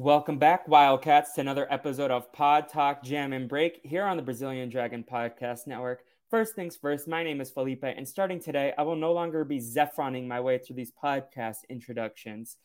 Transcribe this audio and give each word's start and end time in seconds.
Welcome 0.00 0.38
back, 0.38 0.66
Wildcats, 0.66 1.34
to 1.34 1.42
another 1.42 1.66
episode 1.70 2.10
of 2.10 2.32
Pod 2.32 2.70
Talk 2.70 3.02
Jam 3.02 3.34
and 3.34 3.46
Break 3.46 3.80
here 3.84 4.04
on 4.04 4.16
the 4.16 4.22
Brazilian 4.22 4.70
Dragon 4.70 5.04
Podcast 5.04 5.66
Network. 5.66 6.02
First 6.30 6.54
things 6.54 6.76
first, 6.76 7.08
my 7.08 7.24
name 7.24 7.40
is 7.40 7.50
Felipe, 7.50 7.82
and 7.82 8.06
starting 8.08 8.38
today, 8.38 8.72
I 8.78 8.82
will 8.82 8.94
no 8.94 9.12
longer 9.12 9.44
be 9.44 9.58
Zephroning 9.58 10.28
my 10.28 10.38
way 10.40 10.58
through 10.58 10.76
these 10.76 10.92
podcast 10.92 11.56
introductions. 11.68 12.56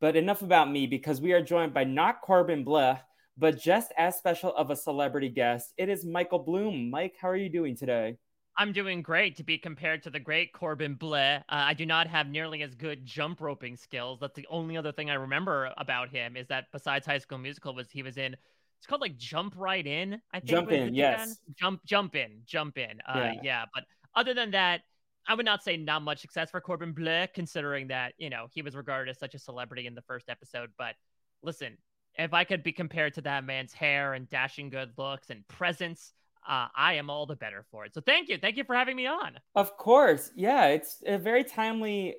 But 0.00 0.16
enough 0.16 0.40
about 0.40 0.70
me 0.70 0.86
because 0.86 1.20
we 1.20 1.32
are 1.32 1.42
joined 1.42 1.74
by 1.74 1.84
not 1.84 2.22
Corbin 2.22 2.64
Bleu, 2.64 2.94
but 3.36 3.60
just 3.60 3.92
as 3.98 4.16
special 4.16 4.56
of 4.56 4.70
a 4.70 4.76
celebrity 4.76 5.28
guest. 5.28 5.74
It 5.76 5.90
is 5.90 6.02
Michael 6.02 6.38
Bloom. 6.38 6.88
Mike, 6.88 7.16
how 7.20 7.28
are 7.28 7.36
you 7.36 7.50
doing 7.50 7.76
today? 7.76 8.16
I'm 8.56 8.72
doing 8.72 9.02
great 9.02 9.36
to 9.36 9.44
be 9.44 9.58
compared 9.58 10.02
to 10.04 10.10
the 10.10 10.18
great 10.18 10.54
Corbin 10.54 10.94
Bleu. 10.94 11.18
Uh, 11.18 11.42
I 11.50 11.74
do 11.74 11.84
not 11.84 12.06
have 12.06 12.26
nearly 12.26 12.62
as 12.62 12.74
good 12.74 13.04
jump 13.04 13.42
roping 13.42 13.76
skills. 13.76 14.18
That's 14.18 14.34
the 14.34 14.46
only 14.48 14.78
other 14.78 14.92
thing 14.92 15.10
I 15.10 15.14
remember 15.14 15.74
about 15.76 16.08
him 16.08 16.38
is 16.38 16.46
that 16.46 16.68
besides 16.72 17.04
High 17.04 17.18
School 17.18 17.36
Musical 17.36 17.74
was 17.74 17.90
he 17.90 18.02
was 18.02 18.16
in 18.16 18.34
it's 18.80 18.86
called 18.86 19.02
like 19.02 19.18
Jump 19.18 19.52
Right 19.58 19.86
In. 19.86 20.22
I 20.32 20.40
think 20.40 20.48
jump 20.48 20.72
in, 20.72 20.94
yes. 20.94 21.36
Jump, 21.54 21.84
jump 21.84 22.16
in, 22.16 22.40
jump 22.46 22.78
in. 22.78 22.98
Uh, 23.06 23.14
yeah. 23.14 23.32
yeah, 23.42 23.64
but 23.74 23.84
other 24.16 24.32
than 24.32 24.52
that, 24.52 24.80
I 25.28 25.34
would 25.34 25.44
not 25.44 25.62
say 25.62 25.76
not 25.76 26.00
much 26.00 26.20
success 26.20 26.50
for 26.50 26.62
Corbin 26.62 26.92
Bleu, 26.92 27.26
considering 27.34 27.88
that 27.88 28.14
you 28.16 28.30
know 28.30 28.46
he 28.50 28.62
was 28.62 28.74
regarded 28.74 29.10
as 29.10 29.18
such 29.18 29.34
a 29.34 29.38
celebrity 29.38 29.86
in 29.86 29.94
the 29.94 30.00
first 30.00 30.30
episode. 30.30 30.70
But 30.78 30.94
listen, 31.42 31.76
if 32.14 32.32
I 32.32 32.44
could 32.44 32.62
be 32.62 32.72
compared 32.72 33.12
to 33.14 33.20
that 33.20 33.44
man's 33.44 33.74
hair 33.74 34.14
and 34.14 34.30
dashing 34.30 34.70
good 34.70 34.92
looks 34.96 35.28
and 35.28 35.46
presence, 35.46 36.14
uh, 36.48 36.68
I 36.74 36.94
am 36.94 37.10
all 37.10 37.26
the 37.26 37.36
better 37.36 37.66
for 37.70 37.84
it. 37.84 37.92
So 37.92 38.00
thank 38.00 38.30
you. 38.30 38.38
Thank 38.38 38.56
you 38.56 38.64
for 38.64 38.74
having 38.74 38.96
me 38.96 39.06
on. 39.06 39.38
Of 39.54 39.76
course. 39.76 40.30
Yeah, 40.34 40.68
it's 40.68 41.02
a 41.06 41.18
very 41.18 41.44
timely 41.44 42.16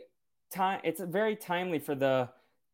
time. 0.52 0.80
It's 0.84 1.02
very 1.02 1.36
timely 1.36 1.80
for 1.80 1.96
the 1.96 2.30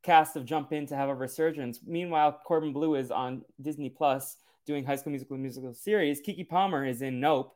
cast 0.07 0.37
of 0.37 0.45
Jump 0.45 0.71
In 0.71 0.87
to 0.87 0.95
have 0.95 1.09
a 1.09 1.13
resurgence. 1.13 1.81
Meanwhile, 1.85 2.39
Corbin 2.45 2.71
Bleu 2.71 2.95
is 2.95 3.11
on 3.11 3.43
Disney 3.61 3.89
Plus 3.89 4.37
doing 4.65 4.85
High 4.85 4.95
School 4.95 5.11
Musical 5.11 5.37
musical 5.37 5.73
series. 5.73 6.21
Keke 6.21 6.47
Palmer 6.47 6.85
is 6.85 7.01
in 7.01 7.19
Nope. 7.19 7.53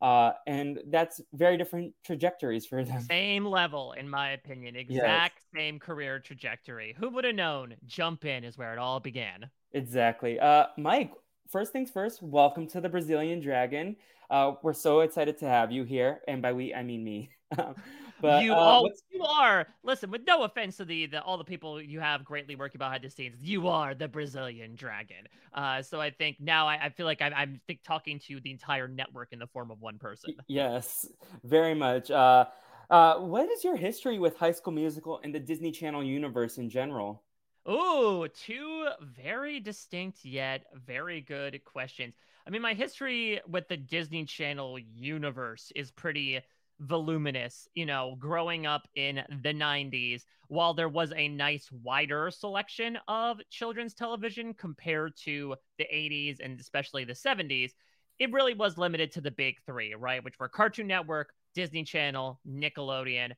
Uh, 0.00 0.32
and 0.46 0.80
that's 0.86 1.20
very 1.34 1.58
different 1.58 1.92
trajectories 2.02 2.64
for 2.64 2.84
them. 2.84 3.02
Same 3.02 3.44
level, 3.44 3.92
in 3.92 4.08
my 4.08 4.30
opinion. 4.30 4.76
Exact 4.76 5.42
yes. 5.42 5.46
same 5.54 5.78
career 5.78 6.18
trajectory. 6.20 6.96
Who 6.98 7.10
would 7.10 7.24
have 7.24 7.34
known? 7.34 7.74
Jump 7.84 8.24
In 8.24 8.44
is 8.44 8.56
where 8.56 8.72
it 8.72 8.78
all 8.78 8.98
began. 8.98 9.50
Exactly. 9.72 10.40
Uh, 10.40 10.68
Mike, 10.78 11.12
first 11.50 11.70
things 11.70 11.90
first, 11.90 12.22
welcome 12.22 12.66
to 12.68 12.80
the 12.80 12.88
Brazilian 12.88 13.40
Dragon. 13.40 13.96
Uh, 14.30 14.52
we're 14.62 14.72
so 14.72 15.00
excited 15.00 15.36
to 15.38 15.44
have 15.46 15.70
you 15.70 15.84
here, 15.84 16.22
and 16.28 16.40
by 16.40 16.54
we 16.54 16.72
I 16.72 16.82
mean 16.82 17.04
me. 17.04 17.28
but 18.20 18.42
you, 18.42 18.52
uh, 18.52 18.56
all, 18.56 18.90
you 19.10 19.22
are. 19.22 19.66
Listen, 19.82 20.10
with 20.10 20.22
no 20.26 20.42
offense 20.42 20.76
to 20.78 20.84
the, 20.84 21.06
the 21.06 21.22
all 21.22 21.38
the 21.38 21.44
people 21.44 21.80
you 21.80 22.00
have 22.00 22.24
greatly 22.24 22.56
working 22.56 22.78
behind 22.78 23.02
the 23.02 23.10
scenes, 23.10 23.36
you 23.40 23.68
are 23.68 23.94
the 23.94 24.08
Brazilian 24.08 24.74
Dragon. 24.74 25.28
Uh, 25.52 25.82
so 25.82 26.00
I 26.00 26.10
think 26.10 26.36
now 26.40 26.66
I, 26.66 26.86
I 26.86 26.88
feel 26.90 27.06
like 27.06 27.22
I'm, 27.22 27.32
I'm 27.34 27.60
think 27.66 27.80
talking 27.84 28.18
to 28.26 28.40
the 28.40 28.50
entire 28.50 28.88
network 28.88 29.32
in 29.32 29.38
the 29.38 29.46
form 29.46 29.70
of 29.70 29.80
one 29.80 29.98
person. 29.98 30.34
Yes, 30.46 31.06
very 31.42 31.74
much. 31.74 32.10
Uh, 32.10 32.46
uh, 32.90 33.16
what 33.16 33.50
is 33.50 33.64
your 33.64 33.76
history 33.76 34.18
with 34.18 34.36
High 34.36 34.52
School 34.52 34.72
Musical 34.72 35.20
and 35.22 35.34
the 35.34 35.40
Disney 35.40 35.72
Channel 35.72 36.04
universe 36.04 36.58
in 36.58 36.68
general? 36.68 37.22
Oh, 37.66 38.26
two 38.26 38.88
very 39.00 39.58
distinct 39.58 40.24
yet 40.24 40.66
very 40.74 41.22
good 41.22 41.64
questions. 41.64 42.14
I 42.46 42.50
mean, 42.50 42.60
my 42.60 42.74
history 42.74 43.40
with 43.48 43.68
the 43.68 43.76
Disney 43.78 44.26
Channel 44.26 44.78
universe 44.78 45.72
is 45.74 45.90
pretty 45.90 46.40
voluminous. 46.80 47.68
You 47.74 47.86
know, 47.86 48.16
growing 48.18 48.66
up 48.66 48.88
in 48.94 49.22
the 49.42 49.52
90s, 49.54 50.22
while 50.48 50.74
there 50.74 50.88
was 50.88 51.12
a 51.16 51.28
nice 51.28 51.70
wider 51.70 52.30
selection 52.30 52.98
of 53.08 53.40
children's 53.50 53.94
television 53.94 54.54
compared 54.54 55.16
to 55.24 55.56
the 55.78 55.84
80s 55.84 56.38
and 56.40 56.60
especially 56.60 57.04
the 57.04 57.12
70s, 57.12 57.72
it 58.18 58.32
really 58.32 58.54
was 58.54 58.78
limited 58.78 59.12
to 59.12 59.20
the 59.20 59.30
big 59.30 59.56
three, 59.66 59.94
right? 59.94 60.22
Which 60.22 60.38
were 60.38 60.48
Cartoon 60.48 60.86
Network, 60.86 61.32
Disney 61.54 61.84
Channel, 61.84 62.40
Nickelodeon. 62.48 63.32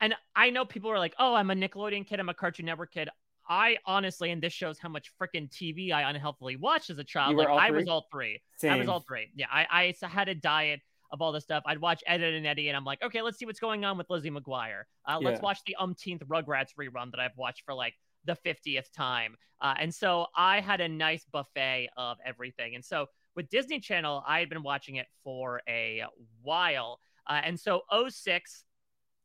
And 0.00 0.14
I 0.34 0.50
know 0.50 0.64
people 0.64 0.90
are 0.90 0.98
like, 0.98 1.14
oh, 1.18 1.34
I'm 1.34 1.50
a 1.50 1.54
Nickelodeon 1.54 2.06
kid, 2.06 2.20
I'm 2.20 2.28
a 2.28 2.34
Cartoon 2.34 2.66
Network 2.66 2.92
kid. 2.92 3.08
I 3.48 3.78
honestly, 3.86 4.30
and 4.30 4.42
this 4.42 4.52
shows 4.52 4.78
how 4.78 4.90
much 4.90 5.10
freaking 5.20 5.50
TV 5.50 5.90
I 5.90 6.08
unhealthily 6.08 6.56
watched 6.56 6.90
as 6.90 6.98
a 6.98 7.04
child. 7.04 7.36
Like 7.36 7.48
I 7.48 7.70
was 7.70 7.88
all 7.88 8.06
three. 8.10 8.42
Same. 8.58 8.72
I 8.72 8.76
was 8.76 8.88
all 8.88 9.00
three. 9.00 9.30
Yeah, 9.34 9.46
I, 9.50 9.94
I 10.02 10.06
had 10.06 10.28
a 10.28 10.34
diet 10.34 10.80
of 11.10 11.22
all 11.22 11.32
this 11.32 11.44
stuff. 11.44 11.62
I'd 11.66 11.80
watch 11.80 12.02
Ed, 12.06 12.22
Ed 12.22 12.34
and 12.34 12.46
Eddy, 12.46 12.68
and 12.68 12.76
I'm 12.76 12.84
like, 12.84 13.02
okay, 13.02 13.22
let's 13.22 13.38
see 13.38 13.46
what's 13.46 13.60
going 13.60 13.84
on 13.84 13.98
with 13.98 14.08
Lizzie 14.10 14.30
McGuire. 14.30 14.82
Uh, 15.06 15.18
let's 15.20 15.40
watch 15.40 15.58
the 15.66 15.76
umpteenth 15.76 16.22
Rugrats 16.26 16.74
rerun 16.78 17.10
that 17.10 17.20
I've 17.20 17.36
watched 17.36 17.64
for 17.64 17.74
like 17.74 17.94
the 18.24 18.36
50th 18.44 18.92
time. 18.94 19.36
Uh, 19.60 19.74
and 19.78 19.94
so 19.94 20.26
I 20.36 20.60
had 20.60 20.80
a 20.80 20.88
nice 20.88 21.24
buffet 21.32 21.88
of 21.96 22.18
everything. 22.24 22.74
And 22.74 22.84
so 22.84 23.06
with 23.34 23.48
Disney 23.48 23.80
Channel, 23.80 24.22
I 24.26 24.40
had 24.40 24.48
been 24.48 24.62
watching 24.62 24.96
it 24.96 25.06
for 25.24 25.62
a 25.68 26.04
while. 26.42 27.00
Uh, 27.26 27.40
and 27.44 27.58
so 27.58 27.82
06 28.08 28.64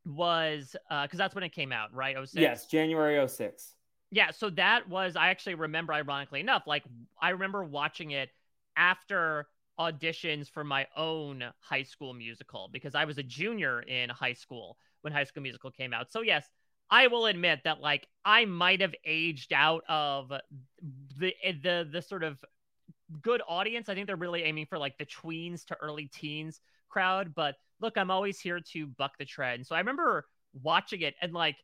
was 0.05 0.75
because 0.89 1.09
uh, 1.13 1.17
that's 1.17 1.35
when 1.35 1.43
it 1.43 1.53
came 1.53 1.71
out, 1.71 1.93
right? 1.93 2.15
06? 2.15 2.35
Yes, 2.35 2.65
January 2.67 3.27
06 3.27 3.75
yeah, 4.13 4.29
so 4.29 4.51
that 4.51 4.87
was 4.87 5.15
I 5.15 5.29
actually 5.29 5.55
remember 5.55 5.91
ironically 5.91 6.39
enough, 6.39 6.63
like 6.67 6.83
I 7.19 7.31
remember 7.31 7.63
watching 7.63 8.11
it 8.11 8.29
after 8.77 9.47
auditions 9.79 10.49
for 10.49 10.63
my 10.63 10.87
own 10.95 11.43
high 11.59 11.83
school 11.83 12.13
musical 12.13 12.69
because 12.71 12.95
I 12.95 13.05
was 13.05 13.17
a 13.17 13.23
junior 13.23 13.81
in 13.81 14.09
high 14.09 14.33
school 14.33 14.77
when 15.01 15.13
High 15.13 15.23
School 15.23 15.43
Musical 15.43 15.71
came 15.71 15.93
out. 15.93 16.11
So 16.11 16.21
yes, 16.21 16.45
I 16.89 17.07
will 17.07 17.25
admit 17.25 17.61
that 17.63 17.81
like 17.81 18.07
I 18.23 18.45
might 18.45 18.81
have 18.81 18.93
aged 19.05 19.53
out 19.53 19.83
of 19.89 20.31
the 21.17 21.33
the 21.41 21.87
the 21.91 22.01
sort 22.01 22.23
of 22.23 22.37
good 23.21 23.41
audience. 23.47 23.89
I 23.89 23.95
think 23.95 24.07
they're 24.07 24.15
really 24.15 24.43
aiming 24.43 24.67
for 24.67 24.77
like 24.77 24.97
the 24.97 25.05
tweens 25.05 25.65
to 25.65 25.75
early 25.81 26.07
teens 26.07 26.59
crowd, 26.89 27.33
but 27.35 27.55
look, 27.81 27.97
I'm 27.97 28.11
always 28.11 28.39
here 28.39 28.59
to 28.59 28.87
buck 28.87 29.17
the 29.17 29.25
trend. 29.25 29.65
So 29.65 29.75
I 29.75 29.79
remember 29.79 30.25
watching 30.61 31.01
it 31.01 31.15
and 31.21 31.33
like 31.33 31.57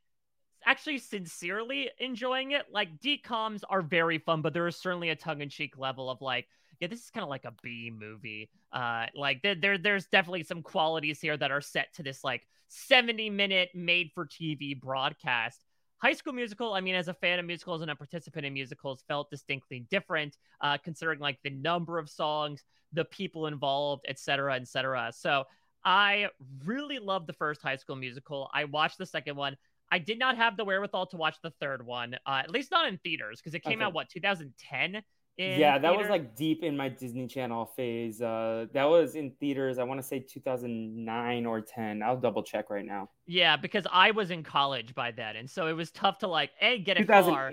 actually 0.66 0.98
sincerely 0.98 1.90
enjoying 2.00 2.52
it. 2.52 2.66
Like 2.72 3.00
DComs 3.00 3.62
are 3.70 3.82
very 3.82 4.18
fun, 4.18 4.42
but 4.42 4.54
there 4.54 4.68
is 4.68 4.76
certainly 4.76 5.10
a 5.10 5.16
tongue-in-cheek 5.16 5.78
level 5.78 6.10
of 6.10 6.22
like, 6.22 6.48
yeah, 6.80 6.88
this 6.88 7.04
is 7.04 7.10
kind 7.10 7.24
of 7.24 7.30
like 7.30 7.46
a 7.46 7.54
B 7.62 7.92
movie. 7.98 8.50
Uh, 8.72 9.06
like 9.16 9.42
there, 9.42 9.56
there, 9.56 9.78
there's 9.78 10.06
definitely 10.08 10.44
some 10.44 10.62
qualities 10.62 11.20
here 11.20 11.38
that 11.38 11.52
are 11.52 11.62
set 11.62 11.94
to 11.96 12.04
this 12.04 12.24
like 12.24 12.48
70 12.70 13.30
minute 13.30 13.70
made 13.74 14.12
for 14.14 14.26
TV 14.26 14.80
broadcast. 14.80 15.66
High 15.98 16.14
School 16.14 16.32
Musical, 16.32 16.74
I 16.74 16.80
mean, 16.80 16.96
as 16.96 17.10
a 17.10 17.14
fan 17.14 17.40
of 17.40 17.46
musicals 17.46 17.82
and 17.82 17.92
a 17.92 17.96
participant 17.96 18.46
in 18.46 18.54
musicals, 18.54 19.04
felt 19.08 19.30
distinctly 19.30 19.86
different, 19.92 20.38
uh, 20.62 20.78
considering 20.78 21.20
like 21.20 21.40
the 21.44 21.50
number 21.50 22.00
of 22.00 22.10
songs, 22.10 22.64
the 22.94 23.04
people 23.04 23.48
involved, 23.48 24.06
etc., 24.08 24.56
etc. 24.56 25.12
So 25.14 25.44
I 25.84 26.28
really 26.64 27.00
loved 27.00 27.28
the 27.28 27.34
first 27.34 27.62
High 27.62 27.76
School 27.76 27.98
Musical. 27.98 28.50
I 28.54 28.64
watched 28.64 28.98
the 28.98 29.06
second 29.06 29.36
one. 29.36 29.58
I 29.92 30.00
did 30.00 30.20
not 30.20 30.38
have 30.38 30.56
the 30.56 30.64
wherewithal 30.64 31.08
to 31.08 31.18
watch 31.18 31.36
the 31.42 31.52
third 31.60 31.86
one, 31.86 32.16
uh, 32.26 32.42
at 32.44 32.52
least 32.52 32.72
not 32.72 32.88
in 32.88 32.98
theaters, 33.00 33.40
because 33.42 33.54
it 33.54 33.64
came 33.64 33.80
okay. 33.80 33.86
out 33.86 33.94
what 33.94 34.10
2010. 34.10 35.02
Yeah, 35.40 35.78
that 35.78 35.96
was 35.96 36.10
like 36.10 36.36
deep 36.36 36.64
in 36.64 36.76
my 36.76 36.90
Disney 36.90 37.28
Channel 37.28 37.66
phase. 37.66 38.22
Uh, 38.22 38.66
that 38.74 38.84
was 38.84 39.16
in 39.16 39.32
theaters. 39.40 39.80
I 39.80 39.84
want 39.84 40.02
to 40.02 40.06
say 40.06 40.20
2009 40.20 41.46
or 41.46 41.62
10. 41.62 42.04
I'll 42.04 42.18
double 42.18 42.44
check 42.44 42.70
right 42.70 42.86
now. 42.86 43.10
Yeah, 43.26 43.56
because 43.56 43.86
I 43.92 44.12
was 44.12 44.32
in 44.32 44.44
college 44.44 44.94
by 44.94 45.12
then, 45.12 45.38
and 45.38 45.50
so 45.50 45.68
it 45.68 45.74
was 45.74 45.92
tough 45.92 46.20
to 46.20 46.28
like 46.28 46.52
a 46.62 46.80
get 46.80 46.98
a 46.98 47.02
2008. 47.02 47.34
car. 47.34 47.52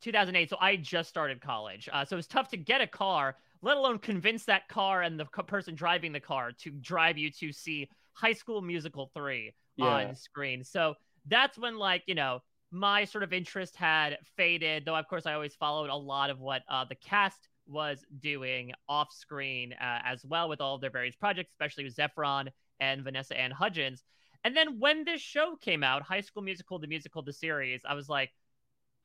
2008. 0.00 0.50
So 0.50 0.56
I 0.60 0.76
just 0.76 1.08
started 1.08 1.40
college, 1.40 1.88
uh, 1.92 2.04
so 2.04 2.16
it 2.16 2.18
was 2.18 2.26
tough 2.26 2.48
to 2.48 2.56
get 2.56 2.80
a 2.80 2.86
car, 2.86 3.36
let 3.62 3.76
alone 3.76 3.98
convince 3.98 4.44
that 4.46 4.68
car 4.68 5.02
and 5.02 5.18
the 5.18 5.24
person 5.24 5.74
driving 5.74 6.12
the 6.12 6.20
car 6.20 6.52
to 6.52 6.70
drive 6.70 7.16
you 7.16 7.30
to 7.30 7.52
see 7.52 7.88
High 8.14 8.32
School 8.32 8.60
Musical 8.60 9.10
three 9.14 9.54
yeah. 9.76 9.86
on 9.86 10.16
screen. 10.16 10.64
So 10.64 10.94
that's 11.26 11.56
when 11.58 11.78
like 11.78 12.02
you 12.06 12.14
know 12.14 12.40
my 12.70 13.04
sort 13.04 13.24
of 13.24 13.32
interest 13.32 13.76
had 13.76 14.18
faded 14.36 14.84
though 14.84 14.96
of 14.96 15.08
course 15.08 15.26
i 15.26 15.32
always 15.32 15.54
followed 15.54 15.90
a 15.90 15.96
lot 15.96 16.30
of 16.30 16.40
what 16.40 16.62
uh, 16.68 16.84
the 16.84 16.94
cast 16.94 17.48
was 17.66 18.04
doing 18.20 18.72
off 18.88 19.12
screen 19.12 19.72
uh, 19.74 19.98
as 20.04 20.24
well 20.24 20.48
with 20.48 20.60
all 20.60 20.74
of 20.74 20.80
their 20.80 20.90
various 20.90 21.16
projects 21.16 21.50
especially 21.52 21.84
with 21.84 21.94
zephron 21.94 22.48
and 22.80 23.02
vanessa 23.02 23.38
ann 23.38 23.50
hudgens 23.50 24.02
and 24.44 24.56
then 24.56 24.78
when 24.78 25.04
this 25.04 25.20
show 25.20 25.56
came 25.56 25.82
out 25.82 26.02
high 26.02 26.20
school 26.20 26.42
musical 26.42 26.78
the 26.78 26.86
musical 26.86 27.22
the 27.22 27.32
series 27.32 27.80
i 27.88 27.94
was 27.94 28.08
like 28.08 28.30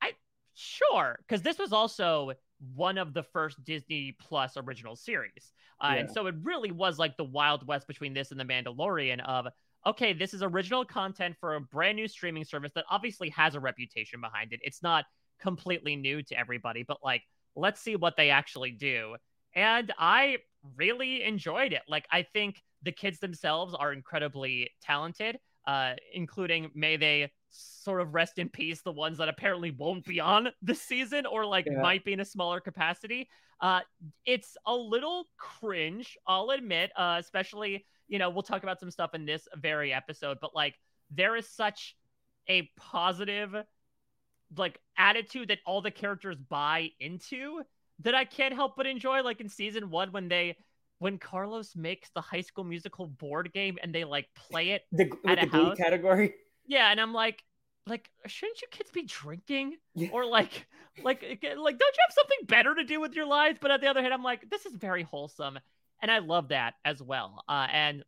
i 0.02 0.12
sure 0.54 1.18
because 1.26 1.42
this 1.42 1.58
was 1.58 1.72
also 1.72 2.32
one 2.74 2.98
of 2.98 3.12
the 3.12 3.22
first 3.22 3.62
Disney 3.64 4.16
Plus 4.18 4.56
original 4.56 4.96
series. 4.96 5.52
Uh, 5.80 5.92
yeah. 5.92 6.00
And 6.00 6.10
so 6.10 6.26
it 6.26 6.34
really 6.42 6.70
was 6.70 6.98
like 6.98 7.16
the 7.16 7.24
Wild 7.24 7.66
West 7.66 7.86
between 7.86 8.14
this 8.14 8.30
and 8.30 8.40
The 8.40 8.44
Mandalorian 8.44 9.20
of, 9.24 9.48
okay, 9.86 10.12
this 10.12 10.34
is 10.34 10.42
original 10.42 10.84
content 10.84 11.36
for 11.38 11.56
a 11.56 11.60
brand 11.60 11.96
new 11.96 12.08
streaming 12.08 12.44
service 12.44 12.72
that 12.74 12.84
obviously 12.90 13.28
has 13.30 13.54
a 13.54 13.60
reputation 13.60 14.20
behind 14.20 14.52
it. 14.52 14.60
It's 14.62 14.82
not 14.82 15.04
completely 15.40 15.96
new 15.96 16.22
to 16.22 16.38
everybody, 16.38 16.82
but 16.82 16.98
like, 17.02 17.22
let's 17.56 17.80
see 17.80 17.96
what 17.96 18.16
they 18.16 18.30
actually 18.30 18.70
do. 18.70 19.16
And 19.54 19.92
I 19.98 20.38
really 20.76 21.22
enjoyed 21.22 21.72
it. 21.72 21.82
Like, 21.88 22.06
I 22.10 22.22
think 22.22 22.62
the 22.82 22.92
kids 22.92 23.18
themselves 23.18 23.74
are 23.74 23.92
incredibly 23.92 24.70
talented, 24.82 25.38
uh, 25.66 25.94
including 26.12 26.70
may 26.74 26.96
they 26.96 27.30
sort 27.50 28.00
of 28.00 28.14
rest 28.14 28.38
in 28.38 28.48
peace 28.48 28.82
the 28.82 28.92
ones 28.92 29.18
that 29.18 29.28
apparently 29.28 29.70
won't 29.70 30.04
be 30.04 30.20
on 30.20 30.48
the 30.62 30.74
season 30.74 31.26
or 31.26 31.46
like 31.46 31.66
yeah. 31.66 31.80
might 31.80 32.04
be 32.04 32.12
in 32.12 32.20
a 32.20 32.24
smaller 32.24 32.60
capacity. 32.60 33.28
Uh, 33.60 33.80
it's 34.26 34.56
a 34.66 34.74
little 34.74 35.26
cringe, 35.38 36.16
I'll 36.26 36.50
admit, 36.50 36.90
uh, 36.96 37.16
especially, 37.20 37.86
you 38.08 38.18
know, 38.18 38.30
we'll 38.30 38.42
talk 38.42 38.62
about 38.62 38.80
some 38.80 38.90
stuff 38.90 39.14
in 39.14 39.24
this 39.26 39.48
very 39.56 39.92
episode, 39.92 40.38
but 40.40 40.54
like 40.54 40.74
there 41.10 41.36
is 41.36 41.48
such 41.48 41.96
a 42.48 42.68
positive 42.76 43.54
like 44.56 44.78
attitude 44.96 45.48
that 45.48 45.58
all 45.66 45.80
the 45.80 45.90
characters 45.90 46.36
buy 46.36 46.90
into 47.00 47.62
that 48.00 48.14
I 48.14 48.24
can't 48.24 48.54
help 48.54 48.76
but 48.76 48.86
enjoy. 48.86 49.22
Like 49.22 49.40
in 49.40 49.48
season 49.48 49.90
one, 49.90 50.12
when 50.12 50.28
they 50.28 50.56
when 50.98 51.18
Carlos 51.18 51.74
makes 51.76 52.10
the 52.10 52.20
High 52.20 52.40
School 52.40 52.64
Musical 52.64 53.06
board 53.06 53.52
game 53.52 53.78
and 53.82 53.94
they 53.94 54.04
like 54.04 54.28
play 54.34 54.70
it 54.70 54.82
the, 54.92 55.10
at 55.26 55.42
a 55.42 55.48
house 55.48 55.76
category. 55.76 56.34
Yeah, 56.66 56.90
and 56.90 56.98
I'm 56.98 57.12
like, 57.12 57.44
like 57.86 58.08
shouldn't 58.26 58.62
you 58.62 58.68
kids 58.70 58.90
be 58.90 59.02
drinking 59.02 59.74
yeah. 59.94 60.08
or 60.12 60.24
like 60.24 60.66
like 61.02 61.20
like 61.20 61.40
don't 61.42 61.52
you 61.52 62.02
have 62.06 62.14
something 62.14 62.38
better 62.46 62.74
to 62.74 62.84
do 62.84 63.02
with 63.02 63.12
your 63.12 63.26
lives? 63.26 63.58
But 63.60 63.70
on 63.70 63.82
the 63.82 63.86
other 63.86 64.00
hand, 64.00 64.14
I'm 64.14 64.22
like, 64.22 64.48
this 64.48 64.64
is 64.64 64.74
very 64.74 65.02
wholesome, 65.02 65.58
and 66.04 66.10
I 66.10 66.18
love 66.18 66.48
that 66.48 66.74
as 66.84 67.02
well. 67.02 67.42
Uh, 67.48 67.66
and 67.72 68.04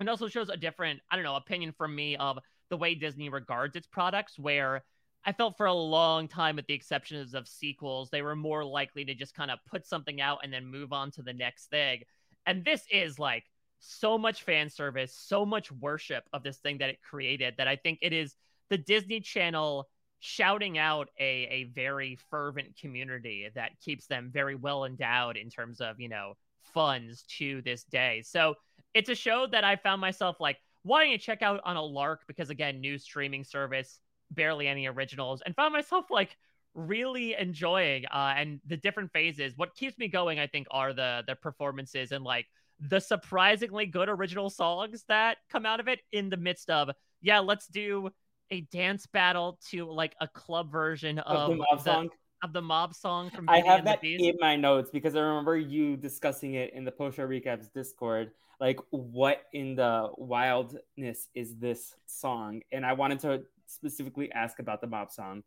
it 0.00 0.08
also 0.08 0.28
shows 0.28 0.48
a 0.48 0.56
different, 0.56 1.00
I 1.10 1.16
don't 1.16 1.24
know, 1.24 1.34
opinion 1.34 1.72
from 1.76 1.92
me 1.92 2.14
of 2.14 2.38
the 2.70 2.76
way 2.76 2.94
Disney 2.94 3.30
regards 3.30 3.74
its 3.74 3.88
products, 3.88 4.38
where 4.38 4.84
I 5.24 5.32
felt 5.32 5.56
for 5.56 5.66
a 5.66 5.74
long 5.74 6.28
time, 6.28 6.54
with 6.54 6.68
the 6.68 6.74
exceptions 6.74 7.34
of 7.34 7.48
sequels, 7.48 8.10
they 8.10 8.22
were 8.22 8.36
more 8.36 8.64
likely 8.64 9.04
to 9.06 9.14
just 9.16 9.34
kind 9.34 9.50
of 9.50 9.58
put 9.68 9.88
something 9.88 10.20
out 10.20 10.38
and 10.44 10.52
then 10.52 10.66
move 10.66 10.92
on 10.92 11.10
to 11.12 11.22
the 11.22 11.32
next 11.32 11.66
thing. 11.66 12.02
And 12.46 12.64
this 12.64 12.84
is 12.92 13.18
like 13.18 13.42
so 13.80 14.16
much 14.16 14.44
fan 14.44 14.70
service, 14.70 15.12
so 15.12 15.44
much 15.44 15.72
worship 15.72 16.22
of 16.32 16.44
this 16.44 16.58
thing 16.58 16.78
that 16.78 16.90
it 16.90 17.02
created 17.02 17.54
that 17.58 17.66
I 17.66 17.74
think 17.74 17.98
it 18.02 18.12
is 18.12 18.36
the 18.70 18.78
Disney 18.78 19.18
Channel 19.18 19.88
shouting 20.20 20.78
out 20.78 21.08
a, 21.18 21.48
a 21.50 21.64
very 21.74 22.16
fervent 22.30 22.76
community 22.80 23.48
that 23.56 23.80
keeps 23.84 24.06
them 24.06 24.30
very 24.32 24.54
well 24.54 24.84
endowed 24.84 25.36
in 25.36 25.50
terms 25.50 25.80
of, 25.80 25.98
you 25.98 26.08
know, 26.08 26.34
funds 26.74 27.24
to 27.38 27.62
this 27.62 27.84
day. 27.84 28.22
So 28.24 28.54
it's 28.94 29.08
a 29.08 29.14
show 29.14 29.46
that 29.50 29.64
I 29.64 29.76
found 29.76 30.00
myself 30.00 30.36
like 30.40 30.58
wanting 30.84 31.16
to 31.16 31.18
check 31.18 31.42
out 31.42 31.60
on 31.64 31.76
a 31.76 31.82
lark 31.82 32.22
because, 32.26 32.50
again, 32.50 32.80
new 32.80 32.98
streaming 32.98 33.44
service 33.44 33.98
barely 34.30 34.66
any 34.66 34.86
originals, 34.86 35.42
and 35.44 35.54
found 35.54 35.72
myself 35.72 36.06
like 36.10 36.36
really 36.74 37.34
enjoying 37.38 38.06
uh 38.06 38.32
and 38.34 38.58
the 38.66 38.76
different 38.76 39.12
phases. 39.12 39.52
What 39.56 39.74
keeps 39.74 39.98
me 39.98 40.08
going, 40.08 40.38
I 40.38 40.46
think, 40.46 40.66
are 40.70 40.92
the 40.92 41.22
the 41.26 41.36
performances 41.36 42.12
and 42.12 42.24
like 42.24 42.46
the 42.80 43.00
surprisingly 43.00 43.86
good 43.86 44.08
original 44.08 44.50
songs 44.50 45.04
that 45.08 45.36
come 45.50 45.66
out 45.66 45.80
of 45.80 45.88
it 45.88 46.00
in 46.12 46.30
the 46.30 46.36
midst 46.36 46.70
of 46.70 46.90
yeah, 47.20 47.38
let's 47.40 47.66
do 47.68 48.10
a 48.50 48.62
dance 48.72 49.06
battle 49.06 49.58
to 49.70 49.90
like 49.90 50.14
a 50.20 50.28
club 50.28 50.70
version 50.70 51.18
of, 51.20 51.50
of 51.50 51.58
the 51.58 51.66
the, 51.76 51.82
song 51.82 52.10
of 52.42 52.52
the 52.52 52.62
mob 52.62 52.94
song 52.94 53.30
from 53.30 53.46
Beauty 53.46 53.62
I 53.62 53.66
have 53.66 53.84
that 53.84 54.02
in 54.02 54.36
my 54.40 54.56
notes 54.56 54.90
because 54.90 55.14
I 55.14 55.20
remember 55.20 55.56
you 55.56 55.96
discussing 55.96 56.54
it 56.54 56.72
in 56.74 56.84
the 56.84 56.90
post 56.90 57.16
show 57.16 57.26
recaps 57.26 57.72
Discord. 57.72 58.32
Like, 58.60 58.78
what 58.90 59.42
in 59.52 59.74
the 59.74 60.10
wildness 60.16 61.28
is 61.34 61.56
this 61.56 61.94
song? 62.06 62.62
And 62.70 62.86
I 62.86 62.92
wanted 62.92 63.20
to 63.20 63.42
specifically 63.66 64.30
ask 64.32 64.58
about 64.58 64.80
the 64.80 64.86
mob 64.86 65.10
song. 65.10 65.42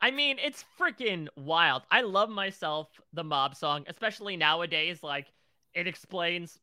I 0.00 0.10
mean, 0.10 0.38
it's 0.38 0.64
freaking 0.78 1.28
wild. 1.36 1.82
I 1.90 2.02
love 2.02 2.28
myself 2.28 2.88
the 3.12 3.24
mob 3.24 3.56
song, 3.56 3.84
especially 3.88 4.36
nowadays. 4.36 5.02
Like, 5.02 5.26
it 5.74 5.86
explains 5.86 6.58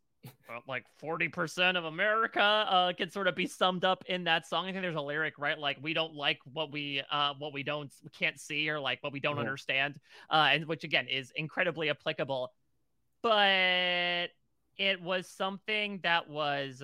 uh, 0.50 0.60
like 0.68 0.86
40% 1.02 1.78
of 1.78 1.86
America 1.86 2.42
uh, 2.42 2.94
can 2.94 3.10
sort 3.10 3.28
of 3.28 3.36
be 3.36 3.48
summed 3.48 3.86
up 3.86 4.04
in 4.08 4.24
that 4.26 4.48
song. 4.48 4.66
I 4.68 4.72
think 4.72 4.82
there's 4.82 4.96
a 4.96 5.02
lyric, 5.02 5.36
right? 5.38 5.58
Like 5.58 5.78
we 5.82 5.94
don't 5.94 6.14
like 6.14 6.40
what 6.54 6.72
we 6.72 7.02
uh, 7.12 7.34
what 7.38 7.54
we 7.54 7.64
don't 7.64 7.92
we 8.04 8.10
can't 8.10 8.40
see 8.40 8.70
or 8.70 8.80
like 8.80 9.04
what 9.04 9.14
we 9.14 9.20
don't 9.20 9.34
mm-hmm. 9.34 9.42
understand. 9.42 9.96
Uh, 10.30 10.50
and 10.52 10.66
which 10.66 10.84
again 10.84 11.08
is 11.08 11.32
incredibly 11.36 11.90
applicable. 11.90 12.52
But 13.22 14.30
it 14.78 15.02
was 15.02 15.28
something 15.28 16.00
that 16.04 16.30
was 16.30 16.84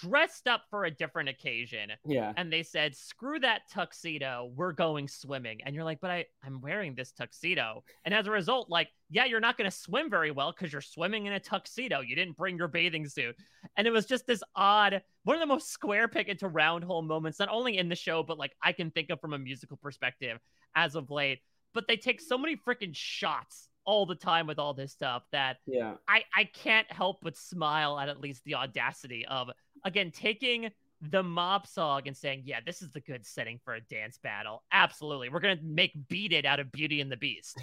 dressed 0.00 0.46
up 0.46 0.62
for 0.70 0.84
a 0.84 0.90
different 0.90 1.28
occasion. 1.28 1.90
Yeah. 2.06 2.32
And 2.36 2.52
they 2.52 2.62
said, 2.62 2.96
screw 2.96 3.38
that 3.40 3.62
tuxedo. 3.72 4.50
We're 4.54 4.72
going 4.72 5.08
swimming. 5.08 5.60
And 5.64 5.74
you're 5.74 5.84
like, 5.84 6.00
but 6.00 6.10
I, 6.10 6.26
I'm 6.44 6.60
wearing 6.60 6.94
this 6.94 7.12
tuxedo. 7.12 7.84
And 8.04 8.14
as 8.14 8.26
a 8.26 8.30
result, 8.30 8.68
like, 8.70 8.88
yeah, 9.10 9.24
you're 9.24 9.40
not 9.40 9.56
going 9.56 9.70
to 9.70 9.76
swim 9.76 10.10
very 10.10 10.30
well 10.30 10.52
because 10.52 10.72
you're 10.72 10.82
swimming 10.82 11.26
in 11.26 11.32
a 11.32 11.40
tuxedo. 11.40 12.00
You 12.00 12.14
didn't 12.14 12.36
bring 12.36 12.56
your 12.56 12.68
bathing 12.68 13.06
suit. 13.08 13.36
And 13.76 13.86
it 13.86 13.90
was 13.90 14.06
just 14.06 14.26
this 14.26 14.42
odd, 14.54 15.02
one 15.24 15.36
of 15.36 15.40
the 15.40 15.46
most 15.46 15.70
square 15.70 16.08
peg 16.08 16.28
into 16.28 16.48
round 16.48 16.84
hole 16.84 17.02
moments, 17.02 17.38
not 17.38 17.48
only 17.50 17.78
in 17.78 17.88
the 17.88 17.96
show, 17.96 18.22
but 18.22 18.38
like 18.38 18.52
I 18.62 18.72
can 18.72 18.90
think 18.90 19.10
of 19.10 19.20
from 19.20 19.32
a 19.32 19.38
musical 19.38 19.76
perspective 19.76 20.38
as 20.74 20.94
of 20.94 21.10
late. 21.10 21.40
But 21.74 21.86
they 21.86 21.96
take 21.96 22.20
so 22.20 22.38
many 22.38 22.56
freaking 22.56 22.94
shots 22.94 23.68
all 23.88 24.04
the 24.04 24.14
time 24.14 24.46
with 24.46 24.58
all 24.58 24.74
this 24.74 24.92
stuff 24.92 25.22
that 25.32 25.56
yeah 25.66 25.94
I, 26.06 26.22
I 26.36 26.44
can't 26.44 26.90
help 26.92 27.20
but 27.22 27.38
smile 27.38 27.98
at 27.98 28.10
at 28.10 28.20
least 28.20 28.44
the 28.44 28.54
audacity 28.54 29.24
of 29.24 29.48
again, 29.88 30.12
taking 30.12 30.70
the 31.00 31.22
mob 31.22 31.66
song 31.66 32.02
and 32.06 32.16
saying, 32.16 32.42
yeah, 32.44 32.60
this 32.64 32.82
is 32.82 32.92
the 32.92 33.00
good 33.00 33.24
setting 33.24 33.58
for 33.64 33.74
a 33.74 33.80
dance 33.80 34.18
battle. 34.18 34.62
Absolutely. 34.72 35.28
We're 35.28 35.40
going 35.40 35.58
to 35.58 35.64
make 35.64 35.92
Beat 36.08 36.32
It 36.32 36.44
out 36.44 36.60
of 36.60 36.70
Beauty 36.70 37.00
and 37.00 37.10
the 37.10 37.16
Beast. 37.16 37.60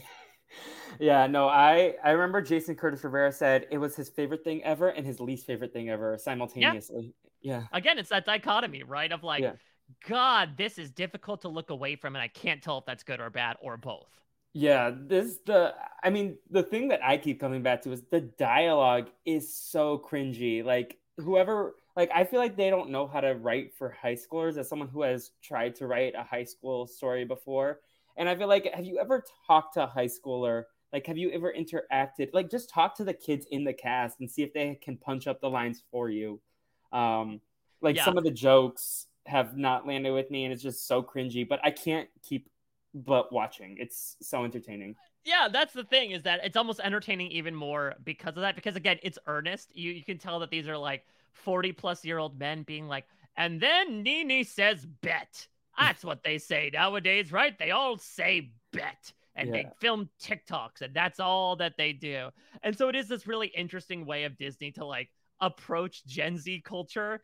yeah, 0.99 1.27
no, 1.27 1.47
I 1.47 1.95
I 2.03 2.11
remember 2.11 2.41
Jason 2.41 2.75
Curtis 2.75 3.03
Rivera 3.03 3.31
said 3.31 3.67
it 3.71 3.77
was 3.77 3.95
his 3.95 4.09
favorite 4.09 4.43
thing 4.43 4.63
ever 4.63 4.89
and 4.89 5.05
his 5.05 5.19
least 5.19 5.45
favorite 5.45 5.73
thing 5.73 5.89
ever 5.89 6.17
simultaneously. 6.17 7.13
Yeah. 7.41 7.59
yeah. 7.59 7.63
Again, 7.71 7.99
it's 7.99 8.09
that 8.09 8.25
dichotomy, 8.25 8.83
right? 8.83 9.11
Of 9.11 9.23
like, 9.23 9.43
yeah. 9.43 9.53
God, 10.07 10.57
this 10.57 10.77
is 10.77 10.89
difficult 10.91 11.41
to 11.41 11.49
look 11.49 11.69
away 11.69 11.95
from, 11.95 12.15
and 12.15 12.23
I 12.23 12.27
can't 12.27 12.61
tell 12.61 12.79
if 12.79 12.85
that's 12.85 13.03
good 13.03 13.19
or 13.19 13.29
bad 13.29 13.57
or 13.61 13.77
both. 13.77 14.09
Yeah, 14.53 14.91
this 14.95 15.39
the 15.45 15.75
I 16.01 16.09
mean, 16.09 16.37
the 16.49 16.63
thing 16.63 16.87
that 16.87 17.03
I 17.03 17.17
keep 17.17 17.39
coming 17.39 17.61
back 17.61 17.81
to 17.81 17.91
is 17.91 18.03
the 18.09 18.21
dialogue 18.21 19.09
is 19.25 19.53
so 19.53 19.97
cringy. 19.97 20.63
Like 20.63 20.97
whoever 21.17 21.75
like 21.95 22.11
I 22.13 22.23
feel 22.25 22.39
like 22.39 22.57
they 22.57 22.69
don't 22.69 22.89
know 22.89 23.07
how 23.07 23.21
to 23.21 23.35
write 23.35 23.73
for 23.73 23.89
high 23.89 24.15
schoolers 24.15 24.57
as 24.57 24.67
someone 24.67 24.89
who 24.89 25.03
has 25.03 25.31
tried 25.41 25.75
to 25.75 25.87
write 25.87 26.13
a 26.15 26.23
high 26.23 26.43
school 26.43 26.87
story 26.87 27.25
before. 27.25 27.79
And 28.17 28.27
I 28.27 28.35
feel 28.35 28.47
like 28.47 28.69
have 28.73 28.85
you 28.85 28.99
ever 28.99 29.23
talked 29.47 29.75
to 29.75 29.83
a 29.83 29.87
high 29.87 30.07
schooler? 30.07 30.63
Like 30.91 31.07
have 31.07 31.17
you 31.17 31.31
ever 31.31 31.53
interacted? 31.57 32.29
Like 32.33 32.49
just 32.49 32.69
talk 32.69 32.95
to 32.97 33.03
the 33.03 33.13
kids 33.13 33.45
in 33.51 33.63
the 33.63 33.73
cast 33.73 34.19
and 34.19 34.29
see 34.29 34.43
if 34.43 34.53
they 34.53 34.77
can 34.81 34.97
punch 34.97 35.27
up 35.27 35.39
the 35.41 35.49
lines 35.49 35.83
for 35.91 36.09
you. 36.09 36.39
Um 36.91 37.39
like 37.81 37.95
yeah. 37.95 38.05
some 38.05 38.17
of 38.17 38.23
the 38.23 38.31
jokes 38.31 39.07
have 39.25 39.57
not 39.57 39.87
landed 39.87 40.11
with 40.11 40.29
me 40.29 40.43
and 40.43 40.53
it's 40.53 40.63
just 40.63 40.87
so 40.87 41.01
cringy, 41.01 41.47
but 41.47 41.59
I 41.63 41.71
can't 41.71 42.09
keep 42.21 42.49
but 42.93 43.31
watching. 43.31 43.75
It's 43.79 44.15
so 44.21 44.45
entertaining. 44.45 44.95
Yeah, 45.25 45.47
that's 45.51 45.73
the 45.73 45.83
thing 45.83 46.11
is 46.11 46.23
that 46.23 46.41
it's 46.43 46.55
almost 46.55 46.79
entertaining 46.81 47.31
even 47.31 47.55
more 47.55 47.95
because 48.03 48.35
of 48.37 48.41
that. 48.41 48.55
Because 48.55 48.75
again, 48.75 48.99
it's 49.01 49.17
earnest. 49.27 49.75
You 49.75 49.91
you 49.91 50.03
can 50.03 50.17
tell 50.17 50.39
that 50.39 50.49
these 50.49 50.67
are 50.67 50.77
like 50.77 51.03
40 51.35 51.71
plus 51.73 52.03
year 52.03 52.17
old 52.17 52.39
men 52.39 52.63
being 52.63 52.87
like, 52.87 53.05
and 53.37 53.59
then 53.59 54.03
Nini 54.03 54.43
says 54.43 54.85
bet. 54.85 55.47
That's 55.77 56.03
what 56.03 56.23
they 56.23 56.37
say 56.37 56.69
nowadays, 56.73 57.31
right? 57.31 57.57
They 57.57 57.71
all 57.71 57.97
say 57.97 58.51
bet 58.71 59.11
and 59.35 59.49
yeah. 59.49 59.53
they 59.63 59.69
film 59.79 60.09
TikToks, 60.21 60.81
and 60.81 60.93
that's 60.93 61.19
all 61.19 61.57
that 61.57 61.75
they 61.77 61.91
do. 61.91 62.29
And 62.63 62.77
so 62.77 62.87
it 62.87 62.95
is 62.95 63.07
this 63.07 63.27
really 63.27 63.47
interesting 63.47 64.05
way 64.05 64.23
of 64.23 64.37
Disney 64.37 64.71
to 64.71 64.85
like 64.85 65.09
approach 65.41 66.05
Gen 66.05 66.37
Z 66.37 66.63
culture, 66.65 67.21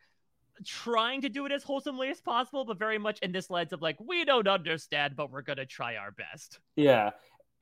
trying 0.66 1.22
to 1.22 1.28
do 1.28 1.46
it 1.46 1.52
as 1.52 1.62
wholesomely 1.62 2.10
as 2.10 2.20
possible, 2.20 2.64
but 2.64 2.78
very 2.78 2.98
much 2.98 3.18
in 3.20 3.32
this 3.32 3.48
lens 3.48 3.72
of 3.72 3.80
like, 3.80 3.96
we 3.98 4.24
don't 4.24 4.46
understand, 4.46 5.16
but 5.16 5.30
we're 5.30 5.42
gonna 5.42 5.64
try 5.66 5.96
our 5.96 6.10
best. 6.10 6.58
Yeah. 6.76 7.10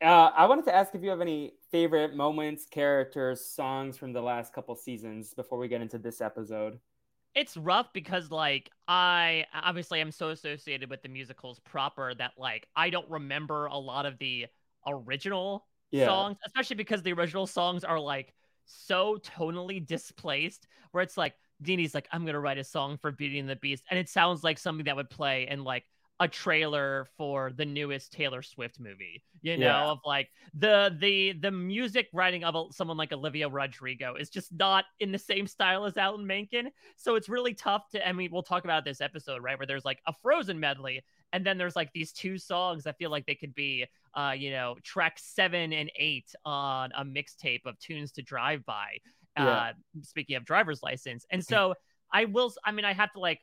Uh, 0.02 0.30
I 0.34 0.46
wanted 0.46 0.64
to 0.64 0.74
ask 0.74 0.94
if 0.94 1.02
you 1.02 1.10
have 1.10 1.20
any 1.20 1.52
favorite 1.70 2.14
moments, 2.14 2.64
characters, 2.64 3.44
songs 3.44 3.98
from 3.98 4.12
the 4.12 4.22
last 4.22 4.52
couple 4.52 4.74
seasons 4.74 5.34
before 5.34 5.58
we 5.58 5.68
get 5.68 5.82
into 5.82 5.98
this 5.98 6.20
episode. 6.20 6.78
It's 7.34 7.56
rough 7.56 7.92
because, 7.92 8.30
like, 8.30 8.70
I 8.88 9.44
obviously 9.54 10.00
am 10.00 10.10
so 10.10 10.30
associated 10.30 10.90
with 10.90 11.02
the 11.02 11.08
musicals 11.08 11.60
proper 11.60 12.14
that, 12.14 12.32
like, 12.38 12.66
I 12.74 12.90
don't 12.90 13.08
remember 13.10 13.66
a 13.66 13.76
lot 13.76 14.06
of 14.06 14.18
the 14.18 14.46
original 14.86 15.66
yeah. 15.90 16.06
songs, 16.06 16.38
especially 16.46 16.76
because 16.76 17.02
the 17.02 17.12
original 17.12 17.46
songs 17.46 17.84
are 17.84 18.00
like 18.00 18.34
so 18.64 19.18
tonally 19.18 19.84
displaced, 19.84 20.66
where 20.92 21.02
it's 21.02 21.16
like 21.16 21.34
Nini's 21.60 21.94
like, 21.94 22.08
I'm 22.12 22.24
gonna 22.24 22.40
write 22.40 22.58
a 22.58 22.64
song 22.64 22.96
for 22.96 23.12
Beauty 23.12 23.38
and 23.38 23.48
the 23.48 23.56
Beast, 23.56 23.84
and 23.90 23.98
it 23.98 24.08
sounds 24.08 24.42
like 24.42 24.58
something 24.58 24.84
that 24.84 24.96
would 24.96 25.10
play 25.10 25.46
in 25.48 25.64
like 25.64 25.84
a 26.20 26.28
trailer 26.28 27.08
for 27.16 27.50
the 27.56 27.64
newest 27.64 28.12
Taylor 28.12 28.42
Swift 28.42 28.78
movie. 28.78 29.22
You 29.40 29.56
know, 29.56 29.66
Yeah. 29.66 29.84
of 29.86 29.98
like 30.04 30.28
the 30.54 30.94
the 31.00 31.32
the 31.32 31.50
music 31.50 32.08
writing 32.12 32.44
of 32.44 32.54
a, 32.54 32.72
someone 32.72 32.98
like 32.98 33.10
Olivia 33.12 33.48
Rodrigo 33.48 34.14
is 34.16 34.28
just 34.28 34.52
not 34.52 34.84
in 35.00 35.12
the 35.12 35.18
same 35.18 35.46
style 35.46 35.86
as 35.86 35.96
Alan 35.96 36.26
Menken. 36.26 36.70
So 36.96 37.14
it's 37.14 37.28
really 37.30 37.54
tough 37.54 37.88
to. 37.92 38.06
I 38.06 38.12
mean, 38.12 38.30
we'll 38.30 38.42
talk 38.42 38.64
about 38.64 38.84
this 38.84 39.00
episode, 39.00 39.42
right? 39.42 39.58
Where 39.58 39.66
there's 39.66 39.84
like 39.86 40.00
a 40.06 40.12
Frozen 40.22 40.60
medley, 40.60 41.02
and 41.32 41.44
then 41.44 41.56
there's 41.56 41.74
like 41.74 41.90
these 41.94 42.12
two 42.12 42.36
songs. 42.36 42.86
I 42.86 42.92
feel 42.92 43.10
like 43.10 43.24
they 43.24 43.34
could 43.34 43.54
be, 43.54 43.86
uh, 44.14 44.34
you 44.36 44.50
know, 44.50 44.76
track 44.82 45.14
seven 45.18 45.72
and 45.72 45.90
eight 45.98 46.34
on 46.44 46.92
a 46.94 47.02
mixtape 47.04 47.64
of 47.64 47.78
tunes 47.78 48.12
to 48.12 48.22
drive 48.22 48.64
by. 48.66 48.98
Yeah. 49.38 49.48
Uh, 49.48 49.72
speaking 50.02 50.36
of 50.36 50.44
driver's 50.44 50.82
license, 50.82 51.24
and 51.30 51.42
so 51.42 51.74
I 52.12 52.26
will. 52.26 52.52
I 52.62 52.72
mean, 52.72 52.84
I 52.84 52.92
have 52.92 53.10
to 53.14 53.20
like 53.20 53.40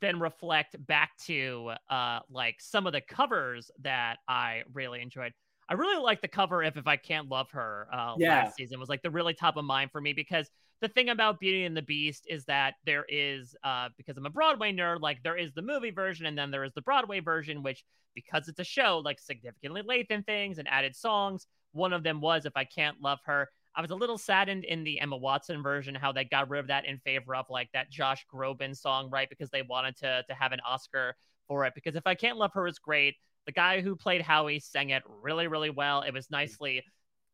then 0.00 0.20
reflect 0.20 0.76
back 0.86 1.10
to 1.26 1.72
uh 1.90 2.20
like 2.30 2.56
some 2.60 2.86
of 2.86 2.92
the 2.92 3.00
covers 3.00 3.70
that 3.80 4.18
I 4.28 4.62
really 4.72 5.00
enjoyed. 5.00 5.32
I 5.68 5.74
really 5.74 6.00
like 6.02 6.20
the 6.20 6.28
cover 6.28 6.62
if 6.62 6.76
if 6.76 6.86
I 6.86 6.96
can't 6.96 7.28
love 7.28 7.50
her 7.52 7.88
uh 7.92 8.16
Yeah. 8.16 8.28
last 8.28 8.54
season 8.54 8.78
was 8.78 8.88
like 8.88 9.02
the 9.02 9.10
really 9.10 9.34
top 9.34 9.56
of 9.56 9.64
mind 9.64 9.90
for 9.90 10.00
me 10.00 10.12
because 10.12 10.48
the 10.80 10.88
thing 10.88 11.08
about 11.08 11.40
Beauty 11.40 11.64
and 11.64 11.76
the 11.76 11.82
Beast 11.82 12.26
is 12.28 12.44
that 12.46 12.74
there 12.86 13.04
is 13.08 13.54
uh 13.64 13.88
because 13.96 14.16
I'm 14.16 14.26
a 14.26 14.30
Broadway 14.30 14.72
nerd 14.72 15.00
like 15.00 15.22
there 15.22 15.36
is 15.36 15.52
the 15.52 15.62
movie 15.62 15.90
version 15.90 16.26
and 16.26 16.36
then 16.38 16.50
there 16.50 16.64
is 16.64 16.72
the 16.74 16.82
Broadway 16.82 17.20
version 17.20 17.62
which 17.62 17.84
because 18.14 18.48
it's 18.48 18.60
a 18.60 18.64
show 18.64 19.00
like 19.04 19.18
significantly 19.18 19.82
lengthened 19.82 20.26
things 20.26 20.58
and 20.58 20.68
added 20.68 20.94
songs. 20.94 21.46
One 21.72 21.92
of 21.92 22.02
them 22.02 22.20
was 22.20 22.44
if 22.46 22.52
I 22.56 22.64
can't 22.64 23.00
love 23.00 23.20
her. 23.24 23.48
I 23.74 23.80
was 23.80 23.90
a 23.90 23.96
little 23.96 24.18
saddened 24.18 24.64
in 24.64 24.84
the 24.84 25.00
Emma 25.00 25.16
Watson 25.16 25.62
version 25.62 25.94
how 25.94 26.12
they 26.12 26.24
got 26.24 26.50
rid 26.50 26.60
of 26.60 26.66
that 26.66 26.84
in 26.84 26.98
favor 26.98 27.34
of 27.34 27.46
like 27.48 27.70
that 27.72 27.90
Josh 27.90 28.24
Groban 28.32 28.76
song, 28.76 29.08
right? 29.10 29.28
Because 29.28 29.50
they 29.50 29.62
wanted 29.62 29.96
to 29.98 30.24
to 30.28 30.34
have 30.34 30.52
an 30.52 30.60
Oscar 30.66 31.16
for 31.48 31.64
it. 31.64 31.74
Because 31.74 31.96
if 31.96 32.06
I 32.06 32.14
can't 32.14 32.38
love 32.38 32.52
her 32.54 32.66
is 32.66 32.78
great. 32.78 33.16
The 33.46 33.52
guy 33.52 33.80
who 33.80 33.96
played 33.96 34.22
Howie 34.22 34.60
sang 34.60 34.90
it 34.90 35.02
really, 35.22 35.48
really 35.48 35.70
well. 35.70 36.02
It 36.02 36.12
was 36.12 36.26
mm-hmm. 36.26 36.36
nicely, 36.36 36.84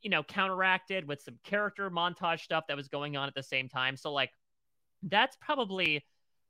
you 0.01 0.11
know, 0.11 0.23
counteracted 0.23 1.07
with 1.07 1.21
some 1.21 1.39
character 1.45 1.91
montage 1.91 2.41
stuff 2.41 2.65
that 2.69 2.77
was 2.77 2.89
going 2.89 3.17
on 3.17 3.29
at 3.29 3.35
the 3.35 3.43
same 3.43 3.69
time. 3.69 3.97
So 3.97 4.13
like 4.13 4.31
that's 5.03 5.37
probably 5.41 6.05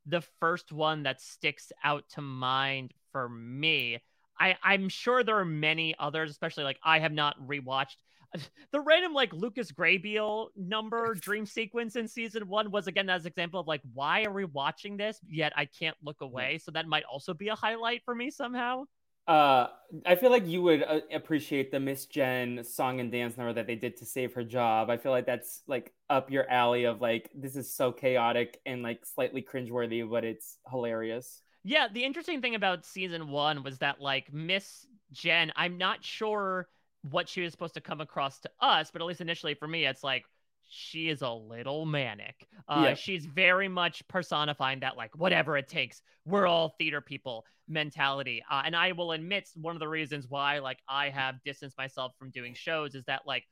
the 0.07 0.23
first 0.41 0.73
one 0.73 1.03
that 1.03 1.21
sticks 1.21 1.73
out 1.83 2.05
to 2.11 2.21
mind 2.21 2.95
for 3.13 3.29
me. 3.29 3.99
I, 4.41 4.57
I'm 4.63 4.89
sure 4.89 5.25
there 5.25 5.39
are 5.39 5.45
many 5.45 5.95
others, 5.99 6.31
especially 6.31 6.65
like 6.65 6.79
I 6.83 7.01
have 7.01 7.13
not 7.13 7.41
rewatched 7.41 7.97
the 8.73 8.81
random 8.81 9.13
like 9.13 9.33
Lucas 9.33 9.73
Grabeel 9.73 10.49
number 10.57 11.15
dream 11.21 11.47
sequence 11.47 11.97
in 11.97 12.09
season 12.09 12.49
one 12.49 12.71
was 12.71 12.87
again 12.87 13.09
as 13.09 13.27
example 13.27 13.61
of 13.61 13.67
like 13.67 13.83
why 13.95 14.25
are 14.25 14.33
we 14.33 14.45
watching 14.45 14.97
this 14.97 15.19
yet 15.29 15.53
I 15.57 15.65
can't 15.67 15.97
look 16.03 16.21
away. 16.21 16.59
So 16.59 16.71
that 16.73 16.87
might 16.87 17.05
also 17.05 17.35
be 17.35 17.49
a 17.49 17.55
highlight 17.55 18.03
for 18.05 18.15
me 18.15 18.31
somehow. 18.31 18.85
Uh, 19.29 19.69
I 20.07 20.15
feel 20.15 20.31
like 20.31 20.47
you 20.47 20.63
would 20.63 20.83
uh, 20.83 21.01
appreciate 21.13 21.71
the 21.71 21.79
Miss 21.79 22.07
Jen 22.07 22.65
song 22.65 22.99
and 22.99 23.13
dance 23.13 23.37
number 23.37 23.53
that 23.53 23.67
they 23.67 23.75
did 23.75 23.99
to 23.99 24.07
save 24.07 24.33
her 24.33 24.43
job. 24.43 24.89
I 24.89 24.97
feel 24.97 25.13
like 25.13 25.27
that's 25.27 25.61
like 25.67 25.93
up 26.09 26.31
your 26.31 26.49
alley 26.49 26.85
of 26.85 27.03
like 27.03 27.31
this 27.35 27.55
is 27.55 27.71
so 27.71 27.93
chaotic 27.93 28.59
and 28.65 28.83
like 28.83 29.05
slightly 29.05 29.43
cringeworthy, 29.43 30.09
but 30.09 30.25
it's 30.25 30.57
hilarious. 30.71 31.43
Yeah, 31.63 31.89
the 31.93 32.05
interesting 32.05 32.41
thing 32.41 32.55
about 32.55 32.87
season 32.87 33.29
one 33.29 33.63
was 33.63 33.77
that 33.79 34.01
like 34.01 34.33
Miss 34.33 34.87
Jen, 35.13 35.53
I'm 35.57 35.77
not 35.77 36.03
sure 36.03 36.67
what 37.11 37.29
she 37.29 37.43
was 37.43 37.53
supposed 37.53 37.75
to 37.75 37.81
come 37.81 38.01
across 38.01 38.41
to 38.41 38.51
us, 38.61 38.91
but 38.91 39.03
at 39.03 39.07
least 39.07 39.21
initially 39.21 39.55
for 39.55 39.69
me, 39.69 39.87
it's 39.87 40.03
like 40.05 40.25
she 40.71 41.09
is 41.09 41.23
a 41.23 41.31
little 41.31 41.87
manic. 41.87 42.47
Uh, 42.69 42.85
Yeah. 42.89 42.95
She's 42.95 43.25
very 43.25 43.69
much 43.69 44.07
personifying 44.09 44.81
that 44.81 44.97
like 44.97 45.17
whatever 45.17 45.57
it 45.57 45.69
takes, 45.69 46.03
we're 46.25 46.47
all 46.47 46.75
theater 46.79 47.01
people 47.01 47.47
mentality. 47.69 48.43
Uh, 48.51 48.63
and 48.65 48.75
I 48.77 48.93
will 48.93 49.13
admit 49.13 49.49
one 49.55 49.77
of 49.77 49.81
the 49.81 49.89
reasons 49.89 50.27
why 50.29 50.59
like 50.59 50.79
I 50.89 51.09
have 51.11 51.43
distanced 51.45 51.79
myself 51.79 52.13
from 52.19 52.31
doing 52.31 52.55
shows 52.55 52.95
is 52.95 53.05
that 53.07 53.23
like 53.27 53.45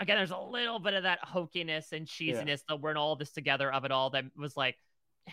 again, 0.00 0.16
there's 0.16 0.30
a 0.30 0.38
little 0.38 0.78
bit 0.78 0.94
of 0.94 1.04
that 1.04 1.20
hokiness 1.24 1.92
and 1.92 2.06
cheesiness 2.06 2.60
that 2.68 2.80
we're 2.80 2.90
in 2.90 2.96
all 2.96 3.14
this 3.16 3.30
together 3.32 3.72
of 3.72 3.84
it 3.84 3.92
all 3.92 4.10
that 4.10 4.24
was 4.36 4.56
like 4.56 4.76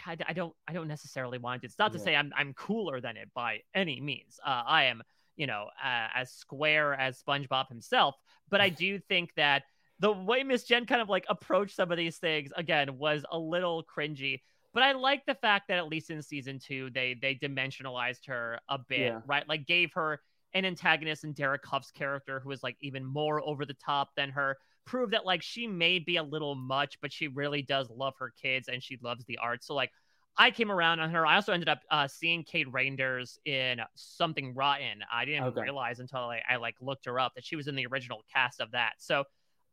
I, 0.06 0.16
I 0.28 0.34
don't 0.34 0.54
I 0.68 0.74
don't 0.74 0.88
necessarily 0.88 1.38
want 1.38 1.64
it. 1.64 1.68
It's 1.68 1.80
not 1.80 1.92
to 1.94 1.98
Yeah. 2.00 2.04
say 2.06 2.16
I'm 2.16 2.32
I'm 2.36 2.54
cooler 2.54 3.02
than 3.02 3.18
it 3.18 3.30
by 3.34 3.62
any 3.74 4.00
means. 4.02 4.40
Uh, 4.46 4.64
I 4.66 4.84
am 4.86 5.02
you 5.36 5.48
know 5.48 5.68
uh, 5.84 6.08
as 6.16 6.32
square 6.32 6.94
as 6.94 7.22
SpongeBob 7.22 7.68
himself, 7.70 8.16
but 8.50 8.62
I 8.62 8.70
do 8.84 9.00
think 9.00 9.34
that 9.36 9.64
the 10.00 10.12
way 10.12 10.44
Miss 10.44 10.64
Jen 10.64 10.86
kind 10.86 11.02
of 11.02 11.10
like 11.10 11.26
approached 11.30 11.76
some 11.76 11.92
of 11.92 11.98
these 11.98 12.18
things 12.18 12.52
again 12.58 12.98
was 12.98 13.24
a 13.32 13.38
little 13.38 13.84
cringy. 13.84 14.42
But 14.74 14.84
I 14.84 14.94
like 14.94 15.26
the 15.26 15.36
fact 15.36 15.68
that 15.68 15.78
at 15.78 15.88
least 15.90 16.10
in 16.10 16.22
season 16.22 16.60
two 16.60 16.90
they 16.92 17.16
they 17.22 17.36
dimensionalized 17.36 18.28
her 18.28 18.60
a 18.70 18.80
bit, 18.80 19.00
Yeah. 19.00 19.22
right? 19.26 19.48
Like 19.48 19.66
gave 19.68 19.94
her 19.94 20.22
an 20.54 20.66
antagonist 20.66 21.24
in 21.24 21.34
Derek 21.34 21.66
Hough's 21.66 21.92
character 21.92 22.40
who 22.40 22.50
was 22.50 22.64
like 22.64 22.78
even 22.82 23.06
more 23.06 23.42
over 23.48 23.66
the 23.66 23.74
top 23.76 24.10
than 24.16 24.30
her. 24.32 24.58
Prove 24.86 25.12
that 25.12 25.26
like 25.26 25.42
she 25.44 25.68
may 25.68 26.00
be 26.00 26.18
a 26.18 26.24
little 26.24 26.56
much, 26.56 26.98
but 27.02 27.14
she 27.14 27.28
really 27.28 27.62
does 27.62 27.90
love 27.90 28.14
her 28.20 28.34
kids 28.42 28.68
and 28.68 28.82
she 28.82 28.98
loves 29.02 29.24
the 29.26 29.38
art. 29.38 29.64
So 29.64 29.76
like 29.76 29.92
I 30.38 30.52
came 30.52 30.72
around 30.72 31.00
on 31.00 31.12
her. 31.12 31.26
I 31.26 31.36
also 31.36 31.54
ended 31.54 31.70
up 31.70 31.82
uh, 31.92 32.08
seeing 32.08 32.44
Kate 32.44 32.68
Reinders 32.72 33.38
in 33.46 33.80
Something 33.96 34.54
Rotten. 34.56 35.04
I 35.12 35.26
didn't 35.26 35.44
Okay. 35.44 35.62
realize 35.62 36.00
until 36.00 36.20
I, 36.20 36.42
I 36.50 36.56
like 36.56 36.76
looked 36.82 37.06
her 37.06 37.20
up 37.20 37.34
that 37.36 37.46
she 37.46 37.56
was 37.56 37.68
in 37.68 37.76
the 37.76 37.86
original 37.86 38.24
cast 38.34 38.62
of 38.62 38.72
that. 38.72 38.94
So 38.98 39.26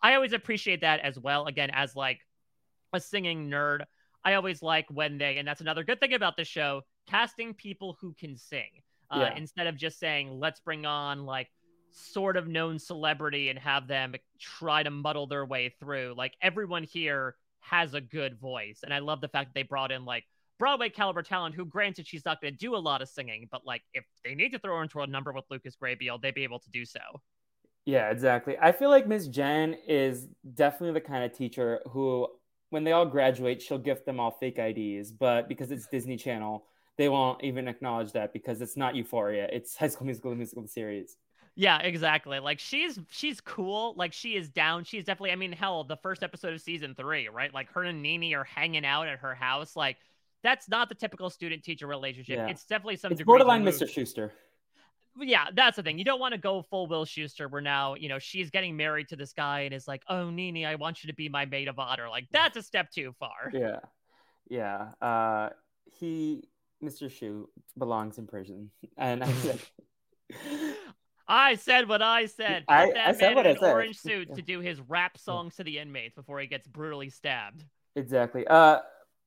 I 0.03 0.15
always 0.15 0.33
appreciate 0.33 0.81
that 0.83 1.01
as 1.01 1.19
well. 1.19 1.47
Again, 1.47 1.71
as 1.73 1.97
like 1.97 2.21
a 2.93 3.01
singing 3.01 3.49
nerd, 3.49 3.85
I 4.25 4.35
always 4.35 4.63
like 4.63 4.87
when 4.91 5.17
they, 5.19 5.39
and 5.39 5.47
that's 5.47 5.61
another 5.61 5.85
good 5.85 6.01
thing 6.01 6.13
about 6.15 6.37
the 6.37 6.45
show, 6.45 6.83
casting 7.09 7.55
people 7.55 7.97
who 8.01 8.15
can 8.19 8.37
sing 8.37 8.83
uh, 9.11 9.21
Yeah. 9.21 9.37
instead 9.37 9.69
of 9.69 9.77
just 9.77 9.99
saying, 9.99 10.39
let's 10.39 10.61
bring 10.61 10.85
on 10.87 11.25
like 11.25 11.49
sort 11.91 12.37
of 12.37 12.47
known 12.47 12.79
celebrity 12.79 13.49
and 13.49 13.59
have 13.59 13.87
them 13.87 14.15
try 14.39 14.83
to 14.83 14.91
muddle 14.91 15.27
their 15.27 15.47
way 15.47 15.75
through. 15.81 16.15
Like 16.17 16.35
everyone 16.43 16.83
here 16.83 17.37
has 17.61 17.95
a 17.95 18.01
good 18.01 18.39
voice. 18.39 18.81
And 18.83 18.93
I 18.93 18.99
love 18.99 19.21
the 19.21 19.29
fact 19.29 19.49
that 19.49 19.55
they 19.55 19.63
brought 19.63 19.93
in 19.93 20.05
like 20.05 20.25
Broadway 20.59 20.89
caliber 20.89 21.23
talent 21.23 21.55
who 21.55 21.65
granted 21.65 22.07
she's 22.07 22.25
not 22.25 22.41
going 22.41 22.53
to 22.53 22.59
do 22.59 22.75
a 22.75 22.79
lot 22.79 23.03
of 23.03 23.09
singing, 23.09 23.49
but 23.51 23.65
like 23.65 23.83
if 23.95 24.05
they 24.25 24.35
need 24.35 24.53
to 24.53 24.59
throw 24.59 24.77
her 24.77 24.83
into 24.83 25.01
a 25.01 25.07
number 25.07 25.33
with 25.33 25.45
Lucas 25.51 25.77
Grabeel, 25.81 26.21
they'd 26.21 26.35
be 26.35 26.45
able 26.45 26.59
to 26.59 26.71
do 26.71 26.85
so. 26.85 27.01
Yeah, 27.85 28.11
exactly. 28.11 28.57
I 28.61 28.73
feel 28.73 28.91
like 28.91 29.07
Miss 29.07 29.29
Jen 29.29 29.75
is 29.87 30.27
definitely 30.55 31.01
the 31.01 31.07
kind 31.07 31.25
of 31.25 31.33
teacher 31.33 31.81
who, 31.91 32.29
when 32.71 32.85
they 32.85 32.93
all 32.93 33.07
graduate, 33.07 33.63
she'll 33.63 33.79
gift 33.79 34.05
them 34.05 34.21
all 34.21 34.31
fake 34.31 34.59
IDs. 34.59 35.11
But 35.11 35.49
because 35.49 35.71
it's 35.71 35.87
Disney 35.87 36.17
Channel, 36.17 36.67
they 36.99 37.09
won't 37.09 37.43
even 37.43 37.67
acknowledge 37.67 38.13
that 38.13 38.33
because 38.33 38.61
it's 38.61 38.77
not 38.77 38.95
Euphoria. 38.95 39.49
It's 39.51 39.77
High 39.77 39.89
School 39.89 40.07
Musical, 40.07 40.31
the 40.31 40.37
musical 40.37 40.67
series. 40.67 41.17
Yeah, 41.55 41.79
exactly. 41.79 42.39
Like 42.39 42.61
she's 42.61 43.01
she's 43.11 43.41
cool. 43.41 43.95
Like 43.97 44.13
she 44.13 44.37
is 44.37 44.49
down. 44.49 44.85
She's 44.85 45.05
definitely. 45.05 45.33
I 45.33 45.37
mean, 45.37 45.51
hell, 45.51 45.83
the 45.83 45.97
first 45.97 46.23
episode 46.23 46.55
of 46.55 46.61
season 46.61 46.95
three, 46.95 47.29
right? 47.29 47.53
Like 47.53 47.73
her 47.73 47.83
and 47.83 48.01
Nini 48.03 48.35
are 48.35 48.45
hanging 48.45 48.85
out 48.85 49.09
at 49.09 49.19
her 49.21 49.35
house. 49.35 49.75
Like 49.75 49.97
that's 50.43 50.69
not 50.69 50.89
the 50.89 50.95
typical 50.95 51.31
student 51.31 51.63
teacher 51.65 51.87
relationship. 51.87 52.37
Yeah. 52.37 52.47
It's 52.49 52.65
definitely 52.65 52.97
some 52.97 53.13
It's 53.13 53.23
borderline 53.23 53.61
removed. 53.65 53.83
Mr. 53.83 53.87
Schuester. 53.89 54.31
yeah, 55.21 55.47
that's 55.55 55.77
the 55.77 55.83
thing. 55.83 55.99
You 55.99 56.05
don't 56.05 56.21
want 56.21 56.33
to 56.33 56.39
go 56.39 56.63
full 56.63 56.87
Will 56.87 57.05
Schuester 57.05 57.51
where 57.51 57.61
now, 57.61 57.95
you 57.95 58.09
know, 58.09 58.19
she's 58.21 58.51
getting 58.51 58.77
married 58.77 59.09
to 59.09 59.17
this 59.17 59.33
guy 59.33 59.61
and 59.61 59.75
is 59.75 59.89
like, 59.89 60.03
oh, 60.09 60.31
Nini, 60.31 60.65
I 60.65 60.77
want 60.77 61.03
you 61.03 61.09
to 61.09 61.15
be 61.15 61.29
my 61.29 61.45
maid 61.45 61.67
of 61.69 61.79
honor. 61.79 62.09
Like, 62.09 62.29
that's 62.33 62.57
a 62.57 62.63
step 62.63 62.91
too 62.91 63.15
far. 63.19 63.51
Yeah, 63.53 63.81
yeah. 64.49 64.89
Uh, 65.03 65.49
he, 65.99 66.45
Mr. 66.83 67.11
Schue, 67.11 67.47
belongs 67.77 68.19
in 68.19 68.27
prison, 68.29 68.71
and 68.97 69.25
I 69.25 69.33
said, 69.33 69.59
I 71.31 71.57
said 71.57 71.89
what 71.89 72.01
I 72.01 72.27
said. 72.27 72.65
Put 72.67 72.73
I- 72.75 72.93
that 72.93 73.09
I 73.09 73.13
said 73.13 73.21
man 73.29 73.35
what 73.37 73.47
in 73.47 73.59
said. 73.59 73.73
orange 73.73 73.99
suit 73.99 74.35
to 74.35 74.43
do 74.43 74.61
his 74.61 74.81
rap 74.81 75.19
songs 75.19 75.57
to 75.57 75.65
the 75.65 75.79
inmates 75.79 76.15
before 76.15 76.39
he 76.41 76.47
gets 76.47 76.67
brutally 76.67 77.11
stabbed. 77.11 77.65
exactly. 77.97 78.47
Uh, 78.47 78.79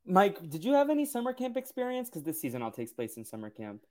Mike, 0.05 0.49
did 0.49 0.63
you 0.63 0.73
have 0.73 0.89
any 0.89 1.05
summer 1.05 1.33
camp 1.33 1.57
experience? 1.57 2.09
Because 2.09 2.23
this 2.23 2.41
season 2.41 2.61
all 2.61 2.71
takes 2.71 2.91
place 2.91 3.17
in 3.17 3.25
summer 3.25 3.49
camp. 3.49 3.81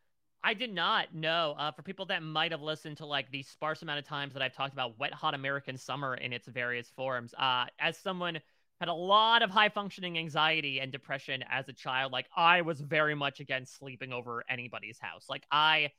I 0.43 0.55
did 0.55 0.73
not 0.73 1.14
know. 1.14 1.55
Uh, 1.59 1.71
for 1.71 1.83
people 1.83 2.07
that 2.07 2.23
might 2.23 2.50
have 2.52 2.62
listened 2.62 2.97
to 2.99 3.07
like 3.07 3.31
the 3.31 3.43
sparse 3.43 3.83
amount 3.83 3.99
of 3.99 4.07
times 4.07 4.33
that 4.33 4.43
I've 4.43 4.55
talked 4.55 4.73
about 4.73 4.99
wet 4.99 5.12
hot 5.12 5.35
American 5.35 5.76
summer 5.76 6.14
in 6.14 6.33
its 6.33 6.49
various 6.49 6.90
forms, 6.97 7.35
uh, 7.35 7.67
as 7.79 7.99
someone 7.99 8.40
had 8.81 8.88
a 8.88 8.95
lot 8.95 9.43
of 9.43 9.50
high 9.50 9.69
functioning 9.69 10.17
anxiety 10.17 10.81
and 10.81 10.90
depression 10.90 11.45
as 11.50 11.69
a 11.69 11.73
child, 11.75 12.12
like 12.12 12.26
I 12.35 12.62
was 12.62 12.81
very 12.81 13.14
much 13.14 13.40
against 13.40 13.76
sleeping 13.76 14.12
over 14.12 14.43
anybody's 14.49 14.99
house. 14.99 15.26
Like 15.29 15.45
I 15.50 15.90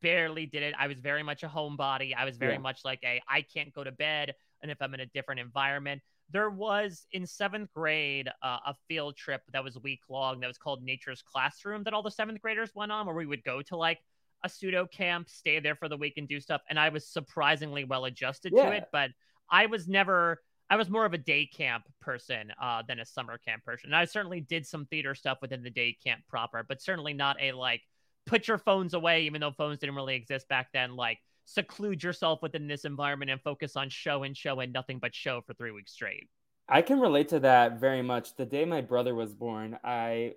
barely 0.00 0.46
did 0.46 0.62
it. 0.62 0.74
I 0.78 0.86
was 0.86 0.98
very 0.98 1.22
much 1.22 1.42
a 1.42 1.48
homebody. 1.48 2.14
I 2.16 2.24
was 2.24 2.38
very 2.38 2.54
Yeah. 2.54 2.58
much 2.60 2.80
like 2.84 3.00
a 3.04 3.20
I 3.28 3.42
can't 3.42 3.72
go 3.74 3.84
to 3.84 3.92
bed, 3.92 4.34
and 4.62 4.70
if 4.70 4.80
I'm 4.80 4.94
in 4.94 5.00
a 5.00 5.06
different 5.06 5.40
environment. 5.40 6.00
There 6.32 6.50
was 6.50 7.06
in 7.12 7.26
seventh 7.26 7.70
grade 7.74 8.28
uh, 8.42 8.58
a 8.66 8.74
field 8.88 9.16
trip 9.16 9.42
that 9.52 9.62
was 9.62 9.78
week 9.78 10.00
long 10.08 10.40
that 10.40 10.46
was 10.46 10.58
called 10.58 10.82
Nature's 10.82 11.22
Classroom 11.22 11.84
that 11.84 11.94
all 11.94 12.02
the 12.02 12.10
seventh 12.10 12.40
graders 12.40 12.70
went 12.74 12.90
on, 12.90 13.06
where 13.06 13.14
we 13.14 13.26
would 13.26 13.44
go 13.44 13.62
to 13.62 13.76
like 13.76 13.98
a 14.44 14.48
pseudo 14.48 14.86
camp, 14.86 15.28
stay 15.28 15.60
there 15.60 15.76
for 15.76 15.88
the 15.88 15.96
week, 15.96 16.14
and 16.16 16.26
do 16.26 16.40
stuff. 16.40 16.62
And 16.68 16.78
I 16.78 16.88
was 16.88 17.06
surprisingly 17.06 17.84
well 17.84 18.06
adjusted 18.06 18.52
Yeah. 18.56 18.70
to 18.70 18.76
it, 18.76 18.84
but 18.92 19.10
I 19.50 19.66
was 19.66 19.86
never. 19.88 20.42
I 20.70 20.76
was 20.76 20.88
more 20.88 21.04
of 21.04 21.12
a 21.12 21.18
day 21.18 21.44
camp 21.44 21.84
person 22.00 22.50
uh, 22.58 22.82
than 22.88 22.98
a 22.98 23.04
summer 23.04 23.36
camp 23.36 23.62
person. 23.62 23.88
And 23.88 23.96
I 23.96 24.06
certainly 24.06 24.40
did 24.40 24.66
some 24.66 24.86
theater 24.86 25.14
stuff 25.14 25.38
within 25.42 25.62
the 25.62 25.68
day 25.68 25.98
camp 26.02 26.22
proper, 26.28 26.64
but 26.66 26.80
certainly 26.80 27.12
not 27.12 27.36
a 27.42 27.52
like 27.52 27.82
put 28.24 28.48
your 28.48 28.56
phones 28.56 28.94
away, 28.94 29.24
even 29.24 29.42
though 29.42 29.50
phones 29.50 29.80
didn't 29.80 29.96
really 29.96 30.14
exist 30.14 30.48
back 30.48 30.68
then. 30.72 30.96
Like 30.96 31.18
seclude 31.44 32.02
yourself 32.02 32.42
within 32.42 32.66
this 32.66 32.84
environment 32.84 33.30
and 33.30 33.40
focus 33.40 33.76
on 33.76 33.88
show 33.88 34.22
and 34.22 34.36
show 34.36 34.60
and 34.60 34.72
nothing 34.72 34.98
but 34.98 35.14
show 35.14 35.40
for 35.46 35.54
three 35.54 35.70
weeks 35.70 35.92
straight. 35.92 36.28
I 36.68 36.82
can 36.82 37.00
relate 37.00 37.28
to 37.30 37.40
that 37.40 37.80
very 37.80 38.02
much. 38.02 38.36
The 38.36 38.46
day 38.46 38.64
my 38.64 38.80
brother 38.80 39.14
was 39.14 39.34
born, 39.34 39.78
I 39.84 40.34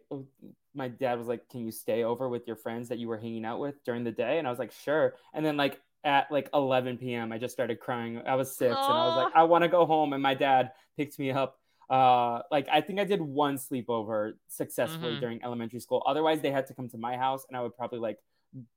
my 0.74 0.88
dad 0.90 1.18
was 1.18 1.28
like, 1.28 1.48
"Can 1.50 1.62
you 1.62 1.72
stay 1.72 2.04
over 2.04 2.28
with 2.28 2.48
your 2.48 2.56
friends 2.56 2.90
that 2.90 3.00
you 3.00 3.08
were 3.08 3.18
hanging 3.18 3.46
out 3.46 3.60
with 3.60 3.84
during 3.84 4.04
the 4.04 4.12
day?" 4.12 4.38
And 4.40 4.48
I 4.48 4.50
was 4.50 4.60
like, 4.60 4.72
"Sure." 4.72 5.16
And 5.34 5.46
then 5.46 5.56
like 5.56 5.80
at 6.04 6.30
like 6.32 6.50
11 6.54 6.98
p.m., 6.98 7.32
I 7.32 7.38
just 7.38 7.54
started 7.54 7.80
crying. 7.80 8.22
I 8.26 8.36
was 8.36 8.56
six, 8.56 8.76
Aww. 8.76 8.84
and 8.84 8.94
I 8.94 9.08
was 9.08 9.16
like, 9.18 9.36
"I 9.36 9.44
want 9.44 9.64
to 9.64 9.70
go 9.70 9.86
home." 9.86 10.14
And 10.14 10.22
my 10.22 10.34
dad 10.34 10.72
picked 10.98 11.18
me 11.20 11.32
up. 11.32 11.58
Uh, 11.90 12.42
like 12.52 12.68
I 12.72 12.82
think 12.82 13.00
I 13.00 13.04
did 13.04 13.22
one 13.22 13.58
sleepover 13.58 14.34
successfully 14.48 15.12
mm-hmm. 15.12 15.20
during 15.22 15.44
elementary 15.44 15.80
school. 15.80 16.04
Otherwise, 16.06 16.42
they 16.42 16.52
had 16.52 16.68
to 16.68 16.74
come 16.74 16.90
to 16.90 16.98
my 16.98 17.16
house, 17.16 17.46
and 17.48 17.56
I 17.56 17.62
would 17.62 17.76
probably 17.76 18.00
like 18.00 18.18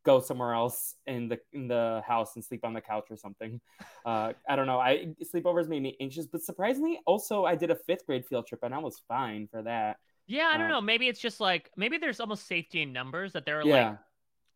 go 0.05 0.21
somewhere 0.21 0.53
else 0.53 0.95
in 1.07 1.29
the 1.29 1.39
in 1.53 1.69
the 1.69 2.03
house 2.07 2.35
and 2.35 2.45
sleep 2.45 2.65
on 2.65 2.73
the 2.73 2.81
couch 2.81 3.07
or 3.11 3.17
something. 3.17 3.61
Uh, 4.07 4.33
I 4.49 4.57
don't 4.57 4.67
know. 4.67 4.79
I 4.79 5.09
sleepovers 5.23 5.69
made 5.69 5.83
me 5.83 5.95
anxious, 6.01 6.27
but 6.27 6.41
surprisingly, 6.41 6.99
also 7.05 7.45
I 7.45 7.55
did 7.57 7.71
a 7.71 7.75
fifth 7.75 8.07
grade 8.07 8.25
field 8.25 8.47
trip 8.47 8.61
and 8.63 8.75
I 8.75 8.79
was 8.79 9.03
fine 9.07 9.49
for 9.51 9.61
that. 9.65 9.99
Yeah, 10.27 10.51
I 10.51 10.57
don't 10.57 10.67
uh, 10.67 10.75
know. 10.77 10.81
Maybe 10.81 11.09
it's 11.09 11.21
just 11.21 11.41
like 11.41 11.71
maybe 11.77 11.99
there's 11.99 12.19
almost 12.19 12.47
safety 12.47 12.81
in 12.81 12.93
numbers 12.93 13.35
that 13.35 13.45
there 13.45 13.61
are 13.61 13.67
yeah. 13.67 13.89
like 13.91 13.99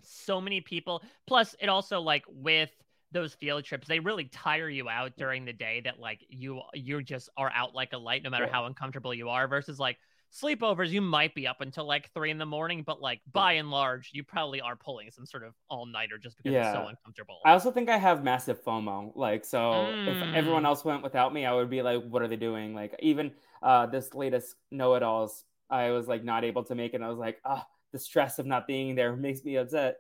so 0.03 0.41
many 0.41 0.63
people. 0.63 1.03
Plus, 1.27 1.55
it 1.61 1.69
also 1.69 2.01
like 2.01 2.25
with 2.29 2.71
those 3.11 3.35
field 3.35 3.65
trips, 3.65 3.89
they 3.89 3.99
really 3.99 4.25
tire 4.25 4.71
you 4.71 4.89
out 4.89 5.17
during 5.19 5.45
the 5.45 5.53
day. 5.53 5.83
That 5.85 5.99
like 5.99 6.25
you 6.31 6.63
you 6.73 7.03
just 7.03 7.29
are 7.37 7.53
out 7.55 7.75
like 7.75 7.93
a 7.93 7.99
light, 7.99 8.23
no 8.23 8.31
matter 8.31 8.49
how 8.51 8.67
uncomfortable 8.67 9.13
you 9.13 9.29
are. 9.29 9.49
Versus 9.49 9.79
like 9.79 9.99
sleepovers, 10.33 10.91
you 10.91 11.01
might 11.01 11.35
be 11.35 11.47
up 11.47 11.61
until 11.61 11.85
like 11.85 12.11
three 12.13 12.31
in 12.31 12.39
the 12.39 12.47
morning, 12.47 12.83
but 12.85 13.01
like 13.01 13.21
by 13.31 13.55
and 13.55 13.71
large, 13.71 14.11
you 14.13 14.25
probably 14.25 14.61
are 14.61 14.77
pulling 14.77 15.11
some 15.11 15.27
sort 15.27 15.45
of 15.45 15.55
all 15.69 15.87
nighter 15.87 16.19
just 16.19 16.37
because 16.37 16.53
yeah. 16.53 16.71
it's 16.71 16.79
so 16.79 16.87
uncomfortable. 16.87 17.39
I 17.45 17.53
also 17.53 17.71
think 17.71 17.89
I 17.89 17.99
have 17.99 18.25
massive 18.25 18.63
FOMO. 18.65 19.13
Like, 19.15 19.45
so 19.45 19.59
mm. 19.59 20.09
if 20.09 20.35
everyone 20.35 20.65
else 20.65 20.85
went 20.85 21.03
without 21.03 21.33
me, 21.35 21.45
I 21.45 21.55
would 21.55 21.71
be 21.71 21.83
like, 21.83 22.03
what 22.03 22.23
are 22.23 22.29
they 22.29 22.37
doing? 22.37 22.75
Like, 22.75 22.95
even 23.01 23.33
uh, 23.63 23.87
this 23.87 24.15
latest 24.15 24.57
know 24.71 24.95
it 24.95 25.03
alls, 25.03 25.45
I 25.69 25.91
was 25.91 26.09
like 26.09 26.25
not 26.25 26.45
able 26.45 26.65
to 26.65 26.75
make 26.75 26.93
it. 26.93 26.97
And 26.97 27.05
I 27.05 27.09
was 27.09 27.19
like, 27.19 27.41
ah, 27.45 27.63
oh, 27.65 27.71
the 27.93 27.99
stress 27.99 28.39
of 28.39 28.47
not 28.47 28.67
being 28.67 28.95
there 28.95 29.15
makes 29.17 29.45
me 29.45 29.57
upset. 29.57 29.97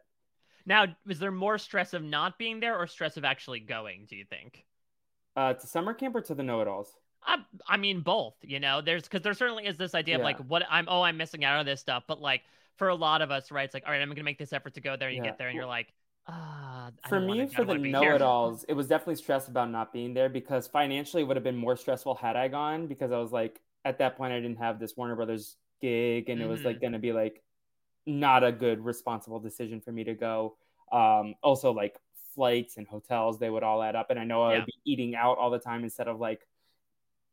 Now, 0.64 0.86
is 1.08 1.18
there 1.18 1.32
more 1.32 1.58
stress 1.58 1.92
of 1.92 2.02
not 2.02 2.38
being 2.38 2.60
there 2.60 2.78
or 2.78 2.86
stress 2.86 3.16
of 3.16 3.24
actually 3.24 3.60
going, 3.60 4.06
do 4.08 4.16
you 4.16 4.24
think? 4.24 4.64
Uh, 5.34 5.54
to 5.54 5.66
summer 5.66 5.92
camp 5.92 6.14
or 6.14 6.20
to 6.20 6.34
the 6.34 6.42
know 6.42 6.60
it 6.60 6.68
alls? 6.68 6.94
I, 7.24 7.38
I 7.66 7.76
mean 7.76 8.00
both. 8.00 8.34
You 8.42 8.60
know, 8.60 8.80
there's 8.80 9.04
because 9.04 9.22
there 9.22 9.34
certainly 9.34 9.66
is 9.66 9.76
this 9.76 9.94
idea 9.94 10.14
yeah. 10.14 10.20
of 10.20 10.24
like 10.24 10.38
what 10.38 10.64
I'm. 10.70 10.86
Oh, 10.88 11.02
I'm 11.02 11.16
missing 11.16 11.44
out 11.44 11.58
on 11.58 11.66
this 11.66 11.80
stuff. 11.80 12.04
But 12.06 12.20
like 12.20 12.42
for 12.76 12.88
a 12.88 12.94
lot 12.94 13.22
of 13.22 13.30
us, 13.30 13.50
right? 13.50 13.64
It's 13.64 13.74
like, 13.74 13.84
all 13.86 13.92
right, 13.92 14.00
I'm 14.00 14.08
gonna 14.08 14.22
make 14.22 14.38
this 14.38 14.52
effort 14.52 14.74
to 14.74 14.80
go 14.80 14.96
there. 14.96 15.08
And 15.08 15.16
you 15.16 15.22
yeah. 15.22 15.30
get 15.30 15.38
there, 15.38 15.48
and 15.48 15.56
you're 15.56 15.66
like, 15.66 15.92
ah. 16.26 16.90
for 17.08 17.20
me, 17.20 17.46
for 17.46 17.64
the 17.64 17.78
know-it-alls, 17.78 18.64
it 18.68 18.74
was 18.74 18.88
definitely 18.88 19.16
stress 19.16 19.48
about 19.48 19.70
not 19.70 19.92
being 19.92 20.14
there 20.14 20.28
because 20.28 20.66
financially 20.66 21.22
it 21.22 21.26
would 21.26 21.36
have 21.36 21.44
been 21.44 21.56
more 21.56 21.76
stressful 21.76 22.14
had 22.14 22.36
I 22.36 22.48
gone 22.48 22.86
because 22.86 23.12
I 23.12 23.18
was 23.18 23.32
like 23.32 23.60
at 23.84 23.98
that 23.98 24.16
point 24.16 24.32
I 24.32 24.40
didn't 24.40 24.58
have 24.58 24.78
this 24.78 24.96
Warner 24.96 25.16
Brothers 25.16 25.56
gig 25.80 26.28
and 26.28 26.40
mm-hmm. 26.40 26.48
it 26.48 26.50
was 26.50 26.64
like 26.64 26.76
mm-hmm. 26.76 26.86
gonna 26.86 26.98
be 26.98 27.12
like 27.12 27.42
not 28.06 28.44
a 28.44 28.52
good 28.52 28.84
responsible 28.84 29.40
decision 29.40 29.80
for 29.80 29.92
me 29.92 30.04
to 30.04 30.14
go. 30.14 30.56
Um, 30.90 31.34
also 31.42 31.72
like 31.72 31.96
flights 32.34 32.76
and 32.76 32.86
hotels, 32.86 33.38
they 33.38 33.50
would 33.50 33.62
all 33.62 33.82
add 33.82 33.96
up, 33.96 34.10
and 34.10 34.18
I 34.18 34.24
know 34.24 34.42
I 34.42 34.58
would 34.58 34.66
be 34.66 34.74
eating 34.84 35.14
out 35.14 35.38
all 35.38 35.50
the 35.50 35.58
time 35.58 35.84
instead 35.84 36.08
of 36.08 36.20
like 36.20 36.46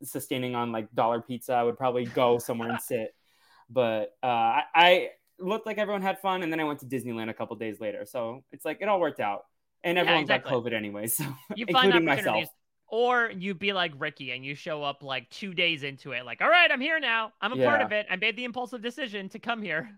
sustaining 0.04 0.56
on 0.56 0.72
like 0.72 0.92
dollar 0.94 1.22
pizza, 1.22 1.54
I 1.54 1.64
would 1.64 1.78
probably 1.78 2.06
go 2.06 2.38
somewhere 2.40 2.70
and 2.70 2.82
sit. 2.82 3.16
But 3.70 4.16
uh, 4.24 4.26
I, 4.26 4.64
I, 4.74 5.10
looked 5.38 5.66
like 5.66 5.78
everyone 5.78 6.02
had 6.02 6.20
fun, 6.20 6.44
and 6.44 6.52
then 6.52 6.60
I 6.60 6.64
went 6.64 6.80
to 6.80 6.86
Disneyland 6.86 7.30
a 7.30 7.34
couple 7.34 7.56
days 7.56 7.80
later. 7.80 8.06
So 8.06 8.44
it's 8.52 8.66
like 8.66 8.80
it 8.82 8.90
all 8.90 9.00
worked 9.00 9.20
out, 9.20 9.46
and 9.84 9.98
everyone 9.98 10.20
yeah, 10.20 10.36
exactly. 10.36 10.52
got 10.52 10.64
COVID 10.64 10.74
anyway, 10.74 11.08
so 11.08 11.24
you 11.56 11.66
including 11.68 12.06
myself. 12.06 12.46
Or 12.92 13.32
you'd 13.38 13.60
be 13.60 13.72
like 13.72 13.94
Ricky 14.00 14.32
and 14.32 14.44
you 14.44 14.56
show 14.56 14.82
up 14.82 15.04
like 15.04 15.30
two 15.30 15.54
days 15.54 15.84
into 15.84 16.12
it, 16.14 16.26
like, 16.26 16.42
all 16.42 16.50
right, 16.50 16.72
I'm 16.72 16.82
here 16.82 17.00
now. 17.00 17.34
I'm 17.40 17.54
a 17.54 17.56
yeah. 17.56 17.70
part 17.70 17.82
of 17.82 17.92
it. 17.92 18.08
I 18.10 18.16
made 18.16 18.36
the 18.36 18.46
impulsive 18.46 18.82
decision 18.82 19.30
to 19.30 19.38
come 19.38 19.62
here. 19.62 19.92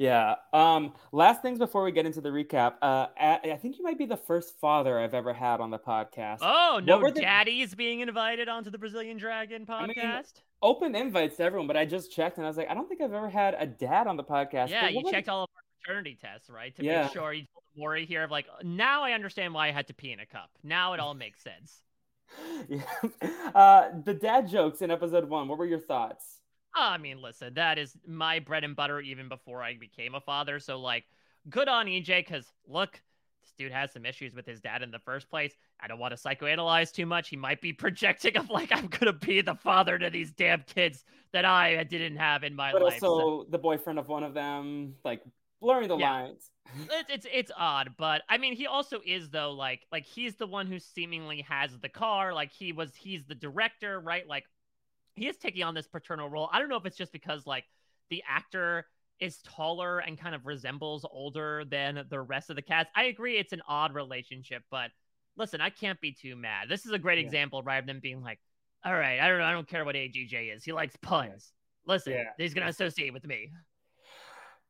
Yeah. 0.00 0.36
Um, 0.54 0.94
last 1.12 1.42
things 1.42 1.58
before 1.58 1.84
we 1.84 1.92
get 1.92 2.06
into 2.06 2.22
the 2.22 2.30
recap. 2.30 2.76
Uh, 2.80 3.08
I 3.20 3.58
think 3.60 3.76
you 3.76 3.84
might 3.84 3.98
be 3.98 4.06
the 4.06 4.16
first 4.16 4.58
father 4.58 4.98
I've 4.98 5.12
ever 5.12 5.34
had 5.34 5.60
on 5.60 5.70
the 5.70 5.78
podcast. 5.78 6.38
Oh, 6.40 6.80
no 6.82 7.02
the... 7.02 7.20
daddies 7.20 7.74
being 7.74 8.00
invited 8.00 8.48
onto 8.48 8.70
the 8.70 8.78
Brazilian 8.78 9.18
Dragon 9.18 9.66
podcast? 9.66 9.90
I 9.98 10.14
mean, 10.14 10.22
open 10.62 10.94
invites 10.94 11.36
to 11.36 11.42
everyone, 11.42 11.66
but 11.66 11.76
I 11.76 11.84
just 11.84 12.10
checked 12.10 12.38
and 12.38 12.46
I 12.46 12.48
was 12.48 12.56
like, 12.56 12.70
I 12.70 12.74
don't 12.74 12.88
think 12.88 13.02
I've 13.02 13.12
ever 13.12 13.28
had 13.28 13.54
a 13.58 13.66
dad 13.66 14.06
on 14.06 14.16
the 14.16 14.24
podcast. 14.24 14.70
Yeah, 14.70 14.88
you 14.88 15.02
checked 15.10 15.28
all 15.28 15.44
of 15.44 15.50
our 15.54 15.62
paternity 15.84 16.16
tests, 16.18 16.48
right? 16.48 16.74
To 16.76 16.82
yeah. 16.82 17.02
make 17.02 17.12
sure 17.12 17.34
you 17.34 17.44
told 17.52 17.64
Maury 17.76 18.06
here 18.06 18.24
of 18.24 18.30
like, 18.30 18.46
now 18.64 19.02
I 19.02 19.12
understand 19.12 19.52
why 19.52 19.68
I 19.68 19.72
had 19.72 19.86
to 19.88 19.94
pee 19.94 20.12
in 20.12 20.20
a 20.20 20.26
cup. 20.26 20.48
Now 20.64 20.94
it 20.94 21.00
all 21.00 21.12
makes 21.12 21.42
sense. 21.42 21.82
yeah. 22.70 22.80
Uh, 23.54 23.90
the 24.04 24.14
dad 24.14 24.48
jokes 24.48 24.80
in 24.80 24.90
episode 24.92 25.28
one. 25.28 25.48
What 25.48 25.58
were 25.58 25.66
your 25.66 25.80
thoughts? 25.80 26.39
I 26.74 26.98
mean, 26.98 27.20
listen, 27.20 27.54
that 27.54 27.78
is 27.78 27.96
my 28.06 28.38
bread 28.38 28.64
and 28.64 28.76
butter 28.76 29.00
even 29.00 29.28
before 29.28 29.62
I 29.62 29.76
became 29.76 30.14
a 30.14 30.20
father. 30.20 30.58
So, 30.58 30.78
like, 30.78 31.04
good 31.48 31.68
on 31.68 31.86
EJ 31.86 32.26
because 32.26 32.46
look, 32.68 33.00
this 33.42 33.52
dude 33.56 33.72
has 33.72 33.92
some 33.92 34.04
issues 34.04 34.34
with 34.34 34.46
his 34.46 34.60
dad 34.60 34.82
in 34.82 34.90
the 34.90 34.98
first 34.98 35.30
place. 35.30 35.54
I 35.80 35.88
don't 35.88 35.98
want 35.98 36.16
to 36.16 36.22
psychoanalyze 36.22 36.92
too 36.92 37.06
much. 37.06 37.28
He 37.28 37.36
might 37.36 37.60
be 37.60 37.72
projecting 37.72 38.36
of 38.36 38.50
like 38.50 38.70
I'm 38.72 38.86
gonna 38.86 39.12
be 39.12 39.40
the 39.40 39.54
father 39.54 39.98
to 39.98 40.10
these 40.10 40.32
damn 40.32 40.62
kids 40.62 41.04
that 41.32 41.44
I 41.44 41.82
didn't 41.84 42.16
have 42.16 42.44
in 42.44 42.54
my 42.54 42.72
but 42.72 42.82
life. 42.82 43.02
Also 43.02 43.18
so, 43.18 43.46
the 43.50 43.58
boyfriend 43.58 43.98
of 43.98 44.08
one 44.08 44.22
of 44.22 44.34
them, 44.34 44.94
like 45.04 45.22
blurring 45.60 45.88
the 45.88 45.96
yeah. 45.96 46.22
lines. 46.22 46.50
it's, 46.90 47.10
it's 47.10 47.26
it's 47.32 47.52
odd, 47.56 47.94
but 47.98 48.22
I 48.28 48.38
mean, 48.38 48.54
he 48.54 48.66
also 48.66 49.00
is 49.04 49.30
though 49.30 49.52
like 49.52 49.86
like 49.90 50.04
he's 50.04 50.36
the 50.36 50.46
one 50.46 50.66
who 50.66 50.78
seemingly 50.78 51.42
has 51.48 51.76
the 51.78 51.88
car. 51.88 52.32
Like 52.32 52.52
he 52.52 52.72
was, 52.72 52.94
he's 52.94 53.24
the 53.24 53.34
director, 53.34 53.98
right? 54.00 54.26
Like 54.26 54.44
he 55.20 55.28
is 55.28 55.36
taking 55.36 55.62
on 55.62 55.74
this 55.74 55.86
paternal 55.86 56.30
role. 56.30 56.48
I 56.50 56.58
don't 56.58 56.70
know 56.70 56.78
if 56.78 56.86
it's 56.86 56.96
just 56.96 57.12
because 57.12 57.46
like 57.46 57.64
the 58.08 58.22
actor 58.26 58.86
is 59.20 59.36
taller 59.42 59.98
and 59.98 60.18
kind 60.18 60.34
of 60.34 60.46
resembles 60.46 61.04
older 61.12 61.62
than 61.66 62.06
the 62.08 62.18
rest 62.18 62.48
of 62.48 62.56
the 62.56 62.62
cast. 62.62 62.88
I 62.96 63.04
agree 63.04 63.36
it's 63.36 63.52
an 63.52 63.60
odd 63.68 63.94
relationship, 63.94 64.62
but 64.70 64.90
listen, 65.36 65.60
I 65.60 65.68
can't 65.68 66.00
be 66.00 66.12
too 66.12 66.36
mad. 66.36 66.70
This 66.70 66.86
is 66.86 66.92
a 66.92 66.98
great 66.98 67.18
yeah. 67.18 67.26
example 67.26 67.62
rather 67.62 67.86
than 67.86 68.00
being 68.00 68.22
like, 68.22 68.38
all 68.82 68.94
right, 68.94 69.20
I 69.20 69.28
don't 69.28 69.40
know, 69.40 69.44
I 69.44 69.52
don't 69.52 69.68
care 69.68 69.84
what 69.84 69.94
age 69.94 70.14
EJ 70.16 70.56
is. 70.56 70.64
He 70.64 70.72
likes 70.72 70.96
puns. 71.02 71.52
Listen, 71.86 72.14
yeah. 72.14 72.24
he's 72.38 72.54
gonna 72.54 72.68
associate 72.68 73.12
with 73.12 73.26
me. 73.26 73.52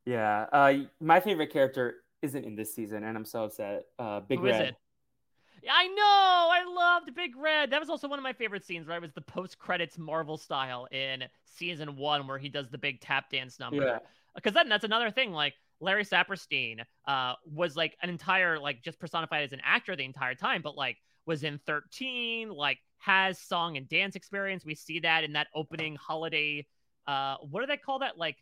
Yeah. 0.05 0.47
Uh 0.53 0.75
my 1.01 1.21
favorite 1.21 1.53
character 1.53 1.99
isn't 2.23 2.45
in 2.45 2.57
this 2.57 2.75
season, 2.75 3.05
and 3.05 3.17
I'm 3.17 3.25
so 3.25 3.45
upset. 3.45 3.85
Uh 4.01 4.19
Big 4.19 4.41
Who 4.41 4.47
Red. 4.47 4.75
I 5.69 5.87
know. 5.89 6.03
I 6.03 6.65
loved 6.67 7.15
Big 7.15 7.37
Red. 7.37 7.71
That 7.71 7.81
was 7.81 7.91
also 7.91 8.09
one 8.09 8.19
of 8.19 8.23
my 8.23 8.33
favorite 8.33 8.65
scenes, 8.65 8.87
right? 8.87 8.97
It 8.97 9.03
was 9.03 9.13
the 9.13 9.21
post 9.21 9.59
credits 9.59 9.99
Marvel 9.99 10.39
style 10.39 10.87
in 10.91 11.25
season 11.45 11.97
one 11.97 12.27
where 12.27 12.39
he 12.39 12.49
does 12.49 12.69
the 12.69 12.79
big 12.79 13.01
tap 13.01 13.31
dance 13.31 13.59
number. 13.59 13.85
Yeah. 13.85 13.99
Because 14.35 14.55
then 14.55 14.69
that's 14.69 14.85
another 14.85 15.11
thing. 15.11 15.33
Like 15.33 15.55
Larry 15.81 16.05
Saperstein 16.05 16.81
uh, 17.07 17.35
was 17.45 17.77
like 17.77 17.97
an 18.03 18.11
entire, 18.11 18.59
like 18.59 18.83
just 18.83 18.99
personified 18.99 19.45
as 19.45 19.53
an 19.53 19.61
actor 19.65 19.97
the 19.97 20.05
entire 20.05 20.35
time, 20.35 20.63
but 20.63 20.77
like 20.77 20.99
was 21.27 21.43
in 21.45 21.59
13, 21.67 22.51
like 22.51 22.79
has 22.99 23.39
song 23.39 23.77
and 23.77 23.89
dance 23.89 24.17
experience. 24.17 24.65
We 24.65 24.75
see 24.75 25.01
that 25.01 25.25
in 25.25 25.33
that 25.33 25.49
opening 25.55 25.97
holiday. 25.97 26.67
Uh, 27.07 27.37
what 27.43 27.61
do 27.61 27.67
they 27.67 27.77
call 27.77 28.01
that? 28.01 28.19
Like 28.19 28.37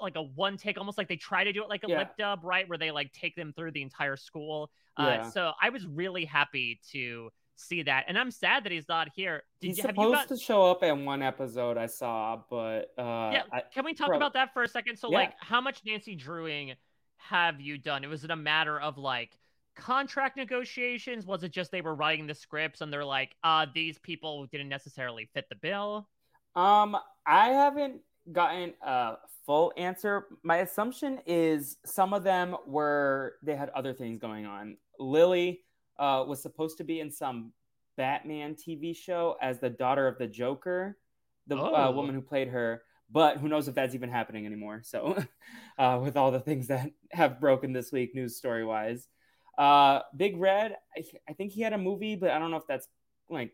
like 0.00 0.16
a 0.16 0.22
one 0.22 0.56
take, 0.56 0.78
almost 0.78 0.98
like 0.98 1.08
they 1.08 1.16
try 1.16 1.44
to 1.44 1.52
do 1.52 1.62
it 1.62 1.68
like 1.68 1.84
a 1.84 1.88
yeah. 1.88 1.98
lip 1.98 2.16
dub, 2.18 2.40
right? 2.42 2.68
Where 2.68 2.78
they 2.78 2.90
like 2.90 3.12
take 3.12 3.36
them 3.36 3.52
through 3.52 3.72
the 3.72 3.82
entire 3.82 4.16
school. 4.16 4.70
Uh. 4.96 5.30
So 5.30 5.52
I 5.60 5.70
was 5.70 5.86
really 5.86 6.24
happy 6.24 6.80
to 6.92 7.30
see 7.56 7.82
that, 7.82 8.04
and 8.08 8.18
I'm 8.18 8.30
sad 8.30 8.64
that 8.64 8.72
he's 8.72 8.88
not 8.88 9.08
here. 9.14 9.42
Did 9.60 9.68
he's 9.68 9.78
you, 9.78 9.82
supposed 9.82 10.14
got... 10.14 10.28
to 10.28 10.36
show 10.36 10.70
up 10.70 10.82
in 10.82 11.04
one 11.04 11.22
episode 11.22 11.76
I 11.76 11.86
saw, 11.86 12.40
but 12.50 12.92
uh, 12.98 13.30
yeah. 13.32 13.42
I... 13.52 13.62
Can 13.72 13.84
we 13.84 13.94
talk 13.94 14.12
about 14.12 14.34
that 14.34 14.52
for 14.52 14.62
a 14.62 14.68
second? 14.68 14.96
So, 14.96 15.10
yeah. 15.10 15.18
like, 15.18 15.32
how 15.40 15.60
much 15.60 15.82
Nancy 15.84 16.14
Drewing 16.14 16.74
have 17.16 17.60
you 17.60 17.78
done? 17.78 18.04
It 18.04 18.08
was 18.08 18.24
it 18.24 18.30
a 18.30 18.36
matter 18.36 18.80
of 18.80 18.96
like 18.96 19.36
contract 19.76 20.36
negotiations? 20.36 21.26
Was 21.26 21.42
it 21.42 21.52
just 21.52 21.70
they 21.70 21.80
were 21.80 21.94
writing 21.94 22.26
the 22.26 22.34
scripts 22.34 22.80
and 22.80 22.92
they're 22.92 23.04
like, 23.04 23.36
uh, 23.44 23.66
these 23.74 23.98
people 23.98 24.46
didn't 24.46 24.68
necessarily 24.68 25.28
fit 25.32 25.48
the 25.48 25.56
bill? 25.56 26.08
Um, 26.54 26.96
I 27.26 27.50
haven't 27.50 28.00
gotten 28.32 28.74
a 28.82 29.16
full 29.46 29.72
answer. 29.76 30.26
My 30.42 30.58
assumption 30.58 31.20
is 31.26 31.78
some 31.84 32.12
of 32.12 32.24
them 32.24 32.56
were 32.66 33.34
they 33.42 33.56
had 33.56 33.70
other 33.70 33.92
things 33.92 34.18
going 34.18 34.46
on. 34.46 34.76
Lily 34.98 35.60
uh, 35.98 36.24
was 36.26 36.42
supposed 36.42 36.78
to 36.78 36.84
be 36.84 37.00
in 37.00 37.10
some 37.10 37.52
Batman 37.96 38.54
TV 38.54 38.96
show 38.96 39.36
as 39.40 39.58
the 39.58 39.70
daughter 39.70 40.06
of 40.06 40.18
the 40.18 40.26
Joker, 40.26 40.98
the 41.46 41.56
uh, 41.56 41.60
oh. 41.60 41.74
uh, 41.74 41.90
woman 41.90 42.14
who 42.14 42.20
played 42.20 42.48
her. 42.48 42.82
But 43.10 43.38
who 43.38 43.48
knows 43.48 43.68
if 43.68 43.74
that's 43.74 43.94
even 43.94 44.10
happening 44.10 44.44
anymore? 44.44 44.82
So, 44.84 45.18
uh, 45.78 45.98
with 46.02 46.16
all 46.16 46.30
the 46.30 46.40
things 46.40 46.66
that 46.68 46.90
have 47.12 47.40
broken 47.40 47.72
this 47.72 47.90
week, 47.90 48.14
news 48.14 48.36
story 48.36 48.64
wise, 48.66 49.08
uh, 49.56 50.00
Big 50.14 50.36
Red, 50.36 50.76
I, 50.96 51.04
I 51.28 51.32
think 51.32 51.52
he 51.52 51.62
had 51.62 51.72
a 51.72 51.78
movie, 51.78 52.16
but 52.16 52.30
I 52.30 52.38
don't 52.38 52.50
know 52.50 52.58
if 52.58 52.66
that's 52.66 52.86
like. 53.30 53.52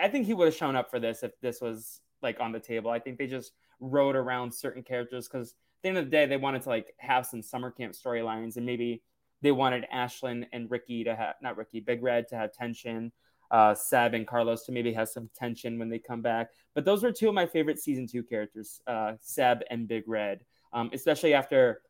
I 0.00 0.08
think 0.08 0.26
he 0.26 0.34
would 0.34 0.46
have 0.46 0.54
shown 0.54 0.76
up 0.76 0.90
for 0.90 1.00
this 1.00 1.22
if 1.22 1.32
this 1.40 1.60
was 1.60 2.00
like 2.22 2.38
on 2.40 2.52
the 2.52 2.60
table. 2.60 2.90
I 2.90 2.98
think 2.98 3.18
they 3.18 3.26
just 3.26 3.52
wrote 3.80 4.16
around 4.16 4.52
certain 4.52 4.82
characters 4.82 5.28
because 5.28 5.50
at 5.50 5.82
the 5.82 5.88
end 5.88 5.98
of 5.98 6.04
the 6.04 6.10
day, 6.10 6.26
they 6.26 6.36
wanted 6.36 6.62
to 6.62 6.68
like 6.68 6.94
have 6.98 7.26
some 7.26 7.42
summer 7.42 7.70
camp 7.70 7.94
storylines, 7.94 8.56
and 8.56 8.66
maybe 8.66 9.02
they 9.42 9.52
wanted 9.52 9.86
Ashlyn 9.92 10.46
and 10.52 10.70
Ricky 10.70 11.04
to 11.04 11.16
have 11.16 11.36
not 11.42 11.56
Ricky, 11.56 11.80
Big 11.80 12.02
Red 12.02 12.28
to 12.28 12.36
have 12.36 12.52
tension. 12.52 13.12
Uh, 13.50 13.74
Seb 13.74 14.14
and 14.14 14.28
Carlos 14.28 14.64
to 14.66 14.70
maybe 14.72 14.92
have 14.92 15.08
some 15.08 15.28
tension 15.36 15.76
when 15.76 15.88
they 15.88 15.98
come 15.98 16.22
back. 16.22 16.50
But 16.72 16.84
those 16.84 17.02
were 17.02 17.10
two 17.10 17.28
of 17.28 17.34
my 17.34 17.46
favorite 17.46 17.80
season 17.80 18.06
two 18.06 18.22
characters, 18.22 18.80
uh, 18.86 19.14
Seb 19.20 19.62
and 19.70 19.88
Big 19.88 20.04
Red, 20.06 20.44
um, 20.72 20.90
especially 20.92 21.34
after 21.34 21.82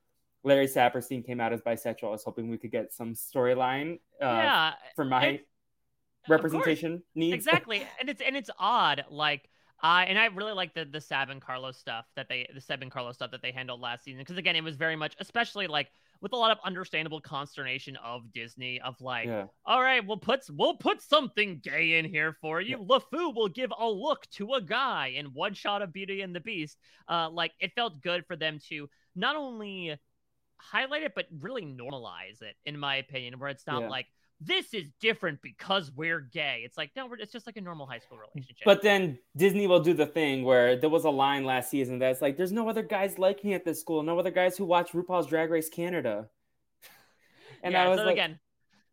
Larry 0.43 0.67
Saperstein 0.67 1.25
came 1.25 1.39
out 1.39 1.53
as 1.53 1.61
bisexual. 1.61 2.05
I 2.05 2.11
was 2.13 2.25
hoping 2.25 2.49
we 2.49 2.57
could 2.57 2.71
get 2.71 2.95
some 2.95 3.13
storyline 3.13 3.97
uh, 4.23 4.25
yeah, 4.25 4.73
for 4.97 5.05
my 5.05 5.41
representation 6.31 7.03
needs. 7.15 7.35
Exactly, 7.47 7.87
and 7.99 8.09
it's 8.09 8.23
and 8.23 8.37
it's 8.37 8.51
odd, 8.59 9.05
like. 9.11 9.50
Uh, 9.83 10.05
and 10.07 10.19
I 10.19 10.27
really 10.27 10.53
like 10.53 10.75
the 10.75 10.85
the 10.85 11.01
Seb 11.01 11.31
and 11.31 11.41
Carlos 11.41 11.79
stuff 11.79 12.05
that 12.17 12.29
they 12.29 12.49
the 12.55 12.61
Seb 12.61 12.83
and 12.83 12.91
Carlos 12.91 13.15
stuff 13.15 13.31
that 13.31 13.43
they 13.43 13.53
handled 13.53 13.81
last 13.81 14.05
season 14.05 14.21
because 14.21 14.37
again 14.37 14.57
it 14.57 14.65
was 14.65 14.77
very 14.77 14.97
much 14.97 15.17
especially 15.19 15.67
like 15.67 15.89
with 16.21 16.35
a 16.35 16.37
lot 16.37 16.51
of 16.51 16.59
understandable 16.65 17.21
consternation 17.21 17.97
of 18.05 18.31
Disney 18.33 18.81
of 18.83 19.01
like 19.01 19.27
yeah. 19.27 19.47
all 19.65 19.81
right 19.81 20.07
we'll 20.07 20.19
put 20.19 20.41
we'll 20.51 20.77
put 20.77 21.01
something 21.01 21.61
gay 21.63 21.99
in 21.99 22.05
here 22.05 22.37
for 22.41 22.61
you 22.61 22.77
yeah. 22.79 22.99
LeFou 22.99 23.35
will 23.35 23.49
give 23.49 23.73
a 23.79 23.89
look 23.89 24.29
to 24.33 24.53
a 24.55 24.61
guy 24.61 25.15
in 25.17 25.27
one 25.27 25.55
shot 25.55 25.81
of 25.81 25.93
Beauty 25.93 26.21
and 26.21 26.35
the 26.35 26.41
Beast 26.41 26.77
uh 27.09 27.31
like 27.31 27.53
it 27.59 27.73
felt 27.75 28.03
good 28.03 28.27
for 28.27 28.37
them 28.37 28.59
to 28.69 28.89
not 29.17 29.37
only 29.37 29.97
highlight 30.59 31.05
it 31.05 31.13
but 31.15 31.27
really 31.41 31.63
normalize 31.63 32.43
it 32.43 32.55
in 32.67 32.79
my 32.79 32.97
opinion 32.97 33.39
where 33.39 33.49
it's 33.49 33.67
not 33.67 33.83
yeah. 33.83 33.89
like 33.89 34.07
this 34.41 34.73
is 34.73 34.85
different 35.01 35.43
because 35.43 35.93
we're 35.95 36.21
gay. 36.21 36.63
It's 36.65 36.79
like, 36.79 36.91
no, 36.97 37.09
it's 37.19 37.33
just 37.33 37.47
like 37.47 37.59
a 37.59 37.61
normal 37.61 37.87
high 37.87 37.99
school 37.99 38.19
mm. 38.19 38.35
relationship. 38.35 38.65
But 38.65 38.83
then 38.83 39.19
Disney 39.37 39.67
will 39.67 39.81
do 39.81 39.93
the 39.93 40.07
thing 40.07 40.45
where 40.45 40.77
there 40.77 40.89
was 40.89 41.05
a 41.05 41.11
line 41.11 41.45
last 41.45 41.71
season 41.71 41.99
that's 41.99 42.23
like, 42.23 42.37
there's 42.37 42.53
no 42.53 42.69
other 42.69 42.83
guys 42.83 43.19
like 43.19 43.45
me 43.45 43.53
at 43.53 43.65
this 43.65 43.81
school, 43.81 44.03
no 44.03 44.19
other 44.19 44.31
guys 44.31 44.57
who 44.57 44.65
watch 44.65 44.93
RuPaul's 44.93 45.27
Drag 45.27 45.51
Race 45.51 45.69
Canada. 45.69 46.29
And 47.63 47.75
yeah, 47.75 47.85
I 47.85 47.89
was 47.89 47.99
so 47.99 48.05
like, 48.07 48.15
again, 48.15 48.39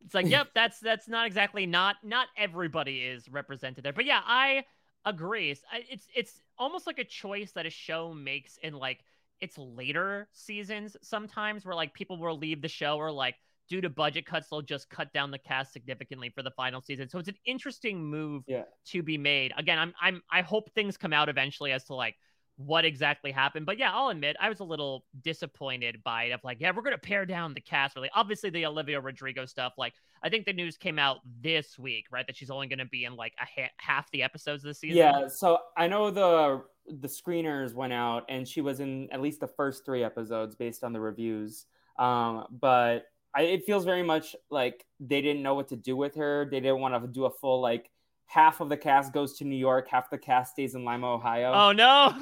it's 0.04 0.14
like, 0.14 0.28
yep, 0.28 0.50
that's 0.54 0.82
that's 0.82 1.08
not 1.08 1.26
exactly 1.26 1.66
not 1.66 1.96
not 2.04 2.28
everybody 2.36 3.00
is 3.00 3.30
represented 3.30 3.82
there. 3.86 3.94
But 3.94 4.04
yeah, 4.04 4.20
I 4.26 4.66
agree. 5.06 5.52
It's 5.52 5.62
it's, 5.90 6.08
it's 6.14 6.42
almost 6.58 6.86
like 6.86 7.00
a 7.00 7.06
choice 7.06 7.54
that 7.54 7.66
a 7.66 7.70
show 7.70 8.14
makes 8.14 8.58
in 8.58 8.74
like 8.74 9.06
its 9.40 9.58
later 9.58 10.28
seasons 10.34 10.98
sometimes 11.02 11.66
where 11.66 11.76
like 11.76 11.94
people 11.94 12.18
will 12.18 12.38
leave 12.38 12.62
the 12.62 12.68
show 12.68 12.98
or 12.98 13.10
like 13.10 13.36
due 13.68 13.82
to 13.82 13.90
budget 13.90 14.26
cuts, 14.26 14.50
they'll 14.50 14.62
just 14.62 14.90
cut 14.90 15.12
down 15.14 15.32
the 15.32 15.38
cast 15.38 15.74
significantly 15.74 16.30
for 16.30 16.44
the 16.44 16.52
final 16.52 16.82
season. 16.82 17.10
So 17.10 17.20
it's 17.20 17.28
an 17.28 17.38
interesting 17.46 18.04
move 18.04 18.44
yeah. 18.48 18.64
to 18.88 19.04
be 19.04 19.18
made. 19.18 19.54
Again, 19.58 19.80
I'm 19.80 19.94
I'm 20.02 20.22
I 20.32 20.42
hope 20.42 20.72
things 20.74 20.98
come 20.98 21.14
out 21.14 21.30
eventually 21.30 21.72
as 21.72 21.84
to 21.86 21.96
like 21.96 22.16
what 22.58 22.86
exactly 22.86 23.32
happened. 23.32 23.66
But 23.66 23.78
yeah, 23.78 23.92
I'll 23.94 24.10
admit 24.10 24.36
I 24.40 24.50
was 24.50 24.60
a 24.60 24.64
little 24.64 25.06
disappointed 25.22 26.02
by 26.04 26.26
it. 26.26 26.32
Of 26.32 26.44
like, 26.44 26.58
yeah, 26.60 26.72
we're 26.76 26.82
gonna 26.82 26.98
pare 26.98 27.26
down 27.26 27.54
the 27.54 27.62
cast. 27.62 27.96
Really, 27.96 28.10
obviously 28.14 28.50
the 28.50 28.66
Olivia 28.66 29.00
Rodrigo 29.00 29.46
stuff. 29.46 29.74
Like, 29.78 29.94
I 30.24 30.30
think 30.30 30.46
the 30.46 30.54
news 30.54 30.76
came 30.76 30.98
out 31.00 31.18
this 31.42 31.78
week, 31.78 32.06
right? 32.12 32.26
That 32.26 32.36
she's 32.36 32.50
only 32.50 32.68
gonna 32.68 32.86
be 32.86 33.06
in 33.06 33.16
like 33.16 33.34
a 33.40 33.62
ha- 33.62 33.72
half 33.78 34.10
the 34.12 34.24
episodes 34.24 34.64
of 34.64 34.70
the 34.70 34.74
season. 34.74 34.98
Yeah. 34.98 35.28
So 35.28 35.60
I 35.78 35.88
know 35.88 36.10
the 36.10 36.64
the 36.88 37.08
screeners 37.08 37.74
went 37.74 37.94
out, 37.94 38.26
and 38.30 38.48
she 38.48 38.62
was 38.62 38.80
in 38.80 39.10
at 39.12 39.22
least 39.22 39.40
the 39.40 39.48
first 39.48 39.86
three 39.86 40.04
episodes 40.04 40.56
based 40.56 40.84
on 40.84 40.94
the 40.94 41.00
reviews. 41.00 41.66
Um, 42.00 42.46
but 42.50 43.06
I, 43.38 43.42
it 43.42 43.66
feels 43.66 43.86
very 43.86 44.02
much 44.02 44.36
like 44.50 44.84
they 45.00 45.22
didn't 45.22 45.44
know 45.44 45.54
what 45.54 45.68
to 45.68 45.76
do 45.76 45.96
with 45.96 46.16
her. 46.16 46.48
They 46.50 46.60
didn't 46.60 46.80
want 46.80 47.00
to 47.00 47.08
do 47.08 47.26
a 47.26 47.30
full 47.30 47.62
like 47.62 47.92
half 48.26 48.62
of 48.62 48.70
the 48.70 48.78
cast 48.78 49.14
goes 49.14 49.38
to 49.38 49.46
New 49.46 49.56
York, 49.56 49.88
half 49.88 50.10
the 50.10 50.18
cast 50.18 50.54
stays 50.54 50.74
in 50.74 50.84
Lima, 50.84 51.14
Ohio. 51.14 51.54
Oh 51.54 51.72
no. 51.72 52.14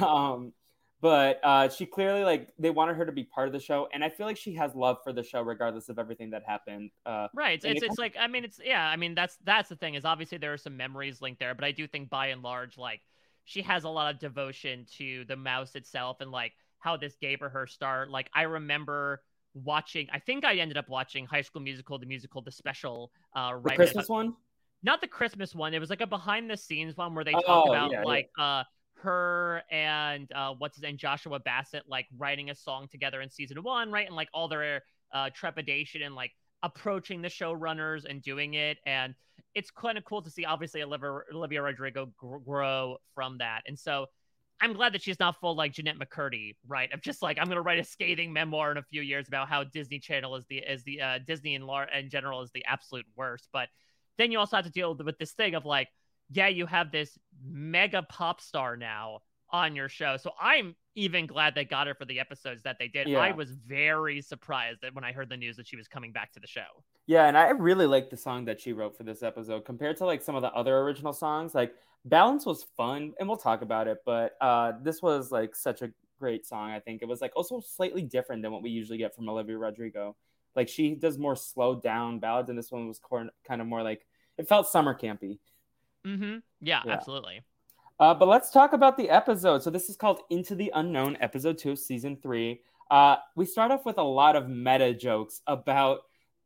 um, 0.06 0.52
but 1.00 1.38
uh, 1.44 1.68
she 1.68 1.86
clearly 1.86 2.24
like 2.24 2.48
they 2.58 2.70
wanted 2.70 2.96
her 2.96 3.06
to 3.06 3.12
be 3.12 3.22
part 3.22 3.46
of 3.46 3.52
the 3.52 3.60
show, 3.60 3.86
and 3.94 4.02
I 4.02 4.08
feel 4.08 4.26
like 4.26 4.36
she 4.36 4.52
has 4.54 4.74
love 4.74 4.96
for 5.04 5.12
the 5.12 5.22
show 5.22 5.42
regardless 5.42 5.88
of 5.88 6.00
everything 6.00 6.30
that 6.30 6.42
happened. 6.44 6.90
Uh, 7.06 7.28
right. 7.34 7.54
It's, 7.54 7.64
it's, 7.64 7.82
it's 7.84 7.98
like 7.98 8.16
I 8.18 8.26
mean 8.26 8.44
it's 8.44 8.58
yeah 8.62 8.84
I 8.84 8.96
mean 8.96 9.14
that's 9.14 9.38
that's 9.44 9.68
the 9.68 9.76
thing 9.76 9.94
is 9.94 10.04
obviously 10.04 10.38
there 10.38 10.52
are 10.52 10.58
some 10.58 10.76
memories 10.76 11.22
linked 11.22 11.38
there, 11.38 11.54
but 11.54 11.64
I 11.64 11.70
do 11.70 11.86
think 11.86 12.10
by 12.10 12.28
and 12.28 12.42
large 12.42 12.78
like 12.78 13.00
she 13.44 13.62
has 13.62 13.84
a 13.84 13.88
lot 13.88 14.12
of 14.12 14.18
devotion 14.18 14.86
to 14.98 15.24
the 15.26 15.36
mouse 15.36 15.76
itself 15.76 16.20
and 16.20 16.32
like 16.32 16.52
how 16.80 16.96
this 16.96 17.14
gave 17.20 17.38
her 17.40 17.48
her 17.50 17.68
start. 17.68 18.10
Like 18.10 18.28
I 18.34 18.42
remember 18.42 19.22
watching. 19.54 20.08
I 20.12 20.18
think 20.18 20.44
I 20.44 20.56
ended 20.56 20.76
up 20.76 20.88
watching 20.88 21.26
High 21.26 21.42
School 21.42 21.62
Musical, 21.62 21.98
the 21.98 22.06
musical, 22.06 22.42
the 22.42 22.50
special. 22.50 23.10
Uh, 23.34 23.54
right, 23.54 23.76
the 23.76 23.76
Christmas 23.76 24.08
one. 24.08 24.34
Not 24.82 25.00
the 25.00 25.08
Christmas 25.08 25.54
one. 25.54 25.72
It 25.72 25.78
was 25.78 25.90
like 25.90 26.02
a 26.02 26.06
behind 26.06 26.50
the 26.50 26.56
scenes 26.56 26.96
one 26.96 27.14
where 27.14 27.24
they 27.24 27.32
talk 27.32 27.44
oh, 27.46 27.62
about 27.70 27.90
yeah, 27.90 28.02
like 28.02 28.30
yeah. 28.36 28.44
uh 28.44 28.64
her 28.96 29.62
and 29.70 30.30
uh 30.32 30.54
what's 30.58 30.76
his 30.76 30.82
name 30.82 30.96
Joshua 30.96 31.38
Bassett 31.38 31.84
like 31.88 32.06
writing 32.16 32.50
a 32.50 32.54
song 32.54 32.88
together 32.90 33.20
in 33.22 33.30
season 33.30 33.62
one, 33.62 33.90
right? 33.90 34.06
And 34.06 34.14
like 34.14 34.28
all 34.34 34.48
their 34.48 34.82
uh 35.12 35.30
trepidation 35.34 36.02
and 36.02 36.14
like 36.14 36.32
approaching 36.62 37.22
the 37.22 37.28
showrunners 37.28 38.04
and 38.08 38.22
doing 38.22 38.54
it 38.54 38.78
and 38.86 39.14
it's 39.54 39.70
kind 39.70 39.96
of 39.96 40.04
cool 40.04 40.22
to 40.22 40.30
see 40.30 40.44
obviously 40.44 40.82
Olivia, 40.82 41.18
Olivia 41.32 41.62
Rodrigo 41.62 42.10
grow 42.16 42.96
from 43.14 43.38
that. 43.38 43.62
And 43.66 43.78
so 43.78 44.06
I'm 44.64 44.72
glad 44.72 44.94
that 44.94 45.02
she's 45.02 45.20
not 45.20 45.38
full 45.40 45.54
like 45.54 45.72
Jennette 45.72 45.98
McCurdy, 45.98 46.56
right? 46.66 46.90
Of 46.90 47.02
just 47.02 47.20
like 47.20 47.38
I'm 47.38 47.48
gonna 47.48 47.60
write 47.60 47.78
a 47.78 47.84
scathing 47.84 48.32
memoir 48.32 48.72
in 48.72 48.78
a 48.78 48.82
few 48.82 49.02
years 49.02 49.28
about 49.28 49.46
how 49.46 49.62
Disney 49.62 49.98
Channel 49.98 50.36
is 50.36 50.46
the 50.48 50.56
is 50.56 50.82
the 50.84 51.02
uh, 51.02 51.18
Disney 51.26 51.54
in, 51.54 51.66
lar- 51.66 51.90
in 51.90 52.08
general 52.08 52.40
is 52.40 52.50
the 52.54 52.64
absolute 52.64 53.04
worst. 53.14 53.50
But 53.52 53.68
then 54.16 54.32
you 54.32 54.38
also 54.38 54.56
have 54.56 54.64
to 54.64 54.70
deal 54.70 54.94
with 54.94 55.18
this 55.18 55.32
thing 55.32 55.54
of 55.54 55.66
like, 55.66 55.88
yeah, 56.30 56.48
you 56.48 56.64
have 56.64 56.90
this 56.90 57.18
mega 57.46 58.02
pop 58.08 58.40
star 58.40 58.78
now 58.78 59.20
on 59.50 59.76
your 59.76 59.90
show. 59.90 60.16
So 60.16 60.30
I'm 60.40 60.74
even 60.94 61.26
glad 61.26 61.54
they 61.54 61.64
got 61.64 61.86
her 61.86 61.94
for 61.94 62.04
the 62.04 62.20
episodes 62.20 62.62
that 62.62 62.78
they 62.78 62.88
did. 62.88 63.08
Yeah. 63.08 63.18
I 63.18 63.32
was 63.32 63.50
very 63.50 64.20
surprised 64.20 64.80
that 64.82 64.94
when 64.94 65.04
I 65.04 65.12
heard 65.12 65.28
the 65.28 65.36
news 65.36 65.56
that 65.56 65.66
she 65.66 65.76
was 65.76 65.88
coming 65.88 66.12
back 66.12 66.32
to 66.32 66.40
the 66.40 66.46
show. 66.46 66.84
Yeah, 67.06 67.26
and 67.26 67.36
I 67.36 67.50
really 67.50 67.86
like 67.86 68.10
the 68.10 68.16
song 68.16 68.44
that 68.46 68.60
she 68.60 68.72
wrote 68.72 68.96
for 68.96 69.02
this 69.02 69.22
episode 69.22 69.64
compared 69.64 69.96
to 69.98 70.06
like 70.06 70.22
some 70.22 70.36
of 70.36 70.42
the 70.42 70.52
other 70.52 70.78
original 70.78 71.12
songs. 71.12 71.54
Like 71.54 71.74
Balance 72.04 72.46
was 72.46 72.64
fun, 72.76 73.14
and 73.18 73.28
we'll 73.28 73.38
talk 73.38 73.62
about 73.62 73.88
it, 73.88 73.98
but 74.04 74.36
uh, 74.40 74.72
this 74.82 75.02
was 75.02 75.32
like 75.32 75.56
such 75.56 75.82
a 75.82 75.90
great 76.18 76.46
song. 76.46 76.70
I 76.70 76.80
think 76.80 77.02
it 77.02 77.08
was 77.08 77.20
like 77.20 77.32
also 77.34 77.60
slightly 77.60 78.02
different 78.02 78.42
than 78.42 78.52
what 78.52 78.62
we 78.62 78.70
usually 78.70 78.98
get 78.98 79.14
from 79.14 79.28
Olivia 79.28 79.58
Rodrigo. 79.58 80.16
Like 80.54 80.68
she 80.68 80.94
does 80.94 81.18
more 81.18 81.34
slowed 81.34 81.82
down 81.82 82.20
ballads, 82.20 82.50
and 82.50 82.58
this 82.58 82.70
one 82.70 82.88
was 82.88 83.00
kind 83.46 83.60
of 83.60 83.66
more 83.66 83.82
like 83.82 84.06
it 84.38 84.48
felt 84.48 84.68
summer 84.68 84.96
campy. 84.96 85.38
Mm-hmm. 86.06 86.38
Yeah, 86.60 86.82
yeah. 86.84 86.92
absolutely. 86.92 87.42
Uh, 88.04 88.12
but 88.12 88.28
let's 88.28 88.50
talk 88.50 88.74
about 88.74 88.98
the 88.98 89.08
episode. 89.08 89.62
So 89.62 89.70
this 89.70 89.88
is 89.88 89.96
called 89.96 90.20
Into 90.28 90.54
the 90.54 90.70
Unknown, 90.74 91.16
episode 91.22 91.56
two 91.56 91.70
of 91.70 91.78
season 91.78 92.18
three. 92.22 92.60
Uh, 92.90 93.16
we 93.34 93.46
start 93.46 93.70
off 93.70 93.86
with 93.86 93.96
a 93.96 94.02
lot 94.02 94.36
of 94.36 94.46
meta 94.46 94.92
jokes 94.92 95.40
about 95.46 96.00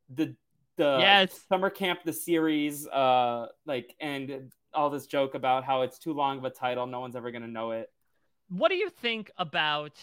the 0.09 0.37
the 0.77 0.99
yes. 1.01 1.37
summer 1.49 1.69
camp, 1.69 1.99
the 2.05 2.13
series, 2.13 2.87
uh, 2.87 3.47
like 3.65 3.93
and 3.99 4.53
all 4.73 4.89
this 4.89 5.05
joke 5.05 5.35
about 5.35 5.65
how 5.65 5.81
it's 5.81 5.99
too 5.99 6.13
long 6.13 6.37
of 6.37 6.45
a 6.45 6.49
title, 6.49 6.87
no 6.87 7.01
one's 7.01 7.17
ever 7.17 7.29
going 7.29 7.41
to 7.41 7.49
know 7.49 7.71
it. 7.71 7.91
What 8.47 8.69
do 8.69 8.75
you 8.75 8.89
think 8.89 9.29
about 9.37 9.97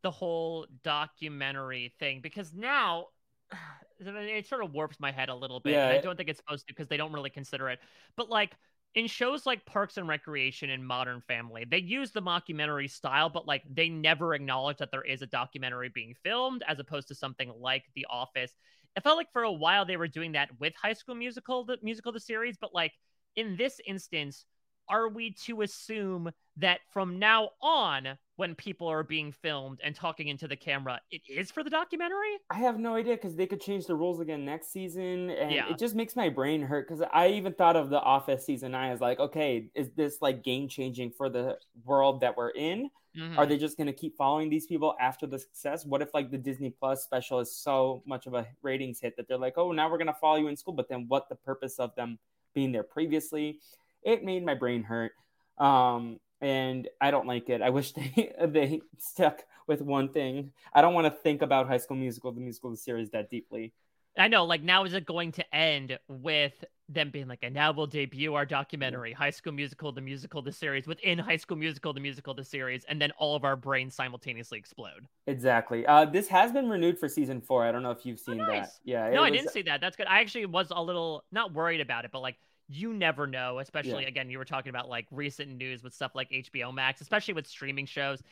the 0.00 0.10
whole 0.10 0.64
documentary 0.82 1.92
thing? 1.98 2.20
Because 2.22 2.54
now 2.54 3.08
it 4.00 4.46
sort 4.46 4.64
of 4.64 4.72
warps 4.72 4.98
my 4.98 5.12
head 5.12 5.28
a 5.28 5.34
little 5.34 5.60
bit. 5.60 5.74
Yeah, 5.74 5.88
I 5.88 5.98
don't 5.98 6.16
think 6.16 6.30
it's 6.30 6.38
supposed 6.38 6.68
to 6.68 6.72
because 6.72 6.88
they 6.88 6.96
don't 6.96 7.12
really 7.12 7.28
consider 7.28 7.68
it. 7.68 7.80
But 8.16 8.30
like 8.30 8.56
in 8.94 9.06
shows 9.06 9.46
like 9.46 9.64
Parks 9.64 9.96
and 9.96 10.06
Recreation 10.06 10.70
and 10.70 10.86
Modern 10.86 11.22
Family, 11.22 11.64
they 11.68 11.78
use 11.78 12.10
the 12.10 12.20
mockumentary 12.20 12.90
style, 12.90 13.30
but 13.30 13.46
like 13.46 13.62
they 13.72 13.88
never 13.88 14.34
acknowledge 14.34 14.78
that 14.78 14.90
there 14.90 15.02
is 15.02 15.22
a 15.22 15.26
documentary 15.26 15.88
being 15.88 16.14
filmed 16.22 16.62
as 16.68 16.78
opposed 16.78 17.08
to 17.08 17.14
something 17.14 17.52
like 17.58 17.84
The 17.94 18.06
Office. 18.10 18.52
It 18.94 19.02
felt 19.02 19.16
like 19.16 19.32
for 19.32 19.44
a 19.44 19.52
while 19.52 19.86
they 19.86 19.96
were 19.96 20.08
doing 20.08 20.32
that 20.32 20.50
with 20.60 20.74
High 20.80 20.92
School 20.92 21.14
Musical, 21.14 21.64
the 21.64 21.78
musical, 21.82 22.12
the 22.12 22.20
series, 22.20 22.58
but 22.60 22.74
like 22.74 22.92
in 23.36 23.56
this 23.56 23.80
instance, 23.86 24.44
are 24.92 25.08
we 25.08 25.30
to 25.46 25.62
assume 25.62 26.30
that 26.58 26.80
from 26.92 27.18
now 27.18 27.48
on, 27.62 28.18
when 28.36 28.54
people 28.54 28.86
are 28.86 29.02
being 29.02 29.32
filmed 29.32 29.80
and 29.82 29.94
talking 29.94 30.28
into 30.28 30.46
the 30.46 30.56
camera, 30.56 31.00
it 31.10 31.22
is 31.28 31.50
for 31.50 31.64
the 31.64 31.70
documentary? 31.70 32.36
I 32.50 32.58
have 32.58 32.78
no 32.78 32.94
idea 32.94 33.14
because 33.14 33.34
they 33.34 33.46
could 33.46 33.60
change 33.60 33.86
the 33.86 33.94
rules 33.94 34.20
again 34.20 34.44
next 34.44 34.70
season, 34.70 35.30
and 35.30 35.50
yeah. 35.50 35.70
it 35.70 35.78
just 35.78 35.94
makes 35.94 36.14
my 36.14 36.28
brain 36.28 36.60
hurt. 36.60 36.86
Because 36.86 37.02
I 37.12 37.28
even 37.28 37.54
thought 37.54 37.76
of 37.76 37.88
the 37.88 38.00
Office 38.00 38.44
season 38.44 38.72
nine 38.72 38.92
as 38.92 39.00
like, 39.00 39.18
okay, 39.18 39.70
is 39.74 39.90
this 39.92 40.18
like 40.20 40.44
game 40.44 40.68
changing 40.68 41.12
for 41.12 41.30
the 41.30 41.56
world 41.84 42.20
that 42.20 42.36
we're 42.36 42.50
in? 42.50 42.90
Mm-hmm. 43.16 43.38
Are 43.38 43.46
they 43.46 43.58
just 43.58 43.76
going 43.76 43.86
to 43.86 43.92
keep 43.92 44.16
following 44.16 44.50
these 44.50 44.66
people 44.66 44.94
after 45.00 45.26
the 45.26 45.38
success? 45.38 45.86
What 45.86 46.02
if 46.02 46.12
like 46.12 46.30
the 46.30 46.38
Disney 46.38 46.70
Plus 46.70 47.02
special 47.02 47.40
is 47.40 47.54
so 47.54 48.02
much 48.06 48.26
of 48.26 48.34
a 48.34 48.46
ratings 48.62 49.00
hit 49.00 49.16
that 49.16 49.28
they're 49.28 49.38
like, 49.38 49.54
oh, 49.56 49.72
now 49.72 49.90
we're 49.90 49.98
going 49.98 50.06
to 50.06 50.14
follow 50.14 50.36
you 50.36 50.48
in 50.48 50.56
school, 50.56 50.74
but 50.74 50.88
then 50.88 51.06
what 51.08 51.28
the 51.28 51.36
purpose 51.36 51.78
of 51.78 51.94
them? 51.94 52.18
being 52.54 52.72
there 52.72 52.82
previously. 52.82 53.60
It 54.02 54.24
made 54.24 54.44
my 54.44 54.54
brain 54.54 54.82
hurt. 54.82 55.12
Um, 55.58 56.18
and 56.40 56.88
I 57.00 57.10
don't 57.10 57.26
like 57.26 57.48
it. 57.48 57.62
I 57.62 57.70
wish 57.70 57.92
they 57.92 58.32
they 58.46 58.80
stuck 58.98 59.42
with 59.66 59.80
one 59.80 60.08
thing. 60.08 60.52
I 60.74 60.82
don't 60.82 60.94
want 60.94 61.06
to 61.06 61.10
think 61.22 61.40
about 61.42 61.68
High 61.68 61.78
School 61.78 61.96
Musical, 61.96 62.32
the 62.32 62.40
musical 62.40 62.70
the 62.70 62.76
series, 62.76 63.10
that 63.10 63.30
deeply. 63.30 63.72
I 64.18 64.28
know, 64.28 64.44
like 64.44 64.62
now 64.62 64.84
is 64.84 64.92
it 64.92 65.06
going 65.06 65.32
to 65.32 65.54
end 65.54 65.98
with 66.06 66.64
them 66.88 67.08
being 67.10 67.28
like, 67.28 67.38
and 67.42 67.54
now 67.54 67.72
we'll 67.72 67.86
debut 67.86 68.34
our 68.34 68.44
documentary, 68.44 69.12
High 69.12 69.30
School 69.30 69.54
Musical, 69.54 69.90
the 69.90 70.02
musical, 70.02 70.42
the 70.42 70.52
series, 70.52 70.86
within 70.86 71.18
High 71.18 71.36
School 71.36 71.56
Musical, 71.56 71.94
the 71.94 72.00
musical, 72.00 72.34
the 72.34 72.44
series, 72.44 72.84
and 72.84 73.00
then 73.00 73.10
all 73.12 73.34
of 73.34 73.44
our 73.44 73.56
brains 73.56 73.94
simultaneously 73.94 74.58
explode. 74.58 75.06
Exactly. 75.26 75.86
Uh, 75.86 76.04
this 76.04 76.28
has 76.28 76.52
been 76.52 76.68
renewed 76.68 76.98
for 76.98 77.08
season 77.08 77.40
four. 77.40 77.64
I 77.64 77.72
don't 77.72 77.82
know 77.82 77.90
if 77.90 78.04
you've 78.04 78.20
seen 78.20 78.40
oh, 78.40 78.46
nice. 78.46 78.66
that. 78.66 78.72
Yeah. 78.84 79.10
No, 79.10 79.22
was... 79.22 79.28
I 79.28 79.30
didn't 79.30 79.50
see 79.50 79.62
that. 79.62 79.80
That's 79.80 79.96
good. 79.96 80.06
I 80.06 80.20
actually 80.20 80.44
was 80.44 80.68
a 80.70 80.82
little 80.82 81.24
not 81.32 81.54
worried 81.54 81.80
about 81.80 82.04
it, 82.04 82.10
but 82.12 82.20
like 82.20 82.36
you 82.68 82.92
never 82.92 83.26
know, 83.26 83.58
especially 83.58 84.02
yeah. 84.02 84.08
again, 84.08 84.30
you 84.30 84.38
were 84.38 84.44
talking 84.44 84.70
about 84.70 84.88
like 84.88 85.06
recent 85.10 85.56
news 85.56 85.82
with 85.82 85.92
stuff 85.92 86.12
like 86.14 86.30
HBO 86.30 86.72
Max, 86.72 87.00
especially 87.00 87.34
with 87.34 87.46
streaming 87.46 87.86
shows. 87.86 88.22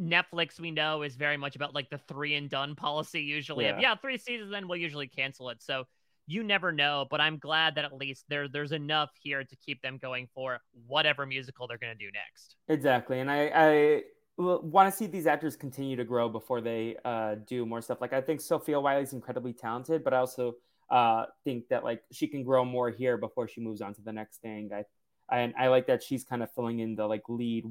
Netflix, 0.00 0.60
we 0.60 0.70
know, 0.70 1.02
is 1.02 1.16
very 1.16 1.36
much 1.36 1.56
about 1.56 1.74
like 1.74 1.88
the 1.88 1.98
three 1.98 2.34
and 2.34 2.50
done 2.50 2.74
policy 2.74 3.22
usually. 3.22 3.64
Yeah, 3.64 3.74
of, 3.76 3.80
yeah 3.80 3.94
three 3.94 4.18
seasons, 4.18 4.50
then 4.50 4.68
we'll 4.68 4.78
usually 4.78 5.06
cancel 5.06 5.48
it. 5.48 5.62
So 5.62 5.84
you 6.26 6.42
never 6.42 6.72
know, 6.72 7.06
but 7.10 7.20
I'm 7.20 7.38
glad 7.38 7.76
that 7.76 7.84
at 7.84 7.94
least 7.94 8.24
there 8.28 8.48
there's 8.48 8.72
enough 8.72 9.10
here 9.20 9.44
to 9.44 9.56
keep 9.56 9.80
them 9.80 9.98
going 9.98 10.28
for 10.34 10.58
whatever 10.86 11.24
musical 11.24 11.66
they're 11.66 11.78
going 11.78 11.96
to 11.96 12.04
do 12.04 12.10
next. 12.12 12.56
Exactly, 12.68 13.20
and 13.20 13.30
I 13.30 13.50
I 13.54 14.02
want 14.36 14.90
to 14.90 14.96
see 14.96 15.06
these 15.06 15.26
actors 15.26 15.56
continue 15.56 15.96
to 15.96 16.04
grow 16.04 16.28
before 16.28 16.60
they 16.60 16.96
uh, 17.04 17.36
do 17.46 17.64
more 17.64 17.80
stuff. 17.80 18.00
Like 18.00 18.12
I 18.12 18.20
think 18.20 18.40
Sofia 18.40 18.76
Wylie's 18.76 19.12
incredibly 19.12 19.52
talented, 19.52 20.04
but 20.04 20.12
I 20.12 20.18
also 20.18 20.56
uh, 20.90 21.26
think 21.44 21.68
that 21.68 21.84
like 21.84 22.02
she 22.12 22.26
can 22.26 22.44
grow 22.44 22.64
more 22.64 22.90
here 22.90 23.16
before 23.16 23.48
she 23.48 23.60
moves 23.60 23.80
on 23.80 23.94
to 23.94 24.02
the 24.02 24.12
next 24.12 24.40
thing. 24.40 24.70
I 24.72 24.84
and 25.34 25.54
I 25.58 25.68
like 25.68 25.86
that 25.88 26.02
she's 26.02 26.24
kind 26.24 26.42
of 26.42 26.50
filling 26.52 26.78
in 26.80 26.94
the 26.94 27.06
like 27.06 27.28
lead 27.28 27.66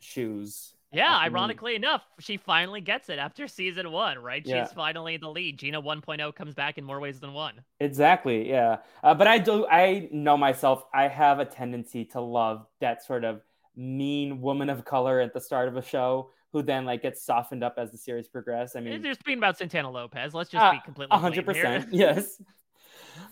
shoes 0.00 0.74
yeah, 0.94 1.18
ironically 1.18 1.74
enough, 1.74 2.02
she 2.20 2.36
finally 2.36 2.80
gets 2.80 3.08
it 3.08 3.18
after 3.18 3.48
season 3.48 3.90
one, 3.90 4.18
right? 4.20 4.42
Yeah. 4.44 4.64
She's 4.64 4.72
finally 4.72 5.16
the 5.16 5.28
lead. 5.28 5.58
Gina 5.58 5.82
1.0 5.82 6.34
comes 6.34 6.54
back 6.54 6.78
in 6.78 6.84
more 6.84 7.00
ways 7.00 7.18
than 7.18 7.32
one. 7.32 7.54
Exactly, 7.80 8.48
yeah. 8.48 8.78
Uh, 9.02 9.12
but 9.14 9.26
I 9.26 9.38
do, 9.38 9.66
I 9.66 10.08
know 10.12 10.36
myself, 10.36 10.84
I 10.94 11.08
have 11.08 11.40
a 11.40 11.44
tendency 11.44 12.04
to 12.06 12.20
love 12.20 12.66
that 12.80 13.04
sort 13.04 13.24
of 13.24 13.40
mean 13.76 14.40
woman 14.40 14.70
of 14.70 14.84
color 14.84 15.20
at 15.20 15.34
the 15.34 15.40
start 15.40 15.66
of 15.68 15.76
a 15.76 15.82
show 15.82 16.30
who 16.54 16.62
then 16.62 16.84
like 16.84 17.02
gets 17.02 17.20
softened 17.20 17.64
up 17.64 17.74
as 17.78 17.90
the 17.90 17.98
series 17.98 18.28
progresses. 18.28 18.76
I 18.76 18.80
mean, 18.80 19.02
just 19.02 19.18
speaking 19.18 19.38
about 19.38 19.58
Santana 19.58 19.90
Lopez, 19.90 20.32
let's 20.32 20.48
just 20.48 20.64
uh, 20.64 20.70
be 20.70 20.80
completely 20.84 21.18
hundred 21.18 21.44
percent, 21.44 21.88
yes. 21.92 22.40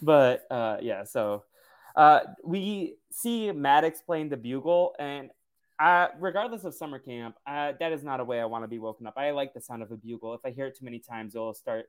But 0.02 0.44
uh, 0.50 0.78
yeah, 0.82 1.04
so 1.04 1.44
uh, 1.94 2.20
we 2.44 2.96
see 3.12 3.52
Maddox 3.52 4.02
playing 4.02 4.28
the 4.28 4.36
bugle, 4.36 4.96
and 4.98 5.30
uh, 5.78 6.08
regardless 6.18 6.64
of 6.64 6.74
summer 6.74 6.98
camp, 6.98 7.36
uh, 7.46 7.74
that 7.78 7.92
is 7.92 8.02
not 8.02 8.18
a 8.18 8.24
way 8.24 8.40
I 8.40 8.44
want 8.44 8.64
to 8.64 8.68
be 8.68 8.80
woken 8.80 9.06
up. 9.06 9.14
I 9.16 9.30
like 9.30 9.54
the 9.54 9.60
sound 9.60 9.84
of 9.84 9.92
a 9.92 9.96
bugle. 9.96 10.34
If 10.34 10.40
I 10.44 10.50
hear 10.50 10.66
it 10.66 10.76
too 10.76 10.84
many 10.84 10.98
times, 10.98 11.36
it'll 11.36 11.54
start 11.54 11.86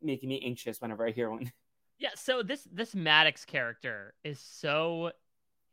making 0.00 0.30
me 0.30 0.42
anxious 0.42 0.80
whenever 0.80 1.06
I 1.06 1.10
hear 1.10 1.30
one. 1.30 1.52
Yeah, 1.98 2.08
so 2.14 2.42
this 2.42 2.66
this 2.72 2.94
Maddox 2.94 3.44
character 3.44 4.14
is 4.24 4.40
so 4.40 5.12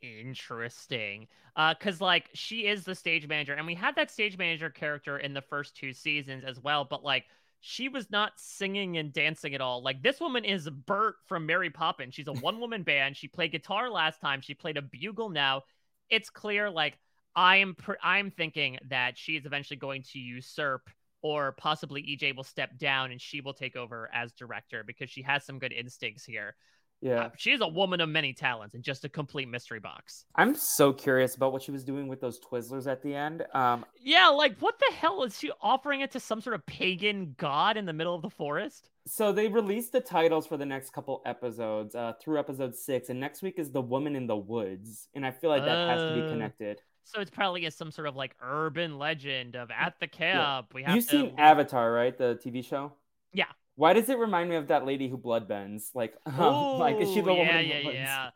interesting. 0.02 1.28
Uh 1.56 1.74
because 1.78 2.02
like 2.02 2.30
she 2.34 2.68
is 2.68 2.84
the 2.84 2.96
stage 2.96 3.28
manager 3.28 3.54
and 3.54 3.66
we 3.66 3.76
had 3.76 3.96
that 3.96 4.12
stage 4.12 4.38
manager 4.38 4.70
character 4.70 5.18
in 5.18 5.34
the 5.34 5.42
first 5.42 5.76
two 5.76 5.94
seasons 5.94 6.44
as 6.44 6.60
well 6.60 6.86
but 6.86 7.04
like 7.04 7.26
she 7.60 7.90
was 7.90 8.10
not 8.12 8.34
singing 8.38 8.98
and 8.98 9.12
dancing 9.12 9.56
at 9.56 9.62
all. 9.62 9.82
Like 9.82 10.04
this 10.04 10.20
woman 10.20 10.46
is 10.46 10.70
bert 10.70 11.16
from 11.26 11.46
mary 11.46 11.70
poppins. 11.70 12.14
She's 12.14 12.28
a 12.28 12.34
one 12.42 12.60
woman 12.60 12.84
band. 12.84 13.18
She 13.18 13.28
played 13.28 13.52
guitar 13.52 13.90
last 13.90 14.22
time. 14.22 14.42
She 14.42 14.54
played 14.54 14.78
a 14.78 14.82
bugle 14.82 15.30
now. 15.30 15.64
It's 16.10 16.30
clear 16.30 16.70
like 16.70 16.98
I 17.36 17.58
am 17.58 17.76
pr- 17.76 17.94
I'm 18.02 18.32
thinking 18.32 18.78
that 18.90 19.18
she 19.18 19.36
is 19.36 19.46
eventually 19.46 19.78
going 19.78 20.04
to 20.14 20.20
usurp 20.20 20.90
or 21.22 21.54
possibly 21.54 22.02
EJ 22.04 22.36
will 22.36 22.44
step 22.44 22.78
down 22.78 23.12
and 23.12 23.22
she 23.22 23.42
will 23.42 23.54
take 23.54 23.76
over 23.76 24.10
as 24.14 24.34
director 24.34 24.84
because 24.84 25.10
she 25.10 25.22
has 25.24 25.44
some 25.44 25.60
good 25.60 25.74
instincts 25.74 26.24
here. 26.24 26.56
Yeah. 27.02 27.26
Uh, 27.26 27.30
she 27.38 27.52
is 27.52 27.62
a 27.62 27.68
woman 27.68 28.02
of 28.02 28.10
many 28.10 28.34
talents 28.34 28.74
and 28.74 28.84
just 28.84 29.06
a 29.06 29.10
complete 29.10 29.48
mystery 29.48 29.80
box. 29.80 30.26
I'm 30.36 30.56
so 30.56 30.92
curious 30.92 31.36
about 31.36 31.52
what 31.52 31.62
she 31.62 31.72
was 31.72 31.84
doing 31.84 32.08
with 32.08 32.22
those 32.22 32.40
Twizzlers 32.40 32.88
at 32.88 33.04
the 33.04 33.14
end. 33.14 33.46
Um, 33.54 33.86
yeah, 34.02 34.30
like 34.30 34.58
what 34.60 34.80
the 34.80 34.96
hell 34.96 35.24
is 35.24 35.38
she 35.38 35.52
offering 35.62 36.02
it 36.02 36.12
to 36.12 36.20
some 36.20 36.42
sort 36.42 36.56
of 36.56 36.66
pagan 36.66 37.36
god 37.38 37.78
in 37.78 37.86
the 37.86 37.94
middle 37.94 38.16
of 38.16 38.22
the 38.22 38.30
forest? 38.30 38.90
So 39.06 39.32
they 39.32 39.48
released 39.48 39.92
the 39.92 40.02
titles 40.02 40.48
for 40.48 40.58
the 40.58 40.66
next 40.66 40.92
couple 40.92 41.22
episodes 41.26 41.96
uh, 41.96 42.14
through 42.20 42.40
episode 42.40 42.76
six, 42.76 43.10
and 43.10 43.20
next 43.20 43.42
week 43.42 43.60
is 43.60 43.72
the 43.72 43.82
Woman 43.82 44.16
in 44.16 44.28
the 44.28 44.36
Woods, 44.36 45.08
and 45.14 45.26
I 45.26 45.32
feel 45.32 45.50
like 45.50 45.64
that 45.64 45.78
uh... 45.78 45.88
has 45.88 46.02
to 46.02 46.22
be 46.22 46.28
connected. 46.28 46.82
So 47.04 47.22
it's 47.22 47.32
probably 47.32 47.70
some 47.70 47.90
sort 47.90 48.10
of 48.10 48.18
like 48.18 48.36
urban 48.42 48.98
legend 48.98 49.56
of 49.56 49.72
at 49.72 49.94
the 50.02 50.08
camp. 50.08 50.68
Yeah. 50.72 50.76
We 50.76 50.84
have 50.84 50.96
You've 50.96 51.06
to... 51.06 51.12
seen 51.12 51.36
Avatar, 51.38 51.90
right? 51.90 52.18
The 52.18 52.38
TV 52.44 52.66
show. 52.66 52.92
Yeah. 53.32 53.46
Why 53.78 53.94
does 53.94 54.10
it 54.10 54.18
remind 54.18 54.50
me 54.50 54.56
of 54.56 54.68
that 54.68 54.86
lady 54.86 55.08
who 55.08 55.18
bloodbends? 55.18 55.92
Like, 55.94 56.16
um, 56.26 56.80
like 56.80 56.98
is 56.98 57.14
she 57.14 57.22
the 57.22 57.32
yeah, 57.32 57.38
woman? 57.38 57.66
Yeah, 57.68 57.80
yeah, 57.80 57.92
yeah. 57.92 58.30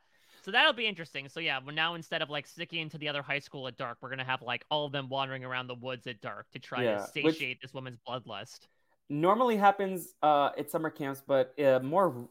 So 0.43 0.51
that'll 0.51 0.73
be 0.73 0.88
interesting. 0.88 1.27
So 1.30 1.39
yeah, 1.39 1.60
well 1.63 1.75
now 1.75 1.95
instead 1.95 2.21
of 2.21 2.30
like 2.30 2.47
sticking 2.47 2.80
into 2.80 2.97
the 2.97 3.10
other 3.10 3.21
high 3.21 3.39
school 3.39 3.67
at 3.67 3.75
dark, 3.75 3.97
we're 4.01 4.10
gonna 4.10 4.23
have 4.23 4.41
like 4.41 4.63
all 4.71 4.86
of 4.86 4.91
them 4.91 5.10
wandering 5.10 5.43
around 5.43 5.67
the 5.67 5.75
woods 5.75 6.08
at 6.08 6.21
dark 6.21 6.49
to 6.51 6.60
try 6.60 6.84
yeah, 6.84 6.97
to 6.97 7.08
satiate 7.08 7.62
this 7.62 7.73
woman's 7.73 7.99
bloodlust. 8.08 8.67
Normally 9.10 9.58
happens 9.58 10.13
uh, 10.23 10.51
at 10.58 10.71
summer 10.71 10.89
camps, 10.89 11.21
but 11.25 11.60
uh, 11.60 11.80
more 11.84 12.30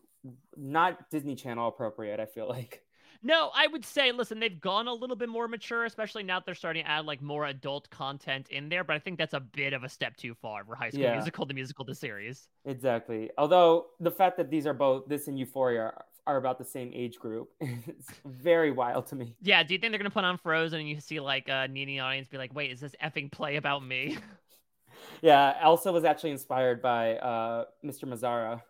not 0.56 1.10
Disney 1.10 1.34
Channel 1.34 1.68
appropriate. 1.68 2.20
I 2.20 2.26
feel 2.26 2.48
like. 2.48 2.82
No, 3.22 3.50
I 3.54 3.66
would 3.66 3.84
say, 3.84 4.12
listen, 4.12 4.40
they've 4.40 4.60
gone 4.60 4.88
a 4.88 4.94
little 4.94 5.16
bit 5.16 5.28
more 5.28 5.46
mature, 5.46 5.84
especially 5.84 6.22
now 6.22 6.38
that 6.38 6.46
they're 6.46 6.54
starting 6.54 6.84
to 6.84 6.90
add 6.90 7.04
like 7.04 7.20
more 7.20 7.46
adult 7.46 7.90
content 7.90 8.48
in 8.48 8.70
there. 8.70 8.82
But 8.82 8.96
I 8.96 8.98
think 8.98 9.18
that's 9.18 9.34
a 9.34 9.40
bit 9.40 9.74
of 9.74 9.84
a 9.84 9.88
step 9.88 10.16
too 10.16 10.34
far 10.34 10.64
for 10.64 10.74
High 10.74 10.88
School 10.88 11.02
yeah. 11.02 11.12
Musical, 11.12 11.44
the 11.44 11.52
musical, 11.52 11.84
the 11.84 11.94
series. 11.94 12.48
Exactly. 12.64 13.30
Although 13.36 13.88
the 14.00 14.10
fact 14.10 14.38
that 14.38 14.50
these 14.50 14.66
are 14.66 14.72
both 14.72 15.06
this 15.06 15.28
and 15.28 15.38
Euphoria 15.38 15.92
are 16.26 16.36
about 16.38 16.58
the 16.58 16.64
same 16.64 16.92
age 16.94 17.18
group, 17.18 17.50
it's 17.60 18.08
very 18.24 18.70
wild 18.70 19.06
to 19.08 19.16
me. 19.16 19.34
Yeah. 19.42 19.62
Do 19.64 19.74
you 19.74 19.80
think 19.80 19.92
they're 19.92 19.98
gonna 19.98 20.10
put 20.10 20.24
on 20.24 20.38
Frozen 20.38 20.80
and 20.80 20.88
you 20.88 20.98
see 21.00 21.20
like 21.20 21.48
a 21.48 21.54
uh, 21.54 21.66
needy 21.66 21.98
audience 21.98 22.28
be 22.28 22.38
like, 22.38 22.54
"Wait, 22.54 22.70
is 22.70 22.80
this 22.80 22.94
effing 23.02 23.30
play 23.30 23.56
about 23.56 23.84
me?" 23.84 24.16
yeah. 25.20 25.58
Elsa 25.60 25.92
was 25.92 26.04
actually 26.04 26.30
inspired 26.30 26.80
by 26.80 27.16
uh, 27.16 27.66
Mr. 27.84 28.04
Mazzara. 28.04 28.62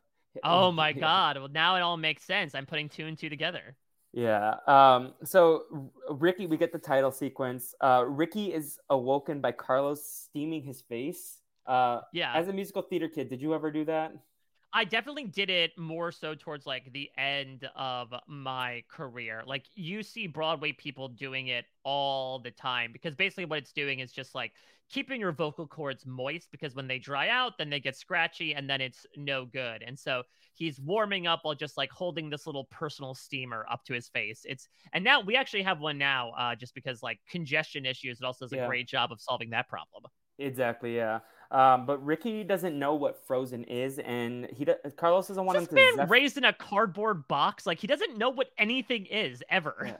Oh 0.42 0.72
my 0.72 0.92
god! 0.92 1.38
Well, 1.38 1.48
now 1.48 1.76
it 1.76 1.80
all 1.82 1.96
makes 1.96 2.24
sense. 2.24 2.56
I'm 2.56 2.66
putting 2.66 2.88
two 2.88 3.06
and 3.06 3.16
two 3.16 3.28
together. 3.28 3.76
Yeah. 4.12 4.56
Um, 4.66 5.14
so 5.24 5.90
Ricky, 6.10 6.46
we 6.46 6.56
get 6.56 6.72
the 6.72 6.78
title 6.78 7.12
sequence. 7.12 7.74
Uh, 7.80 8.04
Ricky 8.06 8.52
is 8.52 8.78
awoken 8.90 9.40
by 9.40 9.52
Carlos 9.52 10.04
steaming 10.04 10.62
his 10.62 10.80
face. 10.80 11.38
Uh, 11.66 12.00
yeah. 12.12 12.32
As 12.34 12.48
a 12.48 12.52
musical 12.52 12.82
theater 12.82 13.08
kid, 13.08 13.28
did 13.28 13.40
you 13.40 13.54
ever 13.54 13.70
do 13.70 13.84
that? 13.84 14.12
I 14.72 14.84
definitely 14.84 15.24
did 15.24 15.50
it 15.50 15.76
more 15.76 16.12
so 16.12 16.34
towards 16.34 16.64
like 16.64 16.92
the 16.92 17.10
end 17.18 17.68
of 17.74 18.14
my 18.28 18.84
career. 18.88 19.42
Like 19.44 19.64
you 19.74 20.02
see 20.02 20.26
Broadway 20.26 20.72
people 20.72 21.08
doing 21.08 21.48
it 21.48 21.64
all 21.84 22.38
the 22.38 22.52
time 22.52 22.90
because 22.92 23.16
basically 23.16 23.46
what 23.46 23.58
it's 23.58 23.72
doing 23.72 23.98
is 23.98 24.12
just 24.12 24.34
like 24.34 24.52
keeping 24.88 25.20
your 25.20 25.32
vocal 25.32 25.66
cords 25.66 26.04
moist 26.06 26.48
because 26.52 26.74
when 26.74 26.86
they 26.86 26.98
dry 26.98 27.28
out, 27.28 27.58
then 27.58 27.70
they 27.70 27.80
get 27.80 27.96
scratchy 27.96 28.54
and 28.54 28.68
then 28.68 28.80
it's 28.80 29.06
no 29.16 29.44
good. 29.44 29.82
And 29.84 29.98
so 29.98 30.22
he's 30.54 30.80
warming 30.80 31.26
up 31.26 31.40
while 31.42 31.54
just 31.54 31.76
like 31.76 31.90
holding 31.90 32.30
this 32.30 32.46
little 32.46 32.64
personal 32.70 33.14
steamer 33.14 33.66
up 33.70 33.84
to 33.86 33.94
his 33.94 34.08
face. 34.08 34.42
It's 34.44 34.68
and 34.92 35.02
now 35.02 35.20
we 35.20 35.36
actually 35.36 35.62
have 35.62 35.80
one 35.80 35.98
now, 35.98 36.30
uh, 36.38 36.54
just 36.54 36.74
because 36.74 37.02
like 37.02 37.18
congestion 37.28 37.86
issues. 37.86 38.20
It 38.20 38.24
also 38.24 38.44
does 38.44 38.52
a 38.52 38.56
yeah. 38.56 38.66
great 38.66 38.88
job 38.88 39.10
of 39.10 39.20
solving 39.20 39.50
that 39.50 39.68
problem. 39.68 40.04
Exactly. 40.38 40.96
Yeah. 40.96 41.20
Um, 41.50 41.84
but 41.84 42.04
Ricky 42.04 42.44
doesn't 42.44 42.78
know 42.78 42.94
what 42.94 43.26
Frozen 43.26 43.64
is, 43.64 43.98
and 43.98 44.48
he 44.56 44.64
Carlos 44.96 45.28
doesn't 45.28 45.44
want 45.44 45.58
this 45.58 45.68
him 45.68 45.76
to. 45.76 45.82
This 45.82 45.96
Man 45.96 46.08
raised 46.08 46.36
in 46.36 46.44
a 46.44 46.52
cardboard 46.52 47.26
box, 47.26 47.66
like 47.66 47.80
he 47.80 47.88
doesn't 47.88 48.16
know 48.16 48.30
what 48.30 48.50
anything 48.56 49.06
is 49.06 49.42
ever. 49.50 49.74
Yeah. 49.84 49.96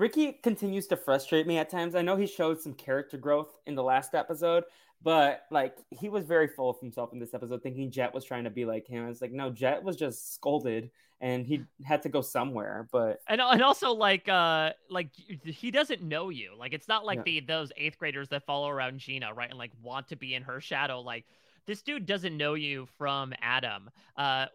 Ricky 0.00 0.32
continues 0.42 0.86
to 0.86 0.96
frustrate 0.96 1.46
me 1.46 1.58
at 1.58 1.68
times. 1.68 1.94
I 1.94 2.00
know 2.00 2.16
he 2.16 2.26
showed 2.26 2.58
some 2.58 2.72
character 2.72 3.18
growth 3.18 3.58
in 3.66 3.74
the 3.74 3.82
last 3.82 4.14
episode, 4.14 4.64
but 5.02 5.42
like 5.50 5.76
he 5.90 6.08
was 6.08 6.24
very 6.24 6.48
full 6.48 6.70
of 6.70 6.80
himself 6.80 7.12
in 7.12 7.18
this 7.18 7.34
episode, 7.34 7.62
thinking 7.62 7.90
Jet 7.90 8.14
was 8.14 8.24
trying 8.24 8.44
to 8.44 8.50
be 8.50 8.64
like 8.64 8.86
him. 8.86 9.06
It's 9.08 9.20
like 9.20 9.30
no, 9.30 9.50
Jet 9.50 9.84
was 9.84 9.96
just 9.96 10.32
scolded 10.32 10.90
and 11.20 11.44
he 11.44 11.64
had 11.84 12.00
to 12.04 12.08
go 12.08 12.22
somewhere. 12.22 12.88
But 12.90 13.20
and 13.28 13.42
and 13.42 13.62
also 13.62 13.92
like 13.92 14.26
uh 14.26 14.70
like 14.88 15.10
he 15.14 15.70
doesn't 15.70 16.00
know 16.00 16.30
you. 16.30 16.52
Like 16.58 16.72
it's 16.72 16.88
not 16.88 17.04
like 17.04 17.18
yeah. 17.18 17.24
the 17.24 17.40
those 17.40 17.70
eighth 17.76 17.98
graders 17.98 18.30
that 18.30 18.46
follow 18.46 18.70
around 18.70 19.00
Gina, 19.00 19.34
right, 19.34 19.50
and 19.50 19.58
like 19.58 19.72
want 19.82 20.08
to 20.08 20.16
be 20.16 20.34
in 20.34 20.42
her 20.44 20.62
shadow. 20.62 21.02
Like 21.02 21.26
this 21.66 21.82
dude 21.82 22.06
doesn't 22.06 22.38
know 22.38 22.54
you 22.54 22.88
from 22.96 23.34
Adam. 23.42 23.90
Uh, 24.16 24.46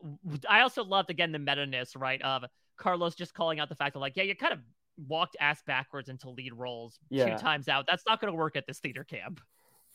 I 0.50 0.62
also 0.62 0.84
loved 0.84 1.12
again 1.12 1.32
the 1.32 1.38
meta 1.38 1.68
ness, 1.68 1.96
right, 1.96 2.22
of 2.24 2.46
Carlos 2.78 3.14
just 3.14 3.36
calling 3.36 3.60
out 3.60 3.70
the 3.70 3.76
fact 3.76 3.94
that 3.94 4.00
like 4.00 4.18
yeah, 4.18 4.24
you're 4.24 4.34
kind 4.34 4.54
of 4.54 4.60
walked 5.08 5.36
ass 5.40 5.62
backwards 5.66 6.10
into 6.10 6.30
lead 6.30 6.54
roles 6.54 7.00
yeah. 7.10 7.36
two 7.36 7.42
times 7.42 7.68
out. 7.68 7.86
That's 7.88 8.04
not 8.08 8.22
going 8.22 8.32
to 8.32 8.38
work 8.38 8.56
at 8.56 8.66
this 8.68 8.80
theater 8.80 9.04
camp. 9.04 9.42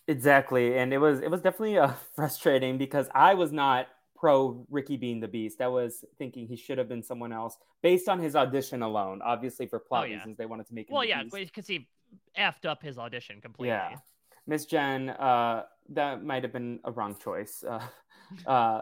Exactly, 0.08 0.76
and 0.78 0.92
it 0.92 0.98
was 0.98 1.20
it 1.20 1.30
was 1.30 1.40
definitely 1.40 1.78
uh, 1.78 1.92
frustrating 2.16 2.78
because 2.78 3.08
I 3.14 3.34
was 3.34 3.52
not 3.52 3.86
pro 4.16 4.66
Ricky 4.70 4.96
being 4.96 5.20
the 5.20 5.28
Beast. 5.28 5.60
I 5.60 5.68
was 5.68 6.04
thinking 6.18 6.46
he 6.46 6.56
should 6.56 6.78
have 6.78 6.88
been 6.88 7.02
someone 7.02 7.32
else 7.32 7.56
based 7.82 8.08
on 8.08 8.18
his 8.18 8.36
audition 8.36 8.82
alone. 8.82 9.20
Obviously, 9.24 9.66
for 9.66 9.78
plot 9.78 10.04
oh, 10.04 10.06
yeah. 10.06 10.16
reasons, 10.16 10.36
they 10.36 10.46
wanted 10.46 10.66
to 10.66 10.74
make 10.74 10.88
him. 10.88 10.94
Well, 10.94 11.04
yeah, 11.04 11.22
because 11.32 11.66
he 11.66 11.88
effed 12.38 12.66
up 12.66 12.82
his 12.82 12.98
audition 12.98 13.40
completely. 13.40 13.68
Yeah, 13.68 13.96
Miss 14.46 14.64
Jen, 14.66 15.10
uh, 15.10 15.64
that 15.90 16.24
might 16.24 16.42
have 16.42 16.52
been 16.52 16.80
a 16.84 16.92
wrong 16.92 17.16
choice. 17.22 17.62
Uh, 17.66 17.80
uh, 18.46 18.80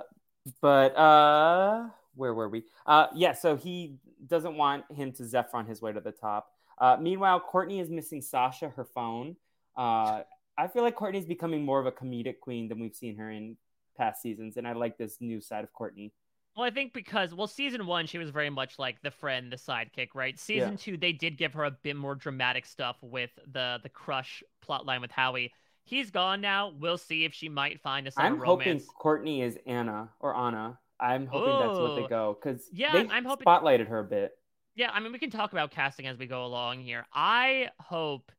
but 0.60 0.96
uh, 0.96 1.88
where 2.18 2.34
were 2.34 2.48
we? 2.48 2.64
Uh, 2.86 3.06
yeah. 3.14 3.32
So 3.32 3.56
he 3.56 3.94
doesn't 4.26 4.56
want 4.56 4.84
him 4.92 5.12
to 5.12 5.24
zephyr 5.24 5.56
on 5.56 5.66
his 5.66 5.80
way 5.80 5.92
to 5.92 6.00
the 6.00 6.12
top. 6.12 6.50
Uh, 6.78 6.96
meanwhile, 7.00 7.40
Courtney 7.40 7.80
is 7.80 7.88
missing 7.90 8.20
Sasha, 8.20 8.68
her 8.68 8.84
phone. 8.84 9.36
Uh, 9.76 10.22
I 10.56 10.66
feel 10.66 10.82
like 10.82 10.96
Courtney's 10.96 11.26
becoming 11.26 11.64
more 11.64 11.80
of 11.80 11.86
a 11.86 11.92
comedic 11.92 12.40
queen 12.40 12.68
than 12.68 12.80
we've 12.80 12.94
seen 12.94 13.16
her 13.16 13.30
in 13.30 13.56
past 13.96 14.22
seasons, 14.22 14.56
and 14.56 14.66
I 14.66 14.72
like 14.72 14.98
this 14.98 15.20
new 15.20 15.40
side 15.40 15.64
of 15.64 15.72
Courtney. 15.72 16.12
Well, 16.56 16.66
I 16.66 16.70
think 16.70 16.92
because 16.92 17.32
well, 17.32 17.46
season 17.46 17.86
one 17.86 18.06
she 18.06 18.18
was 18.18 18.30
very 18.30 18.50
much 18.50 18.78
like 18.78 19.00
the 19.02 19.12
friend, 19.12 19.52
the 19.52 19.56
sidekick, 19.56 20.08
right? 20.14 20.36
Season 20.38 20.72
yeah. 20.72 20.76
two 20.76 20.96
they 20.96 21.12
did 21.12 21.38
give 21.38 21.54
her 21.54 21.64
a 21.64 21.70
bit 21.70 21.94
more 21.94 22.16
dramatic 22.16 22.66
stuff 22.66 22.96
with 23.00 23.30
the 23.52 23.78
the 23.82 23.88
crush 23.88 24.42
plotline 24.68 25.00
with 25.00 25.12
Howie. 25.12 25.52
He's 25.84 26.10
gone 26.10 26.40
now. 26.40 26.72
We'll 26.78 26.98
see 26.98 27.24
if 27.24 27.32
she 27.32 27.48
might 27.48 27.80
find 27.80 28.08
a 28.08 28.12
I'm 28.16 28.40
romance. 28.40 28.46
hoping 28.46 28.80
Courtney 28.80 29.42
is 29.42 29.56
Anna 29.66 30.10
or 30.18 30.36
Anna. 30.36 30.78
I'm 31.00 31.26
hoping 31.26 31.54
Ooh. 31.54 31.58
that's 31.58 31.78
what 31.78 31.96
they 31.96 32.08
go 32.08 32.36
because 32.40 32.68
yeah, 32.72 32.92
they 32.92 33.08
I'm 33.08 33.24
hoping 33.24 33.46
spotlighted 33.46 33.88
her 33.88 34.00
a 34.00 34.04
bit. 34.04 34.32
Yeah, 34.74 34.90
I 34.92 35.00
mean 35.00 35.12
we 35.12 35.18
can 35.18 35.30
talk 35.30 35.52
about 35.52 35.70
casting 35.70 36.06
as 36.06 36.18
we 36.18 36.26
go 36.26 36.44
along 36.44 36.80
here. 36.80 37.06
I 37.12 37.70
hope, 37.80 38.30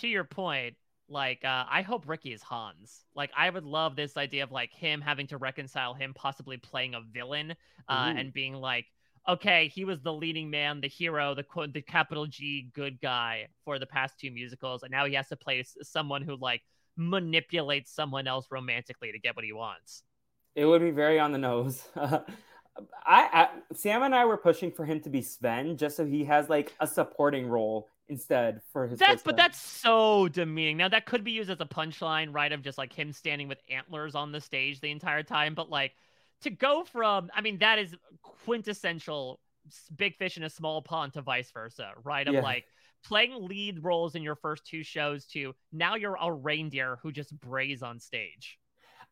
to 0.00 0.08
your 0.08 0.24
point, 0.24 0.76
like 1.08 1.44
uh, 1.44 1.64
I 1.68 1.82
hope 1.82 2.08
Ricky 2.08 2.32
is 2.32 2.42
Hans. 2.42 3.04
Like 3.14 3.30
I 3.36 3.48
would 3.50 3.64
love 3.64 3.96
this 3.96 4.16
idea 4.16 4.44
of 4.44 4.52
like 4.52 4.72
him 4.72 5.00
having 5.00 5.26
to 5.28 5.38
reconcile 5.38 5.94
him 5.94 6.12
possibly 6.14 6.56
playing 6.56 6.94
a 6.94 7.00
villain 7.00 7.54
uh, 7.88 8.12
and 8.16 8.32
being 8.32 8.54
like, 8.54 8.86
okay, 9.28 9.68
he 9.68 9.84
was 9.84 10.00
the 10.00 10.12
leading 10.12 10.50
man, 10.50 10.80
the 10.80 10.88
hero, 10.88 11.34
the 11.34 11.42
quote, 11.42 11.72
the 11.72 11.82
capital 11.82 12.26
G 12.26 12.70
good 12.74 13.00
guy 13.00 13.48
for 13.64 13.78
the 13.78 13.86
past 13.86 14.18
two 14.18 14.30
musicals, 14.30 14.82
and 14.82 14.90
now 14.90 15.06
he 15.06 15.14
has 15.14 15.28
to 15.28 15.36
play 15.36 15.64
someone 15.82 16.22
who 16.22 16.36
like 16.36 16.62
manipulates 16.96 17.92
someone 17.92 18.26
else 18.26 18.46
romantically 18.50 19.12
to 19.12 19.18
get 19.18 19.36
what 19.36 19.44
he 19.44 19.52
wants. 19.52 20.02
It 20.58 20.64
would 20.64 20.82
be 20.82 20.90
very 20.90 21.20
on 21.20 21.30
the 21.30 21.38
nose. 21.38 21.86
I, 21.96 22.24
I, 23.06 23.48
Sam 23.74 24.02
and 24.02 24.12
I 24.12 24.24
were 24.24 24.36
pushing 24.36 24.72
for 24.72 24.84
him 24.84 25.00
to 25.02 25.08
be 25.08 25.22
Sven 25.22 25.76
just 25.76 25.96
so 25.96 26.04
he 26.04 26.24
has 26.24 26.48
like 26.48 26.74
a 26.80 26.86
supporting 26.86 27.46
role 27.46 27.88
instead 28.08 28.60
for 28.72 28.88
his. 28.88 28.98
That's 28.98 29.22
but 29.22 29.36
that's 29.36 29.60
so 29.60 30.26
demeaning. 30.26 30.76
Now 30.76 30.88
that 30.88 31.06
could 31.06 31.22
be 31.22 31.30
used 31.30 31.48
as 31.48 31.60
a 31.60 31.64
punchline, 31.66 32.34
right? 32.34 32.50
Of 32.50 32.62
just 32.62 32.76
like 32.76 32.92
him 32.92 33.12
standing 33.12 33.46
with 33.46 33.58
antlers 33.70 34.16
on 34.16 34.32
the 34.32 34.40
stage 34.40 34.80
the 34.80 34.90
entire 34.90 35.22
time, 35.22 35.54
but 35.54 35.70
like 35.70 35.92
to 36.42 36.50
go 36.50 36.82
from, 36.82 37.30
I 37.36 37.40
mean, 37.40 37.58
that 37.58 37.78
is 37.78 37.94
quintessential 38.44 39.38
big 39.96 40.16
fish 40.16 40.36
in 40.36 40.42
a 40.42 40.50
small 40.50 40.82
pond 40.82 41.12
to 41.12 41.22
vice 41.22 41.52
versa, 41.52 41.92
right? 42.02 42.26
Of 42.26 42.34
yeah. 42.34 42.42
like 42.42 42.64
playing 43.04 43.46
lead 43.46 43.84
roles 43.84 44.16
in 44.16 44.24
your 44.24 44.34
first 44.34 44.66
two 44.66 44.82
shows 44.82 45.24
to 45.26 45.54
now 45.72 45.94
you're 45.94 46.18
a 46.20 46.32
reindeer 46.32 46.98
who 47.00 47.12
just 47.12 47.38
brays 47.40 47.80
on 47.82 48.00
stage. 48.00 48.58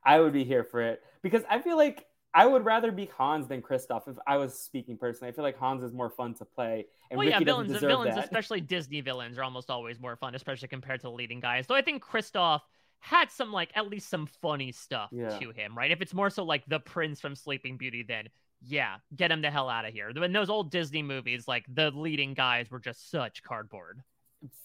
I 0.06 0.20
would 0.20 0.32
be 0.32 0.44
here 0.44 0.64
for 0.64 0.80
it 0.80 1.02
because 1.22 1.42
I 1.50 1.58
feel 1.58 1.76
like 1.76 2.06
I 2.32 2.46
would 2.46 2.64
rather 2.64 2.92
be 2.92 3.10
Hans 3.16 3.48
than 3.48 3.62
Kristoff 3.62 4.08
if 4.08 4.16
I 4.26 4.36
was 4.36 4.58
speaking 4.58 4.96
personally. 4.96 5.32
I 5.32 5.34
feel 5.34 5.42
like 5.42 5.58
Hans 5.58 5.82
is 5.82 5.92
more 5.92 6.10
fun 6.10 6.34
to 6.34 6.44
play. 6.44 6.86
And 7.10 7.18
well, 7.18 7.26
Ricky 7.26 7.38
yeah, 7.40 7.44
villains, 7.44 7.78
villains, 7.80 8.14
that. 8.14 8.24
especially 8.24 8.60
Disney 8.60 9.00
villains, 9.00 9.38
are 9.38 9.42
almost 9.42 9.70
always 9.70 9.98
more 9.98 10.16
fun, 10.16 10.34
especially 10.34 10.68
compared 10.68 11.00
to 11.00 11.04
the 11.04 11.10
leading 11.10 11.40
guys. 11.40 11.66
Though 11.66 11.74
I 11.74 11.82
think 11.82 12.04
Kristoff 12.04 12.60
had 13.00 13.30
some 13.30 13.52
like 13.52 13.70
at 13.74 13.88
least 13.88 14.08
some 14.10 14.26
funny 14.42 14.70
stuff 14.70 15.10
yeah. 15.12 15.38
to 15.38 15.50
him, 15.50 15.76
right? 15.76 15.90
If 15.90 16.02
it's 16.02 16.14
more 16.14 16.30
so 16.30 16.44
like 16.44 16.64
the 16.66 16.78
prince 16.78 17.20
from 17.20 17.34
Sleeping 17.34 17.78
Beauty, 17.78 18.04
then 18.06 18.28
yeah, 18.62 18.96
get 19.14 19.30
him 19.30 19.42
the 19.42 19.50
hell 19.50 19.68
out 19.68 19.84
of 19.84 19.92
here. 19.92 20.10
In 20.10 20.32
those 20.32 20.50
old 20.50 20.70
Disney 20.70 21.02
movies, 21.02 21.48
like 21.48 21.64
the 21.72 21.90
leading 21.90 22.34
guys 22.34 22.70
were 22.70 22.80
just 22.80 23.10
such 23.10 23.42
cardboard. 23.42 24.02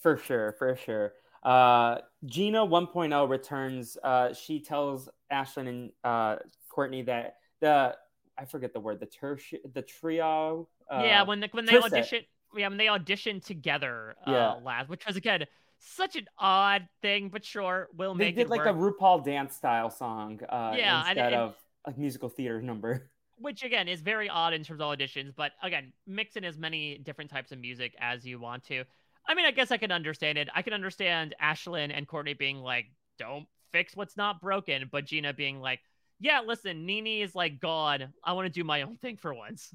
For 0.00 0.16
sure, 0.16 0.54
for 0.58 0.76
sure. 0.76 1.14
Uh, 1.42 1.98
Gina 2.24 2.64
1.0 2.64 3.28
returns. 3.28 3.96
Uh, 4.02 4.32
she 4.32 4.60
tells 4.60 5.08
Ashlyn 5.32 5.68
and 5.68 5.90
uh, 6.04 6.36
Courtney 6.68 7.02
that 7.02 7.36
the 7.60 7.96
I 8.38 8.44
forget 8.44 8.72
the 8.72 8.80
word 8.80 9.00
the 9.00 9.60
the 9.74 9.82
trio. 9.82 10.68
Uh, 10.90 11.02
yeah, 11.04 11.22
when 11.22 11.40
the, 11.40 11.48
when 11.52 11.64
they 11.64 11.78
audition, 11.78 12.20
yeah, 12.56 12.68
when 12.68 12.78
they 12.78 12.88
audition 12.88 13.40
together 13.40 14.16
uh, 14.26 14.30
yeah. 14.30 14.54
last, 14.62 14.88
which 14.88 15.06
was 15.06 15.16
again 15.16 15.46
such 15.78 16.16
an 16.16 16.26
odd 16.38 16.88
thing, 17.00 17.28
but 17.28 17.44
sure, 17.44 17.88
we'll 17.96 18.14
they 18.14 18.26
make 18.26 18.36
They 18.36 18.42
did 18.42 18.50
like 18.50 18.64
work. 18.64 18.68
a 18.68 18.78
RuPaul 18.78 19.24
dance 19.24 19.54
style 19.54 19.90
song, 19.90 20.40
uh, 20.48 20.74
yeah, 20.76 21.00
instead 21.00 21.18
and, 21.18 21.26
and, 21.26 21.34
of 21.34 21.56
a 21.84 21.92
musical 21.98 22.28
theater 22.28 22.60
number. 22.62 23.10
Which 23.38 23.64
again 23.64 23.88
is 23.88 24.00
very 24.00 24.28
odd 24.28 24.52
in 24.54 24.62
terms 24.62 24.80
of 24.80 24.86
auditions, 24.86 25.32
but 25.34 25.52
again, 25.62 25.92
mix 26.06 26.36
in 26.36 26.44
as 26.44 26.58
many 26.58 26.98
different 26.98 27.30
types 27.30 27.50
of 27.50 27.58
music 27.58 27.94
as 27.98 28.24
you 28.24 28.38
want 28.38 28.64
to. 28.64 28.84
I 29.26 29.34
mean, 29.34 29.46
I 29.46 29.50
guess 29.50 29.70
I 29.70 29.78
can 29.78 29.90
understand 29.90 30.38
it. 30.38 30.48
I 30.54 30.62
can 30.62 30.72
understand 30.72 31.34
Ashlyn 31.42 31.90
and 31.92 32.06
Courtney 32.06 32.34
being 32.34 32.58
like, 32.58 32.86
"Don't 33.18 33.46
fix 33.72 33.96
what's 33.96 34.16
not 34.16 34.40
broken," 34.40 34.88
but 34.92 35.06
Gina 35.06 35.32
being 35.32 35.60
like, 35.60 35.80
yeah, 36.20 36.40
listen, 36.46 36.86
Nini 36.86 37.20
is 37.20 37.34
like 37.34 37.58
gone. 37.58 38.12
I 38.22 38.32
want 38.32 38.46
to 38.46 38.52
do 38.52 38.62
my 38.62 38.82
own 38.82 38.96
thing 38.96 39.16
for 39.16 39.34
once. 39.34 39.74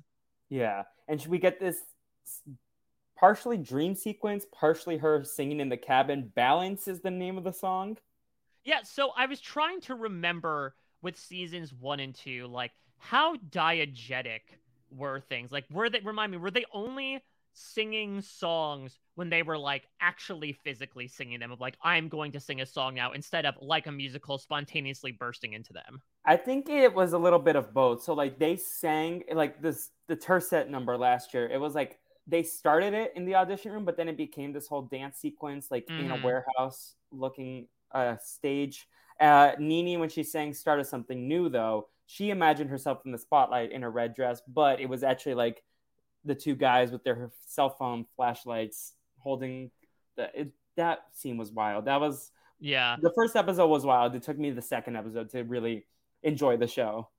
Yeah. 0.50 0.84
And 1.10 1.22
should 1.22 1.30
we 1.30 1.40
get 1.40 1.60
this 1.60 1.82
partially 3.18 3.58
dream 3.58 3.96
sequence, 3.96 4.46
partially 4.52 4.98
her 4.98 5.24
singing 5.26 5.60
in 5.60 5.68
the 5.68 5.78
cabin? 5.78 6.32
Balance 6.36 6.88
is 6.88 7.02
the 7.02 7.12
name 7.12 7.38
of 7.38 7.44
the 7.44 7.52
song. 7.52 7.98
Yeah. 8.64 8.84
So 8.84 9.12
I 9.18 9.26
was 9.26 9.42
trying 9.42 9.82
to 9.82 9.96
remember 9.96 10.76
with 11.02 11.18
seasons 11.18 11.74
one 11.74 12.00
and 12.00 12.16
two, 12.16 12.48
like 12.48 12.72
how 12.98 13.36
diegetic 13.36 14.42
were 14.90 15.20
things? 15.20 15.52
Like, 15.52 15.66
were 15.70 15.90
they, 15.90 16.00
remind 16.00 16.32
me, 16.32 16.38
were 16.38 16.52
they 16.52 16.66
only 16.72 17.22
singing 17.58 18.22
songs 18.22 19.00
when 19.16 19.30
they 19.30 19.42
were 19.42 19.58
like 19.58 19.88
actually 20.00 20.54
physically 20.54 21.08
singing 21.08 21.40
them 21.40 21.52
of 21.52 21.60
like 21.60 21.76
i'm 21.84 22.08
going 22.08 22.32
to 22.32 22.40
sing 22.40 22.62
a 22.62 22.66
song 22.66 22.94
now 22.94 23.12
instead 23.14 23.46
of 23.46 23.56
like 23.62 23.88
a 23.88 23.92
musical 23.92 24.38
spontaneously 24.38 25.12
bursting 25.12 25.54
into 25.54 25.74
them 25.74 26.00
i 26.26 26.38
think 26.38 26.70
it 26.70 26.94
was 26.94 27.14
a 27.14 27.18
little 27.18 27.40
bit 27.40 27.56
of 27.56 27.74
both 27.74 28.04
so 28.04 28.14
like 28.14 28.38
they 28.38 28.56
sang 28.56 29.24
like 29.34 29.60
this 29.60 29.90
the 30.08 30.16
tercet 30.16 30.70
number 30.70 30.96
last 30.96 31.34
year 31.34 31.48
it 31.48 31.60
was 31.60 31.74
like 31.74 31.98
they 32.28 32.44
started 32.44 32.94
it 32.94 33.12
in 33.16 33.26
the 33.26 33.34
audition 33.34 33.72
room 33.72 33.86
but 33.86 33.98
then 33.98 34.08
it 34.08 34.18
became 34.18 34.54
this 34.54 34.68
whole 34.68 34.84
dance 34.84 35.18
sequence 35.18 35.72
like 35.72 35.86
mm-hmm. 35.88 36.06
in 36.06 36.12
a 36.12 36.16
mm-hmm. 36.16 36.26
warehouse 36.26 36.94
looking 37.12 37.68
uh 37.92 38.16
stage 38.24 38.88
uh 39.20 39.54
nini 39.58 39.98
when 39.98 40.10
she 40.10 40.22
sang 40.22 40.54
started 40.54 40.86
something 40.86 41.28
new 41.28 41.50
though 41.50 41.88
she 42.06 42.30
imagined 42.30 42.70
herself 42.70 43.00
in 43.06 43.12
the 43.12 43.18
spotlight 43.18 43.72
in 43.72 43.84
a 43.84 43.90
red 43.90 44.14
dress 44.14 44.42
but 44.48 44.80
it 44.80 44.88
was 44.88 45.04
actually 45.04 45.34
like 45.34 45.64
the 46.28 46.36
two 46.36 46.56
guys 46.56 46.92
with 46.92 47.04
their 47.04 47.32
cell 47.46 47.70
phone 47.70 48.06
flashlights 48.16 48.94
holding 49.20 49.72
the 50.16 50.42
it, 50.42 50.52
that 50.76 51.00
scene 51.14 51.38
was 51.38 51.52
wild. 51.52 51.86
That 51.86 52.00
was 52.00 52.32
yeah. 52.60 52.96
The 53.02 53.12
first 53.16 53.36
episode 53.36 53.68
was 53.68 53.86
wild. 53.86 54.16
It 54.16 54.24
took 54.24 54.38
me 54.38 54.52
the 54.52 54.62
second 54.62 54.96
episode 54.96 55.30
to 55.32 55.44
really 55.44 55.86
enjoy 56.24 56.58
the 56.58 56.68
show. 56.68 57.10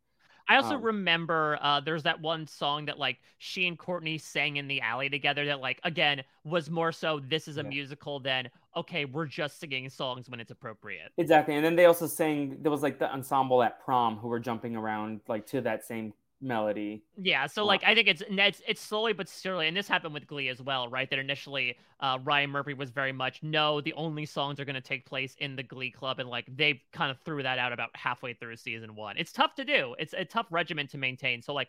I 0.49 0.57
also 0.57 0.77
um, 0.77 0.83
remember 0.83 1.59
uh, 1.61 1.81
there's 1.81 2.05
that 2.05 2.21
one 2.21 2.47
song 2.47 2.87
that 2.87 2.99
like 2.99 3.19
she 3.37 3.67
and 3.67 3.79
Courtney 3.79 4.17
sang 4.17 4.57
in 4.57 4.67
the 4.67 4.81
alley 4.81 5.11
together 5.11 5.45
that 5.47 5.61
like 5.61 5.79
again 5.85 6.23
was 6.45 6.71
more 6.71 6.91
so 6.91 7.21
this 7.21 7.49
is 7.49 7.59
a 7.59 7.63
yeah. 7.63 7.69
musical 7.69 8.19
than 8.19 8.49
okay 8.75 9.05
we're 9.05 9.27
just 9.27 9.61
singing 9.61 9.91
songs 9.91 10.31
when 10.31 10.41
it's 10.41 10.51
appropriate. 10.51 11.13
Exactly, 11.19 11.55
and 11.55 11.65
then 11.65 11.77
they 11.77 11.85
also 11.85 12.07
sang 12.07 12.57
there 12.63 12.71
was 12.71 12.83
like 12.83 12.99
the 12.99 13.13
ensemble 13.13 13.63
at 13.63 13.85
prom 13.85 14.17
who 14.17 14.29
were 14.29 14.41
jumping 14.41 14.75
around 14.75 15.21
like 15.29 15.47
to 15.49 15.61
that 15.61 15.85
same 15.85 16.15
melody. 16.41 17.03
Yeah, 17.17 17.47
so 17.47 17.65
like 17.65 17.83
I 17.85 17.95
think 17.95 18.09
it's 18.09 18.23
it's 18.29 18.63
it's 18.67 18.81
slowly 18.81 19.13
but 19.13 19.29
surely, 19.29 19.69
and 19.69 19.77
this 19.77 19.89
happened 19.89 20.15
with 20.15 20.27
Glee 20.27 20.49
as 20.49 20.61
well, 20.61 20.89
right? 20.89 21.09
That 21.11 21.19
initially 21.19 21.77
uh, 22.01 22.19
Ryan 22.23 22.51
Murphy 22.51 22.75
was 22.75 22.91
very 22.91 23.13
much 23.13 23.43
no, 23.43 23.81
the 23.81 23.93
only 23.95 24.27
songs 24.27 24.61
are 24.61 24.65
going 24.65 24.75
to 24.75 24.81
take 24.81 25.07
place 25.07 25.37
in 25.39 25.57
the 25.57 25.63
Glee 25.63 25.91
Club, 25.91 26.19
and 26.19 26.29
like 26.29 26.47
they 26.55 26.83
kind 26.93 27.11
of 27.11 27.19
threw 27.21 27.43
that 27.43 27.59
out 27.59 27.73
about 27.73 27.91
halfway 27.95 28.35
through 28.35 28.57
season 28.57 28.95
one. 28.95 29.17
It's 29.17 29.33
tough 29.33 29.55
to 29.57 29.65
do. 29.65 29.95
It's 29.99 30.15
a 30.15 30.25
tough 30.25 30.47
regimen 30.51 30.87
to 30.89 30.99
maintain. 30.99 31.43
So 31.43 31.53
like 31.53 31.69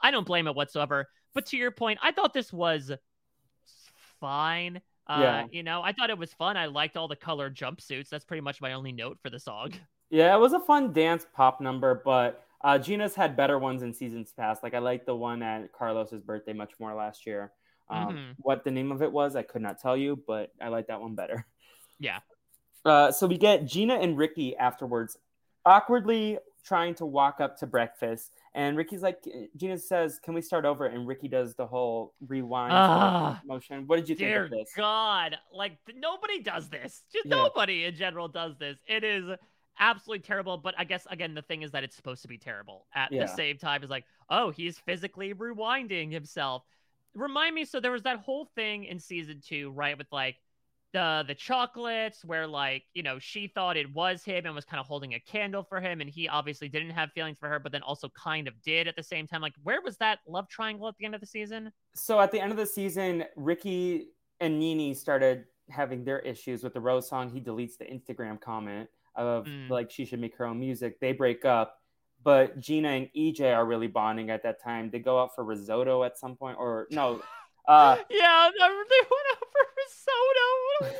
I 0.00 0.10
don't 0.10 0.26
blame 0.26 0.46
it 0.46 0.54
whatsoever. 0.54 1.08
But 1.34 1.46
to 1.46 1.56
your 1.56 1.70
point, 1.70 1.98
I 2.02 2.12
thought 2.12 2.34
this 2.34 2.52
was 2.52 2.92
fine. 4.20 4.80
Uh, 5.06 5.18
yeah. 5.20 5.46
You 5.50 5.62
know, 5.62 5.82
I 5.82 5.92
thought 5.92 6.10
it 6.10 6.18
was 6.18 6.32
fun. 6.32 6.56
I 6.56 6.66
liked 6.66 6.96
all 6.96 7.08
the 7.08 7.16
color 7.16 7.50
jumpsuits. 7.50 8.08
That's 8.08 8.24
pretty 8.24 8.42
much 8.42 8.60
my 8.60 8.74
only 8.74 8.92
note 8.92 9.18
for 9.22 9.30
the 9.30 9.40
song. 9.40 9.72
Yeah, 10.10 10.34
it 10.34 10.40
was 10.40 10.52
a 10.52 10.60
fun 10.60 10.92
dance 10.92 11.24
pop 11.34 11.60
number, 11.60 12.02
but 12.04 12.44
uh, 12.62 12.78
Gina's 12.78 13.14
had 13.14 13.36
better 13.36 13.58
ones 13.58 13.82
in 13.82 13.92
seasons 13.92 14.32
past. 14.36 14.62
Like 14.62 14.74
I 14.74 14.78
like 14.78 15.06
the 15.06 15.16
one 15.16 15.42
at 15.42 15.72
Carlos's 15.72 16.22
birthday 16.22 16.52
much 16.52 16.72
more 16.78 16.94
last 16.94 17.26
year. 17.26 17.52
Um, 17.88 18.08
mm-hmm. 18.08 18.30
What 18.38 18.64
the 18.64 18.70
name 18.70 18.92
of 18.92 19.02
it 19.02 19.10
was, 19.10 19.34
I 19.34 19.42
could 19.42 19.62
not 19.62 19.80
tell 19.80 19.96
you, 19.96 20.22
but 20.26 20.52
I 20.60 20.68
like 20.68 20.86
that 20.88 21.00
one 21.00 21.14
better. 21.14 21.46
Yeah. 21.98 22.20
Uh, 22.84 23.12
so 23.12 23.26
we 23.26 23.36
get 23.36 23.66
Gina 23.66 23.94
and 23.96 24.16
Ricky 24.16 24.56
afterwards, 24.56 25.18
awkwardly 25.66 26.38
trying 26.64 26.94
to 26.94 27.04
walk 27.04 27.40
up 27.40 27.58
to 27.58 27.66
breakfast, 27.66 28.32
and 28.54 28.76
Ricky's 28.76 29.02
like, 29.02 29.22
Gina 29.56 29.78
says, 29.78 30.18
"Can 30.18 30.34
we 30.34 30.42
start 30.42 30.64
over?" 30.64 30.86
And 30.86 31.06
Ricky 31.06 31.28
does 31.28 31.54
the 31.54 31.66
whole 31.66 32.14
rewind 32.26 32.72
uh, 32.72 33.36
motion. 33.44 33.86
What 33.86 33.96
did 33.96 34.08
you 34.08 34.16
think 34.16 34.34
of 34.34 34.50
this? 34.50 34.72
God, 34.76 35.36
like 35.52 35.78
nobody 35.94 36.42
does 36.42 36.68
this. 36.68 37.02
Just 37.12 37.26
yeah. 37.26 37.36
nobody 37.36 37.84
in 37.84 37.94
general 37.94 38.28
does 38.28 38.56
this. 38.58 38.76
It 38.88 39.04
is 39.04 39.28
absolutely 39.80 40.22
terrible. 40.22 40.58
But 40.58 40.74
I 40.78 40.84
guess 40.84 41.06
again, 41.10 41.34
the 41.34 41.42
thing 41.42 41.62
is 41.62 41.72
that 41.72 41.82
it's 41.82 41.96
supposed 41.96 42.22
to 42.22 42.28
be 42.28 42.38
terrible. 42.38 42.86
At 42.94 43.10
yeah. 43.10 43.22
the 43.22 43.28
same 43.28 43.58
time, 43.58 43.82
is 43.82 43.90
like, 43.90 44.04
oh, 44.28 44.50
he's 44.50 44.78
physically 44.78 45.34
rewinding 45.34 46.12
himself. 46.12 46.62
Remind 47.14 47.54
me. 47.54 47.64
So 47.64 47.80
there 47.80 47.92
was 47.92 48.04
that 48.04 48.20
whole 48.20 48.48
thing 48.54 48.84
in 48.84 49.00
season 49.00 49.40
two, 49.44 49.72
right? 49.72 49.98
With 49.98 50.06
like 50.12 50.36
the 50.92 51.24
the 51.26 51.34
chocolates 51.34 52.24
where 52.24 52.46
like 52.46 52.82
you 52.94 53.02
know 53.02 53.18
she 53.18 53.46
thought 53.46 53.76
it 53.76 53.92
was 53.94 54.24
him 54.24 54.46
and 54.46 54.54
was 54.54 54.64
kind 54.64 54.80
of 54.80 54.86
holding 54.86 55.14
a 55.14 55.20
candle 55.20 55.62
for 55.62 55.80
him 55.80 56.00
and 56.00 56.10
he 56.10 56.28
obviously 56.28 56.68
didn't 56.68 56.90
have 56.90 57.12
feelings 57.12 57.38
for 57.38 57.48
her 57.48 57.58
but 57.58 57.70
then 57.70 57.82
also 57.82 58.08
kind 58.08 58.48
of 58.48 58.60
did 58.62 58.88
at 58.88 58.96
the 58.96 59.02
same 59.02 59.26
time 59.26 59.40
like 59.40 59.54
where 59.62 59.80
was 59.82 59.96
that 59.98 60.18
love 60.26 60.48
triangle 60.48 60.88
at 60.88 60.96
the 60.98 61.04
end 61.04 61.14
of 61.14 61.20
the 61.20 61.26
season 61.26 61.70
so 61.94 62.20
at 62.20 62.32
the 62.32 62.40
end 62.40 62.50
of 62.50 62.58
the 62.58 62.66
season 62.66 63.24
ricky 63.36 64.08
and 64.40 64.58
nini 64.58 64.92
started 64.92 65.44
having 65.68 66.04
their 66.04 66.18
issues 66.20 66.64
with 66.64 66.74
the 66.74 66.80
rose 66.80 67.08
song 67.08 67.30
he 67.30 67.40
deletes 67.40 67.76
the 67.78 67.84
instagram 67.84 68.40
comment 68.40 68.88
of 69.16 69.46
mm. 69.46 69.68
like 69.68 69.90
she 69.90 70.04
should 70.04 70.20
make 70.20 70.36
her 70.36 70.46
own 70.46 70.58
music 70.58 71.00
they 71.00 71.12
break 71.12 71.44
up 71.44 71.78
but 72.22 72.58
gina 72.58 72.88
and 72.88 73.08
ej 73.16 73.40
are 73.40 73.66
really 73.66 73.88
bonding 73.88 74.30
at 74.30 74.42
that 74.42 74.62
time 74.62 74.90
they 74.90 74.98
go 74.98 75.20
out 75.20 75.34
for 75.34 75.44
risotto 75.44 76.04
at 76.04 76.18
some 76.18 76.36
point 76.36 76.56
or 76.58 76.86
no 76.90 77.20
uh, 77.68 77.96
yeah, 78.10 78.50
they 78.56 78.64
went 78.64 79.26
out 79.32 79.38
for 79.38 79.62
risotto. 79.76 80.94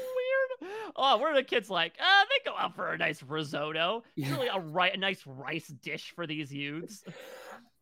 weird. 0.60 0.72
Oh, 0.96 1.18
where 1.18 1.32
are 1.32 1.34
the 1.34 1.42
kids 1.42 1.70
like? 1.70 1.94
Uh, 1.98 2.24
they 2.24 2.50
go 2.50 2.56
out 2.56 2.76
for 2.76 2.92
a 2.92 2.98
nice 2.98 3.22
risotto. 3.22 4.04
It's 4.16 4.30
really 4.30 4.48
a, 4.48 4.60
ri- 4.60 4.92
a 4.92 4.96
nice 4.96 5.22
rice 5.26 5.68
dish 5.68 6.12
for 6.14 6.26
these 6.26 6.52
youths. 6.52 7.04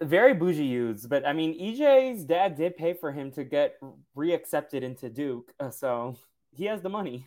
Very 0.00 0.32
bougie 0.32 0.64
youths, 0.64 1.06
but 1.06 1.26
I 1.26 1.32
mean, 1.32 1.58
EJ's 1.58 2.24
dad 2.24 2.56
did 2.56 2.76
pay 2.76 2.94
for 2.94 3.10
him 3.10 3.32
to 3.32 3.44
get 3.44 3.74
reaccepted 4.16 4.82
into 4.82 5.10
Duke, 5.10 5.52
uh, 5.58 5.70
so 5.70 6.16
he 6.52 6.66
has 6.66 6.80
the 6.80 6.88
money. 6.88 7.26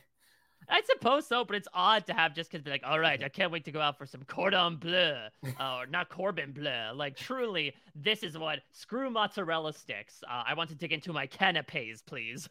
I 0.71 0.81
suppose 0.85 1.27
so, 1.27 1.43
but 1.43 1.57
it's 1.57 1.67
odd 1.73 2.07
to 2.07 2.13
have 2.13 2.33
just 2.33 2.49
because 2.49 2.63
be 2.63 2.71
like, 2.71 2.83
all 2.85 2.99
right, 2.99 3.21
I 3.21 3.27
can't 3.27 3.51
wait 3.51 3.65
to 3.65 3.71
go 3.71 3.81
out 3.81 3.97
for 3.97 4.05
some 4.05 4.23
cordon 4.23 4.77
bleu, 4.77 5.15
uh, 5.59 5.75
or 5.75 5.85
not 5.85 6.07
Corbin 6.07 6.53
bleu. 6.53 6.93
Like, 6.95 7.17
truly, 7.17 7.73
this 7.93 8.23
is 8.23 8.37
what 8.37 8.59
screw 8.71 9.09
mozzarella 9.09 9.73
sticks. 9.73 10.23
Uh, 10.27 10.43
I 10.47 10.53
want 10.53 10.69
to 10.69 10.75
dig 10.75 10.93
into 10.93 11.11
my 11.11 11.27
canapes, 11.27 12.01
please. 12.01 12.47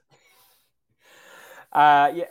Uh, 1.73 2.11
yeah, 2.15 2.25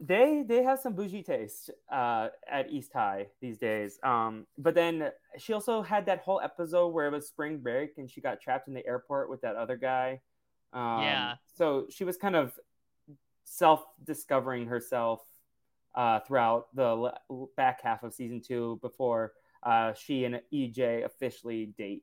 they 0.00 0.42
they 0.46 0.62
have 0.62 0.80
some 0.80 0.94
bougie 0.94 1.22
taste 1.22 1.70
uh, 1.92 2.28
at 2.50 2.70
East 2.70 2.90
High 2.92 3.26
these 3.40 3.58
days. 3.58 3.98
Um, 4.02 4.46
but 4.56 4.74
then 4.74 5.10
she 5.36 5.52
also 5.52 5.82
had 5.82 6.06
that 6.06 6.20
whole 6.20 6.40
episode 6.40 6.88
where 6.88 7.06
it 7.06 7.12
was 7.12 7.28
spring 7.28 7.58
break 7.58 7.98
and 7.98 8.10
she 8.10 8.20
got 8.20 8.40
trapped 8.40 8.66
in 8.66 8.74
the 8.74 8.86
airport 8.86 9.28
with 9.28 9.42
that 9.42 9.56
other 9.56 9.76
guy. 9.76 10.20
Um, 10.72 11.02
yeah. 11.02 11.34
So 11.54 11.86
she 11.90 12.04
was 12.04 12.16
kind 12.16 12.34
of 12.34 12.52
self 13.44 13.84
discovering 14.04 14.66
herself 14.66 15.20
uh, 15.94 16.20
throughout 16.20 16.66
the 16.74 17.12
back 17.56 17.82
half 17.82 18.02
of 18.02 18.14
season 18.14 18.40
two 18.40 18.78
before 18.82 19.32
uh, 19.62 19.92
she 19.94 20.24
and 20.24 20.40
EJ 20.52 21.04
officially 21.04 21.74
date. 21.78 22.02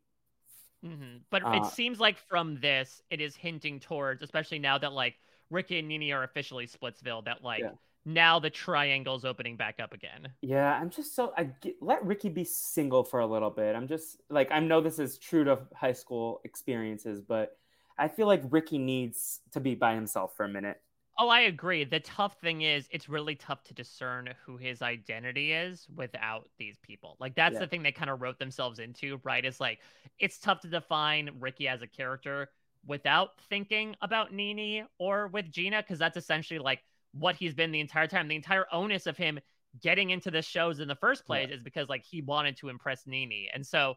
Mm-hmm. 0.86 1.18
But 1.30 1.46
uh, 1.46 1.52
it 1.54 1.66
seems 1.68 2.00
like 2.00 2.18
from 2.18 2.60
this, 2.60 3.02
it 3.10 3.22
is 3.22 3.36
hinting 3.36 3.80
towards, 3.80 4.22
especially 4.22 4.60
now 4.60 4.78
that 4.78 4.94
like 4.94 5.16
Ricky 5.50 5.80
and 5.80 5.88
Nini 5.88 6.12
are 6.12 6.24
officially 6.24 6.68
Splitsville, 6.68 7.26
that 7.26 7.44
like 7.44 7.62
yeah. 7.62 7.72
now 8.06 8.40
the 8.40 8.50
triangle's 8.50 9.26
opening 9.26 9.56
back 9.56 9.80
up 9.82 9.94
again. 9.94 10.30
Yeah, 10.42 10.74
I'm 10.74 10.90
just 10.90 11.16
so 11.16 11.34
I 11.38 11.46
get, 11.62 11.76
let 11.82 12.06
Ricky 12.06 12.30
be 12.30 12.44
single 12.44 13.04
for 13.04 13.20
a 13.20 13.28
little 13.28 13.50
bit. 13.50 13.76
I'm 13.76 13.88
just 13.88 14.22
like 14.30 14.52
I 14.52 14.60
know 14.60 14.82
this 14.82 15.00
is 15.00 15.18
true 15.18 15.44
to 15.46 15.60
high 15.74 15.94
school 15.94 16.42
experiences, 16.44 17.22
but 17.22 17.58
I 17.98 18.08
feel 18.08 18.28
like 18.28 18.44
Ricky 18.50 18.78
needs 18.78 19.40
to 19.54 19.60
be 19.60 19.74
by 19.74 19.96
himself 19.96 20.36
for 20.36 20.44
a 20.46 20.50
minute. 20.50 20.82
Oh, 21.18 21.30
I 21.30 21.42
agree. 21.42 21.86
The 21.86 22.02
tough 22.02 22.40
thing 22.42 22.64
is 22.64 22.88
it's 22.92 23.08
really 23.08 23.36
tough 23.36 23.64
to 23.66 23.74
discern 23.74 24.34
who 24.46 24.58
his 24.58 24.82
identity 24.82 25.54
is 25.54 25.88
without 25.96 26.50
these 26.58 26.78
people. 26.82 27.16
Like 27.20 27.36
that's 27.36 27.54
yeah. 27.54 27.60
the 27.60 27.68
thing 27.68 27.84
they 27.84 27.94
kind 27.94 28.10
of 28.10 28.22
wrote 28.22 28.38
themselves 28.38 28.80
into, 28.80 29.22
right? 29.24 29.46
It's 29.46 29.62
like 29.62 29.80
it's 30.20 30.38
tough 30.40 30.60
to 30.62 30.68
define 30.68 31.30
Ricky 31.40 31.70
as 31.70 31.82
a 31.82 31.88
character 31.88 32.50
without 32.86 33.30
thinking 33.50 33.96
about 34.02 34.34
Nini 34.34 34.84
or 35.00 35.28
with 35.28 35.50
Gina, 35.52 35.82
because 35.82 36.00
that's 36.00 36.18
essentially 36.18 36.60
like 36.60 36.84
what 37.14 37.36
he's 37.36 37.54
been 37.54 37.72
the 37.72 37.80
entire 37.80 38.08
time. 38.08 38.28
The 38.28 38.36
entire 38.36 38.66
onus 38.72 39.08
of 39.08 39.16
him 39.16 39.40
getting 39.82 40.10
into 40.10 40.32
the 40.32 40.42
shows 40.42 40.80
in 40.82 40.88
the 40.88 40.96
first 40.96 41.26
place 41.26 41.48
yeah. 41.50 41.56
is 41.56 41.64
because 41.64 41.88
like 41.88 42.04
he 42.04 42.22
wanted 42.22 42.58
to 42.58 42.70
impress 42.70 43.08
Nini. 43.08 43.50
And 43.54 43.66
so 43.66 43.96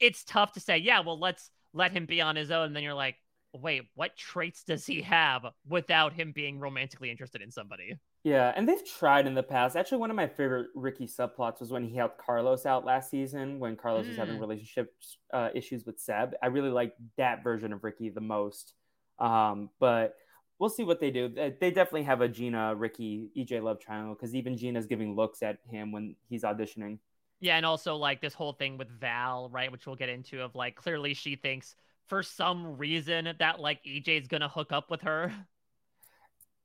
it's 0.00 0.24
tough 0.24 0.52
to 0.54 0.60
say, 0.60 0.78
yeah, 0.78 1.00
well, 1.00 1.18
let's 1.18 1.50
let 1.72 1.92
him 1.92 2.06
be 2.06 2.20
on 2.20 2.34
his 2.34 2.50
own. 2.50 2.66
And 2.66 2.76
then 2.76 2.82
you're 2.82 2.94
like, 2.94 3.16
wait, 3.60 3.84
what 3.94 4.16
traits 4.16 4.64
does 4.64 4.86
he 4.86 5.02
have 5.02 5.46
without 5.68 6.12
him 6.12 6.32
being 6.32 6.58
romantically 6.58 7.10
interested 7.10 7.42
in 7.42 7.50
somebody? 7.50 7.96
Yeah, 8.24 8.52
and 8.56 8.68
they've 8.68 8.84
tried 8.84 9.26
in 9.26 9.34
the 9.34 9.42
past. 9.42 9.76
Actually, 9.76 9.98
one 9.98 10.10
of 10.10 10.16
my 10.16 10.26
favorite 10.26 10.68
Ricky 10.74 11.06
subplots 11.06 11.60
was 11.60 11.70
when 11.70 11.84
he 11.84 11.96
helped 11.96 12.18
Carlos 12.18 12.66
out 12.66 12.84
last 12.84 13.10
season 13.10 13.58
when 13.58 13.76
Carlos 13.76 14.06
mm. 14.06 14.08
was 14.08 14.18
having 14.18 14.36
mm. 14.36 14.40
relationship 14.40 14.94
uh, 15.32 15.48
issues 15.54 15.86
with 15.86 15.98
Seb. 16.00 16.34
I 16.42 16.48
really 16.48 16.70
like 16.70 16.94
that 17.16 17.44
version 17.44 17.72
of 17.72 17.84
Ricky 17.84 18.08
the 18.10 18.20
most. 18.20 18.74
Um, 19.18 19.70
but 19.80 20.16
we'll 20.58 20.70
see 20.70 20.84
what 20.84 21.00
they 21.00 21.10
do. 21.10 21.28
They 21.28 21.70
definitely 21.70 22.04
have 22.04 22.20
a 22.20 22.28
Gina, 22.28 22.74
Ricky, 22.74 23.30
EJ 23.36 23.62
love 23.62 23.80
triangle 23.80 24.14
because 24.14 24.34
even 24.34 24.56
Gina's 24.56 24.86
giving 24.86 25.14
looks 25.14 25.42
at 25.42 25.58
him 25.70 25.92
when 25.92 26.16
he's 26.28 26.42
auditioning. 26.42 26.98
Yeah, 27.40 27.56
and 27.56 27.64
also 27.64 27.94
like 27.94 28.20
this 28.20 28.34
whole 28.34 28.52
thing 28.52 28.78
with 28.78 28.88
Val, 29.00 29.48
right, 29.50 29.70
which 29.70 29.86
we'll 29.86 29.96
get 29.96 30.08
into 30.08 30.42
of 30.42 30.54
like 30.54 30.74
clearly 30.74 31.14
she 31.14 31.36
thinks 31.36 31.76
for 32.08 32.22
some 32.22 32.76
reason 32.78 33.34
that 33.38 33.60
like 33.60 33.84
EJ's 33.84 34.28
gonna 34.28 34.48
hook 34.48 34.72
up 34.72 34.90
with 34.90 35.02
her. 35.02 35.32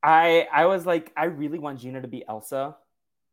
I 0.01 0.47
I 0.51 0.65
was 0.65 0.85
like, 0.85 1.11
I 1.15 1.25
really 1.25 1.59
want 1.59 1.79
Gina 1.79 2.01
to 2.01 2.07
be 2.07 2.23
Elsa, 2.27 2.75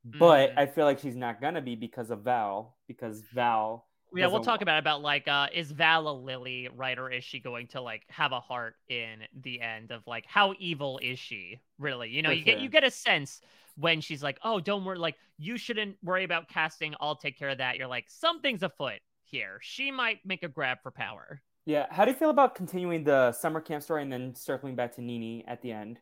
but 0.05 0.51
mm. 0.51 0.59
I 0.59 0.67
feel 0.67 0.85
like 0.85 0.99
she's 0.99 1.17
not 1.17 1.41
gonna 1.41 1.63
be 1.63 1.77
because 1.77 2.11
of 2.11 2.23
Val, 2.23 2.77
because 2.87 3.23
Val 3.33 3.87
yeah, 4.15 4.27
we'll 4.27 4.43
talk 4.43 4.61
about 4.63 4.77
it, 4.77 4.81
about 4.81 5.03
like 5.03 5.29
uh 5.29 5.49
is 5.53 5.71
Val 5.71 6.09
a 6.09 6.13
Lily, 6.13 6.69
right? 6.75 6.99
Or 6.99 7.11
is 7.11 7.25
she 7.25 7.39
going 7.39 7.69
to 7.69 7.81
like 7.81 8.03
have 8.09 8.33
a 8.33 8.41
heart 8.41 8.75
in 8.89 9.23
the 9.43 9.61
end 9.61 9.93
of 9.93 10.07
like 10.07 10.27
how 10.27 10.55
evil 10.59 10.99
is 11.03 11.19
she 11.19 11.61
really? 11.79 12.11
You 12.11 12.23
know, 12.23 12.31
For 12.31 12.35
you 12.35 12.45
sure. 12.45 12.55
get 12.55 12.61
you 12.61 12.69
get 12.69 12.85
a 12.85 12.91
sense 12.91 13.41
when 13.77 14.01
she's 14.01 14.23
like, 14.23 14.39
Oh, 14.43 14.61
don't 14.61 14.85
worry, 14.85 14.99
like 14.99 15.17
you 15.39 15.57
shouldn't 15.57 15.97
worry 16.03 16.25
about 16.25 16.49
casting, 16.49 16.95
I'll 17.01 17.17
take 17.17 17.39
care 17.39 17.51
of 17.51 17.59
that. 17.59 17.77
You're 17.77 17.87
like, 17.87 18.07
something's 18.09 18.63
afoot 18.63 19.01
here. 19.23 19.59
She 19.63 19.91
might 19.91 20.19
make 20.25 20.43
a 20.43 20.49
grab 20.49 20.79
for 20.83 20.91
power. 20.91 21.41
Yeah. 21.67 21.87
How 21.91 22.05
do 22.05 22.11
you 22.11 22.17
feel 22.17 22.31
about 22.31 22.55
continuing 22.55 23.05
the 23.05 23.33
summer 23.33 23.61
camp 23.61 23.83
story 23.83 24.03
and 24.03 24.13
then 24.13 24.35
circling 24.35 24.77
back 24.77 24.95
to 24.97 25.03
Nini 25.03 25.45
at 25.47 25.63
the 25.63 25.73
end? 25.73 26.01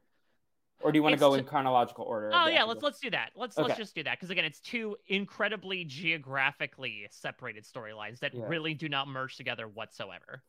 Or 0.81 0.93
do 0.93 0.99
you 0.99 1.03
want 1.03 1.15
to 1.15 1.19
go 1.19 1.35
in 1.35 1.45
chronological 1.45 2.05
order? 2.05 2.31
Oh 2.33 2.47
yeah, 2.47 2.63
let's 2.63 2.83
let's 2.83 3.01
do 3.01 3.11
that. 3.11 3.31
Let's 3.35 3.59
okay. 3.59 3.67
let's 3.67 3.79
just 3.79 3.97
do 3.97 4.05
that 4.05 4.17
because 4.17 4.31
again, 4.31 4.45
it's 4.45 4.61
two 4.61 4.97
incredibly 5.09 5.85
geographically 5.85 7.09
separated 7.11 7.65
storylines 7.65 8.21
that 8.21 8.33
yeah. 8.33 8.45
really 8.47 8.75
do 8.75 8.89
not 8.89 9.09
merge 9.09 9.37
together 9.37 9.67
whatsoever. 9.67 10.43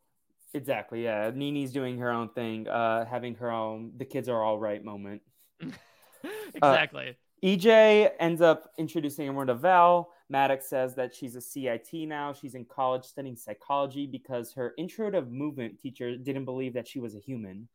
Exactly. 0.54 1.04
Yeah, 1.04 1.32
Nini's 1.34 1.72
doing 1.72 1.98
her 1.98 2.12
own 2.12 2.30
thing, 2.30 2.68
uh, 2.68 3.06
having 3.06 3.36
her 3.36 3.52
own 3.52 3.94
"the 3.98 4.06
kids 4.06 4.30
are 4.30 4.44
all 4.44 4.60
right" 4.60 4.84
moment. 4.84 5.24
exactly. 6.54 7.10
Uh, 7.10 7.46
EJ 7.46 8.12
ends 8.20 8.42
up 8.42 8.70
introducing 8.78 9.26
everyone 9.28 9.48
to 9.48 9.56
Val. 9.56 10.12
Maddox 10.30 10.68
says 10.68 10.96
that 10.96 11.14
she's 11.14 11.36
a 11.36 11.42
CIT 11.42 11.94
now. 11.94 12.34
She's 12.34 12.56
in 12.56 12.66
college 12.66 13.04
studying 13.04 13.36
psychology 13.36 14.06
because 14.06 14.54
her 14.54 14.74
intro 14.78 15.10
to 15.10 15.24
movement 15.24 15.80
teacher 15.80 16.16
didn't 16.18 16.46
believe 16.46 16.74
that 16.74 16.88
she 16.88 17.00
was 17.00 17.16
a 17.16 17.20
human. 17.20 17.68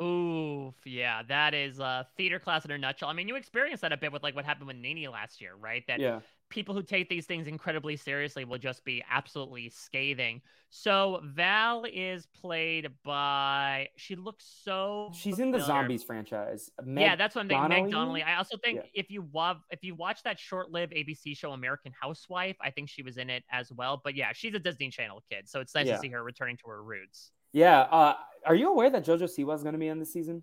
Oof, 0.00 0.74
yeah, 0.84 1.22
that 1.28 1.54
is 1.54 1.78
a 1.78 2.06
theater 2.16 2.38
class 2.38 2.64
in 2.64 2.70
a 2.70 2.78
nutshell. 2.78 3.08
I 3.08 3.12
mean, 3.12 3.28
you 3.28 3.36
experienced 3.36 3.82
that 3.82 3.92
a 3.92 3.96
bit 3.96 4.12
with 4.12 4.22
like 4.22 4.34
what 4.34 4.44
happened 4.44 4.66
with 4.66 4.76
Nini 4.76 5.06
last 5.08 5.40
year, 5.40 5.54
right? 5.58 5.84
That 5.86 6.00
yeah. 6.00 6.20
People 6.52 6.74
who 6.74 6.82
take 6.82 7.08
these 7.08 7.26
things 7.26 7.48
incredibly 7.48 7.96
seriously 7.96 8.44
will 8.44 8.58
just 8.58 8.84
be 8.84 9.02
absolutely 9.10 9.68
scathing. 9.70 10.40
So 10.70 11.20
Val 11.24 11.84
is 11.92 12.26
played 12.40 12.90
by. 13.04 13.88
She 13.96 14.14
looks 14.14 14.44
so. 14.64 15.10
She's 15.14 15.34
familiar. 15.34 15.56
in 15.56 15.60
the 15.60 15.66
Zombies 15.66 16.04
franchise. 16.04 16.70
Meg 16.84 17.02
yeah, 17.02 17.16
that's 17.16 17.34
what 17.34 17.42
I'm 17.42 17.48
thinking. 17.48 17.68
Meg 17.68 17.90
Donnelly. 17.90 18.22
I 18.22 18.36
also 18.36 18.56
think 18.56 18.78
yeah. 18.78 19.00
if 19.02 19.10
you 19.10 19.26
love, 19.34 19.58
if 19.70 19.82
you 19.82 19.94
watch 19.94 20.22
that 20.22 20.38
short-lived 20.38 20.92
ABC 20.92 21.36
show 21.36 21.52
American 21.52 21.92
Housewife, 22.00 22.56
I 22.60 22.70
think 22.70 22.88
she 22.88 23.02
was 23.02 23.18
in 23.18 23.28
it 23.28 23.44
as 23.50 23.72
well. 23.72 24.00
But 24.02 24.14
yeah, 24.14 24.32
she's 24.32 24.54
a 24.54 24.58
Disney 24.58 24.90
Channel 24.90 25.22
kid, 25.30 25.48
so 25.48 25.60
it's 25.60 25.74
nice 25.74 25.86
yeah. 25.86 25.96
to 25.96 26.00
see 26.00 26.08
her 26.08 26.22
returning 26.22 26.56
to 26.58 26.68
her 26.68 26.82
roots. 26.82 27.32
Yeah. 27.52 27.80
Uh, 27.80 28.14
are 28.46 28.54
you 28.54 28.70
aware 28.70 28.90
that 28.90 29.04
JoJo 29.04 29.24
Siwa 29.24 29.54
is 29.54 29.62
going 29.62 29.74
to 29.74 29.78
be 29.78 29.88
in 29.88 29.98
this 29.98 30.12
season? 30.12 30.42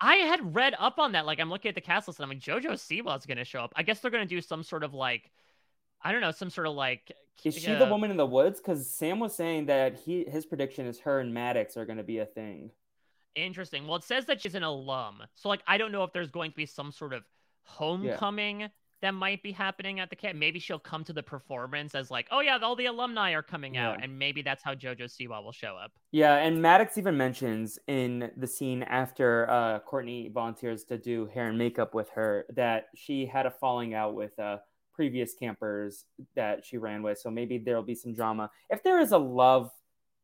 I 0.00 0.16
had 0.16 0.54
read 0.54 0.74
up 0.78 0.98
on 0.98 1.12
that. 1.12 1.26
Like, 1.26 1.38
I'm 1.38 1.50
looking 1.50 1.68
at 1.68 1.74
the 1.74 1.80
cast 1.80 2.08
list 2.08 2.18
and 2.18 2.24
I'm 2.24 2.30
like, 2.30 2.40
JoJo 2.40 2.72
Siwa 2.72 3.16
is 3.18 3.26
going 3.26 3.38
to 3.38 3.44
show 3.44 3.60
up. 3.60 3.72
I 3.76 3.82
guess 3.82 4.00
they're 4.00 4.10
going 4.10 4.26
to 4.26 4.34
do 4.34 4.40
some 4.40 4.62
sort 4.62 4.82
of 4.82 4.94
like, 4.94 5.30
I 6.02 6.12
don't 6.12 6.20
know, 6.20 6.30
some 6.30 6.50
sort 6.50 6.66
of 6.66 6.74
like. 6.74 7.12
Is 7.44 7.56
she 7.56 7.72
uh, 7.72 7.78
the 7.78 7.86
woman 7.86 8.10
in 8.10 8.16
the 8.16 8.26
woods? 8.26 8.60
Because 8.60 8.88
Sam 8.88 9.20
was 9.20 9.34
saying 9.34 9.66
that 9.66 9.98
he 9.98 10.24
his 10.24 10.46
prediction 10.46 10.86
is 10.86 11.00
her 11.00 11.20
and 11.20 11.32
Maddox 11.34 11.76
are 11.76 11.84
going 11.84 11.98
to 11.98 12.04
be 12.04 12.18
a 12.18 12.26
thing. 12.26 12.70
Interesting. 13.34 13.86
Well, 13.86 13.96
it 13.96 14.04
says 14.04 14.24
that 14.26 14.40
she's 14.40 14.54
an 14.54 14.62
alum, 14.62 15.22
so 15.34 15.48
like 15.48 15.62
I 15.66 15.78
don't 15.78 15.92
know 15.92 16.02
if 16.04 16.12
there's 16.12 16.30
going 16.30 16.50
to 16.50 16.56
be 16.56 16.66
some 16.66 16.92
sort 16.92 17.12
of 17.12 17.22
homecoming. 17.64 18.60
Yeah 18.60 18.68
that 19.02 19.12
might 19.12 19.42
be 19.42 19.52
happening 19.52 20.00
at 20.00 20.10
the 20.10 20.16
camp. 20.16 20.38
Maybe 20.38 20.58
she'll 20.58 20.78
come 20.78 21.04
to 21.04 21.12
the 21.12 21.22
performance 21.22 21.94
as 21.94 22.10
like, 22.10 22.26
oh 22.30 22.40
yeah, 22.40 22.58
all 22.62 22.76
the 22.76 22.86
alumni 22.86 23.32
are 23.32 23.42
coming 23.42 23.74
yeah. 23.74 23.90
out, 23.90 24.02
and 24.02 24.18
maybe 24.18 24.42
that's 24.42 24.62
how 24.62 24.74
JoJo 24.74 25.04
Siwa 25.04 25.42
will 25.44 25.52
show 25.52 25.76
up. 25.76 25.92
Yeah, 26.12 26.36
and 26.36 26.62
Maddox 26.62 26.96
even 26.98 27.16
mentions 27.16 27.78
in 27.86 28.30
the 28.36 28.46
scene 28.46 28.82
after 28.84 29.48
uh, 29.50 29.80
Courtney 29.80 30.30
volunteers 30.32 30.84
to 30.84 30.98
do 30.98 31.26
hair 31.26 31.48
and 31.48 31.58
makeup 31.58 31.94
with 31.94 32.08
her 32.10 32.46
that 32.54 32.86
she 32.94 33.26
had 33.26 33.46
a 33.46 33.50
falling 33.50 33.94
out 33.94 34.14
with 34.14 34.38
uh, 34.38 34.58
previous 34.96 35.34
campers 35.34 36.06
that 36.34 36.64
she 36.64 36.78
ran 36.78 37.02
with. 37.02 37.18
So 37.18 37.30
maybe 37.30 37.58
there'll 37.58 37.82
be 37.82 37.94
some 37.94 38.14
drama. 38.14 38.50
If 38.70 38.82
there 38.82 38.98
is 38.98 39.12
a 39.12 39.18
love 39.18 39.70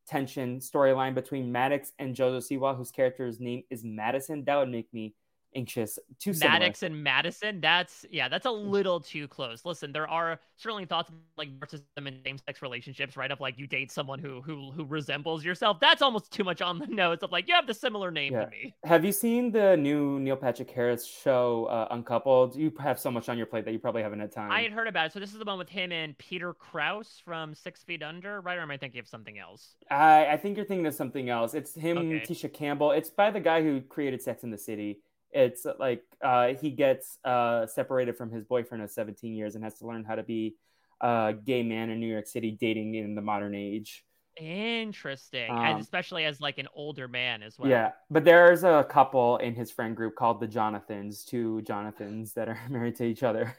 tension 0.09 0.59
storyline 0.59 1.15
between 1.15 1.53
Maddox 1.53 1.93
and 1.99 2.17
JoJo 2.17 2.39
Siwa, 2.39 2.77
whose 2.77 2.91
character's 2.91 3.39
name 3.39 3.63
is 3.71 3.85
Madison, 3.85 4.45
that 4.45 4.57
would 4.57 4.71
make 4.71 4.93
me 4.93 5.15
anxious. 5.55 5.99
Too 6.19 6.33
Maddox 6.41 6.83
and 6.83 7.03
Madison. 7.03 7.61
That's 7.61 8.05
yeah, 8.11 8.29
that's 8.29 8.47
a 8.47 8.51
little 8.51 9.01
too 9.01 9.29
close. 9.29 9.65
Listen, 9.65 9.93
there 9.93 10.09
are 10.09 10.39
certainly 10.57 10.85
thoughts 10.87 11.11
like 11.37 11.49
narcissism 11.59 12.07
and 12.07 12.21
same-sex 12.25 12.63
relationships, 12.63 13.17
right? 13.17 13.31
Of 13.31 13.41
like 13.41 13.59
you 13.59 13.67
date 13.67 13.91
someone 13.91 14.19
who 14.19 14.41
who 14.43 14.71
who 14.73 14.85
resembles 14.85 15.45
yourself. 15.45 15.81
That's 15.81 16.03
almost 16.03 16.33
too 16.33 16.45
much 16.45 16.63
on 16.63 16.79
the 16.79 16.87
nose 16.89 17.19
of 17.23 17.33
like 17.33 17.49
you 17.49 17.55
have 17.55 17.67
the 17.67 17.75
similar 17.75 18.11
name 18.11 18.33
Yeah. 18.33 18.45
to 18.45 18.51
me. 18.51 18.75
Have 18.85 19.05
you 19.05 19.13
seen 19.13 19.51
the 19.51 19.77
new 19.77 20.19
Neil 20.21 20.37
Patrick 20.37 20.71
Harris 20.71 21.07
show, 21.07 21.67
uh, 21.67 21.89
Uncoupled? 21.91 22.57
You 22.57 22.73
have 22.81 22.99
so 22.99 23.11
much 23.11 23.29
on 23.29 23.37
your 23.37 23.47
plate 23.47 23.65
that 23.65 23.73
you 23.73 23.79
probably 23.79 24.03
haven't 24.03 24.21
had 24.21 24.33
time. 24.33 24.51
I 24.51 24.63
had 24.63 24.73
heard 24.73 24.89
about 24.89 25.07
it. 25.07 25.13
So 25.13 25.21
this 25.21 25.33
is 25.33 25.39
the 25.39 25.45
one 25.45 25.59
with 25.59 25.69
him 25.69 25.93
and 25.93 26.17
Peter 26.19 26.55
Krause 26.55 27.21
from 27.25 27.55
Six 27.55 27.83
Feet 27.83 28.03
Under, 28.03 28.41
right? 28.41 28.59
Or 28.59 28.63
am 28.63 28.71
I 28.71 28.77
thinking 28.77 29.01
of 29.01 29.09
something 29.09 29.39
else? 29.39 29.75
I, 29.91 30.27
I 30.27 30.37
think 30.37 30.57
you're 30.57 30.67
thinking 30.67 30.87
of 30.87 30.95
something 30.95 31.29
else. 31.29 31.55
It's 31.55 31.75
him, 31.75 31.99
Okay. 31.99 32.21
Tisha 32.21 32.53
Campbell. 32.53 32.93
It's 32.93 33.11
by 33.11 33.31
the 33.31 33.41
guy 33.41 33.63
who 33.63 33.81
created 33.81 34.23
Sex 34.23 34.43
in 34.45 34.51
the 34.51 34.59
City. 34.59 35.01
It's 35.33 35.67
like 35.79 36.03
uh, 36.23 36.55
he 36.61 36.71
gets 36.71 37.19
uh, 37.25 37.67
separated 37.67 38.17
from 38.17 38.31
his 38.31 38.45
boyfriend 38.45 38.85
of 38.85 38.91
17 38.91 39.35
years 39.35 39.55
and 39.55 39.65
has 39.65 39.79
to 39.79 39.87
learn 39.87 40.05
how 40.05 40.15
to 40.15 40.23
be 40.23 40.57
a 41.01 41.35
gay 41.45 41.63
man 41.63 41.91
in 41.91 42.01
New 42.01 42.07
York 42.07 42.27
City 42.27 42.51
dating 42.51 42.95
in 42.95 43.15
the 43.15 43.23
modern 43.23 43.55
age. 43.55 44.05
Interesting, 44.37 45.51
Um, 45.51 45.59
and 45.59 45.81
especially 45.81 46.25
as 46.25 46.41
like 46.41 46.57
an 46.59 46.69
older 46.75 47.07
man 47.07 47.43
as 47.43 47.59
well. 47.59 47.69
Yeah, 47.69 47.93
but 48.11 48.25
there's 48.25 48.65
a 48.65 48.87
couple 48.89 49.37
in 49.39 49.55
his 49.55 49.71
friend 49.71 49.95
group 49.95 50.17
called 50.17 50.41
the 50.41 50.47
Jonathans, 50.47 51.25
two 51.25 51.61
Jonathans 51.63 52.33
that 52.35 52.49
are 52.49 52.59
married 52.71 52.97
to 52.97 53.05
each 53.05 53.23
other. 53.23 53.55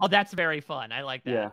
Oh, 0.00 0.08
that's 0.08 0.32
very 0.32 0.60
fun. 0.60 0.92
I 0.92 1.02
like 1.02 1.24
that. 1.24 1.30
Yeah. 1.30 1.50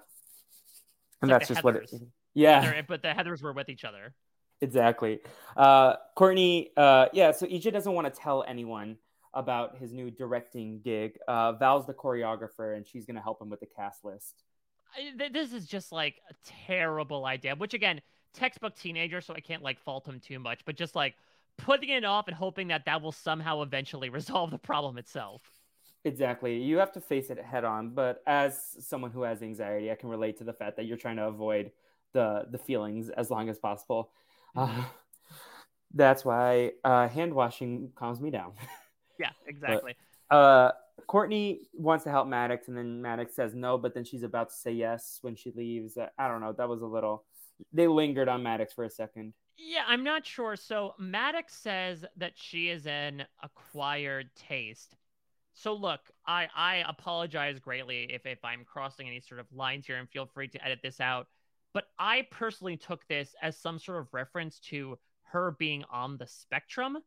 And 1.21 1.29
like 1.29 1.41
that's 1.41 1.47
just 1.47 1.63
what 1.63 1.75
it 1.75 1.89
Yeah. 2.33 2.81
But 2.87 3.01
the 3.01 3.09
Heathers 3.09 3.41
were 3.41 3.53
with 3.53 3.69
each 3.69 3.85
other. 3.85 4.13
Exactly. 4.61 5.19
Uh, 5.55 5.95
Courtney, 6.15 6.71
uh, 6.77 7.07
yeah, 7.13 7.31
so 7.31 7.45
EJ 7.47 7.71
doesn't 7.71 7.93
want 7.93 8.13
to 8.13 8.19
tell 8.19 8.43
anyone 8.47 8.97
about 9.33 9.77
his 9.77 9.93
new 9.93 10.11
directing 10.11 10.81
gig. 10.81 11.17
Uh, 11.27 11.53
Val's 11.53 11.85
the 11.85 11.93
choreographer, 11.93 12.75
and 12.75 12.85
she's 12.85 13.05
going 13.05 13.15
to 13.15 13.21
help 13.21 13.41
him 13.41 13.49
with 13.49 13.59
the 13.59 13.67
cast 13.67 14.03
list. 14.03 14.43
I, 14.95 15.29
this 15.29 15.53
is 15.53 15.65
just 15.65 15.91
like 15.91 16.19
a 16.29 16.33
terrible 16.67 17.25
idea. 17.25 17.55
Which 17.55 17.73
again, 17.73 18.01
textbook 18.33 18.75
teenager, 18.75 19.21
so 19.21 19.33
I 19.33 19.39
can't 19.39 19.63
like 19.63 19.79
fault 19.79 20.07
him 20.07 20.19
too 20.19 20.39
much. 20.39 20.61
But 20.65 20.75
just 20.75 20.95
like 20.95 21.15
putting 21.57 21.89
it 21.89 22.03
off 22.03 22.27
and 22.27 22.35
hoping 22.35 22.67
that 22.69 22.85
that 22.85 23.01
will 23.01 23.11
somehow 23.11 23.61
eventually 23.61 24.09
resolve 24.19 24.51
the 24.51 24.57
problem 24.57 24.97
itself. 24.97 25.41
Exactly. 26.03 26.57
You 26.57 26.77
have 26.77 26.91
to 26.93 27.01
face 27.01 27.29
it 27.29 27.37
head 27.39 27.63
on. 27.63 27.91
But 27.91 28.23
as 28.25 28.59
someone 28.79 29.11
who 29.11 29.21
has 29.21 29.41
anxiety, 29.41 29.91
I 29.91 29.95
can 29.95 30.09
relate 30.09 30.37
to 30.39 30.43
the 30.43 30.53
fact 30.53 30.77
that 30.77 30.85
you're 30.85 30.97
trying 30.97 31.17
to 31.17 31.27
avoid 31.27 31.71
the 32.13 32.45
the 32.49 32.57
feelings 32.57 33.09
as 33.09 33.29
long 33.29 33.49
as 33.49 33.57
possible. 33.59 34.11
Uh, 34.55 34.83
that's 35.93 36.25
why 36.25 36.71
uh, 36.83 37.07
hand 37.07 37.33
washing 37.33 37.91
calms 37.95 38.19
me 38.19 38.31
down. 38.31 38.53
Yeah, 39.21 39.29
exactly. 39.47 39.95
uh 40.29 40.71
Courtney 41.07 41.61
wants 41.73 42.03
to 42.03 42.11
help 42.11 42.27
Maddox, 42.27 42.67
and 42.67 42.77
then 42.77 43.01
Maddox 43.01 43.35
says 43.35 43.55
no, 43.55 43.77
but 43.77 43.93
then 43.93 44.03
she's 44.03 44.23
about 44.23 44.49
to 44.49 44.55
say 44.55 44.71
yes 44.71 45.19
when 45.21 45.35
she 45.35 45.51
leaves. 45.51 45.97
Uh, 45.97 46.07
I 46.17 46.27
don't 46.27 46.41
know. 46.41 46.53
That 46.53 46.69
was 46.69 46.81
a 46.81 46.85
little. 46.85 47.25
They 47.73 47.87
lingered 47.87 48.29
on 48.29 48.43
Maddox 48.43 48.73
for 48.73 48.83
a 48.83 48.89
second. 48.89 49.33
Yeah, 49.57 49.83
I'm 49.87 50.03
not 50.03 50.25
sure. 50.25 50.55
So 50.55 50.95
Maddox 50.97 51.53
says 51.55 52.05
that 52.17 52.33
she 52.35 52.69
is 52.69 52.87
an 52.87 53.25
acquired 53.43 54.29
taste. 54.35 54.95
So 55.53 55.73
look, 55.73 55.99
I 56.25 56.47
I 56.55 56.83
apologize 56.87 57.59
greatly 57.59 58.07
if 58.11 58.25
if 58.25 58.43
I'm 58.43 58.65
crossing 58.65 59.07
any 59.07 59.19
sort 59.19 59.39
of 59.39 59.47
lines 59.51 59.85
here, 59.85 59.97
and 59.97 60.09
feel 60.09 60.25
free 60.25 60.47
to 60.49 60.65
edit 60.65 60.79
this 60.81 60.99
out. 60.99 61.27
But 61.73 61.85
I 61.99 62.27
personally 62.31 62.77
took 62.77 63.07
this 63.07 63.35
as 63.41 63.57
some 63.57 63.79
sort 63.79 63.99
of 63.99 64.13
reference 64.13 64.59
to 64.71 64.97
her 65.31 65.55
being 65.57 65.83
on 65.91 66.17
the 66.17 66.27
spectrum. 66.27 66.97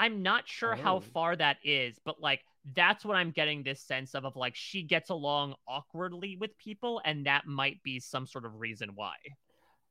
I'm 0.00 0.22
not 0.22 0.48
sure 0.48 0.74
how 0.74 0.96
Oh. 0.96 1.00
far 1.00 1.36
that 1.36 1.58
is, 1.62 1.98
but 2.04 2.20
like 2.20 2.40
that's 2.74 3.04
what 3.04 3.16
I'm 3.16 3.30
getting 3.30 3.62
this 3.62 3.80
sense 3.80 4.14
of 4.14 4.24
of 4.24 4.34
like 4.36 4.54
she 4.56 4.82
gets 4.82 5.10
along 5.10 5.54
awkwardly 5.68 6.36
with 6.36 6.56
people, 6.58 7.00
and 7.04 7.26
that 7.26 7.46
might 7.46 7.82
be 7.82 8.00
some 8.00 8.26
sort 8.26 8.44
of 8.44 8.58
reason 8.60 8.90
why. 8.94 9.14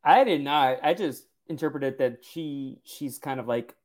I 0.03 0.23
did 0.23 0.41
not. 0.41 0.79
I 0.83 0.93
just 0.93 1.25
interpreted 1.47 1.97
that 1.99 2.25
she 2.25 2.79
she's 2.83 3.17
kind 3.19 3.39
of 3.39 3.47
like 3.47 3.75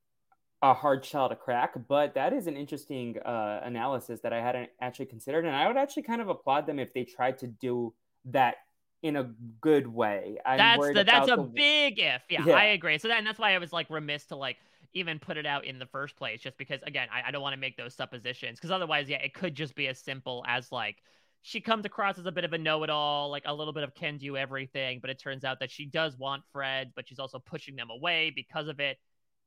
a 0.62 0.72
hard 0.72 1.05
shell 1.05 1.29
to 1.29 1.37
crack. 1.37 1.75
But 1.89 2.14
that 2.14 2.33
is 2.33 2.47
an 2.47 2.57
interesting 2.57 3.18
uh, 3.18 3.61
analysis 3.62 4.20
that 4.20 4.33
I 4.33 4.41
hadn't 4.41 4.70
actually 4.81 5.07
considered, 5.07 5.45
and 5.45 5.55
I 5.55 5.66
would 5.68 5.77
actually 5.77 6.05
kind 6.05 6.20
of 6.22 6.29
applaud 6.29 6.66
them 6.66 6.79
if 6.79 6.93
they 6.95 7.05
tried 7.05 7.39
to 7.39 7.47
do 7.47 7.93
that 8.27 8.57
in 9.03 9.16
a 9.16 9.25
good 9.61 9.87
way. 9.87 10.39
I'm 10.47 10.57
that's 10.57 10.89
the, 10.95 11.05
that's 11.05 11.31
a 11.31 11.37
the- 11.37 11.43
big 11.43 11.99
if. 11.99 12.22
Yeah, 12.31 12.45
Yeah. 12.47 12.55
I 12.57 12.64
agree. 12.66 12.97
So 12.99 13.09
that, 13.09 13.18
and 13.18 13.27
that's 13.27 13.39
why 13.39 13.55
I 13.55 13.59
was 13.59 13.72
like 13.72 13.91
remiss 13.91 14.25
to 14.27 14.37
like 14.37 14.57
even 14.95 15.18
put 15.18 15.36
it 15.36 15.47
out 15.47 15.64
in 15.64 15.78
the 15.78 15.86
first 15.86 16.16
place, 16.16 16.40
just 16.40 16.57
because 16.57 16.80
again, 16.86 17.09
I, 17.12 17.28
I 17.28 17.30
don't 17.30 17.42
want 17.42 17.55
to 17.55 17.61
make 17.61 17.76
those 17.76 17.95
suppositions 17.95 18.59
because 18.59 18.70
otherwise, 18.70 19.09
yeah, 19.09 19.18
it 19.18 19.34
could 19.34 19.55
just 19.55 19.74
be 19.74 19.88
as 19.88 19.99
simple 19.99 20.45
as 20.47 20.72
like 20.72 20.97
she 21.42 21.61
comes 21.61 21.84
across 21.84 22.18
as 22.18 22.24
a 22.24 22.32
bit 22.32 22.45
of 22.45 22.55
a 22.55 22.59
know-it-all, 22.59 23.28
like 23.30 23.42
a 23.45 23.53
little 23.53 23.74
bit 23.74 23.82
of 23.82 23.95
can 23.95 24.16
do 24.16 24.36
everything, 24.36 24.99
but 25.01 25.11
it 25.11 25.18
turns 25.18 25.45
out 25.45 25.61
that 25.61 25.70
she 25.70 25.84
does 25.84 26.16
want 26.16 26.42
Fred, 26.53 26.92
but 26.97 27.07
she's 27.07 27.18
also 27.18 27.38
pushing 27.38 27.76
them 27.76 27.90
away 27.90 28.32
because 28.34 28.66
of 28.66 28.80
it. 28.80 28.97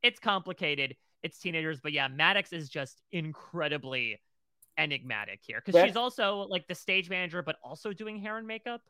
It's 0.04 0.20
complicated. 0.20 0.96
It's 1.24 1.40
teenagers, 1.40 1.80
but 1.82 1.94
yeah, 1.94 2.08
Maddox 2.08 2.54
is 2.54 2.70
just 2.70 3.02
incredibly 3.12 4.20
enigmatic 4.78 5.40
here 5.42 5.60
because 5.66 5.84
she's 5.84 5.96
also 5.96 6.46
like 6.50 6.68
the 6.68 6.76
stage 6.76 7.10
manager, 7.10 7.42
but 7.42 7.56
also 7.64 7.94
doing 7.94 8.20
hair 8.20 8.38
and 8.38 8.46
makeup. 8.46 8.82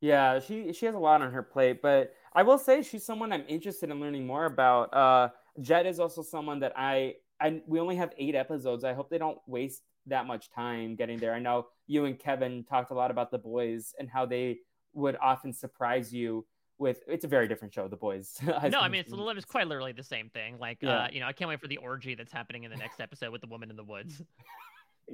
Yeah, 0.00 0.40
she 0.40 0.72
she 0.72 0.86
has 0.86 0.94
a 0.94 0.98
lot 0.98 1.22
on 1.22 1.32
her 1.32 1.42
plate, 1.42 1.80
but 1.82 2.14
I 2.32 2.42
will 2.42 2.58
say 2.58 2.82
she's 2.82 3.04
someone 3.04 3.32
I'm 3.32 3.44
interested 3.48 3.90
in 3.90 4.00
learning 4.00 4.26
more 4.26 4.46
about. 4.46 4.92
Uh, 4.92 5.28
Jet 5.60 5.86
is 5.86 5.98
also 6.00 6.22
someone 6.22 6.60
that 6.60 6.72
I 6.76 7.14
I 7.40 7.62
we 7.66 7.80
only 7.80 7.96
have 7.96 8.12
eight 8.16 8.34
episodes. 8.34 8.84
I 8.84 8.92
hope 8.94 9.10
they 9.10 9.18
don't 9.18 9.38
waste 9.46 9.82
that 10.06 10.26
much 10.26 10.50
time 10.50 10.96
getting 10.96 11.18
there. 11.18 11.34
I 11.34 11.38
know 11.38 11.66
you 11.86 12.04
and 12.04 12.18
Kevin 12.18 12.64
talked 12.64 12.90
a 12.90 12.94
lot 12.94 13.10
about 13.10 13.30
the 13.30 13.38
boys 13.38 13.94
and 13.98 14.08
how 14.08 14.26
they 14.26 14.58
would 14.92 15.16
often 15.20 15.52
surprise 15.52 16.12
you 16.12 16.46
with. 16.78 17.00
It's 17.06 17.24
a 17.24 17.28
very 17.28 17.48
different 17.48 17.74
show, 17.74 17.88
the 17.88 17.96
boys. 17.96 18.38
No, 18.46 18.80
I 18.80 18.88
mean 18.88 19.00
it's, 19.00 19.12
it's 19.12 19.44
quite 19.44 19.66
literally 19.66 19.92
the 19.92 20.02
same 20.02 20.30
thing. 20.30 20.58
Like, 20.58 20.78
Yeah. 20.80 21.04
uh, 21.04 21.08
you 21.12 21.20
know, 21.20 21.26
I 21.26 21.32
can't 21.32 21.48
wait 21.48 21.60
for 21.60 21.68
the 21.68 21.78
orgy 21.78 22.14
that's 22.14 22.32
happening 22.32 22.64
in 22.64 22.70
the 22.70 22.76
next 22.76 23.00
episode 23.00 23.30
with 23.30 23.40
the 23.40 23.48
woman 23.48 23.70
in 23.70 23.76
the 23.76 23.84
woods. 23.84 24.22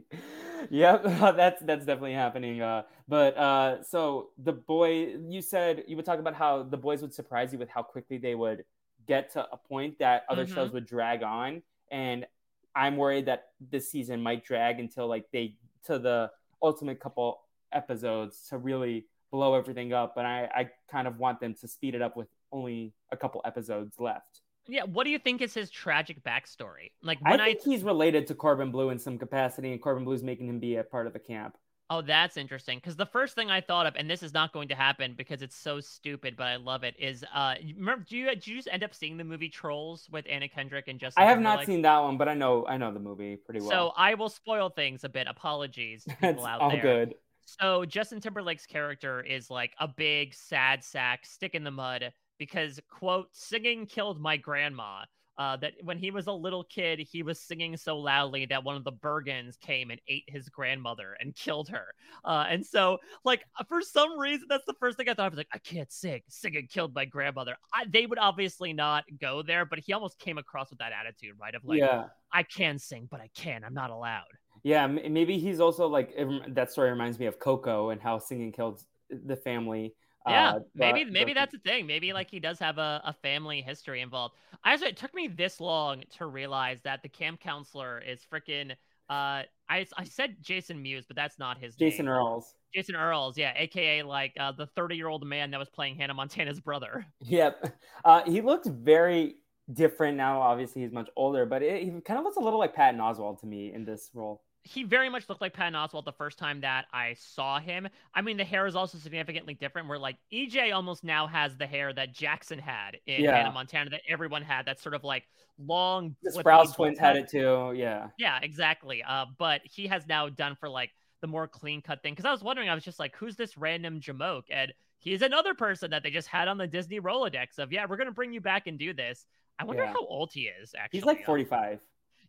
yep 0.70 1.04
that's 1.04 1.62
that's 1.62 1.84
definitely 1.86 2.12
happening 2.12 2.60
uh 2.60 2.82
but 3.06 3.36
uh 3.36 3.82
so 3.82 4.30
the 4.38 4.52
boy 4.52 5.14
you 5.28 5.40
said 5.40 5.84
you 5.86 5.94
would 5.94 6.04
talk 6.04 6.18
about 6.18 6.34
how 6.34 6.62
the 6.62 6.76
boys 6.76 7.00
would 7.00 7.12
surprise 7.12 7.52
you 7.52 7.58
with 7.58 7.68
how 7.68 7.82
quickly 7.82 8.18
they 8.18 8.34
would 8.34 8.64
get 9.06 9.30
to 9.32 9.46
a 9.52 9.56
point 9.56 9.98
that 9.98 10.24
other 10.28 10.46
Mhm. 10.46 10.54
shows 10.54 10.72
would 10.72 10.86
drag 10.86 11.22
on 11.22 11.62
and 11.90 12.26
i'm 12.74 12.96
worried 12.96 13.26
that 13.26 13.52
this 13.60 13.90
season 13.90 14.22
might 14.22 14.44
drag 14.44 14.80
until 14.80 15.06
like 15.06 15.30
they 15.32 15.54
to 15.84 15.98
the 15.98 16.30
ultimate 16.62 16.98
couple 17.00 17.42
episodes 17.72 18.48
to 18.48 18.58
really 18.58 19.06
blow 19.30 19.54
everything 19.54 19.92
up 19.92 20.16
and 20.16 20.26
i 20.26 20.48
i 20.54 20.70
kind 20.90 21.06
of 21.06 21.18
want 21.18 21.40
them 21.40 21.54
to 21.54 21.68
speed 21.68 21.94
it 21.94 22.02
up 22.02 22.16
with 22.16 22.28
only 22.52 22.92
a 23.10 23.16
couple 23.16 23.40
episodes 23.44 23.98
left 23.98 24.40
yeah, 24.66 24.84
what 24.84 25.04
do 25.04 25.10
you 25.10 25.18
think 25.18 25.42
is 25.42 25.52
his 25.52 25.68
tragic 25.68 26.22
backstory? 26.24 26.92
Like 27.02 27.18
i 27.22 27.32
when 27.32 27.40
I, 27.40 27.52
think 27.52 27.64
he's 27.64 27.82
related 27.82 28.26
to 28.28 28.34
Corbin 28.34 28.70
Bleu 28.70 28.88
in 28.88 28.98
some 28.98 29.18
capacity 29.18 29.72
and 29.72 29.82
Corbin 29.82 30.04
Bleu's 30.06 30.22
making 30.22 30.48
him 30.48 30.58
be 30.58 30.76
a 30.76 30.82
part 30.82 31.06
of 31.06 31.12
the 31.12 31.18
camp 31.18 31.58
oh, 31.94 32.02
that's 32.02 32.36
interesting 32.36 32.78
because 32.78 32.96
the 32.96 33.06
first 33.06 33.34
thing 33.34 33.50
I 33.50 33.60
thought 33.60 33.86
of, 33.86 33.94
and 33.96 34.10
this 34.10 34.22
is 34.22 34.32
not 34.32 34.52
going 34.52 34.68
to 34.68 34.74
happen 34.74 35.14
because 35.16 35.42
it's 35.42 35.56
so 35.56 35.80
stupid, 35.80 36.36
but 36.36 36.46
I 36.46 36.56
love 36.56 36.84
it. 36.84 36.94
Is 36.98 37.24
uh, 37.34 37.54
remember? 37.76 38.04
Do 38.08 38.16
you 38.16 38.26
did 38.26 38.46
you 38.46 38.56
just 38.56 38.68
end 38.70 38.82
up 38.82 38.94
seeing 38.94 39.16
the 39.16 39.24
movie 39.24 39.48
Trolls 39.48 40.08
with 40.10 40.24
Anna 40.28 40.48
Kendrick 40.48 40.88
and 40.88 40.98
Justin? 40.98 41.22
I 41.22 41.26
have 41.26 41.40
not 41.40 41.64
seen 41.64 41.82
that 41.82 41.98
one, 41.98 42.16
but 42.16 42.28
I 42.28 42.34
know 42.34 42.66
I 42.66 42.76
know 42.76 42.92
the 42.92 43.00
movie 43.00 43.36
pretty 43.36 43.60
well. 43.60 43.70
So 43.70 43.92
I 43.96 44.14
will 44.14 44.28
spoil 44.28 44.70
things 44.70 45.04
a 45.04 45.08
bit. 45.08 45.26
Apologies 45.28 46.04
to 46.04 46.16
people 46.20 46.46
out 46.46 46.60
all 46.60 46.70
there. 46.70 46.82
good. 46.82 47.14
So 47.46 47.84
Justin 47.84 48.20
Timberlake's 48.20 48.66
character 48.66 49.20
is 49.20 49.50
like 49.50 49.72
a 49.78 49.86
big 49.86 50.34
sad 50.34 50.82
sack, 50.82 51.26
stick 51.26 51.54
in 51.54 51.64
the 51.64 51.70
mud 51.70 52.12
because 52.38 52.80
quote 52.90 53.28
singing 53.32 53.86
killed 53.86 54.20
my 54.20 54.36
grandma. 54.36 55.04
Uh, 55.36 55.56
that 55.56 55.72
when 55.82 55.98
he 55.98 56.10
was 56.12 56.28
a 56.28 56.32
little 56.32 56.62
kid, 56.64 57.00
he 57.00 57.22
was 57.22 57.40
singing 57.40 57.76
so 57.76 57.98
loudly 57.98 58.46
that 58.46 58.62
one 58.62 58.76
of 58.76 58.84
the 58.84 58.92
Bergens 58.92 59.58
came 59.58 59.90
and 59.90 60.00
ate 60.06 60.24
his 60.28 60.48
grandmother 60.48 61.16
and 61.18 61.34
killed 61.36 61.68
her. 61.68 61.94
Uh, 62.24 62.44
and 62.48 62.64
so, 62.64 62.98
like 63.24 63.44
for 63.68 63.80
some 63.82 64.18
reason, 64.18 64.46
that's 64.48 64.64
the 64.66 64.74
first 64.74 64.96
thing 64.96 65.08
I 65.08 65.14
thought. 65.14 65.26
I 65.26 65.28
was 65.28 65.36
like, 65.38 65.48
I 65.52 65.58
can't 65.58 65.90
sing. 65.92 66.22
Singing 66.28 66.68
killed 66.68 66.94
my 66.94 67.04
grandmother. 67.04 67.56
I, 67.72 67.84
they 67.88 68.06
would 68.06 68.18
obviously 68.18 68.72
not 68.72 69.04
go 69.20 69.42
there, 69.42 69.64
but 69.64 69.80
he 69.80 69.92
almost 69.92 70.18
came 70.18 70.38
across 70.38 70.70
with 70.70 70.78
that 70.78 70.92
attitude, 70.92 71.34
right? 71.40 71.54
Of 71.54 71.64
like, 71.64 71.80
yeah, 71.80 72.04
I 72.32 72.44
can 72.44 72.78
sing, 72.78 73.08
but 73.10 73.20
I 73.20 73.28
can't. 73.34 73.64
I'm 73.64 73.74
not 73.74 73.90
allowed. 73.90 74.22
yeah. 74.62 74.86
Maybe 74.86 75.38
he's 75.38 75.60
also 75.60 75.88
like 75.88 76.12
it 76.16 76.54
that 76.54 76.70
story 76.70 76.90
reminds 76.90 77.18
me 77.18 77.26
of 77.26 77.38
Coco 77.38 77.90
and 77.90 78.00
how 78.00 78.18
singing 78.18 78.52
killed 78.52 78.80
the 79.10 79.36
family. 79.36 79.94
Yeah, 80.26 80.50
uh, 80.54 80.58
maybe 80.74 81.04
but- 81.04 81.12
maybe 81.12 81.32
but- 81.34 81.40
that's 81.40 81.52
the 81.52 81.58
thing. 81.58 81.86
Maybe 81.86 82.12
like 82.12 82.30
he 82.30 82.40
does 82.40 82.58
have 82.58 82.78
a, 82.78 83.02
a 83.04 83.12
family 83.12 83.60
history 83.62 84.00
involved. 84.00 84.34
I 84.64 84.72
also 84.72 84.86
it 84.86 84.96
took 84.96 85.14
me 85.14 85.28
this 85.28 85.60
long 85.60 86.02
to 86.18 86.26
realize 86.26 86.78
that 86.84 87.02
the 87.02 87.08
camp 87.08 87.40
counselor 87.40 88.00
is 88.00 88.20
freaking 88.32 88.72
uh 89.10 89.42
I 89.68 89.86
I 89.96 90.04
said 90.04 90.36
Jason 90.40 90.82
Mewes, 90.82 91.04
but 91.06 91.16
that's 91.16 91.38
not 91.38 91.58
his 91.58 91.74
Jason 91.76 92.06
name. 92.06 92.14
Earles. 92.14 92.54
Jason 92.74 92.94
Earles, 92.96 93.36
yeah, 93.38 93.52
aka 93.56 94.02
like 94.02 94.32
uh, 94.40 94.50
the 94.52 94.66
30 94.66 94.96
year 94.96 95.08
old 95.08 95.24
man 95.26 95.50
that 95.52 95.58
was 95.58 95.68
playing 95.68 95.96
Hannah 95.96 96.14
Montana's 96.14 96.60
brother. 96.60 97.06
Yep. 97.20 97.72
Uh, 98.04 98.22
he 98.24 98.40
looked 98.40 98.66
very 98.66 99.36
different 99.72 100.16
now. 100.16 100.40
Obviously, 100.40 100.82
he's 100.82 100.92
much 100.92 101.08
older, 101.16 101.46
but 101.46 101.62
it, 101.62 101.82
he 101.82 101.90
kind 102.00 102.18
of 102.18 102.24
looks 102.24 102.36
a 102.36 102.40
little 102.40 102.58
like 102.58 102.74
Patton 102.74 103.00
Oswalt 103.00 103.40
to 103.40 103.46
me 103.46 103.72
in 103.72 103.84
this 103.84 104.10
role. 104.14 104.42
He 104.66 104.82
very 104.82 105.10
much 105.10 105.28
looked 105.28 105.42
like 105.42 105.52
Patton 105.52 105.74
Oswalt 105.74 106.06
the 106.06 106.12
first 106.12 106.38
time 106.38 106.62
that 106.62 106.86
I 106.90 107.14
saw 107.18 107.60
him. 107.60 107.86
I 108.14 108.22
mean, 108.22 108.38
the 108.38 108.44
hair 108.44 108.66
is 108.66 108.74
also 108.74 108.96
significantly 108.96 109.52
different. 109.52 109.88
Where 109.88 109.98
like 109.98 110.16
EJ 110.32 110.72
almost 110.74 111.04
now 111.04 111.26
has 111.26 111.54
the 111.56 111.66
hair 111.66 111.92
that 111.92 112.14
Jackson 112.14 112.58
had 112.58 112.96
in 113.06 113.22
Yeah. 113.24 113.36
Hannah 113.36 113.52
Montana, 113.52 113.90
that 113.90 114.00
everyone 114.08 114.40
had. 114.42 114.64
That's 114.64 114.82
sort 114.82 114.94
of 114.94 115.04
like 115.04 115.24
long. 115.58 116.16
The 116.22 116.30
Sprouse 116.30 116.74
twins 116.74 116.98
had 116.98 117.16
it 117.16 117.28
too. 117.28 117.74
Yeah. 117.76 118.08
Yeah, 118.18 118.38
exactly. 118.42 119.02
Uh, 119.02 119.26
but 119.38 119.60
he 119.64 119.86
has 119.88 120.06
now 120.06 120.30
done 120.30 120.56
for 120.56 120.70
like 120.70 120.92
the 121.20 121.26
more 121.26 121.46
clean 121.46 121.82
cut 121.82 122.02
thing. 122.02 122.14
Because 122.14 122.24
I 122.24 122.32
was 122.32 122.42
wondering, 122.42 122.70
I 122.70 122.74
was 122.74 122.84
just 122.84 122.98
like, 122.98 123.14
who's 123.16 123.36
this 123.36 123.58
random 123.58 124.00
Jamoke? 124.00 124.44
And 124.50 124.72
he's 124.98 125.20
another 125.20 125.52
person 125.54 125.90
that 125.90 126.02
they 126.02 126.10
just 126.10 126.28
had 126.28 126.48
on 126.48 126.56
the 126.56 126.66
Disney 126.66 127.00
Rolodex 127.00 127.58
of, 127.58 127.70
yeah, 127.70 127.84
we're 127.86 127.98
gonna 127.98 128.12
bring 128.12 128.32
you 128.32 128.40
back 128.40 128.66
and 128.66 128.78
do 128.78 128.94
this. 128.94 129.26
I 129.58 129.64
wonder 129.64 129.82
Yeah. 129.84 129.92
how 129.92 130.06
old 130.06 130.32
he 130.32 130.48
is. 130.48 130.74
Actually, 130.74 130.98
He's 131.00 131.04
like 131.06 131.20
Uh, 131.20 131.26
45. 131.26 131.80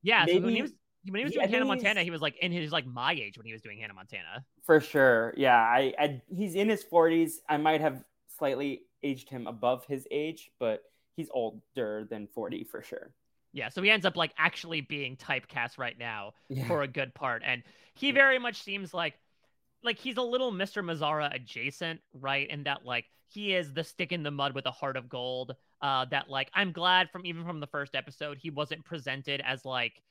Yeah, 0.04 0.26
so 0.26 0.34
when 0.34 0.44
he 0.44 0.50
maybe- 0.50 0.62
was 0.64 0.74
when 1.10 1.20
he 1.20 1.24
was 1.26 1.34
he- 1.34 1.40
I 1.40 1.44
doing 1.44 1.54
Hannah 1.54 1.66
Montana, 1.66 2.04
he 2.04 2.12
was 2.12 2.22
like 2.22 2.38
in 2.38 2.52
his 2.52 2.72
like 2.72 2.86
my 2.86 3.14
age 3.14 3.38
when 3.38 3.46
he 3.46 3.54
was 3.54 3.62
doing 3.62 3.80
Hannah 3.80 3.94
Montana. 3.94 4.46
For 4.64 4.80
sure. 4.80 5.34
Yeah. 5.38 5.58
I, 5.58 5.94
I 6.00 6.22
he's 6.28 6.56
in 6.56 6.70
his 6.70 6.84
40s. 6.84 7.34
I 7.50 7.58
might 7.58 7.82
have 7.82 8.04
slightly 8.38 8.84
aged 9.04 9.30
him 9.30 9.48
above 9.48 9.86
his 9.86 10.08
age, 10.12 10.52
but 10.60 10.84
he's 11.16 11.30
older 11.34 12.06
than 12.10 12.28
40 12.28 12.64
for 12.66 12.82
sure. 12.82 13.14
Yeah, 13.54 13.70
so 13.70 13.82
he 13.82 13.90
ends 13.90 14.06
up 14.06 14.18
like 14.18 14.34
actually 14.38 14.82
being 14.82 15.16
typecast 15.16 15.78
right 15.78 15.98
now 15.98 16.34
Yeah. 16.50 16.68
for 16.68 16.82
a 16.82 16.88
good 16.90 17.14
part, 17.14 17.42
and 17.46 17.64
he 17.94 18.12
very 18.12 18.38
much 18.38 18.62
seems 18.62 18.94
like 18.94 19.14
like 19.82 19.98
he's 19.98 20.18
a 20.18 20.22
little 20.22 20.52
Mr. 20.52 20.84
Mazzara 20.84 21.34
adjacent, 21.34 22.02
right? 22.14 22.50
In 22.50 22.64
that 22.64 22.84
like 22.86 23.06
he 23.30 23.54
is 23.56 23.72
the 23.72 23.84
stick 23.86 24.12
in 24.12 24.24
the 24.24 24.32
mud 24.32 24.54
with 24.56 24.66
a 24.66 24.72
heart 24.72 24.98
of 24.98 25.08
gold. 25.08 25.56
Uh, 25.82 26.04
that 26.12 26.30
like 26.30 26.50
I'm 26.54 26.74
glad 26.74 27.10
from 27.12 27.26
even 27.26 27.46
from 27.46 27.62
the 27.62 27.68
first 27.68 27.96
episode 27.96 28.38
he 28.40 28.50
wasn't 28.50 28.84
presented 28.84 29.42
as 29.46 29.64
like, 29.64 30.02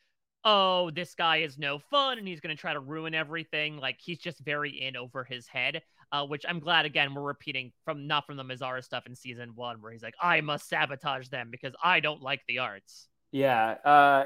oh 0.45 0.90
this 0.90 1.14
guy 1.14 1.38
is 1.38 1.59
no 1.59 1.78
fun 1.78 2.18
and 2.18 2.28
he's 2.28 2.40
gonna 2.40 2.57
try 2.57 2.72
to 2.72 2.80
ruin 2.80 3.14
everything. 3.14 3.78
Like 3.78 3.97
he's 4.01 4.18
just 4.18 4.40
very 4.40 4.70
in 4.70 4.97
over 4.97 5.24
his 5.24 5.47
head. 5.47 5.82
Uh, 6.12 6.24
which 6.24 6.45
I'm 6.49 6.61
glad 6.61 6.84
again 6.84 7.12
we're 7.12 7.22
repeating 7.22 7.72
from 7.84 8.07
not 8.07 8.24
from 8.24 8.36
the 8.36 8.45
Mazzara 8.45 8.84
stuff 8.84 9.05
in 9.07 9.16
season 9.16 9.53
one 9.57 9.80
where 9.80 9.90
he's 9.90 10.03
like 10.03 10.14
I 10.20 10.42
must 10.42 10.68
sabotage 10.68 11.28
them 11.28 11.49
because 11.51 11.74
I 11.82 11.99
don't 11.99 12.22
like 12.22 12.42
the 12.47 12.61
arts. 12.61 13.09
Yeah. 13.32 13.70
Uh, 13.84 14.24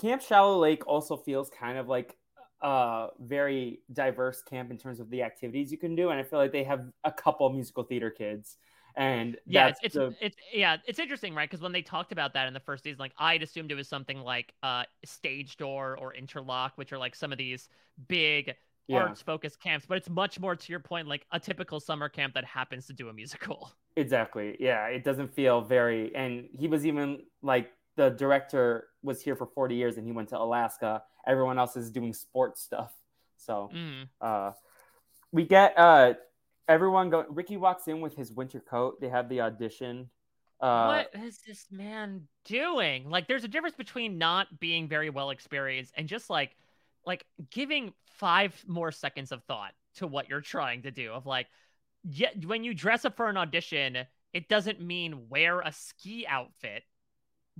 Camp 0.00 0.22
Shallow 0.22 0.58
Lake 0.58 0.86
also 0.86 1.16
feels 1.16 1.50
kind 1.50 1.76
of 1.76 1.88
like 1.88 2.16
a 2.62 3.08
very 3.20 3.80
diverse 3.92 4.42
camp 4.42 4.70
in 4.70 4.78
terms 4.78 5.00
of 5.00 5.10
the 5.10 5.22
activities 5.22 5.72
you 5.72 5.78
can 5.78 5.96
do, 5.96 6.10
and 6.10 6.20
I 6.20 6.22
feel 6.22 6.38
like 6.38 6.52
they 6.52 6.64
have 6.64 6.86
a 7.04 7.10
couple 7.12 7.48
musical 7.50 7.82
theater 7.82 8.10
kids, 8.10 8.56
and 8.98 9.38
Yeah, 9.46 9.70
that's 9.70 9.80
it's 9.82 9.94
the, 9.94 10.14
it's, 10.20 10.20
it's 10.20 10.36
yeah, 10.52 10.76
it's 10.86 10.98
interesting, 10.98 11.34
right? 11.34 11.48
Because 11.48 11.62
when 11.62 11.72
they 11.72 11.80
talked 11.82 12.12
about 12.12 12.34
that 12.34 12.48
in 12.48 12.54
the 12.54 12.60
first 12.60 12.84
season, 12.84 12.98
like 12.98 13.12
I'd 13.18 13.42
assumed 13.42 13.72
it 13.72 13.76
was 13.76 13.88
something 13.88 14.18
like 14.20 14.52
uh 14.62 14.84
Stage 15.04 15.56
Door 15.56 15.96
or 15.98 16.12
Interlochen, 16.14 16.72
which 16.76 16.92
are 16.92 16.98
like 16.98 17.14
some 17.14 17.32
of 17.32 17.38
these 17.38 17.68
big 18.08 18.54
yeah, 18.88 19.10
arts 19.10 19.22
focused 19.22 19.60
camps, 19.60 19.86
but 19.86 19.96
it's 19.96 20.10
much 20.10 20.38
more 20.40 20.54
to 20.56 20.72
your 20.72 20.80
point, 20.80 21.08
like 21.08 21.26
a 21.32 21.40
typical 21.40 21.80
summer 21.80 22.08
camp 22.10 22.34
that 22.34 22.44
happens 22.44 22.86
to 22.86 22.92
do 22.92 23.08
a 23.08 23.12
musical. 23.12 23.72
exactly. 23.96 24.56
Yeah, 24.60 24.86
it 24.86 25.04
doesn't 25.04 25.34
feel 25.34 25.60
very, 25.60 26.14
and 26.14 26.48
he 26.58 26.68
was 26.68 26.86
even 26.86 27.20
like 27.42 27.70
the 27.96 28.10
director 28.10 28.88
was 29.02 29.20
here 29.20 29.36
for 29.36 29.46
40 29.46 29.74
years 29.74 29.96
and 29.96 30.06
he 30.06 30.12
went 30.12 30.28
to 30.30 30.38
Alaska. 30.38 31.02
Everyone 31.26 31.58
else 31.58 31.76
is 31.76 31.90
doing 31.90 32.12
sports 32.12 32.62
stuff, 32.62 32.92
so 33.36 33.74
Mm. 33.74 34.08
uh, 34.20 34.52
we 35.32 35.44
get 35.44 35.78
uh 35.78 36.14
everyone 36.68 37.10
go. 37.10 37.24
Ricky 37.28 37.56
walks 37.56 37.88
in 37.88 38.00
with 38.00 38.14
his 38.14 38.30
winter 38.32 38.60
coat. 38.60 39.00
They 39.00 39.08
have 39.08 39.28
the 39.28 39.40
audition. 39.40 40.10
Uh, 40.60 41.04
what 41.12 41.22
is 41.22 41.38
this 41.46 41.66
man 41.70 42.28
doing? 42.44 43.08
Like, 43.08 43.28
there's 43.28 43.44
a 43.44 43.48
difference 43.48 43.76
between 43.76 44.18
not 44.18 44.60
being 44.60 44.88
very 44.88 45.10
well 45.10 45.30
experienced 45.30 45.94
and 45.96 46.08
just 46.08 46.28
like, 46.28 46.56
like 47.06 47.24
giving 47.50 47.94
five 48.12 48.62
more 48.66 48.92
seconds 48.92 49.32
of 49.32 49.42
thought 49.44 49.72
to 49.96 50.06
what 50.06 50.28
you're 50.28 50.40
trying 50.40 50.82
to 50.82 50.90
do. 50.90 51.12
Of 51.12 51.26
like, 51.26 51.46
yeah, 52.04 52.30
when 52.44 52.64
you 52.64 52.74
dress 52.74 53.04
up 53.04 53.16
for 53.16 53.28
an 53.28 53.36
audition, 53.36 53.98
it 54.32 54.48
doesn't 54.48 54.80
mean 54.80 55.28
wear 55.28 55.60
a 55.60 55.72
ski 55.72 56.26
outfit. 56.28 56.82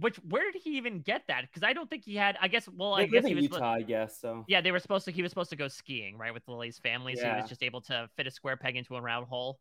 Which 0.00 0.16
where 0.28 0.50
did 0.52 0.62
he 0.62 0.76
even 0.76 1.00
get 1.00 1.22
that? 1.28 1.42
Because 1.42 1.62
I 1.62 1.72
don't 1.72 1.90
think 1.90 2.04
he 2.04 2.14
had. 2.14 2.36
I 2.40 2.48
guess. 2.48 2.68
Well, 2.68 2.94
I 2.94 3.06
guess 3.06 3.26
he 3.26 3.34
was. 3.34 3.44
Utah, 3.44 3.72
I 3.72 3.82
guess. 3.82 4.20
So 4.20 4.44
Yeah, 4.48 4.60
they 4.60 4.70
were 4.70 4.78
supposed 4.78 5.04
to. 5.06 5.10
He 5.10 5.22
was 5.22 5.30
supposed 5.30 5.50
to 5.50 5.56
go 5.56 5.68
skiing, 5.68 6.16
right, 6.16 6.32
with 6.32 6.46
Lily's 6.46 6.78
family. 6.78 7.16
So 7.16 7.28
he 7.28 7.40
was 7.40 7.48
just 7.48 7.62
able 7.62 7.80
to 7.82 8.08
fit 8.16 8.26
a 8.26 8.30
square 8.30 8.56
peg 8.56 8.76
into 8.76 8.96
a 8.96 9.00
round 9.00 9.26
hole. 9.26 9.58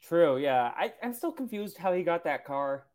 true. 0.00 0.38
Yeah, 0.38 0.72
I, 0.76 0.92
I'm 1.02 1.12
still 1.12 1.32
confused 1.32 1.76
how 1.76 1.92
he 1.92 2.02
got 2.02 2.24
that 2.24 2.44
car. 2.44 2.86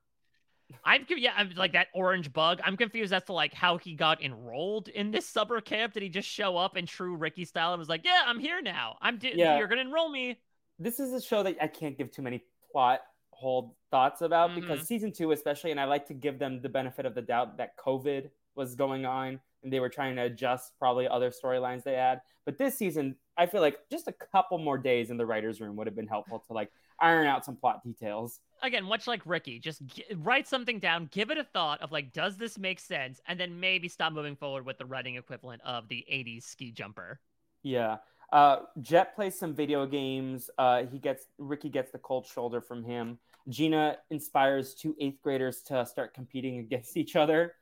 I'm 0.85 1.05
yeah, 1.09 1.33
I'm 1.35 1.51
like 1.55 1.73
that 1.73 1.87
orange 1.93 2.31
bug. 2.31 2.61
I'm 2.63 2.77
confused 2.77 3.13
as 3.13 3.23
to 3.25 3.33
like 3.33 3.53
how 3.53 3.77
he 3.77 3.93
got 3.93 4.23
enrolled 4.23 4.87
in 4.87 5.11
this 5.11 5.27
summer 5.27 5.61
camp. 5.61 5.93
Did 5.93 6.03
he 6.03 6.09
just 6.09 6.27
show 6.27 6.57
up 6.57 6.77
in 6.77 6.85
true 6.85 7.15
Ricky 7.15 7.45
style 7.45 7.73
and 7.73 7.79
was 7.79 7.89
like, 7.89 8.05
"Yeah, 8.05 8.21
I'm 8.25 8.39
here 8.39 8.61
now. 8.61 8.97
I'm 9.01 9.17
di- 9.17 9.33
Yeah. 9.35 9.57
you're 9.57 9.67
gonna 9.67 9.81
enroll 9.81 10.09
me." 10.09 10.39
this 10.79 10.99
is 10.99 11.13
a 11.13 11.21
show 11.21 11.43
that 11.43 11.55
I 11.61 11.67
can't 11.67 11.97
give 11.97 12.11
too 12.11 12.23
many 12.23 12.43
plot 12.71 13.01
hole 13.33 13.75
thoughts 13.91 14.21
about 14.21 14.51
Mm-hmm. 14.51 14.61
because 14.61 14.87
season 14.87 15.11
two, 15.11 15.31
especially, 15.31 15.71
and 15.71 15.79
I 15.79 15.85
like 15.85 16.05
to 16.07 16.13
give 16.13 16.39
them 16.39 16.61
the 16.61 16.69
benefit 16.69 17.05
of 17.05 17.15
the 17.15 17.21
doubt 17.21 17.57
that 17.57 17.77
COVID 17.77 18.29
was 18.55 18.75
going 18.75 19.05
on 19.05 19.39
and 19.63 19.71
they 19.73 19.79
were 19.79 19.89
trying 19.89 20.15
to 20.17 20.23
adjust 20.23 20.73
probably 20.77 21.07
other 21.07 21.31
storylines 21.31 21.83
they 21.83 21.93
had. 21.93 22.21
But 22.45 22.57
this 22.57 22.77
season, 22.77 23.15
I 23.37 23.45
feel 23.45 23.61
like 23.61 23.79
just 23.89 24.07
a 24.07 24.11
couple 24.11 24.57
more 24.57 24.77
days 24.77 25.09
in 25.09 25.17
the 25.17 25.25
writers' 25.25 25.61
room 25.61 25.75
would 25.77 25.87
have 25.87 25.95
been 25.95 26.07
helpful 26.07 26.43
to 26.47 26.53
like 26.53 26.69
iron 26.99 27.25
out 27.27 27.45
some 27.45 27.55
plot 27.55 27.81
details. 27.83 28.41
Again, 28.61 28.83
much 28.83 29.07
like 29.07 29.21
Ricky, 29.25 29.59
just 29.59 29.85
g- 29.87 30.03
write 30.17 30.47
something 30.47 30.79
down, 30.79 31.07
give 31.11 31.31
it 31.31 31.37
a 31.37 31.43
thought 31.43 31.81
of 31.81 31.91
like, 31.91 32.13
does 32.13 32.37
this 32.37 32.57
make 32.57 32.79
sense, 32.79 33.21
and 33.27 33.39
then 33.39 33.59
maybe 33.59 33.87
stop 33.87 34.11
moving 34.13 34.35
forward 34.35 34.65
with 34.65 34.77
the 34.77 34.85
writing 34.85 35.15
equivalent 35.15 35.61
of 35.63 35.87
the 35.87 36.05
'80s 36.11 36.43
ski 36.43 36.71
jumper. 36.71 37.19
Yeah. 37.63 37.97
Uh, 38.33 38.61
Jet 38.81 39.15
plays 39.15 39.37
some 39.37 39.53
video 39.53 39.85
games. 39.85 40.49
Uh, 40.57 40.83
he 40.91 40.97
gets 40.97 41.27
Ricky 41.37 41.69
gets 41.69 41.91
the 41.91 41.99
cold 41.99 42.25
shoulder 42.25 42.61
from 42.61 42.83
him. 42.83 43.19
Gina 43.47 43.97
inspires 44.09 44.73
two 44.73 44.95
eighth 44.99 45.21
graders 45.21 45.61
to 45.67 45.85
start 45.85 46.15
competing 46.15 46.57
against 46.57 46.97
each 46.97 47.15
other. 47.15 47.53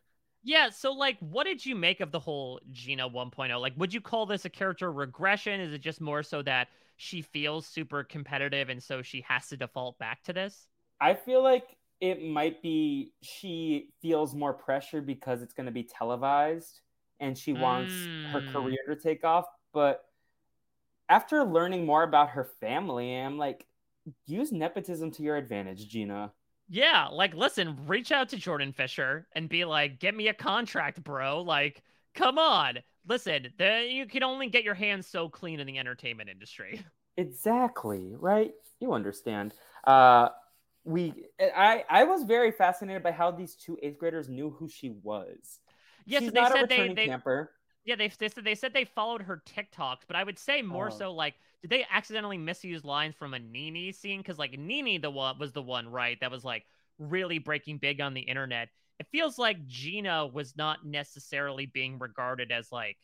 Yeah, 0.44 0.70
so 0.70 0.94
like 0.94 1.18
what 1.20 1.44
did 1.44 1.66
you 1.66 1.76
make 1.76 2.00
of 2.00 2.12
the 2.12 2.20
whole 2.20 2.62
Gina 2.72 3.08
1.0? 3.10 3.60
Like 3.60 3.74
would 3.78 3.94
you 3.94 4.00
call 4.00 4.26
this 4.26 4.46
a 4.46 4.50
character 4.50 4.92
regression? 4.94 5.60
Is 5.60 5.74
it 5.74 5.82
just 5.82 6.00
more 6.00 6.24
so 6.24 6.42
that 6.44 6.70
she 6.96 7.22
feels 7.22 7.68
super 7.68 8.04
competitive 8.06 8.70
and 8.70 8.82
so 8.82 9.02
she 9.02 9.26
has 9.28 9.48
to 9.50 9.58
default 9.58 10.00
back 10.00 10.24
to 10.24 10.34
this? 10.34 10.68
I 11.02 11.16
feel 11.16 11.44
like 11.44 11.76
it 12.00 12.24
might 12.24 12.62
be 12.62 13.12
she 13.22 13.90
feels 14.02 14.34
more 14.34 14.54
pressure 14.54 15.02
because 15.02 15.42
it's 15.42 15.54
going 15.54 15.66
to 15.66 15.72
be 15.72 15.84
televised 15.84 16.80
and 17.20 17.38
she 17.38 17.52
wants 17.54 17.94
her 18.32 18.42
Mm. 18.42 18.54
career 18.54 18.80
to 18.88 18.96
take 18.96 19.26
off. 19.26 19.46
But 19.74 20.06
after 21.12 21.44
learning 21.44 21.86
more 21.86 22.04
about 22.04 22.30
her 22.30 22.46
family, 22.62 23.14
I'm 23.18 23.38
like, 23.38 23.68
use 24.26 24.54
nepotism 24.54 25.12
to 25.12 25.24
your 25.24 25.36
advantage, 25.36 25.90
Gina. 25.90 26.32
Yeah, 26.70 27.10
like 27.12 27.36
listen, 27.36 27.78
reach 27.86 28.14
out 28.14 28.30
to 28.30 28.38
Jordan 28.38 28.72
Fisher 28.72 29.28
and 29.36 29.50
be 29.50 29.66
like, 29.66 30.00
"Get 30.00 30.16
me 30.16 30.30
a 30.30 30.34
contract, 30.34 31.04
bro." 31.04 31.42
Like, 31.42 31.84
come 32.16 32.38
on. 32.40 32.80
Listen, 33.06 33.52
the, 33.58 33.88
you 33.92 34.06
can 34.06 34.24
only 34.24 34.48
get 34.48 34.64
your 34.64 34.74
hands 34.74 35.06
so 35.06 35.28
clean 35.28 35.60
in 35.60 35.68
the 35.68 35.78
entertainment 35.78 36.30
industry. 36.30 36.84
Exactly, 37.18 38.16
right? 38.18 38.54
You 38.80 38.94
understand. 38.94 39.54
Uh, 39.84 40.30
we, 40.86 41.26
I, 41.40 41.84
I 41.90 42.06
was 42.06 42.24
very 42.24 42.52
fascinated 42.52 43.04
by 43.04 43.12
how 43.12 43.32
these 43.32 43.56
two 43.56 43.78
eighth 43.84 43.98
graders 44.00 44.30
knew 44.30 44.50
who 44.50 44.70
she 44.70 44.92
was. 45.04 45.60
Yes, 46.06 46.24
She's 46.24 46.32
they 46.32 46.40
not 46.40 46.52
a 46.52 46.60
said 46.60 46.70
they, 46.70 46.94
they 46.94 47.08
camper. 47.08 47.52
Yeah, 47.86 47.96
they, 47.96 48.10
they 48.10 48.30
said 48.30 48.44
they 48.44 48.56
said 48.56 48.74
they 48.74 48.86
followed 48.86 49.24
her 49.24 49.42
TikToks, 49.46 50.02
but 50.08 50.16
I 50.16 50.24
would 50.24 50.38
say 50.40 50.62
more 50.62 50.90
Oh. 50.90 50.92
so 50.92 51.14
like 51.14 51.36
did 51.62 51.70
they 51.72 51.86
accidentally 51.90 52.38
misuse 52.38 52.84
lines 52.84 53.16
from 53.16 53.34
a 53.34 53.40
Nini 53.40 53.92
scene? 53.92 54.20
Because 54.20 54.38
like 54.40 54.58
Nini 54.58 54.98
the 54.98 55.12
one 55.12 55.38
was 55.40 55.52
the 55.52 55.62
one 55.62 55.88
right 55.90 56.20
that 56.22 56.32
was 56.32 56.44
like 56.44 56.66
really 57.00 57.40
breaking 57.40 57.78
big 57.80 58.02
on 58.02 58.14
the 58.14 58.22
internet. 58.22 58.70
It 59.00 59.08
feels 59.12 59.38
like 59.40 59.66
Gina 59.68 60.28
was 60.28 60.56
not 60.56 60.86
necessarily 60.86 61.66
being 61.66 61.98
regarded 62.00 62.52
as 62.52 62.72
like 62.72 62.98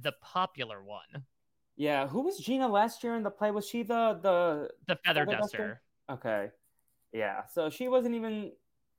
the 0.00 0.12
popular 0.20 0.82
one, 0.82 1.24
Yeah, 1.76 2.06
who 2.08 2.22
was 2.22 2.38
Gina 2.38 2.68
last 2.68 3.02
year 3.02 3.16
in 3.16 3.22
the 3.22 3.30
play? 3.30 3.50
Was 3.50 3.68
she 3.68 3.82
the 3.82 4.18
the 4.22 4.70
the 4.86 4.96
feather 5.04 5.26
Feather 5.26 5.26
duster. 5.26 5.36
duster? 5.36 5.82
Okay. 6.10 6.50
Yeah. 7.12 7.46
So 7.46 7.70
she 7.70 7.88
wasn't 7.88 8.14
even 8.16 8.52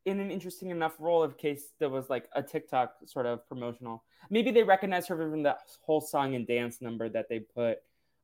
in 0.05 0.19
an 0.19 0.31
interesting 0.31 0.69
enough 0.69 0.95
role 0.99 1.23
in 1.23 1.31
case 1.31 1.73
there 1.79 1.89
was 1.89 2.09
like 2.09 2.29
a 2.35 2.43
TikTok 2.43 2.93
sort 3.05 3.25
of 3.25 3.47
promotional. 3.47 4.03
Maybe 4.29 4.51
they 4.51 4.63
recognized 4.63 5.07
her 5.09 5.17
from 5.17 5.43
that 5.43 5.59
whole 5.81 6.01
song 6.01 6.35
and 6.35 6.47
dance 6.47 6.81
number 6.81 7.09
that 7.09 7.27
they 7.27 7.39
put 7.39 7.79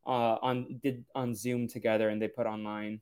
uh, 0.05 0.37
on 0.41 0.79
did 0.81 1.05
on 1.15 1.33
Zoom 1.35 1.67
together 1.67 2.09
and 2.09 2.21
they 2.21 2.27
put 2.27 2.45
online. 2.45 3.01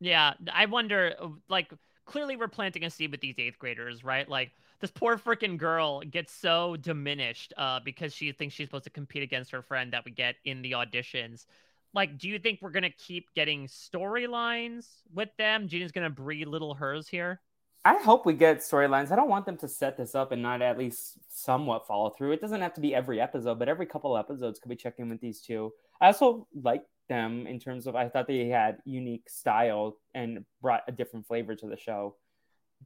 Yeah, 0.00 0.34
I 0.52 0.66
wonder. 0.66 1.14
Like, 1.48 1.72
clearly, 2.06 2.36
we're 2.36 2.48
planting 2.48 2.84
a 2.84 2.90
seed 2.90 3.10
with 3.10 3.20
these 3.20 3.34
eighth 3.38 3.58
graders, 3.58 4.02
right? 4.02 4.28
Like, 4.28 4.52
this 4.80 4.90
poor 4.90 5.18
freaking 5.18 5.58
girl 5.58 6.00
gets 6.00 6.32
so 6.32 6.76
diminished 6.76 7.52
uh, 7.58 7.80
because 7.84 8.14
she 8.14 8.32
thinks 8.32 8.54
she's 8.54 8.68
supposed 8.68 8.84
to 8.84 8.90
compete 8.90 9.22
against 9.22 9.50
her 9.50 9.62
friend 9.62 9.92
that 9.92 10.04
we 10.04 10.10
get 10.10 10.36
in 10.44 10.62
the 10.62 10.72
auditions. 10.72 11.44
Like, 11.92 12.18
do 12.18 12.28
you 12.28 12.38
think 12.38 12.60
we're 12.62 12.70
gonna 12.70 12.90
keep 12.90 13.34
getting 13.34 13.66
storylines 13.66 14.86
with 15.12 15.28
them? 15.36 15.68
Gina's 15.68 15.92
gonna 15.92 16.08
breed 16.08 16.46
little 16.46 16.74
hers 16.74 17.08
here. 17.08 17.40
I 17.84 17.96
hope 17.96 18.26
we 18.26 18.34
get 18.34 18.58
storylines. 18.58 19.10
I 19.10 19.16
don't 19.16 19.30
want 19.30 19.46
them 19.46 19.56
to 19.58 19.68
set 19.68 19.96
this 19.96 20.14
up 20.14 20.32
and 20.32 20.42
not 20.42 20.60
at 20.60 20.78
least 20.78 21.18
somewhat 21.30 21.86
follow 21.86 22.10
through. 22.10 22.32
It 22.32 22.40
doesn't 22.40 22.60
have 22.60 22.74
to 22.74 22.80
be 22.80 22.94
every 22.94 23.20
episode, 23.20 23.58
but 23.58 23.68
every 23.68 23.86
couple 23.86 24.18
episodes 24.18 24.58
could 24.58 24.68
we 24.68 24.76
check 24.76 24.94
in 24.98 25.08
with 25.08 25.20
these 25.20 25.40
two. 25.40 25.72
I 26.00 26.08
also 26.08 26.46
like 26.54 26.84
them 27.08 27.46
in 27.46 27.58
terms 27.58 27.86
of 27.86 27.96
I 27.96 28.08
thought 28.08 28.26
they 28.26 28.48
had 28.48 28.78
unique 28.84 29.28
style 29.30 29.96
and 30.14 30.44
brought 30.60 30.82
a 30.88 30.92
different 30.92 31.26
flavor 31.26 31.54
to 31.54 31.66
the 31.66 31.76
show. 31.76 32.16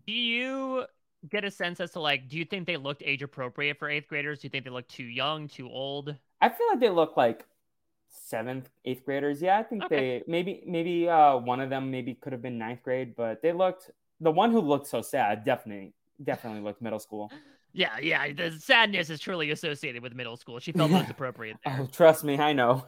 Do 0.06 0.12
you 0.12 0.84
get 1.28 1.44
a 1.44 1.50
sense 1.50 1.80
as 1.80 1.90
to 1.92 2.00
like, 2.00 2.28
do 2.28 2.38
you 2.38 2.44
think 2.44 2.66
they 2.66 2.76
looked 2.76 3.02
age 3.04 3.22
appropriate 3.22 3.78
for 3.78 3.88
eighth 3.88 4.08
graders? 4.08 4.40
Do 4.40 4.46
you 4.46 4.50
think 4.50 4.64
they 4.64 4.70
look 4.70 4.88
too 4.88 5.04
young, 5.04 5.48
too 5.48 5.68
old? 5.68 6.14
I 6.40 6.48
feel 6.48 6.68
like 6.70 6.80
they 6.80 6.90
look 6.90 7.16
like 7.16 7.46
seventh, 8.10 8.70
eighth 8.84 9.04
graders. 9.04 9.42
Yeah, 9.42 9.58
I 9.58 9.64
think 9.64 9.84
okay. 9.84 9.96
they 9.96 10.22
maybe 10.30 10.62
maybe 10.66 11.08
uh, 11.08 11.36
one 11.36 11.60
of 11.60 11.68
them 11.70 11.90
maybe 11.90 12.14
could 12.14 12.32
have 12.32 12.42
been 12.42 12.58
ninth 12.58 12.82
grade, 12.82 13.16
but 13.16 13.42
they 13.42 13.52
looked 13.52 13.90
the 14.20 14.30
one 14.30 14.50
who 14.50 14.60
looked 14.60 14.86
so 14.86 15.02
sad 15.02 15.44
definitely 15.44 15.92
definitely 16.22 16.60
looked 16.60 16.82
middle 16.82 16.98
school. 16.98 17.30
Yeah, 17.72 17.98
yeah. 17.98 18.32
The 18.32 18.52
sadness 18.52 19.10
is 19.10 19.18
truly 19.18 19.50
associated 19.50 20.02
with 20.02 20.14
middle 20.14 20.36
school. 20.36 20.60
She 20.60 20.70
felt 20.70 20.92
most 20.92 21.10
appropriate. 21.10 21.56
There. 21.64 21.78
Oh, 21.80 21.86
trust 21.92 22.22
me, 22.22 22.38
I 22.38 22.52
know. 22.52 22.84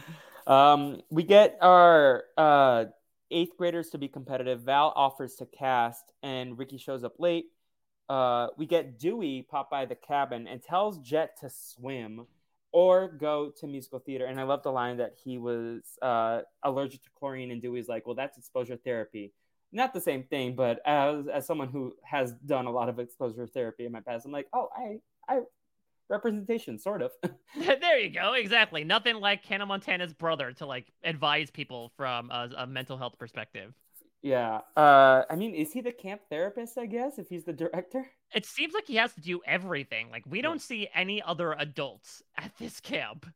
um, 0.46 1.00
we 1.08 1.22
get 1.22 1.56
our 1.62 2.24
uh, 2.36 2.84
eighth 3.30 3.56
graders 3.56 3.90
to 3.90 3.98
be 3.98 4.08
competitive. 4.08 4.60
Val 4.60 4.92
offers 4.94 5.36
to 5.36 5.46
cast, 5.46 6.12
and 6.22 6.58
Ricky 6.58 6.76
shows 6.76 7.02
up 7.02 7.14
late. 7.18 7.46
Uh, 8.10 8.48
we 8.58 8.66
get 8.66 8.98
Dewey 8.98 9.46
pop 9.50 9.70
by 9.70 9.86
the 9.86 9.94
cabin 9.94 10.46
and 10.46 10.62
tells 10.62 10.98
Jet 10.98 11.38
to 11.40 11.50
swim 11.50 12.26
or 12.72 13.08
go 13.08 13.50
to 13.58 13.66
musical 13.66 13.98
theater. 13.98 14.26
And 14.26 14.38
I 14.38 14.42
love 14.42 14.62
the 14.62 14.70
line 14.70 14.98
that 14.98 15.14
he 15.24 15.38
was 15.38 15.82
uh, 16.02 16.42
allergic 16.62 17.02
to 17.04 17.08
chlorine, 17.18 17.50
and 17.50 17.62
Dewey's 17.62 17.88
like, 17.88 18.06
"Well, 18.06 18.14
that's 18.14 18.36
exposure 18.36 18.76
therapy." 18.76 19.32
Not 19.72 19.92
the 19.92 20.00
same 20.00 20.22
thing, 20.24 20.54
but 20.54 20.80
as 20.86 21.26
as 21.28 21.46
someone 21.46 21.68
who 21.68 21.94
has 22.04 22.32
done 22.32 22.66
a 22.66 22.70
lot 22.70 22.88
of 22.88 22.98
exposure 22.98 23.46
therapy 23.46 23.84
in 23.84 23.92
my 23.92 24.00
past, 24.00 24.24
I'm 24.24 24.32
like, 24.32 24.48
"Oh, 24.52 24.68
I 24.76 24.98
I 25.28 25.40
representation, 26.08 26.78
sort 26.78 27.02
of." 27.02 27.12
there 27.56 27.98
you 27.98 28.10
go. 28.10 28.34
Exactly. 28.34 28.84
Nothing 28.84 29.16
like 29.16 29.44
Hannah 29.44 29.66
Montana's 29.66 30.14
brother 30.14 30.52
to 30.52 30.66
like 30.66 30.92
advise 31.04 31.50
people 31.50 31.92
from 31.96 32.30
a, 32.30 32.50
a 32.58 32.66
mental 32.66 32.96
health 32.96 33.18
perspective. 33.18 33.74
Yeah. 34.22 34.60
Uh, 34.76 35.22
I 35.30 35.36
mean, 35.36 35.54
is 35.54 35.72
he 35.72 35.80
the 35.80 35.92
camp 35.92 36.22
therapist? 36.30 36.78
I 36.78 36.86
guess 36.86 37.18
if 37.18 37.28
he's 37.28 37.44
the 37.44 37.52
director. 37.52 38.06
It 38.34 38.44
seems 38.44 38.74
like 38.74 38.86
he 38.86 38.96
has 38.96 39.12
to 39.14 39.20
do 39.20 39.40
everything. 39.46 40.10
Like 40.10 40.24
we 40.26 40.40
don't 40.42 40.60
see 40.60 40.88
any 40.94 41.22
other 41.22 41.52
adults 41.52 42.22
at 42.36 42.52
this 42.58 42.80
camp. 42.80 43.26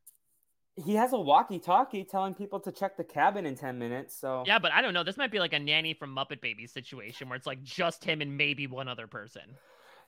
He 0.85 0.95
has 0.95 1.13
a 1.13 1.21
walkie-talkie 1.21 2.05
telling 2.05 2.35
people 2.35 2.61
to 2.61 2.73
check 2.73 2.97
the 2.97 3.05
cabin 3.05 3.47
in 3.47 3.55
ten 3.55 3.79
minutes. 3.79 4.19
So 4.19 4.45
yeah, 4.47 4.59
but 4.59 4.73
I 4.73 4.83
don't 4.83 4.95
know. 4.95 5.05
This 5.05 5.17
might 5.17 5.31
be 5.31 5.39
like 5.39 5.53
a 5.53 5.59
nanny 5.59 5.95
from 5.95 6.15
Muppet 6.15 6.41
Babies 6.41 6.73
situation 6.73 7.29
where 7.29 7.37
it's 7.37 7.47
like 7.47 7.63
just 7.63 8.05
him 8.05 8.21
and 8.21 8.37
maybe 8.37 8.67
one 8.67 8.89
other 8.89 9.07
person. 9.07 9.43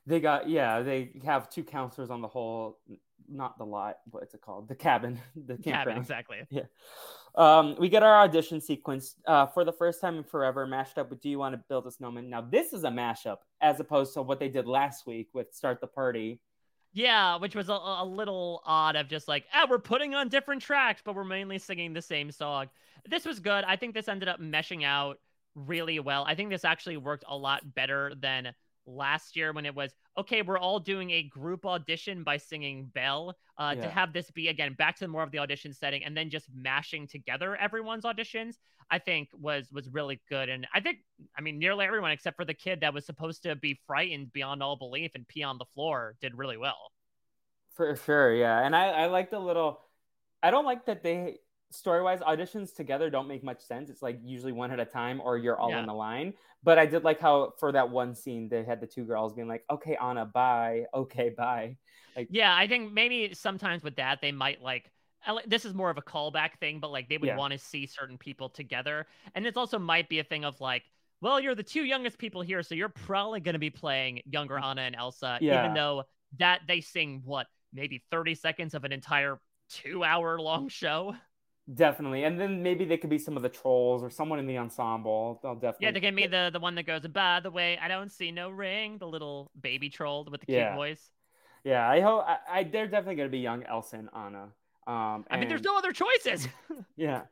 They 0.06 0.20
got 0.20 0.48
yeah. 0.48 0.82
They 0.82 1.10
have 1.24 1.50
two 1.50 1.62
counselors 1.62 2.10
on 2.10 2.20
the 2.20 2.28
whole 2.28 2.78
not 3.28 3.58
the 3.58 3.64
lot. 3.64 3.98
What's 4.10 4.34
it 4.34 4.40
called? 4.40 4.68
The 4.68 4.74
cabin. 4.74 5.20
The 5.46 5.56
cabin. 5.56 5.96
Exactly. 5.96 6.38
Yeah. 6.50 6.64
Um, 7.34 7.76
we 7.78 7.88
get 7.88 8.02
our 8.02 8.18
audition 8.18 8.60
sequence 8.60 9.14
uh, 9.26 9.46
for 9.46 9.64
the 9.64 9.72
first 9.72 10.02
time 10.02 10.18
in 10.18 10.24
forever, 10.24 10.66
mashed 10.66 10.98
up 10.98 11.08
with 11.08 11.22
"Do 11.22 11.30
You 11.30 11.38
Want 11.38 11.54
to 11.54 11.62
Build 11.66 11.86
a 11.86 11.90
Snowman?" 11.90 12.28
Now 12.28 12.42
this 12.42 12.74
is 12.74 12.84
a 12.84 12.90
mashup 12.90 13.38
as 13.62 13.80
opposed 13.80 14.12
to 14.14 14.22
what 14.22 14.38
they 14.38 14.50
did 14.50 14.66
last 14.66 15.06
week 15.06 15.28
with 15.32 15.54
"Start 15.54 15.80
the 15.80 15.86
Party." 15.86 16.40
Yeah, 16.92 17.36
which 17.36 17.54
was 17.54 17.68
a, 17.68 17.72
a 17.72 18.04
little 18.04 18.62
odd 18.66 18.96
of 18.96 19.08
just 19.08 19.26
like, 19.26 19.46
ah, 19.54 19.66
we're 19.68 19.78
putting 19.78 20.14
on 20.14 20.28
different 20.28 20.60
tracks, 20.62 21.00
but 21.02 21.14
we're 21.14 21.24
mainly 21.24 21.58
singing 21.58 21.94
the 21.94 22.02
same 22.02 22.30
song. 22.30 22.68
This 23.08 23.24
was 23.24 23.40
good. 23.40 23.64
I 23.64 23.76
think 23.76 23.94
this 23.94 24.08
ended 24.08 24.28
up 24.28 24.40
meshing 24.40 24.84
out 24.84 25.18
really 25.54 26.00
well. 26.00 26.24
I 26.26 26.34
think 26.34 26.50
this 26.50 26.64
actually 26.64 26.98
worked 26.98 27.24
a 27.26 27.36
lot 27.36 27.74
better 27.74 28.12
than 28.14 28.54
last 28.86 29.36
year 29.36 29.52
when 29.52 29.64
it 29.64 29.74
was 29.74 29.94
okay 30.18 30.42
we're 30.42 30.58
all 30.58 30.80
doing 30.80 31.10
a 31.10 31.22
group 31.22 31.64
audition 31.64 32.22
by 32.24 32.36
singing 32.36 32.90
bell 32.94 33.36
uh, 33.58 33.74
yeah. 33.76 33.82
to 33.82 33.88
have 33.88 34.12
this 34.12 34.30
be 34.30 34.48
again 34.48 34.74
back 34.74 34.96
to 34.96 35.06
more 35.06 35.22
of 35.22 35.30
the 35.30 35.38
audition 35.38 35.72
setting 35.72 36.04
and 36.04 36.16
then 36.16 36.28
just 36.28 36.46
mashing 36.54 37.06
together 37.06 37.56
everyone's 37.56 38.04
auditions 38.04 38.54
i 38.90 38.98
think 38.98 39.28
was 39.32 39.70
was 39.72 39.88
really 39.88 40.20
good. 40.28 40.48
And 40.48 40.66
i 40.74 40.80
think 40.80 40.98
i 41.36 41.40
mean 41.40 41.58
nearly 41.58 41.84
everyone 41.84 42.10
except 42.10 42.36
for 42.36 42.44
the 42.44 42.54
kid 42.54 42.80
that 42.80 42.92
was 42.92 43.06
supposed 43.06 43.42
to 43.44 43.56
be 43.56 43.78
frightened 43.86 44.32
beyond 44.32 44.62
all 44.62 44.76
belief 44.76 45.12
and 45.14 45.26
pee 45.28 45.42
on 45.42 45.58
the 45.58 45.66
floor 45.74 46.16
did 46.20 46.36
really 46.36 46.56
well. 46.56 46.92
For 47.74 47.96
sure 47.96 48.34
yeah. 48.34 48.64
And 48.64 48.74
i 48.74 48.86
i 48.86 49.06
like 49.06 49.30
the 49.30 49.38
little 49.38 49.80
i 50.42 50.50
don't 50.50 50.64
like 50.64 50.86
that 50.86 51.02
they 51.02 51.38
story 51.72 52.02
wise, 52.02 52.20
auditions 52.20 52.74
together 52.74 53.10
don't 53.10 53.28
make 53.28 53.42
much 53.42 53.60
sense. 53.60 53.90
It's 53.90 54.02
like 54.02 54.18
usually 54.22 54.52
one 54.52 54.70
at 54.70 54.80
a 54.80 54.84
time 54.84 55.20
or 55.20 55.38
you're 55.38 55.58
all 55.58 55.70
yeah. 55.70 55.82
in 55.82 55.88
a 55.88 55.94
line. 55.94 56.34
But 56.62 56.78
I 56.78 56.86
did 56.86 57.02
like 57.02 57.18
how 57.18 57.54
for 57.58 57.72
that 57.72 57.90
one 57.90 58.14
scene 58.14 58.48
they 58.48 58.62
had 58.62 58.80
the 58.80 58.86
two 58.86 59.04
girls 59.04 59.32
being 59.32 59.48
like, 59.48 59.64
"Okay, 59.70 59.96
Anna, 60.00 60.24
bye. 60.24 60.84
Okay, 60.94 61.30
bye." 61.30 61.76
Like, 62.14 62.28
yeah, 62.30 62.54
I 62.54 62.68
think 62.68 62.92
maybe 62.92 63.34
sometimes 63.34 63.82
with 63.82 63.96
that 63.96 64.20
they 64.20 64.32
might 64.32 64.62
like 64.62 64.90
this 65.46 65.64
is 65.64 65.74
more 65.74 65.90
of 65.90 65.98
a 65.98 66.02
callback 66.02 66.58
thing, 66.60 66.78
but 66.78 66.92
like 66.92 67.08
they 67.08 67.18
would 67.18 67.26
yeah. 67.26 67.36
want 67.36 67.52
to 67.52 67.58
see 67.58 67.86
certain 67.86 68.18
people 68.18 68.48
together, 68.48 69.06
and 69.34 69.46
it 69.46 69.56
also 69.56 69.78
might 69.78 70.08
be 70.08 70.18
a 70.18 70.24
thing 70.24 70.44
of 70.44 70.60
like. 70.60 70.84
Well, 71.20 71.38
you're 71.38 71.54
the 71.54 71.62
two 71.62 71.84
youngest 71.84 72.18
people 72.18 72.42
here, 72.42 72.64
so 72.64 72.74
you're 72.74 72.88
probably 72.88 73.38
going 73.38 73.52
to 73.52 73.60
be 73.60 73.70
playing 73.70 74.22
younger 74.24 74.56
mm. 74.56 74.64
Anna 74.64 74.80
and 74.80 74.96
Elsa, 74.96 75.38
yeah. 75.40 75.62
even 75.62 75.72
though 75.72 76.02
that 76.40 76.62
they 76.66 76.80
sing 76.80 77.22
what 77.24 77.46
maybe 77.72 78.02
30 78.10 78.34
seconds 78.34 78.74
of 78.74 78.82
an 78.82 78.90
entire 78.90 79.38
two 79.68 80.04
hour 80.04 80.38
long 80.40 80.68
show. 80.68 81.14
Definitely, 81.72 82.24
and 82.24 82.40
then 82.40 82.60
maybe 82.60 82.84
they 82.84 82.96
could 82.96 83.08
be 83.08 83.18
some 83.18 83.36
of 83.36 83.42
the 83.44 83.48
trolls 83.48 84.02
or 84.02 84.10
someone 84.10 84.40
in 84.40 84.48
the 84.48 84.58
ensemble. 84.58 85.38
They'll 85.42 85.54
definitely. 85.54 85.86
Yeah, 85.86 85.90
they 85.92 86.00
can 86.00 86.16
be 86.16 86.26
the 86.26 86.50
the 86.52 86.58
one 86.58 86.74
that 86.74 86.86
goes. 86.86 87.06
By 87.06 87.38
the 87.38 87.52
way, 87.52 87.78
I 87.80 87.86
don't 87.86 88.10
see 88.10 88.32
no 88.32 88.50
ring. 88.50 88.98
The 88.98 89.06
little 89.06 89.52
baby 89.60 89.88
troll 89.88 90.26
with 90.28 90.40
the 90.40 90.46
cute 90.46 90.58
yeah. 90.58 90.74
voice. 90.74 91.12
Yeah, 91.62 91.88
I 91.88 92.00
hope. 92.00 92.24
I, 92.26 92.38
I 92.50 92.64
they're 92.64 92.88
definitely 92.88 93.14
going 93.14 93.28
to 93.28 93.32
be 93.32 93.38
young 93.38 93.62
Elsa 93.62 93.96
and 93.96 94.08
Anna. 94.12 94.48
Um, 94.88 95.24
I 95.30 95.36
mean, 95.38 95.48
there's 95.48 95.62
no 95.62 95.78
other 95.78 95.92
choices. 95.92 96.48
yeah, 96.96 97.22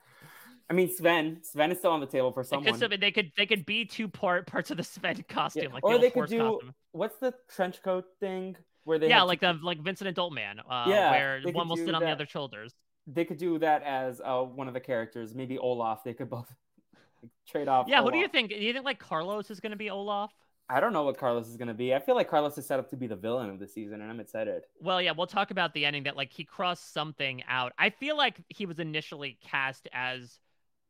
I 0.71 0.75
mean 0.75 0.95
Sven. 0.95 1.39
Sven 1.43 1.73
is 1.73 1.79
still 1.79 1.91
on 1.91 1.99
the 1.99 2.07
table 2.07 2.31
for 2.31 2.45
someone. 2.45 2.79
Could, 2.79 3.01
they 3.01 3.11
could 3.11 3.33
they 3.37 3.47
could 3.47 3.67
be 3.67 3.85
two 3.85 4.07
part 4.07 4.47
parts 4.47 4.71
of 4.71 4.77
the 4.77 4.85
Sven 4.85 5.25
costume, 5.29 5.65
yeah. 5.65 5.75
like 5.75 5.85
or 5.85 5.95
the 5.95 5.99
they 5.99 6.11
could 6.11 6.29
do 6.29 6.39
costume. 6.39 6.75
what's 6.93 7.19
the 7.19 7.35
trench 7.53 7.83
coat 7.83 8.05
thing 8.21 8.57
where 8.85 9.01
they 9.01 9.09
yeah, 9.09 9.23
like 9.23 9.41
the 9.41 9.59
like 9.61 9.81
Vincent 9.81 10.17
Adultman. 10.17 10.61
Uh, 10.61 10.85
yeah, 10.87 11.11
where 11.11 11.43
one 11.53 11.69
will 11.69 11.77
sit 11.77 11.87
that. 11.87 11.97
on 11.97 12.03
the 12.03 12.11
other 12.11 12.27
shoulders 12.27 12.73
they 13.07 13.25
could 13.25 13.39
do 13.39 13.59
that 13.59 13.83
as 13.83 14.21
uh, 14.25 14.43
one 14.43 14.69
of 14.69 14.75
the 14.75 14.81
characters. 14.81 15.35
Maybe 15.35 15.59
Olaf. 15.59 16.05
They 16.05 16.15
could 16.15 16.31
both 16.31 16.53
trade 17.49 17.69
off. 17.69 17.87
Yeah. 17.89 18.01
Olaf. 18.01 18.07
Who 18.07 18.13
do 18.13 18.19
you 18.19 18.29
think? 18.29 18.51
Do 18.51 18.57
you 18.57 18.73
think 18.73 18.85
like 18.85 18.99
Carlos 18.99 19.51
is 19.51 19.61
going 19.61 19.73
to 19.73 19.79
be 19.79 19.91
Olaf? 19.91 20.33
I 20.69 20.79
don't 20.79 20.93
know 20.93 21.03
what 21.03 21.19
Carlos 21.19 21.49
is 21.49 21.57
going 21.57 21.69
to 21.69 21.75
be. 21.75 21.93
I 21.93 21.99
feel 21.99 22.15
like 22.15 22.31
Carlos 22.31 22.57
is 22.57 22.65
set 22.65 22.79
up 22.79 22.89
to 22.91 22.97
be 22.97 23.09
the 23.09 23.17
villain 23.17 23.51
of 23.51 23.59
the 23.59 23.67
season, 23.67 24.03
and 24.03 24.11
I'm 24.11 24.21
excited. 24.21 24.63
Well, 24.81 25.03
yeah, 25.03 25.11
we'll 25.11 25.27
talk 25.27 25.51
about 25.51 25.75
the 25.75 25.85
ending 25.85 26.05
that 26.05 26.17
like 26.17 26.33
he 26.33 26.45
crossed 26.45 26.93
something 26.95 27.43
out. 27.49 27.73
I 27.77 27.91
feel 27.91 28.17
like 28.17 28.41
he 28.49 28.67
was 28.67 28.79
initially 28.79 29.37
cast 29.43 29.89
as 29.93 30.39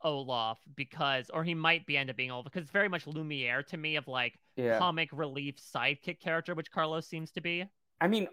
Olaf 0.03 0.59
because, 0.77 1.31
or 1.33 1.45
he 1.45 1.55
might 1.55 1.87
be 1.87 1.97
end 1.97 2.11
up 2.11 2.17
being 2.17 2.31
Olaf 2.31 2.45
because 2.45 2.63
it's 2.63 2.71
very 2.71 2.91
much 2.91 3.07
Lumiere 3.07 3.63
to 3.65 3.77
me 3.79 3.97
of 3.97 4.07
like 4.07 4.39
yeah. 4.57 4.79
comic 4.79 5.09
relief 5.13 5.57
sidekick 5.57 6.21
character, 6.21 6.55
which 6.55 6.71
Carlos 6.71 7.07
seems 7.07 7.31
to 7.33 7.41
be. 7.41 7.65
I 8.03 8.07
mean, 8.07 8.29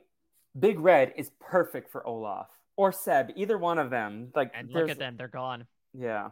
Big 0.59 0.79
Red 0.79 1.13
is 1.15 1.31
perfect 1.39 1.89
for 1.89 2.05
Olaf 2.05 2.49
or 2.77 2.91
Seb, 2.91 3.31
either 3.35 3.57
one 3.57 3.79
of 3.79 3.89
them. 3.89 4.31
Like, 4.33 4.51
and 4.55 4.71
look 4.71 4.89
at 4.89 4.99
them, 4.99 5.15
they're 5.17 5.27
gone. 5.27 5.65
Yeah. 5.93 6.29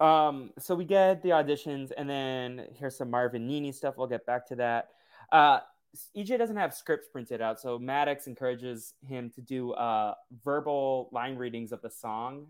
Um, 0.00 0.52
so 0.58 0.76
we 0.76 0.84
get 0.84 1.22
the 1.22 1.30
auditions, 1.30 1.90
and 1.96 2.08
then 2.08 2.66
here's 2.78 2.96
some 2.96 3.10
Marvin 3.10 3.46
Nini 3.46 3.72
stuff. 3.72 3.94
We'll 3.96 4.06
get 4.06 4.24
back 4.26 4.46
to 4.48 4.56
that. 4.56 4.90
Uh, 5.32 5.60
EJ 6.16 6.38
doesn't 6.38 6.56
have 6.56 6.74
scripts 6.74 7.08
printed 7.08 7.40
out, 7.40 7.58
so 7.58 7.78
Maddox 7.78 8.26
encourages 8.26 8.94
him 9.04 9.30
to 9.30 9.40
do 9.40 9.72
uh, 9.72 10.14
verbal 10.44 11.08
line 11.10 11.36
readings 11.36 11.72
of 11.72 11.82
the 11.82 11.90
song. 11.90 12.46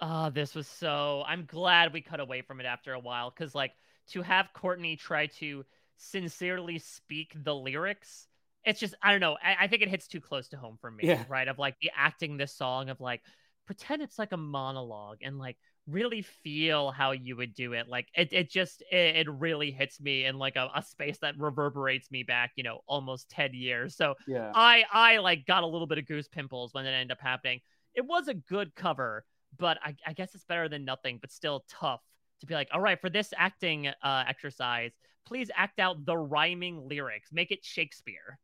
Oh, 0.00 0.30
this 0.30 0.54
was 0.54 0.66
so. 0.66 1.22
I'm 1.26 1.44
glad 1.44 1.92
we 1.92 2.00
cut 2.00 2.20
away 2.20 2.40
from 2.40 2.60
it 2.60 2.66
after 2.66 2.94
a 2.94 3.00
while 3.00 3.30
because, 3.30 3.54
like, 3.54 3.72
to 4.10 4.22
have 4.22 4.48
Courtney 4.54 4.96
try 4.96 5.26
to 5.26 5.64
sincerely 5.98 6.78
speak 6.78 7.34
the 7.36 7.54
lyrics 7.54 8.28
it's 8.64 8.80
just 8.80 8.94
I 9.02 9.10
don't 9.10 9.20
know. 9.20 9.36
I, 9.42 9.64
I, 9.64 9.68
think 9.68 9.82
it 9.82 9.88
hits 9.88 10.06
too 10.06 10.20
close 10.20 10.48
to 10.48 10.56
home 10.56 10.76
for 10.80 10.90
me, 10.90 11.04
yeah. 11.04 11.24
right? 11.28 11.48
Of 11.48 11.58
like 11.58 11.76
the 11.80 11.90
acting 11.96 12.36
this 12.36 12.54
song 12.54 12.90
of 12.90 13.00
like 13.00 13.22
pretend 13.66 14.02
it's 14.02 14.18
like 14.18 14.32
a 14.32 14.36
monologue 14.36 15.18
and 15.22 15.38
like 15.38 15.56
really 15.86 16.22
feel 16.22 16.90
how 16.90 17.12
you 17.12 17.36
would 17.36 17.54
do 17.54 17.72
it. 17.72 17.88
Like 17.88 18.08
it, 18.14 18.32
it 18.32 18.50
just 18.50 18.82
it, 18.90 19.16
it 19.16 19.30
really 19.30 19.70
hits 19.70 20.00
me 20.00 20.24
in 20.24 20.38
like 20.38 20.56
a, 20.56 20.68
a, 20.74 20.82
space 20.82 21.18
that 21.22 21.38
reverberates 21.38 22.10
me 22.10 22.22
back, 22.22 22.52
you 22.56 22.64
know, 22.64 22.80
almost 22.86 23.30
10 23.30 23.54
years. 23.54 23.96
So 23.96 24.14
yeah. 24.26 24.52
I 24.54 24.84
I 24.92 25.18
like 25.18 25.46
got 25.46 25.62
a 25.62 25.66
little 25.66 25.86
bit 25.86 25.98
of 25.98 26.06
goose 26.06 26.28
pimples 26.28 26.74
when 26.74 26.84
it 26.84 26.90
ended 26.90 27.12
up 27.12 27.20
happening. 27.20 27.60
It 27.94 28.04
was 28.04 28.28
a 28.28 28.34
good 28.34 28.74
cover, 28.74 29.24
but 29.58 29.78
I, 29.82 29.96
I 30.06 30.12
guess 30.12 30.34
it's 30.34 30.44
better 30.44 30.68
than 30.68 30.84
nothing, 30.84 31.18
but 31.20 31.32
still 31.32 31.64
tough 31.68 32.02
to 32.40 32.46
be 32.46 32.54
like, 32.54 32.68
all 32.72 32.80
right, 32.80 33.00
for 33.00 33.10
this 33.10 33.32
acting 33.36 33.88
uh, 34.02 34.24
exercise, 34.28 34.92
please 35.26 35.50
act 35.54 35.78
out 35.78 36.04
the 36.04 36.16
rhyming 36.16 36.88
lyrics, 36.88 37.30
make 37.32 37.50
it 37.50 37.64
Shakespeare 37.64 38.38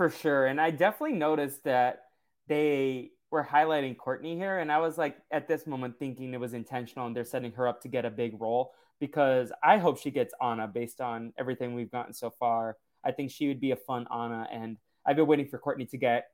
for 0.00 0.08
sure. 0.08 0.46
And 0.46 0.58
I 0.58 0.70
definitely 0.70 1.18
noticed 1.18 1.64
that 1.64 2.04
they 2.48 3.10
we're 3.30 3.44
highlighting 3.44 3.98
Courtney 3.98 4.34
here, 4.34 4.58
and 4.58 4.72
I 4.72 4.78
was 4.78 4.96
like 4.96 5.18
at 5.30 5.46
this 5.46 5.66
moment 5.66 5.98
thinking 5.98 6.32
it 6.32 6.40
was 6.40 6.54
intentional 6.54 7.06
and 7.06 7.14
they're 7.14 7.22
setting 7.22 7.52
her 7.52 7.68
up 7.68 7.82
to 7.82 7.88
get 7.88 8.06
a 8.06 8.10
big 8.10 8.40
role 8.40 8.72
because 8.98 9.52
I 9.62 9.76
hope 9.76 9.98
she 10.00 10.10
gets 10.10 10.32
Anna 10.42 10.66
based 10.68 11.02
on 11.02 11.34
everything 11.38 11.74
we've 11.74 11.90
gotten 11.90 12.14
so 12.14 12.30
far. 12.30 12.78
I 13.04 13.12
think 13.12 13.30
she 13.30 13.48
would 13.48 13.60
be 13.60 13.72
a 13.72 13.76
fun 13.76 14.06
Anna, 14.10 14.48
and 14.50 14.78
I've 15.04 15.16
been 15.16 15.26
waiting 15.26 15.48
for 15.48 15.58
Courtney 15.58 15.84
to 15.84 15.98
get 15.98 16.28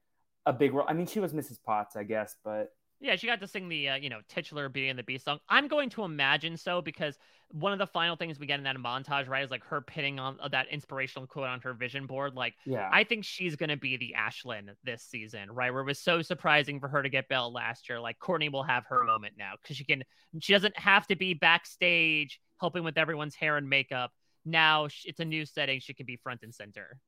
a 0.47 0.53
big 0.53 0.73
role. 0.73 0.87
I 0.89 0.93
mean, 0.93 1.09
she 1.09 1.19
was 1.19 1.33
Mrs. 1.33 1.59
Potts, 1.61 1.97
I 1.97 2.05
guess, 2.05 2.37
but 2.45 2.69
yeah, 3.01 3.17
she 3.17 3.27
got 3.27 3.41
to 3.41 3.47
sing 3.47 3.69
the 3.69 3.91
uh, 3.91 3.97
you 3.97 4.09
know 4.09 4.21
titular 4.29 4.69
Beauty 4.69 4.89
and 4.89 4.99
the 4.99 5.03
Beast 5.03 5.25
song. 5.25 5.39
I'm 5.49 5.69
going 5.69 5.91
to 5.91 6.05
imagine 6.05 6.57
so 6.57 6.81
because 6.81 7.19
one 7.51 7.73
of 7.73 7.79
the 7.79 7.87
final 7.87 8.17
things 8.17 8.39
we 8.39 8.47
get 8.47 8.59
in 8.59 8.65
that 8.65 8.77
montage, 8.77 9.29
right, 9.29 9.45
is 9.45 9.51
like 9.51 9.65
her 9.65 9.81
pinning 9.81 10.19
on 10.19 10.39
uh, 10.41 10.49
that 10.49 10.67
inspirational 10.71 11.27
quote 11.27 11.49
on 11.49 11.61
her 11.61 11.75
vision 11.75 12.07
board. 12.07 12.35
Like, 12.35 12.55
yeah, 12.65 12.89
I 12.93 13.05
think 13.05 13.25
she's 13.25 13.57
going 13.57 13.69
to 13.69 13.77
be 13.77 13.97
the 13.97 14.15
Ashlyn 14.19 14.71
this 14.85 15.03
season, 15.03 15.51
right? 15.51 15.73
Where 15.73 15.83
it 15.83 15.87
was 15.87 15.99
so 15.99 16.23
surprising 16.23 16.81
for 16.81 16.89
her 16.89 17.03
to 17.03 17.09
get 17.09 17.29
Belle 17.29 17.53
last 17.53 17.89
year. 17.89 18.01
Like, 18.01 18.19
Courtney 18.19 18.49
will 18.49 18.65
have 18.65 18.85
her 18.89 19.05
moment 19.05 19.35
now 19.39 19.53
because 19.61 19.77
she 19.77 19.85
can. 19.85 20.03
She 20.41 20.53
doesn't 20.53 20.79
have 20.79 21.07
to 21.09 21.17
be 21.17 21.35
backstage 21.35 22.41
helping 22.61 22.85
with 22.85 22.97
everyone's 22.97 23.35
hair 23.35 23.57
and 23.57 23.69
makeup. 23.69 24.13
Now 24.45 24.87
it's 25.05 25.21
a 25.21 25.25
new 25.25 25.45
setting; 25.45 25.81
she 25.81 25.93
can 25.95 26.07
be 26.07 26.17
front 26.17 26.43
and 26.43 26.55
center. 26.55 26.99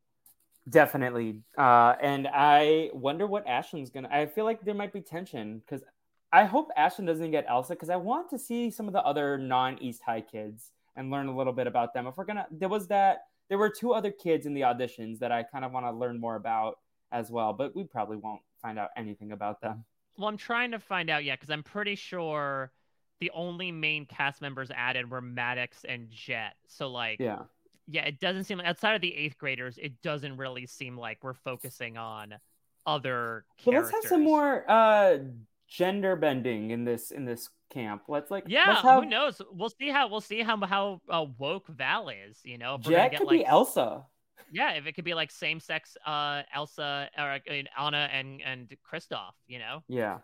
Definitely. 0.69 1.43
Uh, 1.57 1.95
and 2.01 2.29
I 2.33 2.91
wonder 2.93 3.27
what 3.27 3.47
Ashlyn's 3.47 3.91
gonna. 3.91 4.09
I 4.11 4.27
feel 4.27 4.45
like 4.45 4.65
there 4.65 4.75
might 4.75 4.93
be 4.93 5.01
tension 5.01 5.63
because 5.65 5.85
I 6.33 6.45
hope 6.45 6.69
Ashlyn 6.79 7.07
doesn't 7.07 7.31
get 7.31 7.47
Elsa 7.49 7.75
because 7.75 7.91
I 7.91 7.97
want 7.97 8.29
to 8.31 8.39
see 8.39 8.71
some 8.71 8.87
of 8.87 8.93
the 8.93 9.03
other 9.03 9.39
non 9.39 9.79
East 9.79 10.03
High 10.05 10.21
kids 10.21 10.73
and 10.97 11.11
learn 11.11 11.29
a 11.29 11.37
little 11.37 11.53
bit 11.53 11.67
about 11.67 11.95
them. 11.95 12.07
If 12.07 12.17
we're 12.17 12.25
gonna, 12.25 12.47
there 12.51 12.69
was 12.69 12.89
that. 12.89 13.25
There 13.49 13.57
were 13.57 13.71
two 13.71 13.95
other 13.95 14.11
kids 14.11 14.45
in 14.45 14.53
the 14.53 14.61
auditions 14.61 15.21
that 15.21 15.33
I 15.33 15.43
kind 15.43 15.65
of 15.65 15.73
want 15.73 15.87
to 15.87 15.93
learn 15.93 16.21
more 16.21 16.37
about 16.37 16.81
as 17.13 17.31
well, 17.31 17.55
but 17.55 17.75
we 17.75 17.85
probably 17.85 18.19
won't 18.19 18.43
find 18.61 18.79
out 18.79 18.91
anything 18.95 19.33
about 19.33 19.63
them. 19.63 19.85
Well, 20.19 20.29
I'm 20.29 20.37
trying 20.37 20.73
to 20.73 20.79
find 20.79 21.09
out 21.09 21.25
yet 21.25 21.39
because 21.41 21.51
I'm 21.51 21.63
pretty 21.63 21.95
sure 21.95 22.73
the 23.21 23.31
only 23.31 23.73
main 23.73 24.05
cast 24.05 24.43
members 24.43 24.71
added 24.75 25.11
were 25.11 25.21
Maddox 25.21 25.85
and 25.89 26.11
Jet. 26.11 26.55
So 26.67 26.89
like, 26.89 27.21
yeah, 27.21 27.43
yeah, 27.91 28.05
it 28.05 28.21
doesn't 28.21 28.45
seem 28.45 28.59
like 28.59 28.67
outside 28.67 28.95
of 28.95 29.01
the 29.01 29.15
eighth 29.15 29.39
graders, 29.39 29.79
it 29.81 30.01
doesn't 30.03 30.37
really 30.37 30.67
seem 30.67 30.97
like 30.97 31.19
we're 31.23 31.35
focusing 31.35 31.97
on 31.97 32.35
other 32.87 33.45
characters. 33.59 33.93
let's 33.93 34.05
have 34.05 34.11
some 34.11 34.25
more 34.25 34.65
uh 34.69 35.19
gender 35.69 36.17
bending 36.17 36.71
in 36.71 36.85
this 36.85 37.11
in 37.11 37.25
this 37.25 37.49
camp. 37.71 38.03
Let's 38.09 38.31
like 38.31 38.45
yeah, 38.47 38.65
let's 38.69 38.83
have... 38.83 39.05
who 39.05 39.09
knows? 39.09 39.41
We'll 39.51 39.71
see 39.71 39.89
how 39.89 40.09
we'll 40.09 40.21
see 40.21 40.43
how 40.43 40.59
how 40.67 41.01
uh, 41.09 41.27
woke 41.39 41.67
Val 41.69 42.09
is. 42.09 42.39
You 42.45 42.59
know, 42.59 42.79
Jet 42.79 43.17
could 43.17 43.27
like, 43.27 43.39
be 43.41 43.47
Elsa. 43.47 44.05
Yeah, 44.51 44.73
if 44.73 44.87
it 44.87 44.93
could 44.93 45.05
be 45.05 45.15
like 45.15 45.31
same 45.31 45.61
sex 45.61 45.97
uh 46.07 46.43
Elsa 46.55 47.09
or 47.17 47.25
I 47.25 47.41
mean, 47.49 47.69
Anna 47.79 48.09
and 48.13 48.43
and 48.43 48.77
Kristoff. 48.91 49.33
You 49.47 49.59
know. 49.61 49.83
Yeah. 49.89 50.19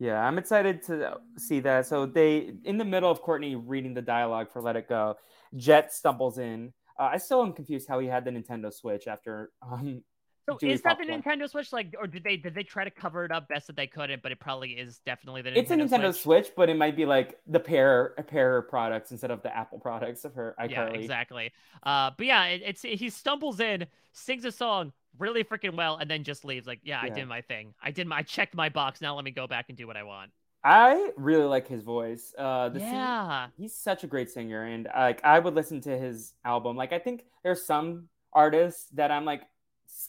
Yeah, 0.00 0.20
I'm 0.20 0.38
excited 0.38 0.82
to 0.86 1.18
see 1.38 1.60
that. 1.60 1.86
So 1.86 2.04
they, 2.04 2.52
in 2.64 2.78
the 2.78 2.84
middle 2.84 3.10
of 3.10 3.22
Courtney 3.22 3.54
reading 3.54 3.94
the 3.94 4.02
dialogue 4.02 4.50
for 4.52 4.60
"Let 4.60 4.74
It 4.74 4.88
Go," 4.88 5.16
Jet 5.56 5.94
stumbles 5.94 6.38
in. 6.38 6.72
Uh, 6.98 7.10
I 7.12 7.16
still 7.18 7.42
am 7.42 7.52
confused 7.52 7.88
how 7.88 7.98
he 7.98 8.06
had 8.06 8.24
the 8.24 8.30
Nintendo 8.30 8.72
Switch 8.72 9.06
after 9.06 9.50
um, 9.62 10.02
so 10.48 10.58
is 10.60 10.82
that 10.82 10.98
the 10.98 11.04
Nintendo 11.04 11.48
Switch? 11.48 11.72
Like, 11.72 11.94
or 11.98 12.06
did 12.06 12.22
they 12.22 12.36
did 12.36 12.54
they 12.54 12.62
try 12.62 12.84
to 12.84 12.90
cover 12.90 13.24
it 13.24 13.32
up 13.32 13.48
best 13.48 13.66
that 13.68 13.76
they 13.76 13.86
could? 13.86 14.10
But 14.22 14.30
it 14.30 14.40
probably 14.40 14.72
is 14.72 14.98
definitely 15.06 15.42
the. 15.42 15.50
Nintendo 15.50 15.56
it's 15.56 15.70
a 15.70 15.76
Nintendo 15.76 16.12
Switch. 16.12 16.46
Switch. 16.46 16.52
but 16.54 16.68
it 16.68 16.76
might 16.76 16.96
be 16.96 17.06
like 17.06 17.38
the 17.46 17.60
pair 17.60 18.14
pair 18.26 18.62
products 18.62 19.10
instead 19.10 19.30
of 19.30 19.42
the 19.42 19.56
Apple 19.56 19.78
products 19.78 20.24
of 20.24 20.34
her. 20.34 20.54
iCarly. 20.60 20.70
Yeah, 20.70 20.84
exactly. 20.88 21.52
Uh, 21.82 22.10
but 22.16 22.26
yeah, 22.26 22.44
it, 22.46 22.62
it's 22.64 22.82
he 22.82 23.08
stumbles 23.08 23.60
in, 23.60 23.86
sings 24.12 24.44
a 24.44 24.52
song 24.52 24.92
really 25.18 25.44
freaking 25.44 25.76
well, 25.76 25.96
and 25.96 26.10
then 26.10 26.24
just 26.24 26.44
leaves. 26.44 26.66
Like, 26.66 26.80
yeah, 26.82 27.02
yeah, 27.04 27.12
I 27.12 27.14
did 27.14 27.26
my 27.26 27.40
thing. 27.40 27.72
I 27.82 27.90
did 27.90 28.06
my 28.06 28.18
I 28.18 28.22
checked 28.22 28.54
my 28.54 28.68
box. 28.68 29.00
Now 29.00 29.14
let 29.14 29.24
me 29.24 29.30
go 29.30 29.46
back 29.46 29.66
and 29.68 29.78
do 29.78 29.86
what 29.86 29.96
I 29.96 30.02
want. 30.02 30.30
I 30.64 31.10
really 31.16 31.44
like 31.44 31.68
his 31.68 31.82
voice. 31.82 32.34
Uh, 32.38 32.70
the 32.70 32.80
yeah, 32.80 33.44
singer, 33.44 33.52
he's 33.58 33.74
such 33.74 34.02
a 34.02 34.06
great 34.06 34.30
singer, 34.30 34.64
and 34.64 34.88
like 34.96 35.22
I 35.22 35.38
would 35.38 35.54
listen 35.54 35.82
to 35.82 35.98
his 35.98 36.32
album. 36.44 36.74
Like 36.74 36.94
I 36.94 36.98
think 36.98 37.26
there's 37.42 37.64
some 37.64 38.08
artists 38.32 38.88
that 38.94 39.10
I'm 39.10 39.26
like 39.26 39.42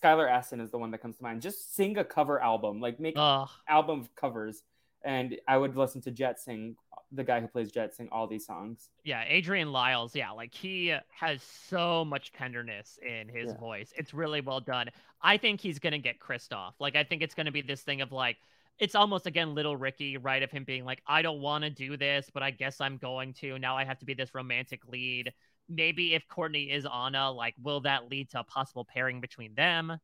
Skylar 0.02 0.30
Astin 0.30 0.62
is 0.62 0.72
the 0.72 0.78
one 0.78 0.92
that 0.92 1.00
comes 1.00 1.18
to 1.18 1.24
mind. 1.24 1.42
Just 1.42 1.76
sing 1.76 1.98
a 1.98 2.06
cover 2.06 2.42
album, 2.42 2.80
like 2.80 3.02
make 3.02 3.16
Ugh. 3.18 3.50
album 3.68 4.00
of 4.00 4.16
covers, 4.16 4.64
and 5.04 5.38
I 5.46 5.58
would 5.58 5.76
listen 5.76 6.02
to 6.04 6.12
Jet 6.12 6.40
sing. 6.40 6.78
The 7.12 7.24
guy 7.24 7.40
who 7.40 7.48
plays 7.48 7.72
Jet 7.72 7.94
sing 7.94 8.10
all 8.12 8.26
these 8.26 8.46
songs. 8.46 8.90
Yeah, 9.04 9.24
Adrian 9.28 9.72
Lyles. 9.72 10.16
Yeah, 10.16 10.32
like 10.32 10.54
he 10.54 10.96
has 11.10 11.44
so 11.44 12.06
much 12.06 12.32
tenderness 12.32 12.98
in 13.06 13.28
his 13.28 13.52
yeah. 13.52 13.60
voice. 13.60 13.94
It's 13.96 14.14
really 14.14 14.42
well 14.42 14.62
done. 14.62 14.90
I 15.22 15.38
think 15.38 15.60
he's 15.60 15.80
gonna 15.80 16.00
get 16.00 16.20
Kristoff. 16.20 16.74
Like 16.80 16.96
I 16.96 17.04
think 17.04 17.22
it's 17.22 17.36
gonna 17.36 17.52
be 17.52 17.62
this 17.62 17.82
thing 17.82 18.00
of 18.00 18.14
like 18.14 18.38
it's 18.80 18.96
almost 18.96 19.28
again 19.28 19.56
little 19.56 19.78
Ricky, 19.78 20.18
right? 20.18 20.44
Of 20.44 20.52
him 20.52 20.64
being 20.64 20.86
like, 20.86 21.02
I 21.08 21.22
don't 21.22 21.42
want 21.42 21.64
to 21.64 21.70
do 21.70 21.98
this, 21.98 22.30
but 22.34 22.44
I 22.44 22.52
guess 22.52 22.82
I'm 22.82 22.98
going 22.98 23.34
to. 23.36 23.58
Now 23.60 23.78
I 23.78 23.86
have 23.86 24.00
to 24.00 24.06
be 24.06 24.14
this 24.14 24.34
romantic 24.34 24.82
lead 24.88 25.34
maybe 25.70 26.14
if 26.14 26.28
Courtney 26.28 26.72
is 26.72 26.86
Anna, 26.86 27.32
like, 27.32 27.56
will 27.62 27.82
that 27.82 28.10
lead 28.10 28.30
to 28.32 28.40
a 28.40 28.44
possible 28.44 28.86
pairing 28.86 29.22
between 29.22 29.54
them? 29.56 30.00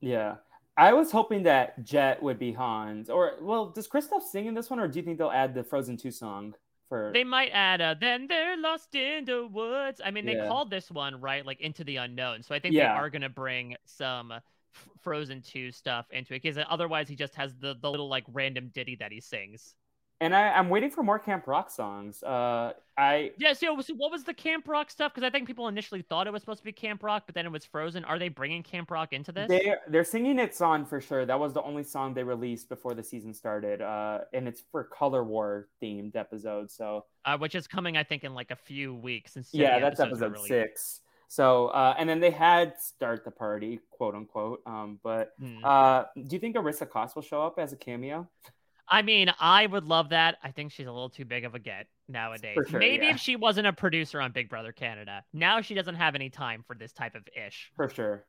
Yeah. 0.00 0.36
I 0.76 0.92
was 0.94 1.12
hoping 1.12 1.42
that 1.44 1.84
Jet 1.84 2.22
would 2.22 2.38
be 2.38 2.52
Hans. 2.52 3.10
Or, 3.10 3.34
well, 3.40 3.66
does 3.66 3.88
Kristoff 3.88 4.22
sing 4.22 4.46
in 4.46 4.54
this 4.54 4.70
one, 4.70 4.80
or 4.80 4.88
do 4.88 4.98
you 4.98 5.04
think 5.04 5.18
they'll 5.18 5.30
add 5.30 5.54
the 5.54 5.62
Frozen 5.62 5.98
2 5.98 6.10
song? 6.10 6.54
For... 6.88 7.10
They 7.12 7.24
might 7.24 7.50
add 7.50 7.80
a 7.80 7.96
then 7.98 8.26
they're 8.26 8.56
lost 8.56 8.94
in 8.94 9.24
the 9.24 9.46
woods. 9.46 10.00
I 10.04 10.10
mean, 10.10 10.26
they 10.26 10.36
yeah. 10.36 10.46
called 10.46 10.70
this 10.70 10.90
one 10.90 11.20
right, 11.20 11.44
like 11.44 11.60
into 11.60 11.84
the 11.84 11.96
unknown. 11.96 12.42
So 12.42 12.54
I 12.54 12.58
think 12.58 12.74
yeah. 12.74 12.92
they 12.92 12.98
are 12.98 13.10
gonna 13.10 13.30
bring 13.30 13.76
some 13.86 14.32
Frozen 15.00 15.42
2 15.42 15.72
stuff 15.72 16.06
into 16.10 16.34
it 16.34 16.42
because 16.42 16.62
otherwise 16.68 17.08
he 17.08 17.16
just 17.16 17.34
has 17.34 17.54
the 17.54 17.76
the 17.80 17.90
little 17.90 18.08
like 18.08 18.24
random 18.32 18.70
ditty 18.74 18.96
that 18.96 19.12
he 19.12 19.20
sings 19.20 19.74
and 20.22 20.36
I, 20.36 20.56
am 20.56 20.68
waiting 20.68 20.88
for 20.88 21.02
more 21.02 21.18
Camp 21.18 21.48
Rock 21.48 21.68
songs. 21.68 22.22
Uh, 22.22 22.74
I 22.96 23.32
yeah. 23.38 23.54
So, 23.54 23.80
so 23.80 23.92
what 23.94 24.12
was 24.12 24.22
the 24.22 24.32
Camp 24.32 24.68
Rock 24.68 24.88
stuff? 24.88 25.12
Because 25.12 25.26
I 25.26 25.30
think 25.30 25.48
people 25.48 25.66
initially 25.66 26.02
thought 26.02 26.28
it 26.28 26.32
was 26.32 26.42
supposed 26.42 26.60
to 26.60 26.64
be 26.64 26.70
Camp 26.70 27.02
Rock, 27.02 27.24
but 27.26 27.34
then 27.34 27.44
it 27.44 27.50
was 27.50 27.64
Frozen. 27.64 28.04
Are 28.04 28.20
they 28.20 28.28
bringing 28.28 28.62
Camp 28.62 28.92
Rock 28.92 29.12
into 29.12 29.32
this? 29.32 29.48
They 29.48 29.74
they're 29.88 30.04
singing 30.04 30.38
its 30.38 30.60
on 30.60 30.86
for 30.86 31.00
sure. 31.00 31.26
That 31.26 31.40
was 31.40 31.52
the 31.54 31.62
only 31.62 31.82
song 31.82 32.14
they 32.14 32.22
released 32.22 32.68
before 32.68 32.94
the 32.94 33.02
season 33.02 33.34
started. 33.34 33.82
Uh, 33.82 34.20
and 34.32 34.46
it's 34.46 34.62
for 34.70 34.84
Color 34.84 35.24
War 35.24 35.66
themed 35.82 36.14
episode. 36.14 36.70
So 36.70 37.04
uh, 37.24 37.36
which 37.38 37.56
is 37.56 37.66
coming, 37.66 37.96
I 37.96 38.04
think, 38.04 38.22
in 38.22 38.32
like 38.32 38.52
a 38.52 38.56
few 38.56 38.94
weeks. 38.94 39.32
Since 39.32 39.48
yeah, 39.52 39.80
that's 39.80 39.98
episode 39.98 40.38
six. 40.38 41.00
So 41.32 41.68
uh, 41.68 41.94
and 41.96 42.06
then 42.06 42.20
they 42.20 42.30
had 42.30 42.78
start 42.78 43.24
the 43.24 43.30
party, 43.30 43.80
quote 43.90 44.14
unquote. 44.14 44.60
Um, 44.66 44.98
but 45.02 45.32
hmm. 45.40 45.64
uh, 45.64 46.04
do 46.14 46.36
you 46.36 46.38
think 46.38 46.56
Arisa 46.56 46.86
Cox 46.86 47.14
will 47.14 47.22
show 47.22 47.40
up 47.40 47.58
as 47.58 47.72
a 47.72 47.76
cameo? 47.76 48.28
I 48.86 49.00
mean, 49.00 49.32
I 49.40 49.64
would 49.64 49.84
love 49.84 50.10
that. 50.10 50.36
I 50.44 50.50
think 50.50 50.72
she's 50.72 50.86
a 50.86 50.92
little 50.92 51.08
too 51.08 51.24
big 51.24 51.46
of 51.46 51.54
a 51.54 51.58
get 51.58 51.86
nowadays. 52.06 52.58
Sure, 52.68 52.78
Maybe 52.78 53.06
yeah. 53.06 53.14
if 53.14 53.18
she 53.18 53.36
wasn't 53.36 53.66
a 53.66 53.72
producer 53.72 54.20
on 54.20 54.32
Big 54.32 54.50
Brother 54.50 54.72
Canada. 54.72 55.24
Now 55.32 55.62
she 55.62 55.72
doesn't 55.72 55.94
have 55.94 56.14
any 56.14 56.28
time 56.28 56.64
for 56.66 56.76
this 56.76 56.92
type 56.92 57.14
of 57.14 57.22
ish. 57.34 57.72
For 57.76 57.88
sure. 57.88 58.26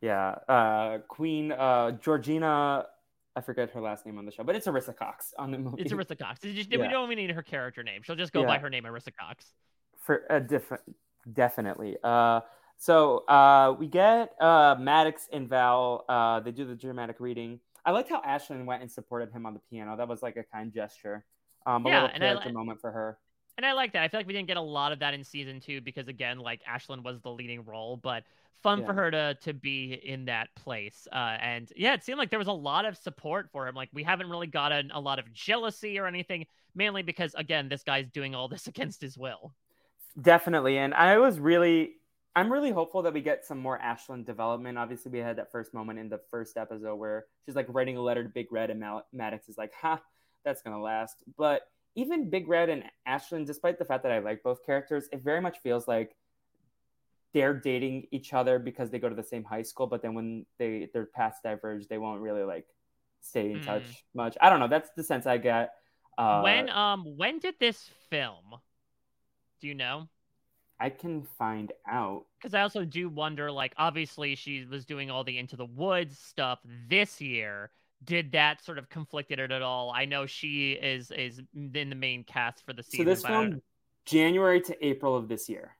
Yeah. 0.00 0.36
Uh, 0.48 0.98
Queen 1.08 1.50
uh, 1.50 1.90
Georgina, 1.92 2.86
I 3.34 3.40
forget 3.40 3.70
her 3.70 3.80
last 3.80 4.06
name 4.06 4.16
on 4.16 4.26
the 4.26 4.30
show, 4.30 4.44
but 4.44 4.54
it's 4.54 4.68
Arisa 4.68 4.96
Cox 4.96 5.34
on 5.36 5.50
the 5.50 5.58
movie. 5.58 5.82
It's 5.82 5.92
Arisa 5.92 6.16
Cox. 6.16 6.38
Just, 6.38 6.70
yeah. 6.70 6.78
We 6.78 6.86
don't 6.86 7.10
even 7.10 7.18
need 7.26 7.34
her 7.34 7.42
character 7.42 7.82
name. 7.82 8.02
She'll 8.04 8.14
just 8.14 8.32
go 8.32 8.42
yeah. 8.42 8.46
by 8.46 8.58
her 8.58 8.70
name, 8.70 8.84
Arisa 8.84 9.10
Cox. 9.12 9.44
For 9.98 10.22
a 10.30 10.38
different, 10.38 10.84
definitely. 11.32 11.96
Uh, 12.02 12.40
so 12.76 13.18
uh, 13.28 13.74
we 13.78 13.86
get 13.86 14.34
uh, 14.40 14.76
Maddox 14.78 15.28
and 15.32 15.48
Val. 15.48 16.04
Uh, 16.08 16.40
they 16.40 16.52
do 16.52 16.64
the 16.64 16.74
dramatic 16.74 17.20
reading. 17.20 17.60
I 17.84 17.90
liked 17.90 18.08
how 18.08 18.22
Ashlyn 18.22 18.64
went 18.64 18.82
and 18.82 18.90
supported 18.90 19.30
him 19.30 19.46
on 19.46 19.54
the 19.54 19.60
piano. 19.70 19.96
That 19.96 20.08
was 20.08 20.22
like 20.22 20.36
a 20.36 20.42
kind 20.42 20.72
gesture. 20.72 21.24
Um, 21.66 21.86
a 21.86 21.88
yeah, 21.88 22.02
little 22.02 22.18
character 22.18 22.48
I, 22.48 22.52
moment 22.52 22.80
for 22.80 22.90
her. 22.90 23.18
And 23.56 23.64
I 23.64 23.72
like 23.72 23.92
that. 23.92 24.02
I 24.02 24.08
feel 24.08 24.20
like 24.20 24.26
we 24.26 24.32
didn't 24.32 24.48
get 24.48 24.56
a 24.56 24.62
lot 24.62 24.92
of 24.92 24.98
that 24.98 25.14
in 25.14 25.22
season 25.22 25.60
two 25.60 25.80
because 25.80 26.08
again, 26.08 26.38
like 26.38 26.62
Ashlyn 26.64 27.04
was 27.04 27.20
the 27.20 27.30
leading 27.30 27.64
role, 27.64 27.96
but 27.96 28.24
fun 28.62 28.80
yeah. 28.80 28.86
for 28.86 28.92
her 28.94 29.10
to 29.10 29.34
to 29.42 29.52
be 29.52 29.92
in 29.92 30.24
that 30.24 30.48
place. 30.56 31.06
Uh, 31.12 31.36
and 31.40 31.70
yeah, 31.76 31.94
it 31.94 32.02
seemed 32.02 32.18
like 32.18 32.30
there 32.30 32.38
was 32.38 32.48
a 32.48 32.52
lot 32.52 32.84
of 32.84 32.96
support 32.96 33.48
for 33.52 33.68
him. 33.68 33.74
Like 33.74 33.90
we 33.92 34.02
haven't 34.02 34.28
really 34.28 34.46
gotten 34.46 34.90
a 34.90 34.98
lot 34.98 35.18
of 35.18 35.32
jealousy 35.32 35.98
or 35.98 36.06
anything, 36.06 36.46
mainly 36.74 37.02
because 37.02 37.34
again, 37.34 37.68
this 37.68 37.82
guy's 37.82 38.10
doing 38.10 38.34
all 38.34 38.48
this 38.48 38.66
against 38.72 39.00
his 39.00 39.16
will. 39.16 39.54
Definitely, 40.20 40.78
and 40.78 40.94
I 40.94 41.18
was 41.18 41.40
really 41.40 41.94
I'm 42.36 42.52
really 42.52 42.70
hopeful 42.70 43.02
that 43.02 43.12
we 43.12 43.20
get 43.20 43.44
some 43.44 43.58
more 43.58 43.78
Ashlyn 43.78 44.26
development. 44.26 44.76
Obviously, 44.76 45.12
we 45.12 45.18
had 45.18 45.36
that 45.36 45.52
first 45.52 45.72
moment 45.72 45.98
in 46.00 46.08
the 46.08 46.20
first 46.30 46.56
episode 46.56 46.96
where 46.96 47.26
she's 47.44 47.54
like 47.54 47.66
writing 47.68 47.96
a 47.96 48.02
letter 48.02 48.24
to 48.24 48.28
Big 48.28 48.50
Red, 48.50 48.70
and 48.70 48.80
Mal- 48.80 49.06
Maddox 49.12 49.48
is 49.48 49.56
like, 49.56 49.72
"Ha, 49.80 50.00
that's 50.44 50.62
gonna 50.62 50.80
last." 50.80 51.22
But 51.36 51.62
even 51.94 52.30
Big 52.30 52.48
Red 52.48 52.70
and 52.70 52.84
Ashlyn, 53.06 53.46
despite 53.46 53.78
the 53.78 53.84
fact 53.84 54.02
that 54.02 54.10
I 54.10 54.18
like 54.18 54.42
both 54.42 54.64
characters, 54.66 55.08
it 55.12 55.22
very 55.22 55.40
much 55.40 55.58
feels 55.60 55.86
like 55.86 56.16
they're 57.32 57.54
dating 57.54 58.06
each 58.10 58.32
other 58.32 58.58
because 58.58 58.90
they 58.90 58.98
go 58.98 59.08
to 59.08 59.14
the 59.14 59.22
same 59.22 59.44
high 59.44 59.62
school. 59.62 59.86
But 59.86 60.02
then 60.02 60.14
when 60.14 60.44
they 60.58 60.88
their 60.92 61.06
paths 61.06 61.38
diverge, 61.42 61.86
they 61.86 61.98
won't 61.98 62.20
really 62.20 62.42
like 62.42 62.66
stay 63.20 63.52
in 63.52 63.60
mm. 63.60 63.64
touch 63.64 64.04
much. 64.12 64.36
I 64.40 64.50
don't 64.50 64.58
know. 64.58 64.68
That's 64.68 64.90
the 64.96 65.04
sense 65.04 65.26
I 65.26 65.38
get. 65.38 65.70
Uh, 66.18 66.40
when 66.42 66.68
um 66.70 67.16
when 67.16 67.38
did 67.38 67.54
this 67.60 67.90
film? 68.10 68.56
Do 69.60 69.68
you 69.68 69.74
know? 69.74 70.08
I 70.80 70.90
can 70.90 71.22
find 71.38 71.72
out. 71.88 72.24
Because 72.38 72.54
I 72.54 72.62
also 72.62 72.84
do 72.84 73.08
wonder, 73.08 73.50
like, 73.50 73.72
obviously 73.78 74.34
she 74.34 74.64
was 74.64 74.84
doing 74.84 75.10
all 75.10 75.24
the 75.24 75.38
Into 75.38 75.56
the 75.56 75.66
Woods 75.66 76.18
stuff 76.18 76.58
this 76.88 77.20
year. 77.20 77.70
did 78.04 78.32
that 78.32 78.64
sort 78.64 78.78
of 78.78 78.88
conflicted 78.88 79.38
it 79.38 79.50
at 79.50 79.62
all? 79.62 79.90
I 79.90 80.04
know 80.04 80.26
she 80.26 80.72
is 80.72 81.10
is 81.10 81.40
in 81.54 81.90
the 81.90 81.94
main 81.94 82.24
cast 82.24 82.64
for 82.64 82.72
the 82.72 82.82
season. 82.82 83.06
So 83.06 83.10
this 83.10 83.24
film 83.24 83.62
January 84.04 84.60
to 84.62 84.86
April 84.86 85.16
of 85.16 85.28
this 85.28 85.48
year. 85.48 85.76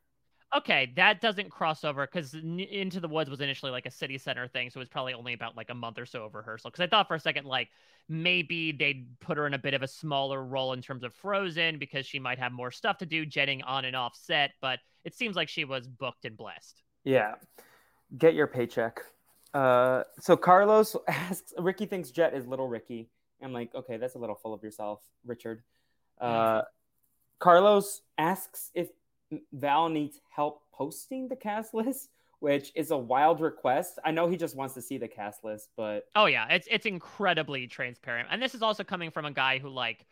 Okay, 0.56 0.92
that 0.94 1.20
doesn't 1.20 1.50
cross 1.50 1.82
over 1.82 2.06
because 2.06 2.34
Into 2.34 3.00
the 3.00 3.08
Woods 3.08 3.28
was 3.28 3.40
initially 3.40 3.72
like 3.72 3.86
a 3.86 3.90
city 3.90 4.18
center 4.18 4.46
thing, 4.46 4.70
so 4.70 4.78
it 4.78 4.82
was 4.82 4.88
probably 4.88 5.12
only 5.12 5.32
about 5.32 5.56
like 5.56 5.70
a 5.70 5.74
month 5.74 5.98
or 5.98 6.06
so 6.06 6.24
of 6.24 6.34
rehearsal. 6.34 6.70
Because 6.70 6.84
I 6.84 6.86
thought 6.86 7.08
for 7.08 7.16
a 7.16 7.20
second 7.20 7.44
like 7.46 7.70
maybe 8.08 8.70
they'd 8.70 9.06
put 9.18 9.36
her 9.36 9.46
in 9.48 9.54
a 9.54 9.58
bit 9.58 9.74
of 9.74 9.82
a 9.82 9.88
smaller 9.88 10.44
role 10.44 10.72
in 10.72 10.80
terms 10.80 11.02
of 11.02 11.12
Frozen 11.14 11.78
because 11.78 12.06
she 12.06 12.20
might 12.20 12.38
have 12.38 12.52
more 12.52 12.70
stuff 12.70 12.98
to 12.98 13.06
do, 13.06 13.26
jetting 13.26 13.62
on 13.64 13.84
and 13.84 13.96
off 13.96 14.14
set. 14.14 14.52
But 14.60 14.78
it 15.04 15.14
seems 15.14 15.34
like 15.34 15.48
she 15.48 15.64
was 15.64 15.88
booked 15.88 16.24
and 16.24 16.36
blessed. 16.36 16.82
Yeah, 17.02 17.34
get 18.16 18.34
your 18.34 18.46
paycheck. 18.46 19.00
Uh, 19.52 20.04
so 20.20 20.36
Carlos 20.36 20.96
asks, 21.08 21.52
Ricky 21.58 21.86
thinks 21.86 22.10
Jet 22.10 22.32
is 22.32 22.46
little 22.46 22.68
Ricky. 22.68 23.08
I'm 23.42 23.52
like, 23.52 23.74
okay, 23.74 23.96
that's 23.96 24.14
a 24.14 24.18
little 24.18 24.36
full 24.36 24.54
of 24.54 24.62
yourself, 24.62 25.00
Richard. 25.26 25.62
Uh, 26.20 26.62
Carlos 27.40 28.00
asks 28.16 28.70
if 28.74 28.88
Val 29.52 29.88
needs 29.88 30.20
help 30.34 30.62
posting 30.72 31.28
the 31.28 31.36
cast 31.36 31.74
list, 31.74 32.10
which 32.40 32.72
is 32.74 32.90
a 32.90 32.96
wild 32.96 33.40
request. 33.40 33.98
I 34.04 34.10
know 34.10 34.28
he 34.28 34.36
just 34.36 34.56
wants 34.56 34.74
to 34.74 34.82
see 34.82 34.98
the 34.98 35.08
cast 35.08 35.44
list, 35.44 35.70
but 35.76 36.04
oh 36.14 36.26
yeah, 36.26 36.46
it's 36.48 36.68
it's 36.70 36.86
incredibly 36.86 37.66
transparent. 37.66 38.28
And 38.30 38.42
this 38.42 38.54
is 38.54 38.62
also 38.62 38.84
coming 38.84 39.10
from 39.10 39.24
a 39.24 39.32
guy 39.32 39.58
who 39.58 39.68
like 39.68 40.06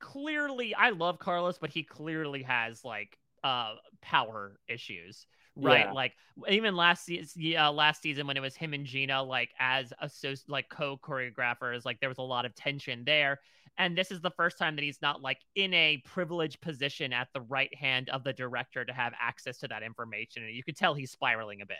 clearly 0.00 0.74
I 0.74 0.90
love 0.90 1.18
Carlos, 1.18 1.58
but 1.58 1.70
he 1.70 1.82
clearly 1.82 2.42
has 2.42 2.84
like 2.84 3.18
uh 3.42 3.74
power 4.02 4.58
issues 4.68 5.26
right? 5.56 5.86
Yeah. 5.86 5.92
Like 5.92 6.12
even 6.48 6.76
last 6.76 7.04
season, 7.04 7.56
uh, 7.56 7.72
last 7.72 8.02
season 8.02 8.26
when 8.26 8.36
it 8.36 8.40
was 8.40 8.56
him 8.56 8.74
and 8.74 8.86
Gina, 8.86 9.22
like 9.22 9.50
as 9.58 9.92
associ- 10.02 10.48
like 10.48 10.68
co 10.68 10.96
choreographers, 10.96 11.84
like 11.84 12.00
there 12.00 12.08
was 12.08 12.18
a 12.18 12.22
lot 12.22 12.44
of 12.44 12.54
tension 12.54 13.04
there. 13.04 13.40
And 13.80 13.96
this 13.96 14.10
is 14.10 14.20
the 14.20 14.30
first 14.30 14.58
time 14.58 14.76
that 14.76 14.82
he's 14.82 15.00
not 15.00 15.22
like 15.22 15.38
in 15.54 15.72
a 15.72 16.02
privileged 16.04 16.60
position 16.60 17.14
at 17.14 17.28
the 17.32 17.40
right 17.40 17.74
hand 17.74 18.10
of 18.10 18.24
the 18.24 18.32
director 18.34 18.84
to 18.84 18.92
have 18.92 19.14
access 19.18 19.56
to 19.60 19.68
that 19.68 19.82
information. 19.82 20.44
And 20.44 20.54
you 20.54 20.62
could 20.62 20.76
tell 20.76 20.92
he's 20.92 21.10
spiraling 21.10 21.62
a 21.62 21.66
bit. 21.66 21.78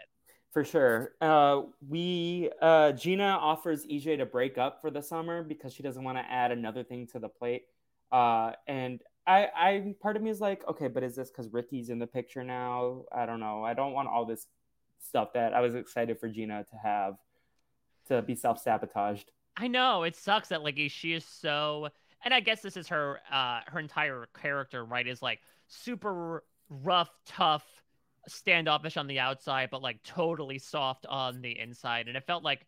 For 0.51 0.65
sure. 0.65 1.13
Uh, 1.21 1.65
we 1.87 2.49
uh, 2.63 2.93
Gina 2.93 3.39
offers 3.39 3.85
EJ 3.85 4.17
to 4.17 4.25
break 4.25 4.57
up 4.57 4.81
for 4.81 4.91
the 4.91 5.03
summer 5.03 5.43
because 5.43 5.75
she 5.75 5.83
doesn't 5.83 6.03
want 6.03 6.17
to 6.17 6.25
add 6.25 6.53
another 6.53 6.83
thing 6.83 7.07
to 7.09 7.19
the 7.19 7.29
plate. 7.29 7.65
Uh, 8.11 8.53
and 8.67 9.03
I, 9.27 9.49
I 9.55 9.95
part 10.01 10.17
of 10.17 10.23
me 10.23 10.31
is 10.31 10.41
like, 10.41 10.67
okay, 10.67 10.89
but 10.89 11.03
is 11.03 11.15
this 11.15 11.31
because 11.31 11.53
Ricky's 11.53 11.91
in 11.91 11.99
the 11.99 12.07
picture 12.07 12.43
now? 12.43 13.03
I 13.15 13.27
don't 13.27 13.41
know. 13.41 13.63
I 13.63 13.75
don't 13.75 13.93
want 13.93 14.09
all 14.09 14.25
this 14.25 14.47
stuff 15.07 15.35
that 15.35 15.53
I 15.53 15.61
was 15.61 15.75
excited 15.75 16.19
for 16.19 16.31
Gina 16.31 16.65
to 16.65 16.77
have 16.83 17.17
to 18.09 18.23
be 18.23 18.35
self 18.35 18.59
sabotaged. 18.59 19.31
I 19.57 19.69
know 19.69 20.05
it 20.05 20.17
sucks 20.17 20.49
that 20.49 20.63
like 20.63 20.79
she 20.89 21.13
is 21.13 21.25
so, 21.25 21.89
and 22.25 22.33
I 22.33 22.41
guess 22.41 22.63
this 22.63 22.77
is 22.77 22.89
her 22.89 23.21
uh 23.31 23.61
her 23.67 23.79
entire 23.79 24.29
character, 24.41 24.85
right? 24.85 25.07
Is 25.07 25.23
like 25.23 25.41
super 25.69 26.45
rough, 26.69 27.11
tough, 27.27 27.65
standoffish 28.29 28.97
on 28.97 29.07
the 29.07 29.19
outside, 29.19 29.69
but 29.71 29.83
like 29.83 30.03
totally 30.03 30.59
soft 30.59 31.07
on 31.07 31.41
the 31.43 31.59
inside, 31.59 32.09
and 32.09 32.17
it 32.17 32.27
felt 32.27 32.45
like 32.45 32.67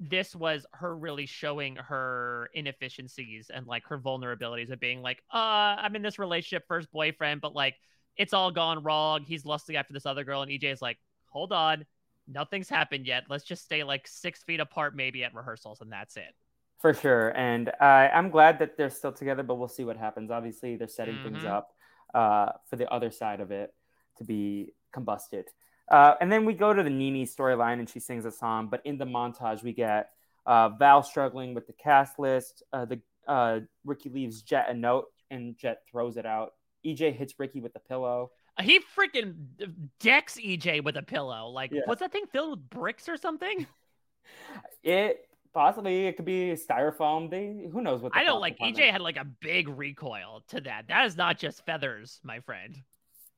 this 0.00 0.34
was 0.34 0.64
her 0.74 0.96
really 0.96 1.26
showing 1.26 1.74
her 1.76 2.50
inefficiencies 2.54 3.50
and 3.52 3.66
like 3.66 3.84
her 3.86 3.98
vulnerabilities 3.98 4.70
of 4.70 4.78
being 4.78 5.02
like, 5.02 5.20
uh, 5.34 5.74
I'm 5.76 5.96
in 5.96 6.02
this 6.02 6.20
relationship, 6.20 6.68
first 6.68 6.90
boyfriend, 6.92 7.40
but 7.40 7.54
like 7.54 7.74
it's 8.16 8.32
all 8.32 8.50
gone 8.50 8.82
wrong. 8.82 9.22
He's 9.22 9.44
lusting 9.44 9.76
after 9.76 9.92
this 9.92 10.06
other 10.06 10.24
girl, 10.24 10.42
and 10.42 10.50
EJ 10.50 10.72
is 10.72 10.82
like, 10.82 10.98
hold 11.26 11.52
on, 11.52 11.84
nothing's 12.28 12.68
happened 12.68 13.06
yet. 13.06 13.24
Let's 13.28 13.44
just 13.44 13.64
stay 13.64 13.82
like 13.84 14.06
six 14.06 14.42
feet 14.42 14.60
apart, 14.60 14.94
maybe 14.94 15.24
at 15.24 15.34
rehearsals, 15.34 15.80
and 15.80 15.90
that's 15.90 16.16
it. 16.16 16.34
For 16.78 16.94
sure, 16.94 17.36
and 17.36 17.70
uh, 17.80 18.08
I'm 18.12 18.30
glad 18.30 18.60
that 18.60 18.76
they're 18.76 18.90
still 18.90 19.12
together, 19.12 19.42
but 19.42 19.56
we'll 19.56 19.66
see 19.66 19.84
what 19.84 19.96
happens. 19.96 20.30
Obviously, 20.30 20.76
they're 20.76 20.86
setting 20.86 21.16
mm-hmm. 21.16 21.34
things 21.34 21.44
up 21.44 21.70
uh, 22.14 22.50
for 22.68 22.76
the 22.76 22.88
other 22.92 23.10
side 23.10 23.40
of 23.40 23.50
it 23.50 23.74
to 24.18 24.24
be 24.24 24.74
combusted. 24.94 25.44
Uh, 25.90 26.14
and 26.20 26.30
then 26.30 26.44
we 26.44 26.52
go 26.52 26.72
to 26.72 26.82
the 26.82 26.90
Nini 26.90 27.26
storyline 27.26 27.78
and 27.78 27.88
she 27.88 28.00
sings 28.00 28.24
a 28.24 28.30
song. 28.30 28.68
But 28.70 28.82
in 28.84 28.98
the 28.98 29.06
montage, 29.06 29.62
we 29.62 29.72
get 29.72 30.10
uh, 30.46 30.70
Val 30.70 31.02
struggling 31.02 31.54
with 31.54 31.66
the 31.66 31.72
cast 31.72 32.18
list. 32.18 32.62
Uh, 32.72 32.84
the 32.84 33.00
uh, 33.26 33.60
Ricky 33.84 34.10
leaves 34.10 34.42
Jet 34.42 34.66
a 34.68 34.74
note 34.74 35.06
and 35.30 35.56
Jet 35.56 35.82
throws 35.90 36.16
it 36.16 36.26
out. 36.26 36.52
EJ 36.84 37.16
hits 37.16 37.34
Ricky 37.38 37.60
with 37.60 37.72
the 37.72 37.80
pillow. 37.80 38.30
He 38.60 38.80
freaking 38.96 39.34
decks 40.00 40.36
EJ 40.36 40.82
with 40.82 40.96
a 40.96 41.02
pillow. 41.02 41.48
Like, 41.48 41.70
yeah. 41.72 41.82
what's 41.84 42.00
that 42.00 42.12
thing 42.12 42.24
filled 42.32 42.50
with 42.50 42.70
bricks 42.70 43.08
or 43.08 43.16
something? 43.16 43.66
it 44.82 45.28
possibly 45.54 46.06
it 46.06 46.16
could 46.16 46.24
be 46.24 46.54
styrofoam. 46.54 47.30
They 47.30 47.68
who 47.70 47.80
knows 47.80 48.02
what. 48.02 48.12
I 48.14 48.24
know, 48.24 48.38
like 48.38 48.58
EJ 48.58 48.90
had 48.90 49.00
like 49.00 49.16
a 49.16 49.24
big 49.24 49.68
recoil 49.68 50.42
to 50.48 50.60
that. 50.62 50.88
That 50.88 51.06
is 51.06 51.16
not 51.16 51.38
just 51.38 51.64
feathers, 51.64 52.20
my 52.22 52.40
friend. 52.40 52.76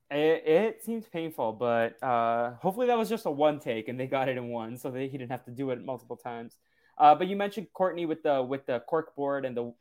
It, 0.09 0.45
it 0.45 0.83
seems 0.83 1.07
painful, 1.07 1.53
but 1.53 2.01
uh, 2.03 2.55
hopefully 2.55 2.87
that 2.87 2.97
was 2.97 3.07
just 3.07 3.25
a 3.25 3.31
one 3.31 3.59
take 3.59 3.87
and 3.87 3.97
they 3.97 4.07
got 4.07 4.27
it 4.27 4.35
in 4.37 4.49
one, 4.49 4.77
so 4.77 4.91
they, 4.91 5.07
he 5.07 5.17
didn't 5.17 5.31
have 5.31 5.45
to 5.45 5.51
do 5.51 5.69
it 5.69 5.85
multiple 5.85 6.17
times. 6.17 6.57
Uh, 6.97 7.15
but 7.15 7.27
you 7.27 7.37
mentioned 7.37 7.67
Courtney 7.73 8.05
with 8.05 8.21
the 8.21 8.43
with 8.43 8.65
the 8.65 8.81
cork 8.81 9.15
board 9.15 9.45
and 9.45 9.55
the 9.55 9.73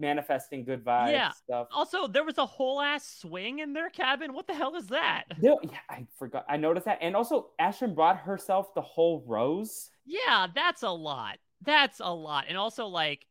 manifesting 0.00 0.64
good 0.64 0.84
vibes 0.84 1.12
yeah. 1.12 1.30
stuff. 1.30 1.68
Also, 1.72 2.06
there 2.06 2.24
was 2.24 2.38
a 2.38 2.46
whole 2.46 2.80
ass 2.80 3.18
swing 3.20 3.58
in 3.58 3.72
their 3.72 3.90
cabin. 3.90 4.32
What 4.32 4.46
the 4.46 4.54
hell 4.54 4.74
is 4.76 4.86
that? 4.88 5.24
yeah, 5.62 5.78
I 5.88 6.06
forgot. 6.18 6.44
I 6.48 6.56
noticed 6.56 6.86
that. 6.86 6.98
And 7.00 7.14
also, 7.14 7.50
Ashton 7.58 7.94
brought 7.94 8.18
herself 8.18 8.74
the 8.74 8.80
whole 8.80 9.24
rose. 9.26 9.90
Yeah, 10.06 10.46
that's 10.54 10.82
a 10.82 10.90
lot. 10.90 11.38
That's 11.62 12.00
a 12.00 12.12
lot. 12.12 12.46
And 12.48 12.56
also, 12.56 12.86
like, 12.86 13.26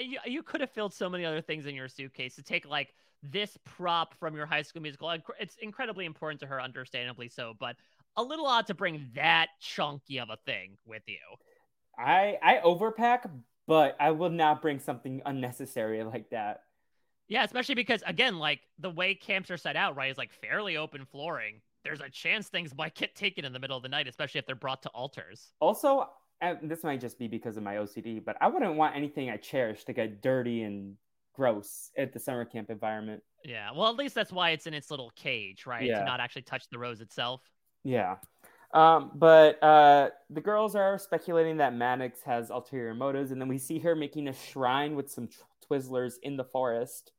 you, 0.00 0.18
you 0.24 0.42
could 0.42 0.60
have 0.60 0.70
filled 0.70 0.94
so 0.94 1.08
many 1.08 1.24
other 1.24 1.40
things 1.40 1.66
in 1.66 1.74
your 1.74 1.88
suitcase 1.88 2.36
to 2.36 2.42
take 2.42 2.66
like 2.66 2.94
this 3.22 3.56
prop 3.64 4.14
from 4.18 4.36
your 4.36 4.46
high 4.46 4.62
school 4.62 4.82
musical. 4.82 5.14
It's 5.38 5.56
incredibly 5.56 6.04
important 6.04 6.40
to 6.40 6.46
her, 6.46 6.60
understandably 6.60 7.28
so, 7.28 7.54
but 7.58 7.76
a 8.16 8.22
little 8.22 8.46
odd 8.46 8.66
to 8.68 8.74
bring 8.74 9.10
that 9.14 9.48
chunky 9.60 10.18
of 10.18 10.30
a 10.30 10.36
thing 10.44 10.76
with 10.86 11.02
you. 11.06 11.18
I 11.98 12.38
I 12.42 12.60
overpack, 12.64 13.30
but 13.66 13.96
I 14.00 14.10
will 14.10 14.30
not 14.30 14.62
bring 14.62 14.78
something 14.78 15.22
unnecessary 15.24 16.02
like 16.04 16.30
that. 16.30 16.62
Yeah, 17.28 17.44
especially 17.44 17.74
because 17.74 18.02
again, 18.06 18.38
like 18.38 18.60
the 18.78 18.90
way 18.90 19.14
camps 19.14 19.50
are 19.50 19.56
set 19.56 19.76
out, 19.76 19.96
right, 19.96 20.10
is 20.10 20.18
like 20.18 20.32
fairly 20.32 20.76
open 20.76 21.06
flooring. 21.06 21.60
There's 21.82 22.00
a 22.00 22.08
chance 22.08 22.48
things 22.48 22.74
might 22.76 22.94
get 22.94 23.14
taken 23.14 23.44
in 23.44 23.52
the 23.52 23.58
middle 23.58 23.76
of 23.76 23.82
the 23.82 23.88
night, 23.88 24.08
especially 24.08 24.38
if 24.38 24.46
they're 24.46 24.54
brought 24.54 24.82
to 24.82 24.88
altars. 24.90 25.52
Also, 25.60 26.08
this 26.62 26.82
might 26.84 27.00
just 27.00 27.18
be 27.18 27.28
because 27.28 27.56
of 27.56 27.62
my 27.62 27.76
OCD, 27.76 28.22
but 28.24 28.36
I 28.40 28.48
wouldn't 28.48 28.74
want 28.74 28.96
anything 28.96 29.30
I 29.30 29.36
cherish 29.36 29.84
to 29.84 29.92
get 29.92 30.22
dirty 30.22 30.62
and 30.62 30.96
gross 31.34 31.90
at 31.96 32.12
the 32.12 32.18
summer 32.18 32.44
camp 32.44 32.70
environment. 32.70 33.22
Yeah, 33.44 33.70
well, 33.74 33.88
at 33.88 33.96
least 33.96 34.14
that's 34.14 34.32
why 34.32 34.50
it's 34.50 34.66
in 34.66 34.74
its 34.74 34.90
little 34.90 35.10
cage, 35.16 35.66
right? 35.66 35.84
Yeah. 35.84 36.00
To 36.00 36.04
not 36.04 36.20
actually 36.20 36.42
touch 36.42 36.68
the 36.70 36.78
rose 36.78 37.00
itself. 37.00 37.42
Yeah. 37.82 38.16
Um, 38.74 39.12
but 39.14 39.62
uh, 39.62 40.10
the 40.30 40.40
girls 40.40 40.74
are 40.74 40.98
speculating 40.98 41.58
that 41.58 41.74
Maddox 41.74 42.20
has 42.22 42.50
ulterior 42.50 42.92
motives, 42.92 43.30
and 43.30 43.40
then 43.40 43.48
we 43.48 43.56
see 43.56 43.78
her 43.78 43.94
making 43.94 44.26
a 44.26 44.32
shrine 44.32 44.96
with 44.96 45.08
some 45.10 45.28
Twizzlers 45.70 46.14
in 46.24 46.36
the 46.36 46.44
forest. 46.44 47.12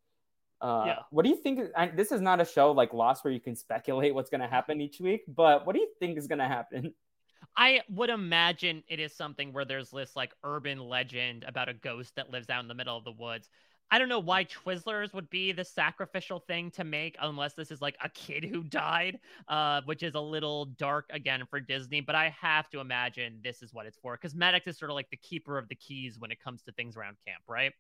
Uh, 0.62 0.84
yeah. 0.86 0.99
What 1.12 1.24
do 1.24 1.30
you 1.30 1.38
think? 1.38 1.62
I, 1.76 1.88
this 1.88 2.12
is 2.12 2.20
not 2.20 2.41
a 2.41 2.45
show 2.45 2.74
like 2.74 2.93
Lost 2.93 3.24
where 3.24 3.34
you 3.34 3.39
can 3.39 3.56
speculate 3.56 4.14
what's 4.14 4.30
going 4.30 4.41
to 4.41 4.47
happen 4.47 4.82
each 4.82 4.99
week, 4.99 5.24
but 5.30 5.66
what 5.66 5.74
do 5.74 5.80
you 5.80 5.89
think 5.97 6.18
is 6.18 6.28
going 6.28 6.39
to 6.39 6.47
happen? 6.47 6.93
I 7.58 7.82
would 7.89 8.10
imagine 8.10 8.84
it 8.89 8.99
is 8.99 9.14
something 9.14 9.53
where 9.53 9.64
there's 9.64 9.91
this 9.91 10.16
like 10.16 10.34
urban 10.43 10.80
legend 10.80 11.45
about 11.47 11.70
a 11.70 11.74
ghost 11.74 12.16
that 12.18 12.32
lives 12.32 12.49
out 12.49 12.62
in 12.62 12.68
the 12.68 12.74
middle 12.74 12.97
of 12.97 13.06
the 13.06 13.12
woods. 13.12 13.47
I 13.91 13.99
don't 13.99 14.09
know 14.09 14.19
why 14.19 14.45
Twizzlers 14.45 15.13
would 15.13 15.29
be 15.29 15.51
the 15.51 15.63
sacrificial 15.63 16.39
thing 16.39 16.71
to 16.71 16.83
make 16.83 17.15
unless 17.21 17.53
this 17.53 17.71
is 17.71 17.81
like 17.81 17.95
a 18.03 18.09
kid 18.09 18.43
who 18.43 18.63
died, 18.63 19.19
uh, 19.47 19.81
which 19.86 20.03
is 20.03 20.15
a 20.15 20.19
little 20.19 20.65
dark 20.65 21.05
again 21.11 21.43
for 21.49 21.59
Disney. 21.59 22.01
But 22.01 22.15
I 22.15 22.36
have 22.41 22.69
to 22.71 22.79
imagine 22.79 23.39
this 23.43 23.61
is 23.61 23.73
what 23.73 23.86
it's 23.86 23.97
for 23.97 24.13
because 24.13 24.33
Maddox 24.33 24.67
is 24.67 24.77
sort 24.77 24.91
of 24.91 24.95
like 24.95 25.09
the 25.11 25.17
keeper 25.17 25.57
of 25.57 25.69
the 25.69 25.75
keys 25.75 26.17
when 26.19 26.31
it 26.31 26.43
comes 26.43 26.63
to 26.63 26.71
things 26.71 26.97
around 26.97 27.17
camp, 27.25 27.43
right? 27.47 27.73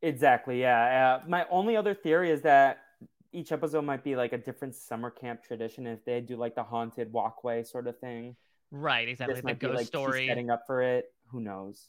Exactly. 0.00 0.60
Yeah. 0.60 1.20
Uh, 1.22 1.28
my 1.28 1.44
only 1.50 1.76
other 1.76 1.94
theory 1.94 2.30
is 2.30 2.42
that 2.42 2.78
each 3.32 3.52
episode 3.52 3.84
might 3.84 4.04
be 4.04 4.14
like 4.14 4.32
a 4.32 4.38
different 4.38 4.74
summer 4.74 5.10
camp 5.10 5.42
tradition 5.42 5.86
if 5.86 6.04
they 6.04 6.20
do 6.20 6.36
like 6.36 6.54
the 6.54 6.64
haunted 6.64 7.12
walkway 7.12 7.62
sort 7.62 7.86
of 7.86 7.98
thing. 7.98 8.36
Right. 8.70 9.08
Exactly. 9.08 9.34
This 9.34 9.44
the 9.44 9.54
ghost 9.54 9.76
like 9.76 9.86
story. 9.86 10.28
Setting 10.28 10.50
up 10.50 10.62
for 10.66 10.82
it. 10.82 11.12
Who 11.28 11.40
knows? 11.40 11.88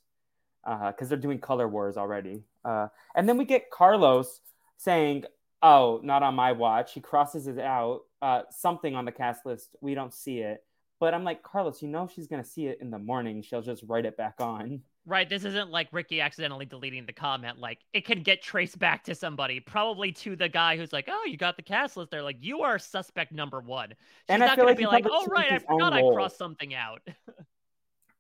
Because 0.64 0.94
uh, 1.02 1.06
they're 1.10 1.18
doing 1.18 1.40
color 1.40 1.68
wars 1.68 1.98
already. 1.98 2.44
Uh, 2.64 2.88
and 3.16 3.28
then 3.28 3.38
we 3.38 3.46
get 3.46 3.70
Carlos 3.72 4.40
saying, 4.78 5.26
"Oh, 5.62 6.00
not 6.04 6.24
on 6.24 6.36
my 6.36 6.52
watch." 6.52 6.94
He 6.94 7.02
crosses 7.02 7.48
it 7.48 7.60
out. 7.60 8.02
Uh, 8.22 8.44
something 8.50 8.96
on 8.96 9.06
the 9.06 9.12
cast 9.12 9.46
list. 9.46 9.76
We 9.82 9.94
don't 9.94 10.14
see 10.14 10.40
it. 10.40 10.64
But 11.00 11.14
I'm 11.14 11.26
like, 11.26 11.44
Carlos, 11.44 11.82
you 11.82 11.90
know 11.90 12.08
she's 12.08 12.28
gonna 12.28 12.46
see 12.46 12.68
it 12.68 12.80
in 12.82 12.90
the 12.90 13.00
morning. 13.00 13.42
She'll 13.42 13.62
just 13.62 13.84
write 13.88 14.06
it 14.06 14.16
back 14.16 14.36
on. 14.40 14.82
Right. 15.06 15.30
This 15.30 15.44
isn't 15.44 15.70
like 15.70 15.90
Ricky 15.92 16.22
accidentally 16.22 16.66
deleting 16.66 17.06
the 17.06 17.12
comment. 17.12 17.60
Like 17.60 17.80
it 17.92 18.06
can 18.06 18.24
get 18.24 18.42
traced 18.42 18.80
back 18.80 19.04
to 19.04 19.16
somebody, 19.16 19.60
probably 19.60 20.14
to 20.14 20.38
the 20.38 20.48
guy 20.48 20.78
who's 20.78 20.94
like, 20.94 21.10
"Oh, 21.12 21.26
you 21.26 21.36
got 21.36 21.58
the 21.58 21.62
cast 21.62 21.98
list." 21.98 22.10
They're 22.10 22.24
like, 22.24 22.38
"You 22.40 22.62
are 22.62 22.80
suspect 22.80 23.34
number 23.34 23.60
one." 23.60 23.90
She's 23.90 23.98
and 24.30 24.40
not 24.40 24.56
gonna 24.56 24.70
like 24.70 24.78
be 24.78 24.86
like, 24.86 25.06
"Oh, 25.10 25.26
right, 25.26 25.52
I 25.52 25.60
forgot 25.60 25.92
I 25.92 26.04
crossed 26.14 26.38
something 26.38 26.74
out." 26.74 27.02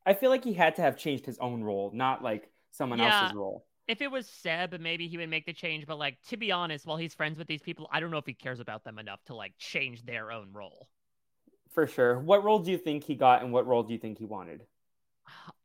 I 0.06 0.14
feel 0.14 0.30
like 0.30 0.43
he 0.43 0.54
had 0.54 0.76
to 0.78 0.82
have 0.82 0.97
changed 0.97 1.26
his 1.26 1.38
own 1.39 1.64
role, 1.64 1.91
not 1.93 2.24
like 2.24 2.49
someone 2.72 2.99
Yeah. 2.99 3.01
else's 3.01 3.34
role. 3.34 3.66
If 3.88 4.01
it 4.01 4.12
was 4.12 4.30
Seb, 4.30 4.80
maybe 4.80 5.08
he 5.10 5.18
would 5.18 5.30
make 5.30 5.45
the 5.45 5.54
change. 5.54 5.86
But 5.86 5.97
like 5.99 6.22
to 6.30 6.38
be 6.38 6.51
honest, 6.51 6.86
while 6.86 6.97
he's 6.97 7.14
friends 7.16 7.38
with 7.38 7.47
these 7.47 7.62
people, 7.62 7.89
I 7.91 7.99
don't 7.99 8.12
know 8.12 8.18
if 8.18 8.26
he 8.26 8.34
cares 8.34 8.60
about 8.60 8.84
them 8.84 8.99
enough 8.99 9.24
to 9.26 9.36
like 9.36 9.58
change 9.58 10.06
their 10.06 10.32
own 10.32 10.54
role. 10.54 10.89
For 11.72 11.88
sure. 11.88 12.20
What 12.20 12.41
role 12.45 12.60
do 12.60 12.72
you 12.72 12.78
think 12.78 13.04
he 13.04 13.16
got, 13.16 13.43
and 13.43 13.51
what 13.51 13.68
role 13.68 13.84
do 13.84 13.91
you 13.91 13.99
think 13.99 14.18
he 14.18 14.24
wanted? 14.26 14.66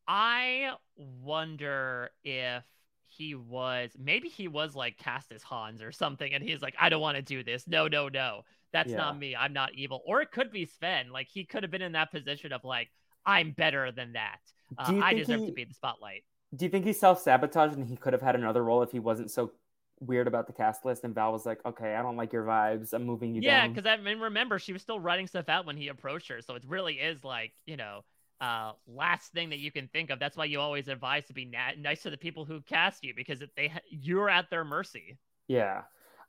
I 0.07 0.72
wonder 0.97 2.11
if 2.24 2.64
he 3.07 3.34
was 3.34 3.91
maybe 3.99 4.28
he 4.28 4.49
was 4.49 4.74
like 4.74 4.99
cast 4.99 5.32
as 5.32 5.43
Hans 5.43 5.82
or 5.82 5.93
something, 5.93 6.32
and 6.32 6.43
he's 6.43 6.62
like, 6.62 6.74
I 6.78 6.89
don't 6.89 7.01
want 7.01 7.16
to 7.16 7.22
do 7.22 7.43
this. 7.43 7.66
No, 7.66 7.89
no, 7.89 8.09
no. 8.09 8.43
That's 8.72 8.93
Yeah. 8.93 8.97
not 8.97 9.16
me. 9.16 9.34
I'm 9.34 9.53
not 9.53 9.74
evil. 9.74 10.03
Or 10.07 10.20
it 10.20 10.30
could 10.30 10.51
be 10.51 10.66
Sven. 10.66 11.11
Like 11.11 11.28
he 11.28 11.45
could 11.45 11.62
have 11.62 11.72
been 11.72 11.82
in 11.82 11.93
that 11.93 12.11
position 12.11 12.53
of 12.53 12.64
like, 12.64 12.91
I'm 13.26 13.52
better 13.52 13.92
than 13.92 14.12
that. 14.14 14.38
Uh, 14.76 15.00
I 15.02 15.14
deserve 15.14 15.40
he- 15.40 15.46
to 15.46 15.52
be 15.52 15.62
in 15.62 15.68
the 15.68 15.74
spotlight. 15.74 16.24
Do 16.54 16.64
you 16.64 16.70
think 16.70 16.86
he 16.86 16.92
self 16.94 17.20
sabotaged 17.20 17.74
and 17.76 17.86
he 17.86 17.96
could 17.96 18.12
have 18.14 18.22
had 18.22 18.34
another 18.34 18.64
role 18.64 18.82
if 18.82 18.90
he 18.90 18.98
wasn't 18.98 19.30
so 19.30 19.52
weird 20.00 20.26
about 20.26 20.46
the 20.46 20.52
cast 20.52 20.84
list? 20.84 21.04
And 21.04 21.14
Val 21.14 21.30
was 21.32 21.44
like, 21.44 21.60
"Okay, 21.66 21.94
I 21.94 22.00
don't 22.02 22.16
like 22.16 22.32
your 22.32 22.44
vibes. 22.44 22.94
I'm 22.94 23.04
moving 23.04 23.34
you 23.34 23.42
Yeah, 23.42 23.62
down." 23.66 23.74
because 23.74 23.86
I 23.86 23.96
mean, 23.98 24.18
remember 24.18 24.58
she 24.58 24.72
was 24.72 24.80
still 24.80 24.98
writing 24.98 25.26
stuff 25.26 25.48
out 25.50 25.66
when 25.66 25.76
he 25.76 25.88
approached 25.88 26.28
her, 26.28 26.40
so 26.40 26.54
it 26.54 26.62
really 26.66 26.94
is 26.94 27.22
like 27.22 27.52
you 27.66 27.76
know, 27.76 28.02
uh, 28.40 28.72
last 28.86 29.32
thing 29.32 29.50
that 29.50 29.58
you 29.58 29.70
can 29.70 29.88
think 29.88 30.08
of. 30.08 30.18
That's 30.18 30.38
why 30.38 30.46
you 30.46 30.58
always 30.60 30.88
advise 30.88 31.26
to 31.26 31.34
be 31.34 31.44
na- 31.44 31.72
nice 31.78 32.02
to 32.04 32.10
the 32.10 32.16
people 32.16 32.46
who 32.46 32.62
cast 32.62 33.04
you 33.04 33.12
because 33.14 33.42
they 33.56 33.68
ha- 33.68 33.80
you're 33.90 34.30
at 34.30 34.48
their 34.48 34.64
mercy. 34.64 35.18
Yeah. 35.48 35.82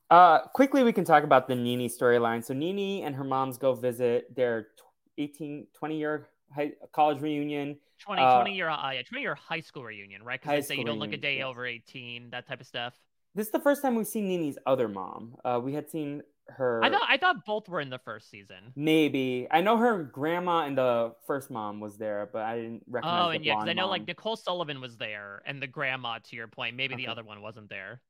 Uh, 0.09 0.39
quickly, 0.47 0.83
we 0.83 0.91
can 0.91 1.05
talk 1.05 1.23
about 1.23 1.47
the 1.47 1.55
Nini 1.55 1.87
storyline. 1.87 2.43
So 2.43 2.53
Nini 2.53 3.03
and 3.03 3.15
her 3.15 3.23
moms 3.23 3.57
go 3.57 3.73
visit 3.73 4.35
their 4.35 4.63
tw- 4.63 4.83
18, 5.19 5.67
20 5.73 5.97
year 5.97 6.27
high, 6.53 6.73
college 6.91 7.21
reunion. 7.21 7.77
20, 7.99 8.21
Uh, 8.21 8.41
20 8.41 8.55
year, 8.55 8.69
uh, 8.69 8.91
yeah, 8.91 9.01
20 9.01 9.21
year 9.21 9.35
high 9.35 9.59
school 9.59 9.83
reunion, 9.83 10.23
right? 10.23 10.39
Because 10.41 10.67
they 10.67 10.75
say 10.75 10.79
you 10.79 10.85
don't 10.85 10.99
look 10.99 11.13
a 11.13 11.17
day 11.17 11.37
yes. 11.37 11.45
over 11.45 11.65
18, 11.65 12.29
that 12.29 12.47
type 12.47 12.61
of 12.61 12.67
stuff. 12.67 12.93
This 13.35 13.47
is 13.47 13.51
the 13.51 13.59
first 13.59 13.81
time 13.81 13.95
we've 13.95 14.07
seen 14.07 14.27
Nini's 14.27 14.57
other 14.65 14.87
mom. 14.87 15.35
Uh, 15.45 15.59
we 15.63 15.73
had 15.73 15.89
seen 15.89 16.23
her. 16.49 16.83
I 16.83 16.89
thought 16.89 17.07
I 17.07 17.17
thought 17.17 17.45
both 17.45 17.69
were 17.69 17.79
in 17.79 17.89
the 17.89 17.99
first 17.99 18.29
season. 18.29 18.73
maybe 18.75 19.47
I 19.51 19.61
know 19.61 19.77
her 19.77 20.03
grandma 20.03 20.65
and 20.65 20.77
the 20.77 21.13
first 21.27 21.51
mom 21.51 21.79
was 21.79 21.97
there, 21.97 22.29
but 22.31 22.41
I 22.41 22.57
didn't 22.57 22.83
recognize. 22.87 23.25
Oh, 23.25 23.29
and 23.29 23.45
yeah, 23.45 23.55
because 23.55 23.69
I 23.69 23.73
know 23.73 23.83
mom. 23.83 23.91
like 23.91 24.07
Nicole 24.07 24.35
Sullivan 24.35 24.81
was 24.81 24.97
there, 24.97 25.41
and 25.45 25.61
the 25.61 25.67
grandma. 25.67 26.19
To 26.19 26.35
your 26.35 26.47
point, 26.47 26.75
maybe 26.75 26.95
the 26.95 27.07
other 27.07 27.23
one 27.23 27.41
wasn't 27.41 27.69
there. 27.69 28.01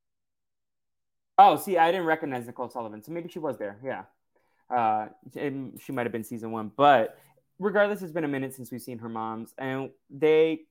Oh, 1.38 1.56
see, 1.56 1.78
I 1.78 1.92
didn't 1.92 2.06
recognize 2.06 2.46
Nicole 2.48 2.70
Sullivan, 2.70 3.04
so 3.04 3.12
maybe 3.12 3.30
she 3.30 3.40
was 3.40 3.58
there. 3.58 3.78
Yeah, 3.84 4.04
uh, 4.70 5.08
she 5.34 5.92
might 5.92 6.06
have 6.06 6.12
been 6.12 6.24
season 6.24 6.52
one, 6.52 6.72
but 6.76 7.18
regardless, 7.60 8.02
it's 8.02 8.12
been 8.12 8.24
a 8.24 8.28
minute 8.30 8.54
since 8.54 8.72
we've 8.72 8.82
seen 8.82 8.98
her 9.00 9.10
moms, 9.10 9.54
and 9.58 9.90
they 10.10 10.62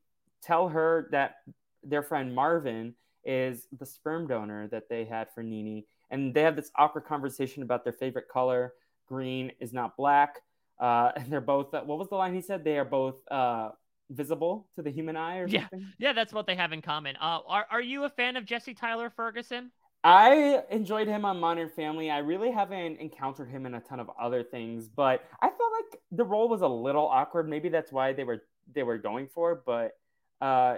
tell 0.42 0.68
her 0.68 1.08
that 1.12 1.36
their 1.82 2.02
friend 2.02 2.34
Marvin 2.34 2.94
is 3.24 3.66
the 3.78 3.86
sperm 3.86 4.26
donor 4.26 4.68
that 4.68 4.88
they 4.88 5.04
had 5.04 5.28
for 5.34 5.42
Nini, 5.42 5.86
and 6.10 6.34
they 6.34 6.42
have 6.42 6.56
this 6.56 6.70
awkward 6.76 7.04
conversation 7.04 7.62
about 7.62 7.84
their 7.84 7.92
favorite 7.92 8.28
color. 8.28 8.72
Green 9.06 9.52
is 9.60 9.72
not 9.72 9.96
black, 9.96 10.36
uh, 10.80 11.12
and 11.16 11.30
they're 11.30 11.40
both. 11.40 11.72
what 11.72 11.86
was 11.98 12.08
the 12.08 12.16
line 12.16 12.34
he 12.34 12.40
said? 12.40 12.64
They 12.64 12.78
are 12.78 12.84
both 12.84 13.16
uh, 13.30 13.70
visible 14.10 14.66
to 14.76 14.82
the 14.82 14.90
human 14.90 15.16
eye, 15.16 15.38
or 15.38 15.48
Yeah. 15.48 15.62
something. 15.62 15.86
Yeah, 15.98 16.12
that's 16.12 16.32
what 16.32 16.46
they 16.46 16.54
have 16.54 16.72
in 16.72 16.82
common. 16.82 17.16
Uh, 17.16 17.40
are 17.46 17.66
are 17.70 17.80
you 17.82 18.04
a 18.04 18.10
fan 18.10 18.36
of 18.36 18.44
Jesse 18.44 18.74
Tyler 18.74 19.10
Ferguson? 19.10 19.70
I 20.04 20.62
enjoyed 20.70 21.08
him 21.08 21.24
on 21.24 21.40
Modern 21.40 21.68
Family. 21.68 22.10
I 22.10 22.18
really 22.18 22.50
haven't 22.50 22.98
encountered 23.00 23.48
him 23.50 23.66
in 23.66 23.74
a 23.74 23.80
ton 23.80 23.98
of 24.00 24.10
other 24.20 24.42
things, 24.44 24.88
but 24.88 25.24
I 25.42 25.48
felt 25.48 25.72
like 25.72 26.00
the 26.12 26.24
role 26.24 26.48
was 26.48 26.62
a 26.62 26.68
little 26.68 27.06
awkward. 27.06 27.48
Maybe 27.48 27.68
that's 27.68 27.90
why 27.90 28.12
they 28.12 28.24
were 28.24 28.42
they 28.72 28.82
were 28.82 28.98
going 28.98 29.28
for, 29.28 29.62
but 29.66 29.96
uh, 30.40 30.76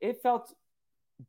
it 0.00 0.20
felt 0.22 0.52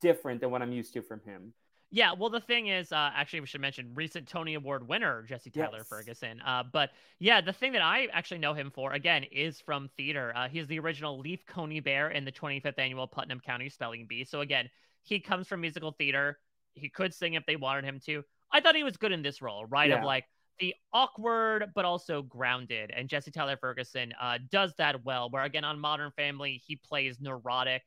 different 0.01 0.41
than 0.41 0.51
what 0.51 0.61
I'm 0.61 0.73
used 0.73 0.93
to 0.93 1.01
from 1.01 1.21
him. 1.21 1.53
Yeah, 1.91 2.13
well, 2.13 2.29
the 2.29 2.39
thing 2.39 2.67
is, 2.67 2.91
uh, 2.91 3.09
actually, 3.15 3.39
we 3.39 3.47
should 3.47 3.61
mention 3.61 3.91
recent 3.95 4.27
Tony 4.27 4.53
Award 4.53 4.87
winner 4.87 5.23
Jesse 5.23 5.49
Tyler 5.49 5.79
Yes. 5.79 5.87
Ferguson. 5.87 6.39
Uh, 6.41 6.63
but 6.71 6.91
yeah, 7.17 7.41
the 7.41 7.53
thing 7.53 7.71
that 7.71 7.81
I 7.81 8.07
actually 8.11 8.37
know 8.39 8.53
him 8.53 8.69
for 8.69 8.93
again 8.93 9.23
is 9.23 9.59
from 9.59 9.89
theater. 9.97 10.31
Uh, 10.35 10.49
he's 10.49 10.67
the 10.67 10.77
original 10.77 11.17
Leaf 11.17 11.45
Coneybear 11.47 12.13
in 12.13 12.25
the 12.25 12.31
25th 12.31 12.77
annual 12.77 13.07
Putnam 13.07 13.39
County 13.39 13.69
Spelling 13.69 14.05
Bee. 14.07 14.23
So 14.23 14.41
again, 14.41 14.69
he 15.03 15.19
comes 15.19 15.47
from 15.47 15.61
musical 15.61 15.91
theater. 15.93 16.37
He 16.73 16.89
could 16.89 17.13
sing 17.13 17.33
if 17.33 17.45
they 17.45 17.55
wanted 17.55 17.85
him 17.85 17.99
to. 18.05 18.23
I 18.51 18.61
thought 18.61 18.75
he 18.75 18.83
was 18.83 18.97
good 18.97 19.11
in 19.11 19.21
this 19.21 19.41
role, 19.41 19.65
right? 19.65 19.89
Yeah. 19.89 19.99
Of 19.99 20.05
like 20.05 20.25
the 20.59 20.73
awkward 20.93 21.71
but 21.73 21.85
also 21.85 22.21
grounded. 22.21 22.91
And 22.95 23.07
Jesse 23.07 23.31
Tyler 23.31 23.57
Ferguson 23.57 24.13
uh, 24.21 24.39
does 24.51 24.73
that 24.77 25.03
well. 25.05 25.29
Where 25.29 25.43
again 25.43 25.63
on 25.63 25.79
Modern 25.79 26.11
Family, 26.11 26.61
he 26.65 26.75
plays 26.75 27.19
neurotic 27.19 27.83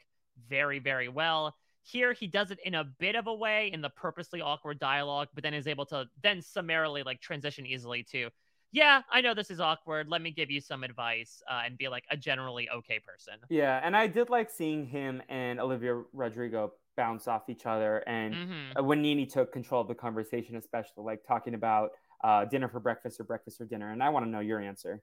very, 0.49 0.79
very 0.79 1.09
well. 1.09 1.55
Here 1.85 2.13
he 2.13 2.27
does 2.29 2.51
it 2.51 2.61
in 2.65 2.77
a 2.77 2.85
bit 2.85 3.17
of 3.17 3.27
a 3.27 3.35
way 3.35 3.71
in 3.73 3.81
the 3.81 3.91
purposely 3.91 4.41
awkward 4.41 4.79
dialogue, 4.79 5.29
but 5.35 5.43
then 5.43 5.53
is 5.53 5.67
able 5.67 5.85
to 5.87 6.07
then 6.23 6.41
summarily 6.41 7.03
like 7.03 7.21
transition 7.21 7.67
easily 7.67 8.05
to, 8.13 8.31
yeah, 8.71 9.03
I 9.11 9.21
know 9.21 9.35
this 9.35 9.51
is 9.51 9.61
awkward. 9.61 10.09
Let 10.09 10.23
me 10.23 10.31
give 10.31 10.51
you 10.51 10.61
some 10.61 10.85
advice 10.85 11.43
uh, 11.51 11.63
and 11.67 11.77
be 11.77 11.89
like 11.89 12.05
a 12.11 12.17
generally 12.17 12.71
okay 12.71 13.01
person. 13.01 13.35
Yeah, 13.51 13.81
and 13.83 13.97
I 13.97 14.07
did 14.07 14.31
like 14.31 14.49
seeing 14.49 14.87
him 14.87 15.23
and 15.29 15.61
Olivia 15.61 16.03
Rodrigo 16.13 16.73
bounce 16.97 17.29
off 17.29 17.49
each 17.49 17.67
other, 17.67 17.99
and 18.07 18.39
hmm 18.39 18.79
uh, 18.79 18.83
when 18.83 19.03
Nini 19.03 19.27
took 19.27 19.53
control 19.53 19.81
of 19.83 19.89
the 19.89 19.95
conversation, 19.95 20.57
especially 20.57 21.05
like 21.05 21.25
talking 21.27 21.55
about 21.55 21.91
uh, 22.25 22.45
dinner 22.45 22.69
for 22.69 22.81
breakfast 22.81 23.21
or 23.21 23.25
breakfast 23.25 23.59
for 23.59 23.65
dinner. 23.67 23.91
And 23.93 24.03
I 24.03 24.09
want 24.11 24.27
to 24.27 24.31
know 24.31 24.41
your 24.41 24.61
answer. 24.61 25.03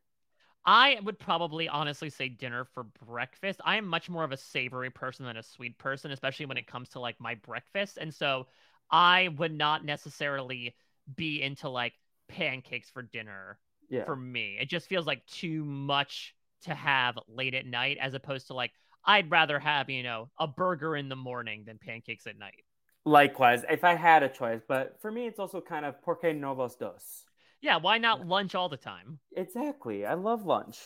I 0.65 0.99
would 1.03 1.17
probably 1.19 1.67
honestly 1.67 2.09
say 2.09 2.29
dinner 2.29 2.65
for 2.65 2.83
breakfast. 2.83 3.61
I 3.63 3.77
am 3.77 3.87
much 3.87 4.09
more 4.09 4.23
of 4.23 4.31
a 4.31 4.37
savory 4.37 4.89
person 4.89 5.25
than 5.25 5.37
a 5.37 5.43
sweet 5.43 5.77
person, 5.77 6.11
especially 6.11 6.45
when 6.45 6.57
it 6.57 6.67
comes 6.67 6.89
to 6.89 6.99
like 6.99 7.19
my 7.19 7.35
breakfast. 7.35 7.97
And 7.97 8.13
so 8.13 8.47
I 8.91 9.29
would 9.37 9.53
not 9.53 9.85
necessarily 9.85 10.75
be 11.15 11.41
into 11.41 11.69
like 11.69 11.93
pancakes 12.27 12.89
for 12.89 13.01
dinner 13.01 13.57
Yeah, 13.89 14.05
for 14.05 14.15
me. 14.15 14.57
It 14.59 14.69
just 14.69 14.87
feels 14.87 15.07
like 15.07 15.25
too 15.25 15.63
much 15.65 16.35
to 16.63 16.75
have 16.75 17.17
late 17.27 17.55
at 17.55 17.65
night 17.65 17.97
as 17.99 18.13
opposed 18.13 18.47
to 18.47 18.53
like 18.53 18.73
I'd 19.09 19.31
rather 19.31 19.57
have, 19.57 19.89
you 19.89 20.03
know, 20.03 20.29
a 20.39 20.45
burger 20.45 20.95
in 20.95 21.09
the 21.09 21.15
morning 21.15 21.63
than 21.65 21.79
pancakes 21.79 22.27
at 22.27 22.37
night. 22.37 22.63
likewise. 23.05 23.65
If 23.67 23.83
I 23.83 23.95
had 23.95 24.21
a 24.21 24.29
choice, 24.29 24.61
but 24.67 24.97
for 25.01 25.11
me, 25.11 25.25
it's 25.25 25.39
also 25.39 25.61
kind 25.61 25.83
of 25.83 25.99
porque 26.03 26.25
no 26.35 26.53
los 26.53 26.75
dos. 26.75 27.25
Yeah, 27.59 27.77
why 27.77 27.97
not 27.97 28.27
lunch 28.27 28.53
all 28.53 28.69
the 28.69 28.77
time? 28.77 29.17
Exactly. 29.35 30.05
I 30.05 30.13
love 30.13 30.45
lunch. 30.45 30.77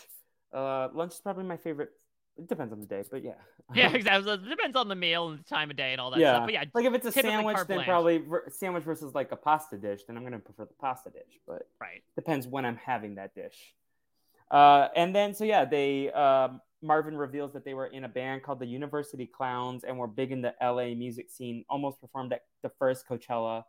Uh, 0.54 0.88
lunch 0.94 1.12
is 1.14 1.20
probably 1.20 1.44
my 1.44 1.58
favorite. 1.58 1.90
It 2.38 2.48
depends 2.48 2.72
on 2.72 2.80
the 2.80 2.86
day, 2.86 3.04
but 3.12 3.24
yeah. 3.26 3.34
Yeah, 3.76 3.92
exactly. 3.94 4.32
It 4.32 4.50
depends 4.50 4.78
on 4.78 4.88
the 4.88 4.96
meal 4.96 5.30
and 5.30 5.40
the 5.40 5.44
time 5.44 5.70
of 5.70 5.76
day 5.76 5.92
and 5.92 6.00
all 6.00 6.12
that 6.12 6.20
yeah. 6.20 6.36
stuff. 6.36 6.46
But 6.48 6.54
yeah, 6.54 6.64
like 6.74 6.86
if 6.86 6.94
it's 6.94 7.06
a 7.06 7.12
sandwich, 7.12 7.58
then 7.68 7.78
blanche. 7.78 7.88
probably 7.88 8.18
ver- 8.20 8.46
sandwich 8.50 8.86
versus 8.86 9.14
like 9.14 9.34
a 9.34 9.36
pasta 9.36 9.78
dish, 9.78 10.02
then 10.08 10.16
I'm 10.16 10.24
gonna 10.24 10.40
prefer 10.40 10.64
the 10.66 10.74
pasta 10.80 11.10
dish. 11.10 11.40
But 11.46 11.64
right. 11.82 12.04
depends 12.16 12.48
when 12.48 12.66
I'm 12.66 12.78
having 12.78 13.16
that 13.16 13.36
dish. 13.36 13.74
Uh, 14.50 14.88
and 14.96 15.14
then 15.14 15.34
so 15.34 15.44
yeah, 15.44 15.66
they 15.66 16.12
um, 16.12 16.62
Marvin 16.84 17.18
reveals 17.18 17.54
that 17.54 17.64
they 17.66 17.74
were 17.74 17.88
in 17.88 18.04
a 18.04 18.10
band 18.10 18.44
called 18.44 18.60
the 18.60 18.66
University 18.66 19.26
Clowns 19.26 19.84
and 19.84 19.98
were 19.98 20.08
big 20.08 20.32
in 20.32 20.42
the 20.42 20.54
LA 20.62 20.94
music 20.94 21.32
scene. 21.32 21.64
Almost 21.70 22.02
performed 22.02 22.34
at 22.34 22.42
the 22.62 22.70
first 22.78 23.08
Coachella. 23.08 23.64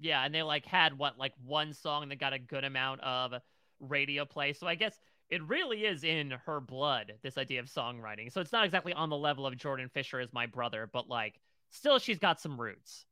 Yeah, 0.00 0.24
and 0.24 0.34
they 0.34 0.42
like 0.42 0.66
had 0.66 0.98
what 0.98 1.18
like 1.18 1.32
one 1.44 1.72
song 1.72 2.08
that 2.08 2.18
got 2.18 2.32
a 2.32 2.38
good 2.38 2.64
amount 2.64 3.00
of 3.02 3.34
radio 3.78 4.24
play. 4.24 4.52
So 4.52 4.66
I 4.66 4.74
guess 4.74 4.98
it 5.30 5.42
really 5.44 5.84
is 5.84 6.04
in 6.04 6.32
her 6.44 6.60
blood 6.60 7.14
this 7.22 7.38
idea 7.38 7.60
of 7.60 7.66
songwriting. 7.66 8.32
So 8.32 8.40
it's 8.40 8.52
not 8.52 8.64
exactly 8.64 8.92
on 8.92 9.08
the 9.08 9.16
level 9.16 9.46
of 9.46 9.56
Jordan 9.56 9.88
Fisher 9.88 10.20
as 10.20 10.32
my 10.32 10.46
brother, 10.46 10.90
but 10.92 11.08
like 11.08 11.40
still 11.70 11.98
she's 11.98 12.18
got 12.18 12.40
some 12.40 12.60
roots. 12.60 13.06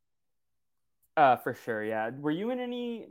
Uh, 1.16 1.36
for 1.36 1.54
sure. 1.54 1.84
Yeah. 1.84 2.10
Were 2.10 2.30
you 2.30 2.50
in 2.50 2.58
any 2.58 3.06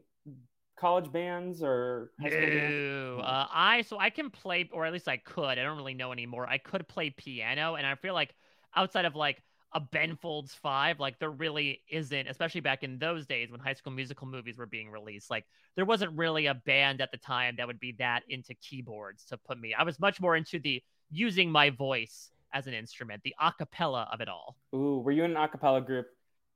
college 0.80 1.12
bands 1.12 1.62
or 1.64 2.12
high 2.22 2.30
school 2.30 2.50
bands? 2.50 2.88
Uh, 3.18 3.46
I 3.52 3.82
so 3.82 3.99
I 3.99 4.10
can 4.10 4.30
play, 4.30 4.70
or 4.72 4.86
at 4.86 4.94
least 4.94 5.08
I 5.08 5.18
could. 5.18 5.44
I 5.44 5.56
don't 5.56 5.78
really 5.78 5.94
know 5.94 6.12
anymore. 6.12 6.48
I 6.48 6.58
could 6.58 6.88
play 6.88 7.10
piano, 7.10 7.76
and 7.76 7.86
I 7.86 7.95
feel 7.95 8.14
like 8.14 8.34
outside 8.76 9.06
of 9.06 9.16
like 9.16 9.41
a 9.74 9.80
Ben 9.80 10.16
Folds 10.16 10.53
Five, 10.53 10.99
like 10.99 11.20
there 11.20 11.30
really 11.30 11.82
isn't, 11.90 12.28
especially 12.28 12.62
back 12.62 12.84
in 12.84 12.98
those 12.98 13.26
days 13.26 13.52
when 13.52 13.60
High 13.60 13.74
School 13.74 13.94
Musical 13.94 14.28
movies 14.28 14.58
were 14.58 14.66
being 14.66 14.90
released. 14.90 15.30
Like 15.30 15.45
there 15.76 15.86
wasn't 15.86 16.18
really 16.18 16.48
a 16.48 16.56
band 16.56 17.02
at 17.02 17.12
the 17.12 17.18
time 17.18 17.56
that 17.58 17.68
would 17.68 17.80
be 17.80 17.94
that 17.99 18.24
into 18.30 18.53
keyboards 18.56 19.26
to 19.26 19.38
put 19.38 19.60
me. 19.60 19.74
I 19.74 19.84
was 19.84 19.99
much 19.99 20.22
more 20.22 20.36
into 20.36 20.60
the 20.60 20.82
using 21.12 21.52
my 21.52 21.70
voice 21.70 22.32
as 22.53 22.68
an 22.68 22.74
instrument, 22.74 23.22
the 23.24 23.36
acapella 23.41 24.12
of 24.14 24.22
it 24.22 24.30
all. 24.30 24.56
Ooh, 24.74 24.99
were 24.99 25.12
you 25.12 25.24
in 25.24 25.32
an 25.32 25.38
a 25.38 25.48
cappella 25.48 25.82
group? 25.82 26.08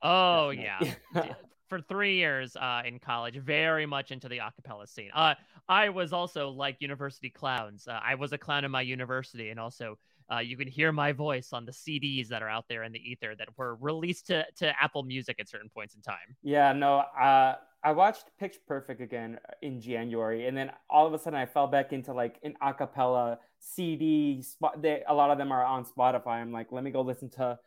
Oh 0.01 0.49
Definitely. 0.49 0.95
yeah. 1.13 1.33
For 1.73 1.81
three 1.81 2.17
years 2.17 2.55
uh, 2.55 2.83
in 2.85 2.99
college, 2.99 3.35
very 3.37 3.87
much 3.87 4.11
into 4.11 4.29
the 4.29 4.37
acapella 4.37 4.87
scene. 4.87 5.09
Uh, 5.11 5.33
I 5.67 5.89
was 5.89 6.13
also 6.13 6.49
like 6.49 6.75
university 6.79 7.31
clowns. 7.31 7.87
Uh, 7.87 7.99
I 7.99 8.13
was 8.13 8.31
a 8.31 8.37
clown 8.37 8.63
in 8.63 8.69
my 8.69 8.83
university, 8.83 9.49
and 9.49 9.59
also 9.59 9.97
uh, 10.31 10.37
you 10.37 10.55
can 10.55 10.67
hear 10.67 10.91
my 10.91 11.11
voice 11.13 11.51
on 11.51 11.65
the 11.65 11.71
CDs 11.71 12.27
that 12.27 12.43
are 12.43 12.47
out 12.47 12.65
there 12.69 12.83
in 12.83 12.91
the 12.91 12.99
ether 12.99 13.33
that 13.39 13.47
were 13.57 13.73
released 13.77 14.27
to, 14.27 14.45
to 14.57 14.71
Apple 14.79 15.01
Music 15.01 15.37
at 15.39 15.49
certain 15.49 15.67
points 15.67 15.95
in 15.95 16.03
time. 16.03 16.37
Yeah, 16.43 16.73
no, 16.73 16.99
uh, 17.19 17.55
I 17.83 17.91
watched 17.91 18.25
Pitch 18.39 18.57
Perfect 18.67 19.01
again 19.01 19.39
in 19.63 19.81
January, 19.81 20.45
and 20.45 20.55
then 20.55 20.69
all 20.91 21.07
of 21.07 21.13
a 21.15 21.17
sudden 21.17 21.39
I 21.39 21.47
fell 21.47 21.65
back 21.65 21.91
into 21.91 22.13
like 22.13 22.37
an 22.43 22.53
a 22.61 22.75
cappella 22.75 23.39
CD. 23.57 24.43
Spot, 24.43 24.79
they, 24.79 25.01
a 25.07 25.13
lot 25.15 25.31
of 25.31 25.39
them 25.39 25.51
are 25.51 25.65
on 25.65 25.85
Spotify. 25.85 26.33
I'm 26.33 26.51
like, 26.51 26.71
let 26.71 26.83
me 26.83 26.91
go 26.91 27.01
listen 27.01 27.31
to 27.31 27.57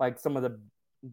like 0.00 0.18
some 0.18 0.36
of 0.36 0.42
the 0.42 0.58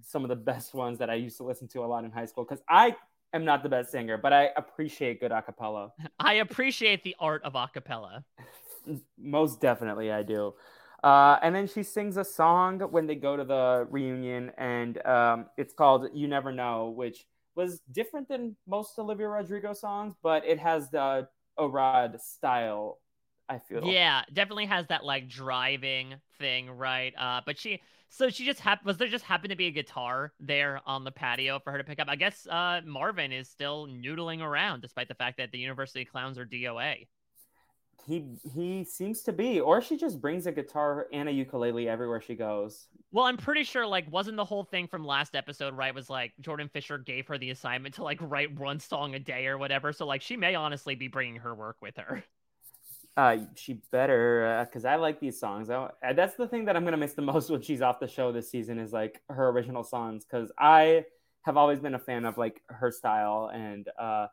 some 0.06 0.24
of 0.24 0.30
the 0.30 0.36
best 0.36 0.74
ones 0.74 1.00
that 1.00 1.10
I 1.10 1.16
used 1.16 1.38
to 1.38 1.44
listen 1.44 1.68
to 1.70 1.84
a 1.84 1.88
lot 1.88 2.04
in 2.04 2.12
high 2.12 2.26
school 2.26 2.44
because 2.44 2.64
I 2.70 2.96
am 3.34 3.46
not 3.46 3.64
the 3.64 3.70
best 3.70 3.92
singer, 3.92 4.18
but 4.18 4.34
I 4.34 4.50
appreciate 4.56 5.20
good 5.20 5.32
acapella. 5.32 5.92
I 6.20 6.36
appreciate 6.36 7.04
the 7.04 7.16
art 7.20 7.44
of 7.44 7.54
acapella. 7.54 8.24
Most 9.18 9.62
definitely, 9.62 10.12
I 10.12 10.24
do. 10.24 10.54
Uh, 11.04 11.38
and 11.42 11.56
then 11.56 11.68
she 11.68 11.82
sings 11.82 12.18
a 12.18 12.26
song 12.26 12.80
when 12.80 13.08
they 13.08 13.16
go 13.16 13.38
to 13.38 13.46
the 13.46 13.88
reunion, 13.90 14.52
and 14.58 15.06
um, 15.06 15.46
it's 15.58 15.74
called 15.74 16.10
"You 16.14 16.28
Never 16.28 16.52
Know," 16.52 16.90
which 16.90 17.26
was 17.56 17.82
different 17.92 18.28
than 18.28 18.56
most 18.68 19.00
Olivia 19.00 19.30
Rodrigo 19.30 19.74
songs, 19.74 20.14
but 20.22 20.46
it 20.46 20.60
has 20.60 20.90
the 20.90 21.28
Orad 21.58 22.20
style. 22.20 23.00
I 23.48 23.58
feel. 23.58 23.84
Yeah, 23.84 24.22
definitely 24.32 24.68
has 24.68 24.88
that 24.88 25.04
like 25.04 25.28
driving 25.28 26.16
thing, 26.38 26.70
right? 26.70 27.14
Uh, 27.18 27.42
but 27.46 27.58
she, 27.58 27.82
so 28.10 28.30
she 28.30 28.46
just 28.46 28.60
happened. 28.60 28.88
Was 28.88 28.98
there 28.98 29.08
just 29.08 29.26
happened 29.26 29.52
to 29.52 29.56
be 29.56 29.68
a 29.68 29.72
guitar 29.72 30.34
there 30.40 30.82
on 30.86 31.04
the 31.04 31.12
patio 31.12 31.60
for 31.60 31.72
her 31.72 31.78
to 31.78 31.84
pick 31.84 32.00
up? 32.00 32.08
I 32.10 32.16
guess 32.16 32.48
uh, 32.48 32.82
Marvin 32.86 33.32
is 33.32 33.50
still 33.50 33.88
noodling 33.88 34.42
around, 34.42 34.82
despite 34.82 35.08
the 35.08 35.16
fact 35.16 35.38
that 35.38 35.52
the 35.52 35.60
University 35.60 36.06
Clowns 36.06 36.38
are 36.38 36.46
DOA 36.46 37.08
he 38.10 38.26
he 38.56 38.84
seems 38.84 39.22
to 39.22 39.32
be 39.32 39.60
or 39.60 39.82
she 39.82 39.98
just 39.98 40.22
brings 40.22 40.48
a 40.48 40.52
guitar 40.52 41.08
and 41.14 41.30
a 41.30 41.32
ukulele 41.32 41.88
everywhere 41.88 42.22
she 42.22 42.36
goes 42.36 42.88
well 43.12 43.26
i'm 43.26 43.38
pretty 43.38 43.64
sure 43.64 43.86
like 43.86 44.10
wasn't 44.12 44.36
the 44.36 44.46
whole 44.46 44.64
thing 44.64 44.88
from 44.88 45.06
last 45.06 45.36
episode 45.36 45.76
right 45.76 45.94
was 45.94 46.10
like 46.10 46.34
jordan 46.40 46.70
fisher 46.70 46.98
gave 46.98 47.28
her 47.28 47.38
the 47.38 47.52
assignment 47.52 47.94
to 47.94 48.04
like 48.04 48.18
write 48.22 48.58
one 48.58 48.80
song 48.80 49.16
a 49.16 49.20
day 49.20 49.46
or 49.48 49.58
whatever 49.58 49.94
so 49.94 50.06
like 50.06 50.22
she 50.22 50.38
may 50.38 50.56
honestly 50.56 50.96
be 50.96 51.08
bringing 51.08 51.36
her 51.36 51.54
work 51.54 51.78
with 51.82 51.98
her 51.98 52.24
uh 53.20 53.38
she 53.56 53.82
better 53.92 54.66
because 54.68 54.86
uh, 54.86 54.90
i 54.90 54.96
like 54.96 55.20
these 55.20 55.40
songs 55.40 55.70
I, 55.70 55.90
that's 56.16 56.36
the 56.36 56.48
thing 56.48 56.66
that 56.66 56.76
i'm 56.76 56.86
gonna 56.86 56.98
miss 56.98 57.14
the 57.14 57.22
most 57.34 57.50
when 57.50 57.62
she's 57.62 57.82
off 57.82 58.00
the 58.00 58.08
show 58.08 58.32
this 58.32 58.50
season 58.50 58.80
is 58.80 58.94
like 58.94 59.22
her 59.30 59.50
original 59.50 59.84
songs 59.84 60.26
because 60.26 60.52
i 60.58 61.06
have 61.42 61.58
always 61.58 61.80
been 61.80 61.96
a 61.96 62.00
fan 62.00 62.26
of 62.26 62.38
like 62.38 62.62
her 62.68 62.92
style 62.92 63.52
and 63.54 63.90
uh 64.00 64.28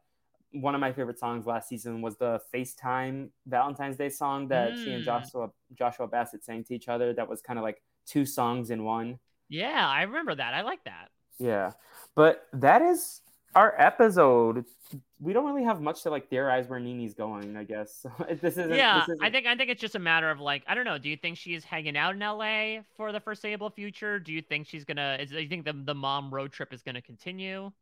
one 0.53 0.75
of 0.75 0.81
my 0.81 0.93
favorite 0.93 1.19
songs 1.19 1.47
last 1.47 1.69
season 1.69 2.01
was 2.01 2.17
the 2.17 2.41
FaceTime 2.55 3.29
Valentine's 3.47 3.97
Day 3.97 4.09
song 4.09 4.49
that 4.49 4.73
mm. 4.73 4.85
she 4.85 4.93
and 4.93 5.03
mm. 5.03 5.05
Joshua 5.05 5.51
Joshua 5.75 6.07
Bassett 6.07 6.45
sang 6.45 6.65
to 6.65 6.75
each 6.75 6.89
other. 6.89 7.13
That 7.13 7.29
was 7.29 7.43
kind 7.43 7.59
of 7.59 7.63
like 7.63 7.83
two 8.07 8.25
songs 8.25 8.71
in 8.71 8.85
one. 8.85 9.19
Yeah, 9.49 9.87
I 9.87 10.03
remember 10.03 10.35
that. 10.35 10.55
I 10.55 10.63
like 10.63 10.83
that. 10.85 11.11
Yeah, 11.39 11.73
but 12.15 12.47
that 12.55 12.83
is 12.83 13.21
our 13.57 13.75
episode. 13.79 14.65
We 15.19 15.33
don't 15.33 15.47
really 15.47 15.65
have 15.65 15.81
much 15.81 16.03
to 16.03 16.11
like 16.11 16.29
theorize 16.29 16.69
where 16.69 16.79
Nini's 16.79 17.15
going. 17.15 17.57
I 17.57 17.65
guess 17.65 18.07
this 18.41 18.59
is 18.59 18.71
yeah. 18.71 19.05
This 19.09 19.19
I 19.21 19.31
think 19.31 19.47
I 19.47 19.57
think 19.57 19.71
it's 19.71 19.81
just 19.81 19.95
a 19.95 19.99
matter 19.99 20.31
of 20.31 20.39
like 20.39 20.63
I 20.69 20.75
don't 20.75 20.85
know. 20.85 20.99
Do 20.99 21.09
you 21.09 21.17
think 21.17 21.39
she's 21.39 21.65
hanging 21.65 21.97
out 21.97 22.15
in 22.15 22.23
L.A. 22.23 22.83
for 22.97 23.11
the 23.11 23.19
foreseeable 23.19 23.71
future? 23.71 24.19
Do 24.21 24.33
you 24.33 24.43
think 24.43 24.69
she's 24.69 24.85
gonna? 24.85 25.17
Is, 25.21 25.31
do 25.31 25.41
you 25.41 25.49
think 25.49 25.65
the 25.65 25.73
the 25.73 25.95
mom 25.95 26.33
road 26.33 26.53
trip 26.53 26.73
is 26.73 26.83
gonna 26.83 27.03
continue? 27.03 27.73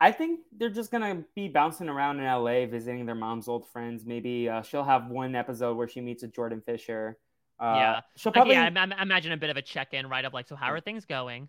I 0.00 0.12
think 0.12 0.40
they're 0.56 0.70
just 0.70 0.90
gonna 0.90 1.24
be 1.34 1.48
bouncing 1.48 1.88
around 1.88 2.20
in 2.20 2.24
LA, 2.24 2.66
visiting 2.66 3.04
their 3.04 3.14
mom's 3.14 3.48
old 3.48 3.68
friends. 3.68 4.04
Maybe 4.06 4.48
uh, 4.48 4.62
she'll 4.62 4.84
have 4.84 5.08
one 5.08 5.34
episode 5.34 5.76
where 5.76 5.88
she 5.88 6.00
meets 6.00 6.22
a 6.22 6.28
Jordan 6.28 6.62
Fisher. 6.64 7.18
Uh, 7.60 7.74
yeah, 7.76 8.00
she'll 8.16 8.32
probably. 8.32 8.54
Like, 8.54 8.74
yeah, 8.74 8.86
I, 8.90 9.00
I 9.00 9.02
imagine 9.02 9.32
a 9.32 9.36
bit 9.36 9.50
of 9.50 9.56
a 9.56 9.62
check-in, 9.62 10.08
right? 10.08 10.24
Of 10.24 10.32
like, 10.32 10.48
so 10.48 10.56
how 10.56 10.72
are 10.72 10.80
things 10.80 11.04
going? 11.04 11.48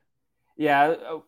Yeah, 0.58 0.90
uh, 0.90 1.20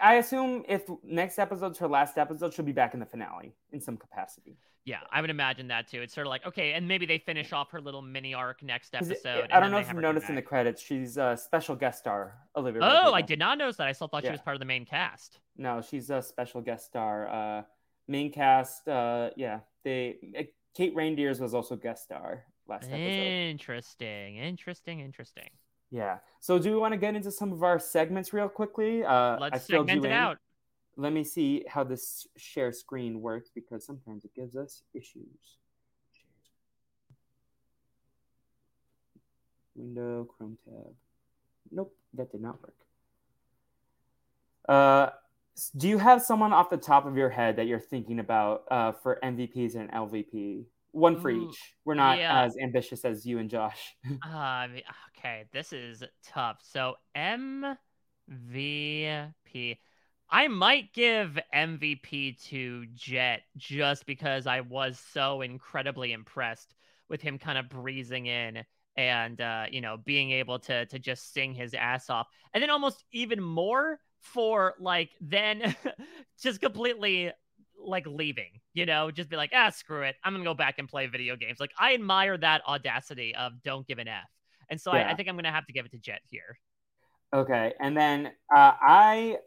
I 0.00 0.14
assume 0.14 0.64
if 0.68 0.82
next 1.02 1.38
episode's 1.38 1.78
her 1.78 1.88
last 1.88 2.18
episode, 2.18 2.52
she'll 2.54 2.64
be 2.64 2.72
back 2.72 2.94
in 2.94 3.00
the 3.00 3.06
finale 3.06 3.54
in 3.72 3.80
some 3.80 3.96
capacity. 3.96 4.56
Yeah, 4.84 5.00
I 5.12 5.20
would 5.20 5.30
imagine 5.30 5.68
that 5.68 5.88
too. 5.88 6.00
It's 6.00 6.14
sort 6.14 6.26
of 6.26 6.30
like 6.30 6.46
okay, 6.46 6.72
and 6.72 6.88
maybe 6.88 7.04
they 7.04 7.18
finish 7.18 7.52
off 7.52 7.70
her 7.70 7.80
little 7.80 8.00
mini 8.00 8.32
arc 8.32 8.62
next 8.62 8.94
episode. 8.94 9.48
I 9.52 9.60
don't 9.60 9.70
know 9.70 9.78
if 9.78 9.92
you 9.92 10.00
noticed 10.00 10.28
in 10.28 10.34
the 10.34 10.42
credits, 10.42 10.82
she's 10.82 11.16
a 11.18 11.36
special 11.36 11.76
guest 11.76 11.98
star, 11.98 12.34
Olivia. 12.56 12.80
Oh, 12.82 12.86
Rodrigo. 12.86 13.12
I 13.12 13.22
did 13.22 13.38
not 13.38 13.58
notice 13.58 13.76
that. 13.76 13.88
I 13.88 13.92
still 13.92 14.08
thought 14.08 14.24
yeah. 14.24 14.30
she 14.30 14.32
was 14.32 14.40
part 14.40 14.56
of 14.56 14.60
the 14.60 14.66
main 14.66 14.86
cast. 14.86 15.38
No, 15.56 15.82
she's 15.82 16.08
a 16.10 16.22
special 16.22 16.62
guest 16.62 16.86
star. 16.86 17.28
Uh, 17.28 17.62
main 18.08 18.32
cast. 18.32 18.88
Uh, 18.88 19.30
yeah, 19.36 19.60
they. 19.84 20.16
Uh, 20.38 20.42
Kate 20.74 20.94
Reinders 20.96 21.40
was 21.40 21.52
also 21.52 21.76
guest 21.76 22.04
star 22.04 22.44
last 22.66 22.84
episode. 22.84 23.00
Interesting, 23.00 24.36
interesting, 24.36 25.00
interesting. 25.00 25.50
Yeah. 25.90 26.18
So, 26.38 26.58
do 26.58 26.70
we 26.70 26.78
want 26.78 26.92
to 26.92 26.98
get 26.98 27.14
into 27.16 27.30
some 27.30 27.52
of 27.52 27.62
our 27.62 27.78
segments 27.78 28.32
real 28.32 28.48
quickly? 28.48 29.04
Uh, 29.04 29.38
Let's 29.40 29.66
segment 29.66 30.04
it 30.04 30.12
out 30.12 30.38
let 31.00 31.12
me 31.12 31.24
see 31.24 31.64
how 31.68 31.82
this 31.82 32.26
share 32.36 32.72
screen 32.72 33.20
works 33.22 33.50
because 33.54 33.84
sometimes 33.84 34.24
it 34.24 34.34
gives 34.34 34.54
us 34.54 34.82
issues. 34.92 35.56
Window, 39.74 40.28
Chrome 40.36 40.58
tab. 40.64 40.92
Nope, 41.70 41.94
that 42.14 42.30
did 42.30 42.42
not 42.42 42.60
work. 42.60 42.74
Uh, 44.68 45.10
do 45.76 45.88
you 45.88 45.98
have 45.98 46.22
someone 46.22 46.52
off 46.52 46.68
the 46.68 46.76
top 46.76 47.06
of 47.06 47.16
your 47.16 47.30
head 47.30 47.56
that 47.56 47.66
you're 47.66 47.80
thinking 47.80 48.18
about 48.18 48.64
uh, 48.70 48.92
for 48.92 49.18
MVPs 49.22 49.76
and 49.76 49.90
LVP? 49.90 50.64
One 50.92 51.20
for 51.20 51.30
Ooh, 51.30 51.48
each. 51.48 51.58
We're 51.84 51.94
not 51.94 52.18
yeah. 52.18 52.42
as 52.42 52.56
ambitious 52.60 53.04
as 53.04 53.24
you 53.24 53.38
and 53.38 53.48
Josh. 53.48 53.94
uh, 54.26 54.66
okay, 55.16 55.44
this 55.52 55.72
is 55.72 56.02
tough. 56.26 56.58
So 56.62 56.94
MVP. 57.16 57.78
I 60.32 60.46
might 60.48 60.92
give 60.92 61.38
MVP 61.54 62.40
to 62.48 62.86
Jet 62.94 63.42
just 63.56 64.06
because 64.06 64.46
I 64.46 64.60
was 64.60 65.02
so 65.12 65.40
incredibly 65.42 66.12
impressed 66.12 66.74
with 67.08 67.20
him 67.20 67.38
kind 67.38 67.58
of 67.58 67.68
breezing 67.68 68.26
in 68.26 68.64
and 68.96 69.40
uh, 69.40 69.66
you 69.70 69.80
know 69.80 69.96
being 70.04 70.30
able 70.30 70.58
to 70.58 70.86
to 70.86 70.98
just 70.98 71.32
sing 71.32 71.54
his 71.54 71.74
ass 71.74 72.10
off, 72.10 72.28
and 72.54 72.62
then 72.62 72.70
almost 72.70 73.04
even 73.12 73.42
more 73.42 73.98
for 74.20 74.74
like 74.78 75.10
then 75.20 75.74
just 76.42 76.60
completely 76.60 77.32
like 77.84 78.06
leaving, 78.06 78.60
you 78.74 78.86
know, 78.86 79.10
just 79.10 79.28
be 79.28 79.36
like, 79.36 79.50
ah, 79.54 79.70
screw 79.70 80.02
it, 80.02 80.16
I'm 80.24 80.32
gonna 80.32 80.44
go 80.44 80.54
back 80.54 80.78
and 80.78 80.88
play 80.88 81.06
video 81.06 81.36
games. 81.36 81.60
Like 81.60 81.72
I 81.78 81.94
admire 81.94 82.36
that 82.38 82.66
audacity 82.66 83.34
of 83.34 83.62
don't 83.62 83.86
give 83.86 83.98
an 83.98 84.08
f, 84.08 84.28
and 84.68 84.80
so 84.80 84.94
yeah. 84.94 85.08
I, 85.08 85.12
I 85.12 85.14
think 85.14 85.28
I'm 85.28 85.36
gonna 85.36 85.52
have 85.52 85.66
to 85.66 85.72
give 85.72 85.86
it 85.86 85.92
to 85.92 85.98
Jet 85.98 86.20
here. 86.30 86.58
Okay, 87.32 87.72
and 87.80 87.96
then 87.96 88.26
uh, 88.54 88.72
I 88.80 89.38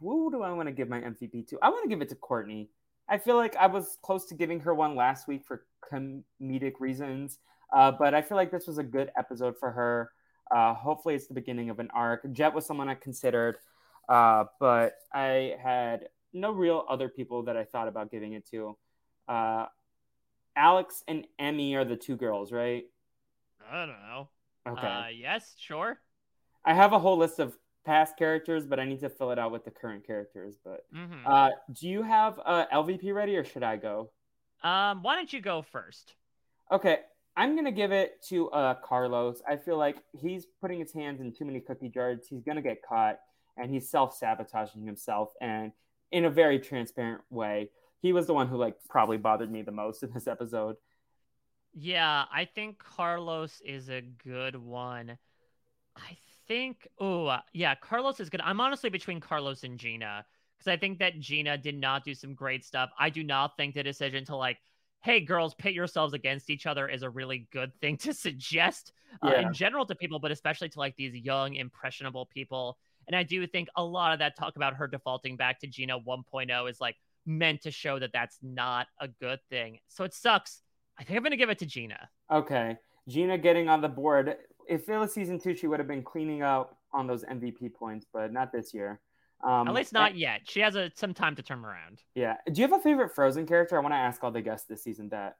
who 0.00 0.30
do 0.30 0.42
I 0.42 0.52
want 0.52 0.68
to 0.68 0.72
give 0.72 0.88
my 0.88 1.00
MVP 1.00 1.48
to? 1.48 1.58
I 1.62 1.68
want 1.70 1.84
to 1.84 1.88
give 1.88 2.02
it 2.02 2.08
to 2.10 2.14
Courtney. 2.14 2.70
I 3.08 3.18
feel 3.18 3.36
like 3.36 3.56
I 3.56 3.66
was 3.66 3.98
close 4.02 4.26
to 4.26 4.34
giving 4.34 4.60
her 4.60 4.74
one 4.74 4.94
last 4.94 5.28
week 5.28 5.44
for 5.44 5.64
comedic 5.90 6.74
reasons, 6.78 7.38
uh, 7.74 7.90
but 7.92 8.14
I 8.14 8.22
feel 8.22 8.36
like 8.36 8.50
this 8.50 8.66
was 8.66 8.78
a 8.78 8.82
good 8.82 9.10
episode 9.16 9.56
for 9.58 9.70
her. 9.70 10.10
Uh, 10.54 10.74
hopefully, 10.74 11.14
it's 11.14 11.26
the 11.26 11.34
beginning 11.34 11.70
of 11.70 11.78
an 11.78 11.88
arc. 11.94 12.30
Jet 12.32 12.54
was 12.54 12.66
someone 12.66 12.88
I 12.88 12.94
considered, 12.94 13.56
uh, 14.08 14.44
but 14.60 14.94
I 15.12 15.56
had 15.62 16.08
no 16.32 16.52
real 16.52 16.84
other 16.88 17.08
people 17.08 17.44
that 17.44 17.56
I 17.56 17.64
thought 17.64 17.88
about 17.88 18.10
giving 18.10 18.32
it 18.32 18.46
to. 18.50 18.76
Uh, 19.26 19.66
Alex 20.56 21.04
and 21.06 21.26
Emmy 21.38 21.74
are 21.76 21.84
the 21.84 21.96
two 21.96 22.16
girls, 22.16 22.52
right? 22.52 22.84
I 23.70 23.86
don't 23.86 23.88
know. 23.88 24.28
Okay. 24.66 24.86
Uh, 24.86 25.06
yes, 25.08 25.54
sure. 25.58 26.00
I 26.64 26.74
have 26.74 26.92
a 26.92 26.98
whole 26.98 27.16
list 27.16 27.38
of 27.38 27.56
past 27.84 28.16
characters, 28.16 28.66
but 28.66 28.78
I 28.78 28.84
need 28.84 29.00
to 29.00 29.08
fill 29.08 29.30
it 29.30 29.38
out 29.38 29.52
with 29.52 29.64
the 29.64 29.70
current 29.70 30.06
characters. 30.06 30.56
But 30.62 30.84
mm-hmm. 30.94 31.26
uh, 31.26 31.50
do 31.72 31.88
you 31.88 32.02
have 32.02 32.38
uh, 32.44 32.66
LVP 32.72 33.14
ready, 33.14 33.36
or 33.36 33.44
should 33.44 33.62
I 33.62 33.76
go? 33.76 34.10
Um, 34.62 35.02
why 35.02 35.16
don't 35.16 35.32
you 35.32 35.40
go 35.40 35.62
first? 35.62 36.14
Okay, 36.70 36.98
I'm 37.36 37.56
gonna 37.56 37.72
give 37.72 37.92
it 37.92 38.22
to 38.28 38.50
uh, 38.50 38.74
Carlos. 38.74 39.40
I 39.48 39.56
feel 39.56 39.78
like 39.78 40.02
he's 40.12 40.46
putting 40.60 40.80
his 40.80 40.92
hands 40.92 41.20
in 41.20 41.32
too 41.32 41.44
many 41.44 41.60
cookie 41.60 41.88
jars. 41.88 42.26
He's 42.28 42.42
gonna 42.42 42.62
get 42.62 42.82
caught, 42.82 43.20
and 43.56 43.70
he's 43.70 43.88
self 43.88 44.14
sabotaging 44.16 44.84
himself, 44.84 45.30
and 45.40 45.72
in 46.10 46.24
a 46.24 46.30
very 46.30 46.58
transparent 46.58 47.22
way. 47.30 47.70
He 48.00 48.12
was 48.12 48.26
the 48.26 48.34
one 48.34 48.48
who 48.48 48.56
like 48.56 48.76
probably 48.88 49.16
bothered 49.16 49.50
me 49.50 49.62
the 49.62 49.72
most 49.72 50.02
in 50.02 50.12
this 50.12 50.26
episode. 50.26 50.76
Yeah, 51.74 52.24
I 52.32 52.44
think 52.44 52.78
Carlos 52.78 53.60
is 53.64 53.88
a 53.88 54.00
good 54.00 54.56
one. 54.56 55.18
I 55.96 56.16
think, 56.46 56.88
oh, 56.98 57.36
yeah, 57.52 57.74
Carlos 57.74 58.20
is 58.20 58.30
good. 58.30 58.40
I'm 58.42 58.60
honestly 58.60 58.90
between 58.90 59.20
Carlos 59.20 59.64
and 59.64 59.78
Gina 59.78 60.24
because 60.56 60.70
I 60.70 60.76
think 60.76 60.98
that 60.98 61.20
Gina 61.20 61.56
did 61.58 61.78
not 61.78 62.04
do 62.04 62.14
some 62.14 62.34
great 62.34 62.64
stuff. 62.64 62.90
I 62.98 63.10
do 63.10 63.22
not 63.22 63.56
think 63.56 63.74
the 63.74 63.82
decision 63.82 64.24
to 64.26 64.36
like, 64.36 64.58
hey, 65.00 65.20
girls, 65.20 65.54
pit 65.54 65.74
yourselves 65.74 66.14
against 66.14 66.50
each 66.50 66.66
other 66.66 66.88
is 66.88 67.02
a 67.02 67.10
really 67.10 67.46
good 67.52 67.72
thing 67.80 67.96
to 67.98 68.12
suggest 68.12 68.92
uh, 69.22 69.30
yeah. 69.32 69.40
in 69.42 69.52
general 69.52 69.86
to 69.86 69.94
people, 69.94 70.18
but 70.18 70.32
especially 70.32 70.68
to 70.70 70.78
like 70.78 70.96
these 70.96 71.14
young, 71.14 71.54
impressionable 71.54 72.26
people. 72.26 72.78
And 73.08 73.16
I 73.16 73.24
do 73.24 73.46
think 73.46 73.68
a 73.74 73.82
lot 73.82 74.12
of 74.12 74.20
that 74.20 74.36
talk 74.36 74.56
about 74.56 74.74
her 74.74 74.86
defaulting 74.86 75.36
back 75.36 75.60
to 75.60 75.66
Gina 75.66 75.98
1.0 75.98 76.70
is 76.70 76.80
like 76.80 76.96
meant 77.26 77.62
to 77.62 77.70
show 77.70 77.98
that 77.98 78.12
that's 78.12 78.38
not 78.42 78.86
a 79.00 79.08
good 79.08 79.40
thing. 79.50 79.78
So 79.88 80.04
it 80.04 80.14
sucks. 80.14 80.62
I 80.98 81.04
think 81.04 81.16
I'm 81.16 81.22
going 81.22 81.32
to 81.32 81.36
give 81.36 81.50
it 81.50 81.58
to 81.58 81.66
Gina. 81.66 82.08
Okay. 82.30 82.76
Gina 83.08 83.38
getting 83.38 83.68
on 83.68 83.80
the 83.80 83.88
board 83.88 84.36
if 84.68 84.88
it 84.88 84.98
was 84.98 85.12
season 85.12 85.40
two, 85.40 85.54
she 85.54 85.66
would 85.66 85.80
have 85.80 85.88
been 85.88 86.02
cleaning 86.02 86.42
up 86.42 86.78
on 86.92 87.06
those 87.06 87.24
MVP 87.24 87.74
points, 87.74 88.06
but 88.12 88.32
not 88.32 88.52
this 88.52 88.72
year. 88.74 89.00
Um, 89.42 89.68
At 89.68 89.74
least 89.74 89.92
not 89.92 90.10
and, 90.10 90.20
yet. 90.20 90.42
She 90.44 90.60
has 90.60 90.76
a, 90.76 90.90
some 90.94 91.14
time 91.14 91.34
to 91.36 91.42
turn 91.42 91.64
around. 91.64 92.02
Yeah. 92.14 92.36
Do 92.52 92.60
you 92.60 92.68
have 92.68 92.78
a 92.78 92.82
favorite 92.82 93.14
Frozen 93.14 93.46
character? 93.46 93.76
I 93.76 93.80
want 93.80 93.92
to 93.92 93.98
ask 93.98 94.22
all 94.22 94.30
the 94.30 94.42
guests 94.42 94.66
this 94.68 94.82
season 94.82 95.08
that. 95.08 95.36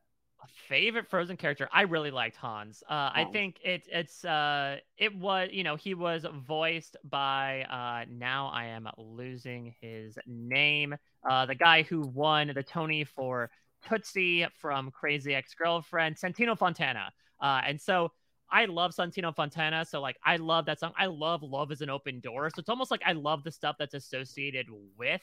Favorite 0.69 1.09
Frozen 1.09 1.36
character. 1.36 1.69
I 1.73 1.82
really 1.82 2.10
liked 2.10 2.36
Hans. 2.36 2.82
Uh, 2.89 3.10
I 3.15 3.27
think 3.32 3.59
it 3.62 3.89
it's 3.90 4.24
uh 4.24 4.77
it 4.97 5.15
was 5.16 5.48
you 5.52 5.65
know 5.65 5.77
he 5.77 5.94
was 5.94 6.24
voiced 6.47 6.97
by 7.05 7.62
uh 7.62 8.05
now 8.10 8.48
I 8.48 8.66
am 8.66 8.89
losing 8.97 9.74
his 9.81 10.19
name 10.27 10.94
uh 11.28 11.47
the 11.47 11.55
guy 11.55 11.82
who 11.82 12.02
won 12.02 12.52
the 12.55 12.62
Tony 12.62 13.05
for 13.05 13.51
Tootsie 13.89 14.47
from 14.60 14.90
Crazy 14.90 15.35
Ex 15.35 15.55
Girlfriend 15.55 16.16
Santino 16.16 16.56
Fontana. 16.56 17.10
Uh, 17.40 17.60
and 17.66 17.81
so 17.81 18.12
I 18.51 18.65
love 18.65 18.93
Santino 18.93 19.35
Fontana. 19.35 19.85
So 19.85 20.01
like 20.01 20.16
I 20.24 20.36
love 20.36 20.66
that 20.66 20.81
song. 20.81 20.93
I 20.98 21.06
love 21.06 21.43
Love 21.43 21.70
is 21.70 21.81
an 21.81 21.90
Open 21.90 22.20
Door. 22.20 22.51
So 22.51 22.60
it's 22.60 22.69
almost 22.69 22.90
like 22.90 23.02
I 23.05 23.12
love 23.12 23.44
the 23.44 23.52
stuff 23.52 23.77
that's 23.78 23.94
associated 23.94 24.66
with 24.97 25.23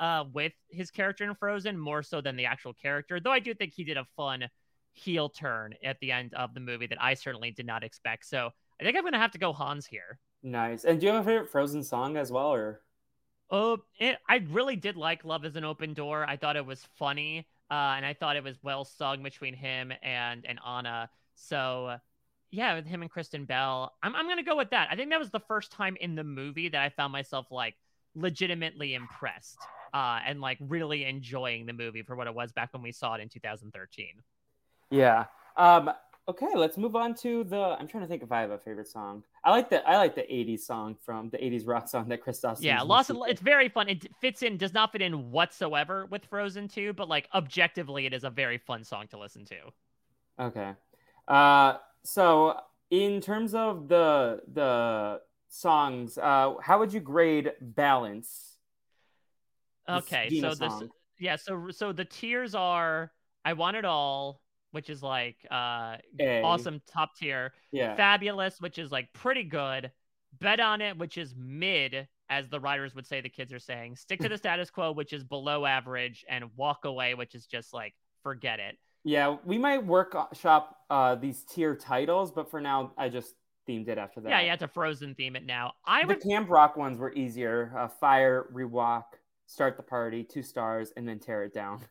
uh 0.00 0.24
with 0.32 0.52
his 0.70 0.90
character 0.90 1.24
in 1.24 1.34
Frozen 1.34 1.78
more 1.78 2.02
so 2.02 2.20
than 2.20 2.36
the 2.36 2.46
actual 2.46 2.72
character. 2.72 3.20
Though 3.20 3.32
I 3.32 3.38
do 3.38 3.54
think 3.54 3.72
he 3.72 3.84
did 3.84 3.96
a 3.96 4.06
fun 4.16 4.48
heel 4.92 5.28
turn 5.28 5.74
at 5.84 5.98
the 6.00 6.10
end 6.10 6.34
of 6.34 6.54
the 6.54 6.60
movie 6.60 6.86
that 6.86 7.00
I 7.00 7.14
certainly 7.14 7.52
did 7.52 7.66
not 7.66 7.84
expect. 7.84 8.26
So 8.26 8.50
I 8.80 8.84
think 8.84 8.96
I'm 8.96 9.04
gonna 9.04 9.18
have 9.18 9.32
to 9.32 9.38
go 9.38 9.52
Hans 9.52 9.86
here. 9.86 10.18
Nice. 10.42 10.84
And 10.84 10.98
do 10.98 11.06
you 11.06 11.12
have 11.12 11.22
a 11.22 11.28
favorite 11.28 11.50
Frozen 11.50 11.82
song 11.82 12.16
as 12.16 12.32
well, 12.32 12.52
or? 12.52 12.80
Oh, 13.50 13.78
it, 13.98 14.16
I 14.28 14.44
really 14.50 14.76
did 14.76 14.96
like 14.96 15.24
"Love 15.24 15.44
Is 15.44 15.56
an 15.56 15.64
Open 15.64 15.92
Door." 15.92 16.26
I 16.28 16.36
thought 16.36 16.56
it 16.56 16.64
was 16.64 16.86
funny, 16.98 17.46
uh, 17.70 17.94
and 17.96 18.06
I 18.06 18.14
thought 18.14 18.36
it 18.36 18.44
was 18.44 18.62
well 18.62 18.84
sung 18.84 19.22
between 19.22 19.54
him 19.54 19.92
and 20.02 20.46
and 20.46 20.58
Anna. 20.66 21.10
So, 21.34 21.96
yeah, 22.50 22.74
with 22.74 22.86
him 22.86 23.02
and 23.02 23.10
Kristen 23.10 23.44
Bell, 23.44 23.92
I'm 24.02 24.14
I'm 24.14 24.28
gonna 24.28 24.42
go 24.42 24.56
with 24.56 24.70
that. 24.70 24.88
I 24.90 24.96
think 24.96 25.10
that 25.10 25.18
was 25.18 25.30
the 25.30 25.40
first 25.40 25.72
time 25.72 25.96
in 26.00 26.14
the 26.14 26.24
movie 26.24 26.68
that 26.70 26.80
I 26.80 26.88
found 26.88 27.12
myself 27.12 27.48
like 27.50 27.74
legitimately 28.14 28.94
impressed 28.94 29.58
uh, 29.92 30.20
and 30.26 30.40
like 30.40 30.58
really 30.60 31.04
enjoying 31.04 31.66
the 31.66 31.72
movie 31.72 32.02
for 32.02 32.16
what 32.16 32.26
it 32.26 32.34
was 32.34 32.52
back 32.52 32.72
when 32.72 32.82
we 32.82 32.92
saw 32.92 33.14
it 33.14 33.20
in 33.20 33.28
2013. 33.28 34.06
Yeah. 34.90 35.24
Um, 35.56 35.90
okay, 36.28 36.48
let's 36.54 36.76
move 36.76 36.96
on 36.96 37.14
to 37.16 37.44
the. 37.44 37.76
I'm 37.78 37.86
trying 37.86 38.02
to 38.02 38.08
think 38.08 38.22
if 38.22 38.32
I 38.32 38.40
have 38.40 38.50
a 38.50 38.58
favorite 38.58 38.88
song. 38.88 39.22
I 39.44 39.50
like 39.50 39.70
the 39.70 39.86
I 39.88 39.96
like 39.96 40.14
the 40.14 40.22
'80s 40.22 40.60
song 40.60 40.96
from 41.04 41.30
the 41.30 41.38
'80s 41.38 41.66
rock 41.66 41.88
song 41.88 42.08
that 42.08 42.24
Kristoff. 42.24 42.58
Yeah, 42.60 42.82
Lost. 42.82 43.10
It's 43.28 43.40
very 43.40 43.68
fun. 43.68 43.88
It 43.88 44.06
fits 44.20 44.42
in. 44.42 44.56
Does 44.56 44.72
not 44.72 44.92
fit 44.92 45.02
in 45.02 45.30
whatsoever 45.30 46.06
with 46.06 46.24
Frozen 46.26 46.68
2, 46.68 46.92
but 46.94 47.08
like 47.08 47.28
objectively, 47.34 48.06
it 48.06 48.14
is 48.14 48.24
a 48.24 48.30
very 48.30 48.58
fun 48.58 48.84
song 48.84 49.06
to 49.08 49.18
listen 49.18 49.44
to. 49.46 49.56
Okay. 50.38 50.72
Uh, 51.28 51.74
so 52.04 52.56
in 52.90 53.20
terms 53.20 53.54
of 53.54 53.88
the 53.88 54.40
the 54.52 55.20
songs, 55.48 56.18
uh, 56.18 56.54
how 56.62 56.78
would 56.78 56.92
you 56.92 57.00
grade 57.00 57.52
balance? 57.60 58.49
Okay, 59.88 60.40
so 60.40 60.54
this 60.54 60.72
yeah, 61.18 61.36
so 61.36 61.68
so 61.70 61.92
the 61.92 62.04
tiers 62.04 62.54
are 62.54 63.12
I 63.44 63.52
want 63.52 63.76
it 63.76 63.84
all, 63.84 64.40
which 64.72 64.90
is 64.90 65.02
like 65.02 65.36
uh 65.50 65.96
A. 66.20 66.42
awesome 66.42 66.80
top 66.92 67.16
tier. 67.16 67.52
Yeah. 67.72 67.94
Fabulous, 67.96 68.60
which 68.60 68.78
is 68.78 68.90
like 68.90 69.12
pretty 69.12 69.44
good. 69.44 69.90
Bet 70.40 70.60
on 70.60 70.80
it, 70.80 70.96
which 70.96 71.18
is 71.18 71.34
mid, 71.36 72.06
as 72.28 72.48
the 72.48 72.60
writers 72.60 72.94
would 72.94 73.06
say 73.06 73.20
the 73.20 73.28
kids 73.28 73.52
are 73.52 73.58
saying. 73.58 73.96
Stick 73.96 74.20
to 74.20 74.28
the 74.28 74.38
status 74.38 74.70
quo, 74.70 74.92
which 74.92 75.12
is 75.12 75.24
below 75.24 75.66
average, 75.66 76.24
and 76.28 76.44
walk 76.56 76.84
away, 76.84 77.14
which 77.14 77.34
is 77.34 77.46
just 77.46 77.74
like 77.74 77.94
forget 78.22 78.60
it. 78.60 78.76
Yeah, 79.02 79.36
we 79.44 79.58
might 79.58 79.84
workshop 79.84 80.76
uh, 80.90 81.14
these 81.14 81.42
tier 81.44 81.74
titles, 81.74 82.30
but 82.30 82.50
for 82.50 82.60
now, 82.60 82.92
I 82.98 83.08
just 83.08 83.34
themed 83.68 83.88
it 83.88 83.98
after 83.98 84.20
that. 84.20 84.28
Yeah, 84.28 84.40
you 84.42 84.50
have 84.50 84.58
to 84.58 84.68
Frozen 84.68 85.14
theme 85.14 85.36
it 85.36 85.46
now. 85.46 85.72
I 85.86 86.02
the 86.02 86.08
would... 86.08 86.22
Camp 86.22 86.50
Rock 86.50 86.76
ones 86.76 86.98
were 86.98 87.12
easier. 87.14 87.72
Uh, 87.76 87.88
fire, 87.88 88.50
We 88.52 88.64
Rock, 88.64 89.18
start 89.50 89.76
the 89.76 89.82
party, 89.82 90.22
two 90.22 90.42
stars, 90.42 90.92
and 90.96 91.06
then 91.08 91.18
tear 91.18 91.44
it 91.44 91.52
down. 91.52 91.80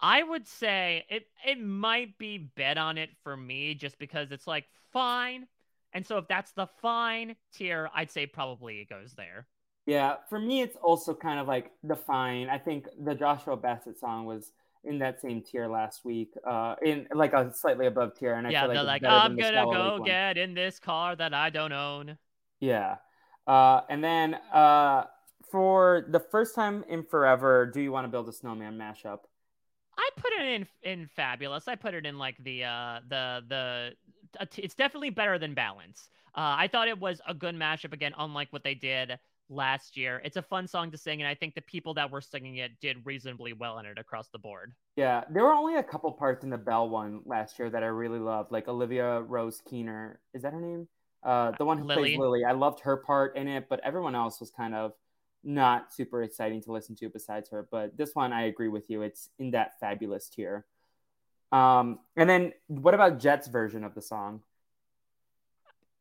I 0.00 0.22
would 0.22 0.48
say 0.48 1.04
it 1.10 1.26
it 1.46 1.60
might 1.60 2.16
be 2.18 2.38
bet 2.38 2.78
on 2.78 2.98
it 2.98 3.10
for 3.22 3.36
me 3.36 3.74
just 3.74 3.98
because 3.98 4.32
it's 4.32 4.46
like 4.46 4.66
fine. 4.92 5.46
And 5.92 6.06
so 6.06 6.18
if 6.18 6.28
that's 6.28 6.52
the 6.52 6.66
fine 6.80 7.36
tier, 7.52 7.90
I'd 7.94 8.10
say 8.10 8.26
probably 8.26 8.80
it 8.80 8.88
goes 8.88 9.14
there. 9.14 9.46
Yeah, 9.86 10.16
for 10.28 10.38
me 10.38 10.62
it's 10.62 10.76
also 10.76 11.14
kind 11.14 11.40
of 11.40 11.48
like 11.48 11.72
the 11.82 11.96
fine. 11.96 12.48
I 12.48 12.58
think 12.58 12.86
the 12.98 13.14
Joshua 13.14 13.56
Bassett 13.56 13.98
song 13.98 14.24
was 14.26 14.52
in 14.84 14.98
that 15.00 15.20
same 15.20 15.42
tier 15.42 15.68
last 15.68 16.04
week, 16.04 16.32
uh, 16.46 16.76
in 16.82 17.06
like 17.14 17.32
a 17.32 17.52
slightly 17.52 17.86
above 17.86 18.14
tier. 18.18 18.34
And 18.34 18.46
I 18.46 18.50
yeah, 18.50 18.62
feel 18.62 18.72
they're 18.72 18.82
like, 18.84 19.02
like, 19.02 19.02
I'm 19.04 19.36
gonna 19.36 19.66
go 19.66 19.98
get 20.00 20.38
in 20.38 20.54
this 20.54 20.78
car 20.78 21.16
that 21.16 21.34
I 21.34 21.50
don't 21.50 21.72
own. 21.72 22.18
Yeah, 22.60 22.96
uh, 23.46 23.80
and 23.88 24.04
then 24.04 24.34
uh, 24.52 25.04
for 25.50 26.06
the 26.08 26.20
first 26.20 26.54
time 26.54 26.84
in 26.88 27.02
forever, 27.02 27.66
do 27.66 27.80
you 27.80 27.92
want 27.92 28.04
to 28.04 28.08
build 28.08 28.28
a 28.28 28.32
snowman 28.32 28.78
mashup? 28.78 29.20
I 29.98 30.08
put 30.16 30.32
it 30.32 30.46
in 30.46 30.66
in 30.82 31.06
fabulous. 31.08 31.68
I 31.68 31.74
put 31.74 31.94
it 31.94 32.06
in 32.06 32.18
like 32.18 32.36
the 32.42 32.64
uh 32.64 33.00
the 33.08 33.42
the 33.48 33.92
it's 34.56 34.74
definitely 34.74 35.10
better 35.10 35.38
than 35.38 35.54
balance. 35.54 36.08
Uh, 36.34 36.54
I 36.56 36.68
thought 36.68 36.88
it 36.88 36.98
was 36.98 37.20
a 37.26 37.34
good 37.34 37.56
mashup 37.56 37.92
again, 37.92 38.12
unlike 38.16 38.52
what 38.52 38.62
they 38.62 38.74
did 38.74 39.18
last 39.48 39.96
year. 39.96 40.22
It's 40.24 40.36
a 40.36 40.42
fun 40.42 40.68
song 40.68 40.90
to 40.92 40.96
sing, 40.96 41.20
and 41.20 41.28
I 41.28 41.34
think 41.34 41.54
the 41.54 41.62
people 41.62 41.92
that 41.94 42.10
were 42.10 42.20
singing 42.20 42.56
it 42.56 42.70
did 42.80 43.04
reasonably 43.04 43.52
well 43.52 43.78
in 43.78 43.86
it 43.86 43.98
across 43.98 44.28
the 44.28 44.38
board. 44.38 44.72
Yeah, 44.96 45.24
there 45.28 45.42
were 45.42 45.52
only 45.52 45.76
a 45.76 45.82
couple 45.82 46.10
parts 46.12 46.44
in 46.44 46.50
the 46.50 46.58
Bell 46.58 46.88
one 46.88 47.20
last 47.26 47.58
year 47.58 47.68
that 47.68 47.82
I 47.82 47.86
really 47.86 48.20
loved, 48.20 48.52
like 48.52 48.68
Olivia 48.68 49.20
Rose 49.22 49.60
Keener. 49.68 50.20
Is 50.32 50.42
that 50.42 50.52
her 50.52 50.60
name? 50.60 50.86
Uh, 51.22 51.52
the 51.58 51.64
one 51.64 51.78
who 51.78 51.84
Lily. 51.84 52.02
plays 52.02 52.18
Lily. 52.18 52.44
I 52.44 52.52
loved 52.52 52.80
her 52.80 52.96
part 52.96 53.36
in 53.36 53.48
it, 53.48 53.66
but 53.68 53.80
everyone 53.82 54.14
else 54.14 54.40
was 54.40 54.50
kind 54.50 54.74
of 54.74 54.92
not 55.42 55.92
super 55.92 56.22
exciting 56.22 56.62
to 56.62 56.72
listen 56.72 56.94
to 56.96 57.08
besides 57.08 57.48
her. 57.50 57.66
But 57.70 57.96
this 57.96 58.14
one, 58.14 58.32
I 58.32 58.44
agree 58.44 58.68
with 58.68 58.90
you. 58.90 59.02
It's 59.02 59.28
in 59.38 59.52
that 59.52 59.78
fabulous 59.80 60.28
tier. 60.28 60.66
Um, 61.52 61.98
and 62.16 62.28
then 62.28 62.52
what 62.68 62.94
about 62.94 63.18
Jet's 63.18 63.48
version 63.48 63.84
of 63.84 63.94
the 63.94 64.02
song? 64.02 64.42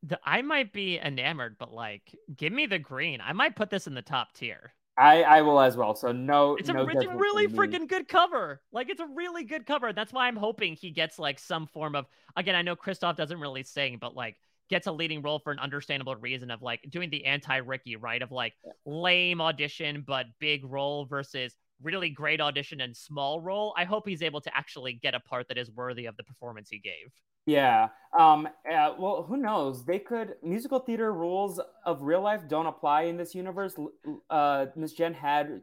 The, 0.04 0.20
I 0.24 0.42
might 0.42 0.72
be 0.72 1.00
enamored, 1.00 1.58
but 1.58 1.74
like, 1.74 2.16
give 2.36 2.54
me 2.54 2.66
the 2.66 2.80
green. 2.80 3.20
I 3.22 3.34
might 3.34 3.56
put 3.56 3.70
this 3.70 3.88
in 3.88 3.94
the 3.94 4.02
top 4.02 4.34
tier. 4.34 4.74
I, 4.98 5.24
I 5.24 5.42
will 5.44 5.62
as 5.62 5.78
well. 5.78 5.96
So 5.96 6.12
no, 6.12 6.56
it's 6.58 6.68
a, 6.68 6.74
no 6.74 6.86
it's 6.88 7.06
a 7.06 7.10
really 7.10 7.48
freaking 7.48 7.88
good 7.88 8.10
cover. 8.10 8.62
Like 8.74 8.90
it's 8.90 9.00
a 9.00 9.08
really 9.08 9.46
good 9.46 9.66
cover. 9.66 9.94
That's 9.94 10.12
why 10.12 10.28
I'm 10.28 10.36
hoping 10.36 10.76
he 10.76 10.92
gets 10.92 11.18
like 11.18 11.40
some 11.40 11.68
form 11.68 11.96
of. 11.96 12.06
Again, 12.36 12.54
I 12.54 12.62
know 12.64 12.76
Kristoff 12.76 13.16
doesn't 13.16 13.40
really 13.40 13.64
sing, 13.64 13.98
but 14.00 14.14
like 14.14 14.36
gets 14.70 14.88
a 14.88 14.92
leading 14.92 15.22
role 15.22 15.40
for 15.40 15.52
an 15.52 15.60
understandable 15.60 16.16
reason 16.16 16.52
of 16.52 16.62
like 16.62 16.82
doing 16.90 17.10
the 17.10 17.26
anti 17.26 17.58
Ricky, 17.58 17.96
right? 17.96 18.22
Of 18.22 18.32
like 18.32 18.54
lame 18.86 19.42
audition 19.42 20.04
but 20.06 20.28
big 20.40 20.64
role 20.66 21.06
versus 21.06 21.56
really 21.82 22.10
great 22.10 22.42
audition 22.42 22.82
and 22.82 22.96
small 22.96 23.42
role. 23.42 23.74
I 23.78 23.86
hope 23.86 24.08
he's 24.08 24.22
able 24.22 24.42
to 24.42 24.58
actually 24.58 24.94
get 24.94 25.16
a 25.16 25.20
part 25.20 25.48
that 25.48 25.58
is 25.58 25.72
worthy 25.72 26.06
of 26.06 26.18
the 26.18 26.24
performance 26.24 26.70
he 26.70 26.80
gave. 26.80 27.12
Yeah. 27.46 27.88
Um. 28.18 28.48
Uh, 28.70 28.94
well, 29.00 29.26
who 29.28 29.38
knows? 29.38 29.84
They 29.84 29.98
could. 29.98 30.36
Musical 30.44 30.80
theater 30.80 31.12
rules 31.12 31.60
of 31.86 32.02
real 32.02 32.22
life 32.22 32.42
don't 32.48 32.68
apply 32.68 33.04
in 33.04 33.18
this 33.18 33.34
universe. 33.34 33.76
Uh, 34.30 34.68
Miss 34.76 34.94
Jen 34.94 35.14
had 35.14 35.62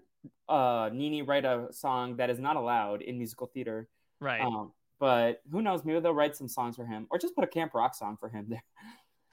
uh 0.48 0.90
Nini 0.92 1.22
write 1.22 1.44
a 1.44 1.68
song 1.70 2.16
that 2.16 2.30
is 2.30 2.40
not 2.40 2.56
allowed 2.56 3.02
in 3.02 3.18
musical 3.18 3.46
theater. 3.46 3.88
Right. 4.20 4.40
Um, 4.40 4.72
but 4.98 5.42
who 5.50 5.62
knows? 5.62 5.84
Maybe 5.84 6.00
they'll 6.00 6.14
write 6.14 6.36
some 6.36 6.48
songs 6.48 6.76
for 6.76 6.86
him, 6.86 7.06
or 7.10 7.18
just 7.18 7.34
put 7.34 7.44
a 7.44 7.48
camp 7.48 7.74
rock 7.74 7.94
song 7.94 8.16
for 8.18 8.28
him 8.28 8.46
there. 8.48 8.64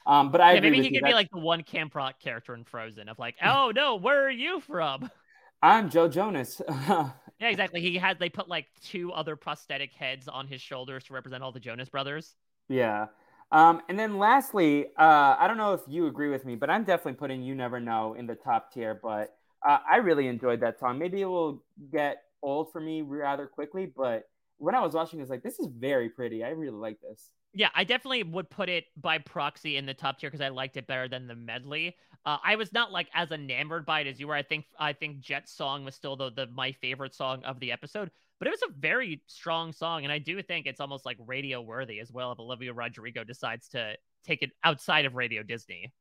Um, 0.05 0.31
but 0.31 0.41
I 0.41 0.55
yeah, 0.55 0.59
maybe 0.59 0.81
he 0.81 0.89
you. 0.89 0.99
could 0.99 1.07
be 1.07 1.13
like 1.13 1.29
the 1.31 1.39
one 1.39 1.63
camp 1.63 1.95
rock 1.95 2.19
character 2.19 2.53
in 2.53 2.65
Frozen 2.65 3.07
of 3.07 3.17
like, 3.19 3.35
oh 3.41 3.71
no, 3.73 3.95
where 3.95 4.25
are 4.25 4.29
you 4.29 4.59
from? 4.59 5.09
I'm 5.63 5.89
Joe 5.89 6.09
Jonas. 6.09 6.61
yeah, 6.69 7.11
exactly. 7.39 7.79
He 7.79 7.95
had 7.95 8.19
they 8.19 8.27
put 8.27 8.49
like 8.49 8.65
two 8.83 9.13
other 9.13 9.37
prosthetic 9.37 9.93
heads 9.93 10.27
on 10.27 10.45
his 10.45 10.59
shoulders 10.59 11.05
to 11.05 11.13
represent 11.13 11.41
all 11.41 11.53
the 11.53 11.59
Jonas 11.61 11.87
brothers. 11.87 12.35
Yeah. 12.67 13.07
Um, 13.53 13.81
and 13.87 13.97
then 13.97 14.17
lastly, 14.17 14.87
uh, 14.97 15.37
I 15.39 15.47
don't 15.47 15.57
know 15.57 15.73
if 15.73 15.81
you 15.87 16.07
agree 16.07 16.29
with 16.29 16.43
me, 16.43 16.55
but 16.55 16.69
I'm 16.69 16.83
definitely 16.83 17.13
putting 17.13 17.41
"You 17.41 17.55
Never 17.55 17.79
Know" 17.79 18.13
in 18.15 18.27
the 18.27 18.35
top 18.35 18.73
tier. 18.73 18.99
But 19.01 19.37
uh, 19.65 19.77
I 19.89 19.97
really 19.97 20.27
enjoyed 20.27 20.59
that 20.59 20.79
song. 20.79 20.99
Maybe 20.99 21.21
it 21.21 21.27
will 21.27 21.63
get 21.93 22.23
old 22.41 22.73
for 22.73 22.81
me 22.81 23.01
rather 23.01 23.47
quickly, 23.47 23.85
but 23.85 24.23
when 24.63 24.75
I 24.75 24.79
was 24.79 24.93
watching, 24.93 25.19
I 25.19 25.23
was 25.23 25.29
like, 25.29 25.43
this 25.43 25.59
is 25.59 25.67
very 25.67 26.07
pretty. 26.07 26.41
I 26.41 26.49
really 26.51 26.77
like 26.77 26.97
this. 27.01 27.31
Yeah, 27.53 27.67
I 27.75 27.83
definitely 27.83 28.23
would 28.23 28.49
put 28.49 28.69
it 28.69 28.85
by 28.95 29.17
proxy 29.17 29.75
in 29.75 29.85
the 29.85 29.93
top 29.93 30.19
tier 30.19 30.29
because 30.29 30.39
I 30.39 30.47
liked 30.47 30.77
it 30.77 30.87
better 30.87 31.09
than 31.09 31.27
the 31.27 31.35
medley. 31.35 31.97
Uh, 32.25 32.37
I 32.41 32.55
was 32.55 32.71
not 32.71 32.89
like 32.89 33.09
as 33.13 33.31
enamored 33.31 33.85
by 33.85 33.99
it 33.99 34.07
as 34.07 34.21
you 34.21 34.27
were. 34.27 34.35
I 34.35 34.41
think 34.41 34.65
I 34.79 34.93
think 34.93 35.19
Jet's 35.19 35.51
song 35.51 35.83
was 35.83 35.95
still 35.95 36.15
the, 36.15 36.31
the 36.31 36.47
my 36.47 36.71
favorite 36.71 37.13
song 37.13 37.43
of 37.43 37.59
the 37.59 37.73
episode, 37.73 38.09
but 38.39 38.47
it 38.47 38.51
was 38.51 38.61
a 38.63 38.71
very 38.79 39.21
strong 39.27 39.73
song, 39.73 40.05
and 40.05 40.13
I 40.13 40.19
do 40.19 40.41
think 40.41 40.65
it's 40.65 40.79
almost 40.79 41.05
like 41.05 41.17
radio 41.19 41.61
worthy 41.61 41.99
as 41.99 42.09
well. 42.09 42.31
If 42.31 42.39
Olivia 42.39 42.71
Rodrigo 42.71 43.25
decides 43.25 43.67
to 43.69 43.95
take 44.25 44.41
it 44.41 44.51
outside 44.63 45.03
of 45.03 45.15
Radio 45.15 45.43
Disney, 45.43 45.91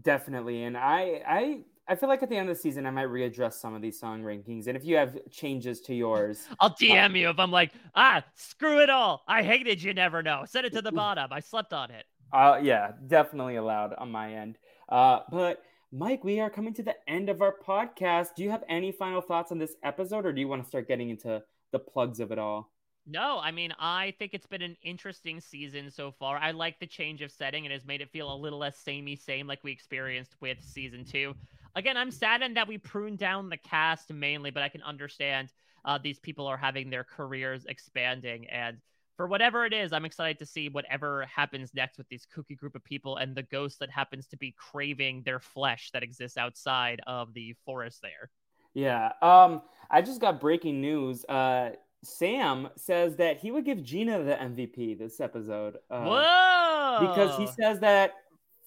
definitely. 0.00 0.64
And 0.64 0.78
I 0.78 1.22
I 1.28 1.58
I 1.88 1.96
feel 1.96 2.10
like 2.10 2.22
at 2.22 2.28
the 2.28 2.36
end 2.36 2.50
of 2.50 2.56
the 2.56 2.60
season, 2.60 2.84
I 2.84 2.90
might 2.90 3.08
readdress 3.08 3.54
some 3.54 3.74
of 3.74 3.80
these 3.80 3.98
song 3.98 4.22
rankings. 4.22 4.66
And 4.66 4.76
if 4.76 4.84
you 4.84 4.96
have 4.96 5.18
changes 5.30 5.80
to 5.82 5.94
yours, 5.94 6.46
I'll 6.60 6.74
DM 6.74 7.12
uh, 7.12 7.14
you 7.14 7.30
if 7.30 7.38
I'm 7.38 7.50
like, 7.50 7.72
ah, 7.94 8.22
screw 8.34 8.80
it 8.80 8.90
all. 8.90 9.22
I 9.26 9.42
hated 9.42 9.82
you. 9.82 9.94
Never 9.94 10.22
know. 10.22 10.44
Set 10.46 10.66
it 10.66 10.72
to 10.74 10.82
the 10.82 10.92
bottom. 10.92 11.32
I 11.32 11.40
slept 11.40 11.72
on 11.72 11.90
it. 11.90 12.04
Uh, 12.30 12.60
yeah, 12.62 12.92
definitely 13.06 13.56
allowed 13.56 13.94
on 13.94 14.10
my 14.10 14.34
end. 14.34 14.58
Uh, 14.90 15.20
but 15.30 15.62
Mike, 15.90 16.22
we 16.24 16.40
are 16.40 16.50
coming 16.50 16.74
to 16.74 16.82
the 16.82 16.94
end 17.08 17.30
of 17.30 17.40
our 17.40 17.54
podcast. 17.66 18.34
Do 18.36 18.42
you 18.42 18.50
have 18.50 18.64
any 18.68 18.92
final 18.92 19.22
thoughts 19.22 19.50
on 19.50 19.58
this 19.58 19.74
episode, 19.82 20.26
or 20.26 20.32
do 20.34 20.40
you 20.42 20.48
want 20.48 20.62
to 20.62 20.68
start 20.68 20.88
getting 20.88 21.08
into 21.08 21.42
the 21.72 21.78
plugs 21.78 22.20
of 22.20 22.30
it 22.32 22.38
all? 22.38 22.70
No, 23.06 23.40
I 23.42 23.50
mean, 23.50 23.72
I 23.78 24.12
think 24.18 24.34
it's 24.34 24.46
been 24.46 24.60
an 24.60 24.76
interesting 24.82 25.40
season 25.40 25.90
so 25.90 26.12
far. 26.12 26.36
I 26.36 26.50
like 26.50 26.78
the 26.78 26.86
change 26.86 27.22
of 27.22 27.32
setting. 27.32 27.64
It 27.64 27.72
has 27.72 27.86
made 27.86 28.02
it 28.02 28.10
feel 28.10 28.30
a 28.30 28.36
little 28.36 28.58
less 28.58 28.76
samey 28.76 29.16
same 29.16 29.46
like 29.46 29.64
we 29.64 29.72
experienced 29.72 30.34
with 30.42 30.58
season 30.60 31.06
two. 31.06 31.34
Again, 31.78 31.96
I'm 31.96 32.10
saddened 32.10 32.56
that 32.56 32.66
we 32.66 32.76
pruned 32.76 33.18
down 33.18 33.48
the 33.48 33.56
cast 33.56 34.12
mainly, 34.12 34.50
but 34.50 34.64
I 34.64 34.68
can 34.68 34.82
understand 34.82 35.52
uh, 35.84 35.96
these 36.02 36.18
people 36.18 36.44
are 36.48 36.56
having 36.56 36.90
their 36.90 37.04
careers 37.04 37.66
expanding. 37.66 38.48
And 38.48 38.78
for 39.16 39.28
whatever 39.28 39.64
it 39.64 39.72
is, 39.72 39.92
I'm 39.92 40.04
excited 40.04 40.40
to 40.40 40.46
see 40.46 40.68
whatever 40.68 41.24
happens 41.26 41.72
next 41.74 41.96
with 41.96 42.08
these 42.08 42.26
kooky 42.36 42.56
group 42.56 42.74
of 42.74 42.82
people 42.82 43.18
and 43.18 43.32
the 43.32 43.44
ghost 43.44 43.78
that 43.78 43.90
happens 43.90 44.26
to 44.26 44.36
be 44.36 44.56
craving 44.58 45.22
their 45.24 45.38
flesh 45.38 45.90
that 45.92 46.02
exists 46.02 46.36
outside 46.36 47.00
of 47.06 47.32
the 47.32 47.54
forest 47.64 48.02
there. 48.02 48.28
Yeah. 48.74 49.12
Um, 49.22 49.62
I 49.88 50.02
just 50.02 50.20
got 50.20 50.40
breaking 50.40 50.80
news. 50.80 51.24
Uh, 51.26 51.70
Sam 52.02 52.70
says 52.74 53.14
that 53.16 53.38
he 53.38 53.52
would 53.52 53.64
give 53.64 53.84
Gina 53.84 54.24
the 54.24 54.34
MVP 54.34 54.98
this 54.98 55.20
episode. 55.20 55.76
Uh, 55.88 56.02
Whoa! 56.02 57.08
Because 57.08 57.38
he 57.38 57.46
says 57.46 57.78
that 57.80 58.14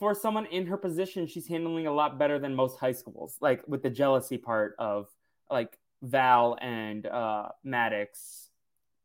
for 0.01 0.15
someone 0.15 0.47
in 0.47 0.65
her 0.65 0.77
position, 0.77 1.27
she's 1.27 1.47
handling 1.47 1.85
a 1.85 1.93
lot 1.93 2.17
better 2.17 2.39
than 2.39 2.55
most 2.55 2.79
high 2.79 2.91
schools, 2.91 3.37
like 3.39 3.61
with 3.67 3.83
the 3.83 3.89
jealousy 3.91 4.35
part 4.35 4.73
of 4.79 5.07
like 5.47 5.77
Val 6.01 6.57
and 6.59 7.05
uh, 7.05 7.49
Maddox. 7.63 8.49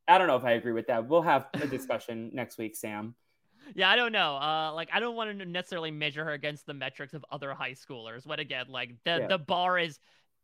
I 0.09 0.17
don't 0.17 0.27
know 0.27 0.37
if 0.37 0.45
I 0.45 0.53
agree 0.53 0.73
with 0.73 0.87
that. 0.87 1.07
We'll 1.07 1.21
have 1.21 1.49
a 1.53 1.67
discussion 1.67 2.31
next 2.33 2.57
week, 2.57 2.75
Sam. 2.75 3.15
Yeah, 3.75 3.91
I 3.91 3.97
don't 3.97 4.13
know. 4.13 4.37
Uh, 4.37 4.73
like 4.73 4.89
I 4.91 5.01
don't 5.01 5.17
want 5.17 5.39
to 5.39 5.45
necessarily 5.45 5.91
measure 5.91 6.25
her 6.25 6.33
against 6.33 6.65
the 6.65 6.73
metrics 6.73 7.13
of 7.13 7.27
other 7.31 7.53
high 7.53 7.73
schoolers. 7.73 8.27
But 8.27 8.41
again, 8.41 8.65
like 8.71 8.95
the 9.05 9.19
yeah. 9.21 9.27
the 9.27 9.39
bar 9.39 9.79
is 9.79 9.99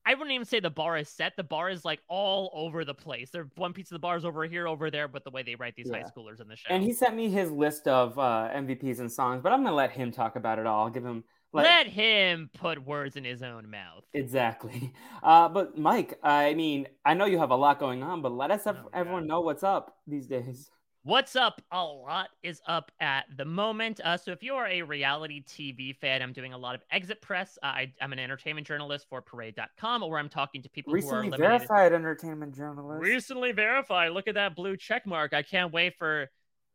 I 0.04 0.14
wouldn't 0.14 0.32
even 0.32 0.44
say 0.44 0.60
the 0.60 0.70
bar 0.70 0.96
is 0.96 1.08
set. 1.08 1.36
The 1.36 1.44
bar 1.44 1.70
is 1.70 1.84
like 1.84 2.00
all 2.08 2.50
over 2.54 2.84
the 2.84 2.94
place. 2.94 3.30
There, 3.30 3.48
one 3.56 3.72
piece 3.72 3.90
of 3.90 3.94
the 3.94 4.00
bar 4.00 4.16
is 4.16 4.24
over 4.24 4.44
here, 4.44 4.66
over 4.66 4.90
there, 4.90 5.08
but 5.08 5.24
the 5.24 5.30
way 5.30 5.42
they 5.42 5.54
write 5.54 5.76
these 5.76 5.88
yeah. 5.90 5.98
high 5.98 6.04
schoolers 6.04 6.40
in 6.40 6.48
the 6.48 6.56
show. 6.56 6.68
And 6.70 6.82
he 6.82 6.92
sent 6.92 7.14
me 7.14 7.30
his 7.30 7.50
list 7.50 7.86
of 7.86 8.18
uh, 8.18 8.48
MVPs 8.54 8.98
and 8.98 9.10
songs, 9.10 9.42
but 9.42 9.52
I'm 9.52 9.62
gonna 9.62 9.76
let 9.76 9.92
him 9.92 10.10
talk 10.10 10.36
about 10.36 10.58
it 10.58 10.66
all. 10.66 10.84
I'll 10.84 10.90
give 10.90 11.04
him. 11.04 11.24
Let, 11.54 11.64
let 11.64 11.86
him 11.86 12.48
put 12.54 12.84
words 12.84 13.16
in 13.16 13.24
his 13.24 13.42
own 13.42 13.70
mouth. 13.70 14.04
Exactly. 14.14 14.92
Uh, 15.22 15.48
but 15.48 15.78
Mike, 15.78 16.18
I 16.24 16.52
mean, 16.54 16.88
I 17.04 17.14
know 17.14 17.26
you 17.26 17.38
have 17.38 17.52
a 17.52 17.56
lot 17.56 17.78
going 17.78 18.02
on, 18.02 18.22
but 18.22 18.32
let 18.32 18.50
us 18.50 18.64
have, 18.64 18.78
oh, 18.84 18.90
everyone 18.92 19.28
know 19.28 19.40
what's 19.40 19.62
up 19.62 19.98
these 20.04 20.26
days. 20.26 20.68
What's 21.04 21.34
up? 21.34 21.60
A 21.72 21.82
lot 21.82 22.28
is 22.44 22.62
up 22.68 22.92
at 23.00 23.24
the 23.36 23.44
moment. 23.44 24.00
Uh, 24.04 24.16
so, 24.16 24.30
if 24.30 24.40
you 24.40 24.54
are 24.54 24.68
a 24.68 24.82
reality 24.82 25.42
TV 25.42 25.96
fan, 25.96 26.22
I'm 26.22 26.32
doing 26.32 26.52
a 26.52 26.58
lot 26.58 26.76
of 26.76 26.82
exit 26.92 27.20
press. 27.20 27.58
Uh, 27.60 27.66
I, 27.66 27.92
am 28.00 28.12
an 28.12 28.20
entertainment 28.20 28.68
journalist 28.68 29.06
for 29.10 29.20
Parade.com, 29.20 30.02
where 30.02 30.20
I'm 30.20 30.28
talking 30.28 30.62
to 30.62 30.68
people 30.68 30.92
recently 30.92 31.26
who 31.26 31.34
are 31.34 31.38
verified 31.38 31.92
entertainment 31.92 32.54
journalist. 32.54 33.02
Recently 33.02 33.50
verified. 33.50 34.12
Look 34.12 34.28
at 34.28 34.34
that 34.34 34.54
blue 34.54 34.76
check 34.76 35.04
mark. 35.04 35.34
I 35.34 35.42
can't 35.42 35.72
wait 35.72 35.96
for. 35.98 36.30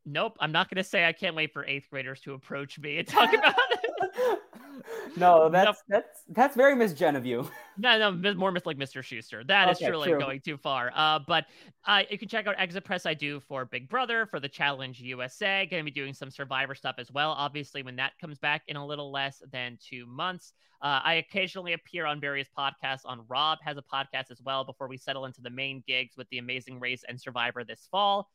Nope, 0.05 0.35
I'm 0.41 0.51
not 0.51 0.69
going 0.69 0.83
to 0.83 0.89
say 0.89 1.05
I 1.05 1.13
can't 1.13 1.35
wait 1.35 1.53
for 1.53 1.65
eighth 1.65 1.89
graders 1.89 2.19
to 2.21 2.33
approach 2.33 2.77
me 2.79 2.97
and 2.97 3.07
talk 3.07 3.33
about 3.33 3.55
it. 3.71 3.76
no, 5.17 5.49
that's 5.49 5.83
that's 5.87 6.23
that's 6.29 6.55
very 6.55 6.75
Miss 6.75 6.93
Jen 6.93 7.15
of 7.15 7.25
you. 7.25 7.49
No, 7.77 8.11
no, 8.11 8.33
more 8.33 8.51
Miss 8.51 8.65
like 8.65 8.77
Mr. 8.77 9.01
Schuester. 9.01 9.45
That 9.47 9.69
okay, 9.69 9.85
is 9.85 9.89
truly 9.89 10.09
true. 10.09 10.19
going 10.19 10.41
too 10.41 10.57
far. 10.57 10.91
Uh, 10.95 11.19
but 11.19 11.45
uh, 11.85 12.03
you 12.09 12.17
can 12.17 12.27
check 12.27 12.47
out 12.47 12.55
Exit 12.57 12.83
Press. 12.83 13.05
I 13.05 13.13
do 13.13 13.39
for 13.39 13.65
Big 13.65 13.89
Brother 13.89 14.25
for 14.25 14.39
the 14.39 14.49
Challenge 14.49 14.99
USA. 15.01 15.67
Going 15.69 15.83
to 15.83 15.85
be 15.85 15.91
doing 15.91 16.13
some 16.13 16.31
Survivor 16.31 16.75
stuff 16.75 16.95
as 16.97 17.11
well. 17.11 17.31
Obviously, 17.31 17.83
when 17.83 17.95
that 17.97 18.13
comes 18.19 18.37
back 18.37 18.63
in 18.67 18.75
a 18.75 18.85
little 18.85 19.11
less 19.11 19.41
than 19.51 19.77
two 19.81 20.05
months. 20.05 20.53
Uh, 20.79 21.01
I 21.03 21.15
occasionally 21.15 21.73
appear 21.73 22.05
on 22.05 22.21
various 22.21 22.47
podcasts. 22.55 23.01
On 23.05 23.23
Rob 23.27 23.57
has 23.63 23.77
a 23.77 23.81
podcast 23.81 24.29
as 24.31 24.41
well. 24.43 24.63
Before 24.63 24.87
we 24.87 24.97
settle 24.97 25.25
into 25.25 25.41
the 25.41 25.49
main 25.49 25.83
gigs 25.87 26.15
with 26.15 26.29
the 26.29 26.37
Amazing 26.37 26.79
Race 26.79 27.03
and 27.07 27.19
Survivor 27.19 27.63
this 27.63 27.87
fall. 27.89 28.29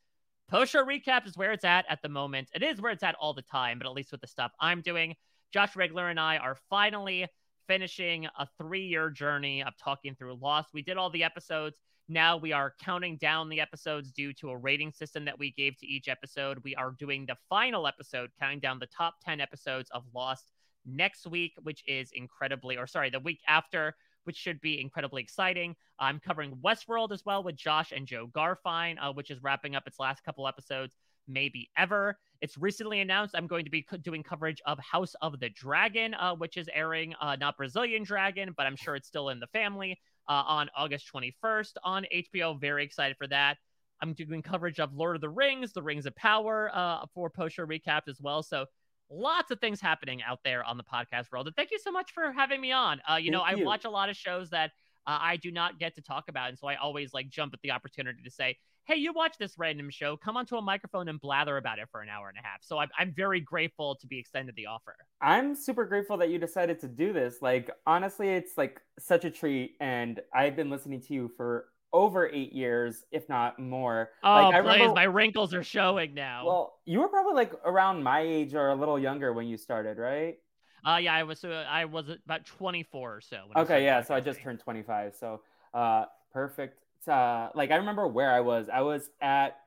Post 0.48 0.72
show 0.72 0.84
recap 0.84 1.26
is 1.26 1.36
where 1.36 1.52
it's 1.52 1.64
at 1.64 1.86
at 1.88 2.02
the 2.02 2.08
moment. 2.08 2.48
It 2.54 2.62
is 2.62 2.80
where 2.80 2.92
it's 2.92 3.02
at 3.02 3.14
all 3.14 3.32
the 3.32 3.42
time, 3.42 3.78
but 3.78 3.86
at 3.86 3.92
least 3.92 4.12
with 4.12 4.20
the 4.20 4.26
stuff 4.26 4.52
I'm 4.60 4.82
doing. 4.82 5.14
Josh 5.52 5.74
Wigler 5.74 6.10
and 6.10 6.18
I 6.18 6.38
are 6.38 6.56
finally 6.70 7.26
finishing 7.66 8.26
a 8.38 8.48
three 8.58 8.86
year 8.86 9.10
journey 9.10 9.62
of 9.62 9.76
talking 9.76 10.14
through 10.14 10.38
Lost. 10.40 10.70
We 10.72 10.80
did 10.80 10.96
all 10.96 11.10
the 11.10 11.24
episodes. 11.24 11.76
Now 12.08 12.38
we 12.38 12.52
are 12.52 12.74
counting 12.82 13.18
down 13.18 13.50
the 13.50 13.60
episodes 13.60 14.12
due 14.12 14.32
to 14.34 14.48
a 14.48 14.56
rating 14.56 14.92
system 14.92 15.26
that 15.26 15.38
we 15.38 15.52
gave 15.52 15.76
to 15.78 15.86
each 15.86 16.08
episode. 16.08 16.58
We 16.64 16.74
are 16.74 16.96
doing 16.98 17.26
the 17.26 17.36
final 17.50 17.86
episode, 17.86 18.30
counting 18.40 18.60
down 18.60 18.78
the 18.78 18.86
top 18.86 19.16
10 19.24 19.40
episodes 19.40 19.90
of 19.90 20.04
Lost 20.14 20.52
next 20.86 21.26
week, 21.26 21.52
which 21.62 21.84
is 21.86 22.10
incredibly, 22.14 22.78
or 22.78 22.86
sorry, 22.86 23.10
the 23.10 23.20
week 23.20 23.40
after, 23.46 23.94
which 24.24 24.36
should 24.36 24.60
be 24.62 24.80
incredibly 24.80 25.22
exciting. 25.22 25.76
I'm 25.98 26.18
covering 26.18 26.58
Westworld 26.64 27.12
as 27.12 27.24
well 27.26 27.42
with 27.42 27.56
Josh 27.56 27.92
and 27.92 28.06
Joe 28.06 28.26
Garfine, 28.26 28.96
uh, 29.00 29.12
which 29.12 29.30
is 29.30 29.42
wrapping 29.42 29.76
up 29.76 29.86
its 29.86 30.00
last 30.00 30.24
couple 30.24 30.48
episodes 30.48 30.96
maybe 31.28 31.70
ever. 31.76 32.18
It's 32.40 32.58
recently 32.58 33.00
announced 33.00 33.34
I'm 33.36 33.46
going 33.46 33.64
to 33.64 33.70
be 33.70 33.86
doing 34.02 34.22
coverage 34.22 34.60
of 34.66 34.78
House 34.80 35.14
of 35.22 35.38
the 35.38 35.48
Dragon, 35.48 36.14
uh, 36.14 36.34
which 36.34 36.56
is 36.56 36.68
airing, 36.72 37.14
uh, 37.20 37.36
not 37.36 37.56
Brazilian 37.56 38.02
Dragon, 38.02 38.52
but 38.56 38.66
I'm 38.66 38.76
sure 38.76 38.96
it's 38.96 39.08
still 39.08 39.28
in 39.28 39.38
the 39.38 39.46
family 39.48 40.00
uh, 40.28 40.42
on 40.46 40.68
August 40.76 41.10
21st 41.12 41.74
on 41.84 42.06
HBO. 42.14 42.60
Very 42.60 42.84
excited 42.84 43.16
for 43.16 43.26
that. 43.28 43.58
I'm 44.00 44.14
doing 44.14 44.42
coverage 44.42 44.80
of 44.80 44.92
Lord 44.94 45.14
of 45.14 45.20
the 45.20 45.28
Rings, 45.28 45.72
The 45.72 45.82
Rings 45.82 46.06
of 46.06 46.16
Power 46.16 46.70
uh, 46.74 47.06
for 47.14 47.30
post 47.30 47.54
show 47.54 47.64
recaps 47.64 48.08
as 48.08 48.20
well. 48.20 48.42
So 48.42 48.66
lots 49.08 49.50
of 49.52 49.60
things 49.60 49.80
happening 49.80 50.22
out 50.22 50.40
there 50.44 50.64
on 50.64 50.76
the 50.76 50.84
podcast 50.84 51.30
world. 51.30 51.46
And 51.46 51.54
thank 51.54 51.70
you 51.70 51.78
so 51.78 51.92
much 51.92 52.12
for 52.12 52.32
having 52.32 52.60
me 52.60 52.72
on. 52.72 53.00
Uh, 53.08 53.16
you 53.16 53.30
know, 53.30 53.46
you. 53.46 53.62
I 53.62 53.64
watch 53.64 53.84
a 53.84 53.90
lot 53.90 54.08
of 54.08 54.16
shows 54.16 54.50
that 54.50 54.72
uh, 55.06 55.18
I 55.20 55.36
do 55.36 55.52
not 55.52 55.78
get 55.78 55.94
to 55.96 56.02
talk 56.02 56.24
about. 56.28 56.48
And 56.48 56.58
so 56.58 56.66
I 56.66 56.76
always 56.76 57.14
like 57.14 57.28
jump 57.28 57.54
at 57.54 57.60
the 57.62 57.70
opportunity 57.70 58.22
to 58.22 58.30
say, 58.30 58.56
hey, 58.84 58.96
you 58.96 59.12
watch 59.12 59.36
this 59.38 59.54
random 59.58 59.90
show, 59.90 60.16
come 60.16 60.36
onto 60.36 60.56
a 60.56 60.62
microphone 60.62 61.08
and 61.08 61.20
blather 61.20 61.56
about 61.56 61.78
it 61.78 61.88
for 61.90 62.00
an 62.00 62.08
hour 62.08 62.28
and 62.28 62.38
a 62.38 62.46
half. 62.46 62.62
So 62.62 62.78
I'm, 62.78 62.88
I'm 62.98 63.12
very 63.14 63.40
grateful 63.40 63.94
to 63.96 64.06
be 64.06 64.18
extended 64.18 64.56
the 64.56 64.66
offer. 64.66 64.96
I'm 65.20 65.54
super 65.54 65.84
grateful 65.84 66.16
that 66.18 66.30
you 66.30 66.38
decided 66.38 66.80
to 66.80 66.88
do 66.88 67.12
this. 67.12 67.36
Like, 67.40 67.70
honestly, 67.86 68.30
it's 68.30 68.58
like 68.58 68.80
such 68.98 69.24
a 69.24 69.30
treat. 69.30 69.76
And 69.80 70.20
I've 70.34 70.56
been 70.56 70.70
listening 70.70 71.00
to 71.02 71.14
you 71.14 71.30
for 71.36 71.66
over 71.92 72.28
eight 72.28 72.52
years, 72.52 73.04
if 73.12 73.28
not 73.28 73.58
more. 73.58 74.10
Oh, 74.24 74.32
like, 74.34 74.54
I 74.54 74.60
please, 74.62 74.72
remember, 74.72 74.94
my 74.94 75.04
wrinkles 75.04 75.54
are 75.54 75.62
showing 75.62 76.14
now. 76.14 76.46
Well, 76.46 76.74
you 76.84 77.00
were 77.00 77.08
probably 77.08 77.34
like 77.34 77.52
around 77.64 78.02
my 78.02 78.20
age 78.20 78.54
or 78.54 78.70
a 78.70 78.74
little 78.74 78.98
younger 78.98 79.32
when 79.32 79.46
you 79.46 79.56
started, 79.56 79.98
right? 79.98 80.36
Uh, 80.84 80.96
yeah, 80.96 81.14
I 81.14 81.22
was. 81.22 81.44
Uh, 81.44 81.64
I 81.68 81.84
was 81.84 82.08
about 82.08 82.44
24 82.44 83.16
or 83.16 83.20
so. 83.20 83.42
okay, 83.56 83.84
yeah. 83.84 84.02
So 84.02 84.14
I 84.14 84.20
just 84.20 84.40
turned 84.40 84.58
25. 84.58 85.14
So, 85.14 85.42
uh, 85.74 86.06
perfect 86.32 86.81
uh, 87.08 87.50
like 87.54 87.70
I 87.70 87.76
remember 87.76 88.06
where 88.06 88.32
I 88.32 88.40
was. 88.40 88.68
I 88.72 88.82
was 88.82 89.10
at 89.20 89.58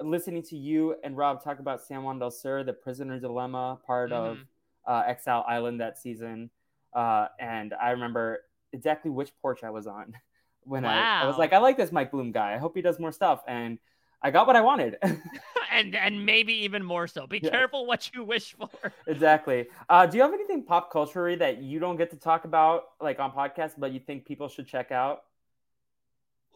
listening 0.00 0.42
to 0.42 0.56
you 0.56 0.96
and 1.04 1.16
Rob 1.16 1.42
talk 1.42 1.58
about 1.58 1.80
San 1.80 2.02
Juan 2.02 2.18
del 2.18 2.30
Sur, 2.30 2.64
the 2.64 2.72
prisoner 2.72 3.18
dilemma 3.18 3.78
part 3.86 4.10
mm-hmm. 4.10 4.32
of 4.32 4.38
uh, 4.86 5.02
Exile 5.06 5.44
Island 5.48 5.80
that 5.80 5.98
season. 5.98 6.50
Uh, 6.92 7.28
and 7.38 7.74
I 7.74 7.90
remember 7.90 8.44
exactly 8.72 9.10
which 9.10 9.30
porch 9.40 9.62
I 9.62 9.70
was 9.70 9.86
on 9.86 10.14
when 10.64 10.84
wow. 10.84 10.90
I, 10.90 11.24
I 11.24 11.26
was 11.26 11.38
like, 11.38 11.52
I 11.52 11.58
like 11.58 11.76
this 11.76 11.92
Mike 11.92 12.10
Bloom 12.10 12.32
guy. 12.32 12.54
I 12.54 12.58
hope 12.58 12.76
he 12.76 12.82
does 12.82 12.98
more 12.98 13.12
stuff. 13.12 13.42
And 13.46 13.78
I 14.22 14.30
got 14.30 14.46
what 14.46 14.56
I 14.56 14.60
wanted. 14.60 14.98
and 15.72 15.96
and 15.96 16.24
maybe 16.24 16.52
even 16.52 16.84
more 16.84 17.06
so. 17.06 17.26
Be 17.26 17.40
yeah. 17.42 17.50
careful 17.50 17.86
what 17.86 18.10
you 18.14 18.24
wish 18.24 18.54
for. 18.54 18.92
Exactly. 19.06 19.66
Uh, 19.88 20.06
do 20.06 20.16
you 20.16 20.22
have 20.22 20.32
anything 20.32 20.62
pop 20.62 20.92
culture 20.92 21.34
that 21.36 21.62
you 21.62 21.80
don't 21.80 21.96
get 21.96 22.10
to 22.10 22.16
talk 22.16 22.44
about 22.44 22.84
like 23.00 23.18
on 23.18 23.32
podcasts, 23.32 23.74
but 23.76 23.92
you 23.92 24.00
think 24.00 24.24
people 24.24 24.48
should 24.48 24.66
check 24.66 24.92
out? 24.92 25.22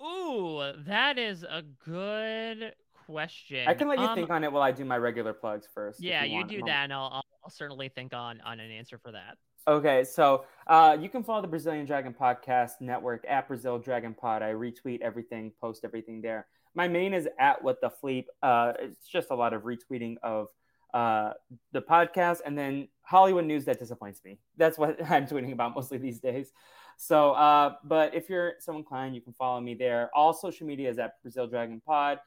Ooh, 0.02 0.72
that 0.86 1.18
is 1.18 1.42
a 1.42 1.62
good 1.84 2.74
question. 3.06 3.66
I 3.66 3.74
can 3.74 3.88
let 3.88 3.98
you 3.98 4.04
um, 4.04 4.14
think 4.14 4.30
on 4.30 4.44
it 4.44 4.52
while 4.52 4.62
I 4.62 4.72
do 4.72 4.84
my 4.84 4.98
regular 4.98 5.32
plugs 5.32 5.68
first. 5.72 6.02
Yeah, 6.02 6.24
you, 6.24 6.38
you 6.38 6.44
do 6.44 6.62
that, 6.66 6.84
and 6.84 6.92
I'll, 6.92 7.22
I'll, 7.44 7.50
certainly 7.50 7.88
think 7.88 8.12
on 8.12 8.40
on 8.40 8.60
an 8.60 8.70
answer 8.70 8.98
for 8.98 9.12
that. 9.12 9.38
Okay, 9.68 10.04
so 10.04 10.44
uh, 10.66 10.96
you 11.00 11.08
can 11.08 11.22
follow 11.22 11.42
the 11.42 11.48
Brazilian 11.48 11.86
Dragon 11.86 12.14
Podcast 12.18 12.72
Network 12.80 13.24
at 13.28 13.48
Brazil 13.48 13.78
Dragon 13.78 14.14
Pod. 14.14 14.42
I 14.42 14.52
retweet 14.52 15.00
everything, 15.00 15.52
post 15.60 15.84
everything 15.84 16.20
there. 16.20 16.46
My 16.74 16.88
main 16.88 17.14
is 17.14 17.28
at 17.38 17.62
What 17.62 17.80
the 17.80 17.90
Fleep. 17.90 18.26
Uh, 18.42 18.74
it's 18.78 19.08
just 19.08 19.30
a 19.30 19.34
lot 19.34 19.54
of 19.54 19.62
retweeting 19.62 20.16
of 20.22 20.48
uh, 20.92 21.32
the 21.72 21.80
podcast, 21.80 22.40
and 22.44 22.56
then 22.56 22.88
Hollywood 23.02 23.44
news 23.44 23.64
that 23.64 23.78
disappoints 23.78 24.20
me. 24.24 24.38
That's 24.56 24.78
what 24.78 25.02
I'm 25.10 25.26
tweeting 25.26 25.52
about 25.52 25.74
mostly 25.74 25.98
these 25.98 26.20
days. 26.20 26.52
So, 26.96 27.32
uh, 27.32 27.74
but 27.84 28.14
if 28.14 28.28
you're 28.30 28.54
so 28.58 28.76
inclined, 28.76 29.14
you 29.14 29.20
can 29.20 29.34
follow 29.34 29.60
me 29.60 29.74
there. 29.74 30.10
All 30.14 30.32
social 30.32 30.66
media 30.66 30.90
is 30.90 30.98
at 30.98 31.20
Brazil 31.22 31.46
Dragon 31.46 31.80
Pod. 31.84 32.18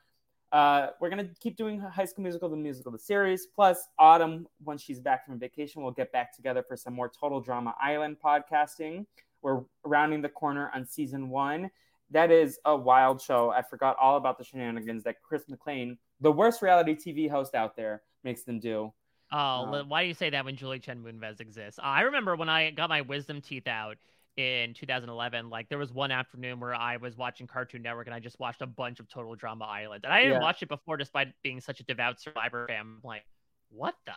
Uh, 0.52 0.88
we're 1.00 1.10
gonna 1.10 1.30
keep 1.40 1.58
doing 1.58 1.80
High 1.80 2.06
School 2.06 2.24
Musical, 2.24 2.50
the 2.50 2.56
musical, 2.56 2.92
the 2.92 3.00
series. 3.00 3.48
Plus, 3.48 3.88
Autumn, 4.00 4.48
once 4.64 4.82
she's 4.82 5.00
back 5.00 5.26
from 5.26 5.40
vacation, 5.40 5.84
we'll 5.84 5.92
get 5.92 6.12
back 6.12 6.36
together 6.36 6.64
for 6.68 6.76
some 6.76 6.94
more 6.94 7.10
Total 7.10 7.40
Drama 7.40 7.76
Island 7.82 8.18
podcasting. 8.24 9.06
We're 9.42 9.62
rounding 9.84 10.22
the 10.22 10.30
corner 10.30 10.72
on 10.74 10.86
season 10.86 11.30
one. 11.30 11.70
That 12.12 12.32
is 12.32 12.60
a 12.66 12.76
wild 12.76 13.22
show. 13.22 13.52
I 13.52 13.62
forgot 13.62 13.96
all 14.02 14.18
about 14.18 14.40
the 14.40 14.44
shenanigans 14.44 15.04
that 15.04 15.22
Chris 15.22 15.44
McLean, 15.48 15.98
the 16.20 16.32
worst 16.32 16.62
reality 16.64 16.96
TV 16.96 17.30
host 17.30 17.54
out 17.54 17.76
there, 17.76 18.02
makes 18.24 18.44
them 18.44 18.60
do. 18.60 18.92
Oh, 19.32 19.38
uh, 19.38 19.84
why 19.84 20.02
do 20.02 20.08
you 20.08 20.16
say 20.16 20.32
that 20.32 20.44
when 20.44 20.56
Julie 20.56 20.80
Chen 20.80 21.04
Moonves 21.04 21.40
exists? 21.40 21.80
I 21.82 22.02
remember 22.02 22.36
when 22.36 22.50
I 22.50 22.72
got 22.72 22.90
my 22.90 23.02
wisdom 23.02 23.42
teeth 23.42 23.68
out 23.68 23.98
in 24.40 24.74
2011, 24.74 25.50
like 25.50 25.68
there 25.68 25.78
was 25.78 25.92
one 25.92 26.12
afternoon 26.12 26.60
where 26.62 26.74
I 26.74 26.96
was 26.98 27.18
watching 27.18 27.46
Cartoon 27.46 27.82
Network 27.82 28.08
and 28.08 28.14
I 28.16 28.20
just 28.20 28.40
watched 28.40 28.62
a 28.62 28.66
bunch 28.68 29.00
of 29.02 29.10
Total 29.10 29.36
Drama 29.36 29.66
Island. 29.66 30.06
And 30.06 30.14
I 30.14 30.22
didn't 30.22 30.36
Yeah. 30.36 30.42
watch 30.42 30.64
it 30.64 30.70
before 30.70 30.96
despite 30.96 31.34
being 31.44 31.60
such 31.60 31.82
a 31.82 31.84
devout 31.84 32.22
Survivor 32.22 32.66
fan. 32.68 32.80
I'm 32.80 33.00
like, 33.04 33.26
what 33.70 33.96
the 34.06 34.14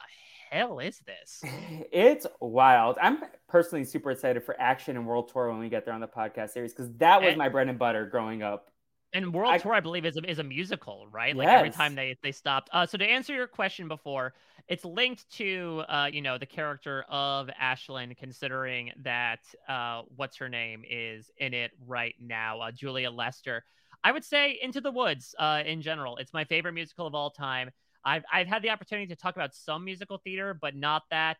hell 0.50 0.78
is 0.78 1.00
this? 1.06 1.42
It's 1.92 2.26
wild. 2.40 2.98
I'm 3.02 3.18
personally 3.48 3.84
super 3.84 4.12
excited 4.12 4.44
for 4.44 4.58
Action 4.60 4.96
and 4.96 5.06
World 5.06 5.28
Tour 5.32 5.50
when 5.50 5.58
we 5.58 5.68
get 5.68 5.84
there 5.84 5.94
on 5.94 6.00
the 6.00 6.06
podcast 6.08 6.50
series 6.50 6.72
because 6.72 6.92
that 6.98 7.20
was 7.20 7.30
And- 7.30 7.38
my 7.38 7.48
bread 7.48 7.68
and 7.68 7.78
butter 7.78 8.06
growing 8.06 8.42
up. 8.42 8.68
And 9.14 9.34
World 9.34 9.52
I- 9.52 9.58
Tour, 9.58 9.74
I 9.74 9.80
believe, 9.80 10.06
is 10.06 10.16
a, 10.16 10.30
is 10.30 10.38
a 10.38 10.44
musical, 10.44 11.06
right? 11.10 11.36
Like 11.36 11.48
every 11.48 11.68
time 11.70 11.94
they 11.96 12.16
they 12.22 12.32
stopped. 12.32 12.70
Uh, 12.72 12.86
so 12.86 12.96
to 12.96 13.04
answer 13.04 13.34
your 13.34 13.46
question 13.46 13.86
before, 13.88 14.32
it's 14.68 14.84
linked 14.84 15.30
to 15.32 15.82
uh, 15.88 16.08
you 16.12 16.22
know, 16.22 16.38
the 16.38 16.46
character 16.46 17.04
of 17.08 17.48
Ashlyn, 17.60 18.16
considering 18.16 18.92
that 19.02 19.40
uh, 19.68 20.02
what's 20.16 20.36
her 20.36 20.48
name 20.48 20.82
is 20.88 21.30
in 21.38 21.54
it 21.54 21.72
right 21.86 22.14
now, 22.20 22.60
uh, 22.60 22.70
Julia 22.70 23.10
Lester. 23.10 23.64
I 24.04 24.12
would 24.12 24.24
say 24.24 24.58
Into 24.60 24.80
the 24.80 24.90
Woods. 24.90 25.34
Uh, 25.38 25.62
in 25.64 25.80
general, 25.80 26.16
it's 26.16 26.32
my 26.32 26.44
favorite 26.44 26.72
musical 26.72 27.06
of 27.06 27.14
all 27.14 27.30
time. 27.30 27.70
I've 28.04 28.24
I've 28.32 28.48
had 28.48 28.62
the 28.62 28.70
opportunity 28.70 29.06
to 29.08 29.16
talk 29.16 29.36
about 29.36 29.54
some 29.54 29.84
musical 29.84 30.18
theater, 30.18 30.58
but 30.60 30.74
not 30.74 31.02
that. 31.10 31.36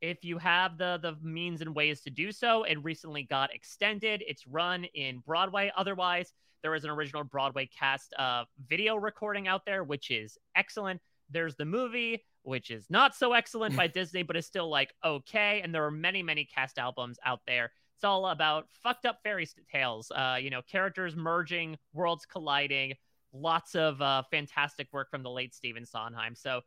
If 0.00 0.22
you 0.22 0.38
have 0.38 0.76
the 0.76 0.98
the 1.00 1.16
means 1.22 1.60
and 1.60 1.74
ways 1.74 2.02
to 2.02 2.10
do 2.10 2.30
so, 2.30 2.64
it 2.64 2.82
recently 2.84 3.22
got 3.22 3.54
extended. 3.54 4.22
It's 4.26 4.46
run 4.46 4.84
in 4.94 5.20
Broadway. 5.20 5.72
Otherwise, 5.76 6.32
there 6.62 6.74
is 6.74 6.84
an 6.84 6.90
original 6.90 7.24
Broadway 7.24 7.66
cast 7.66 8.14
uh, 8.18 8.44
video 8.68 8.96
recording 8.96 9.48
out 9.48 9.64
there, 9.64 9.82
which 9.82 10.10
is 10.10 10.38
excellent. 10.56 11.00
There's 11.30 11.56
the 11.56 11.64
movie, 11.64 12.24
which 12.44 12.70
is 12.70 12.86
not 12.88 13.14
so 13.14 13.32
excellent 13.32 13.76
by 13.76 13.86
Disney, 13.88 14.22
but 14.22 14.36
is 14.36 14.46
still 14.46 14.68
like 14.68 14.94
okay. 15.04 15.60
And 15.62 15.74
there 15.74 15.84
are 15.84 15.90
many, 15.90 16.22
many 16.22 16.44
cast 16.44 16.78
albums 16.78 17.18
out 17.24 17.40
there. 17.46 17.72
It's 17.96 18.04
all 18.04 18.26
about 18.26 18.66
fucked 18.72 19.06
up 19.06 19.20
fairy 19.22 19.48
tales, 19.70 20.10
uh, 20.10 20.36
you 20.40 20.50
know, 20.50 20.62
characters 20.62 21.16
merging, 21.16 21.76
worlds 21.92 22.26
colliding, 22.26 22.94
lots 23.32 23.74
of 23.74 24.00
uh, 24.00 24.22
fantastic 24.30 24.88
work 24.92 25.10
from 25.10 25.22
the 25.22 25.30
late 25.30 25.54
Stephen 25.54 25.84
Sondheim. 25.84 26.34
So 26.34 26.60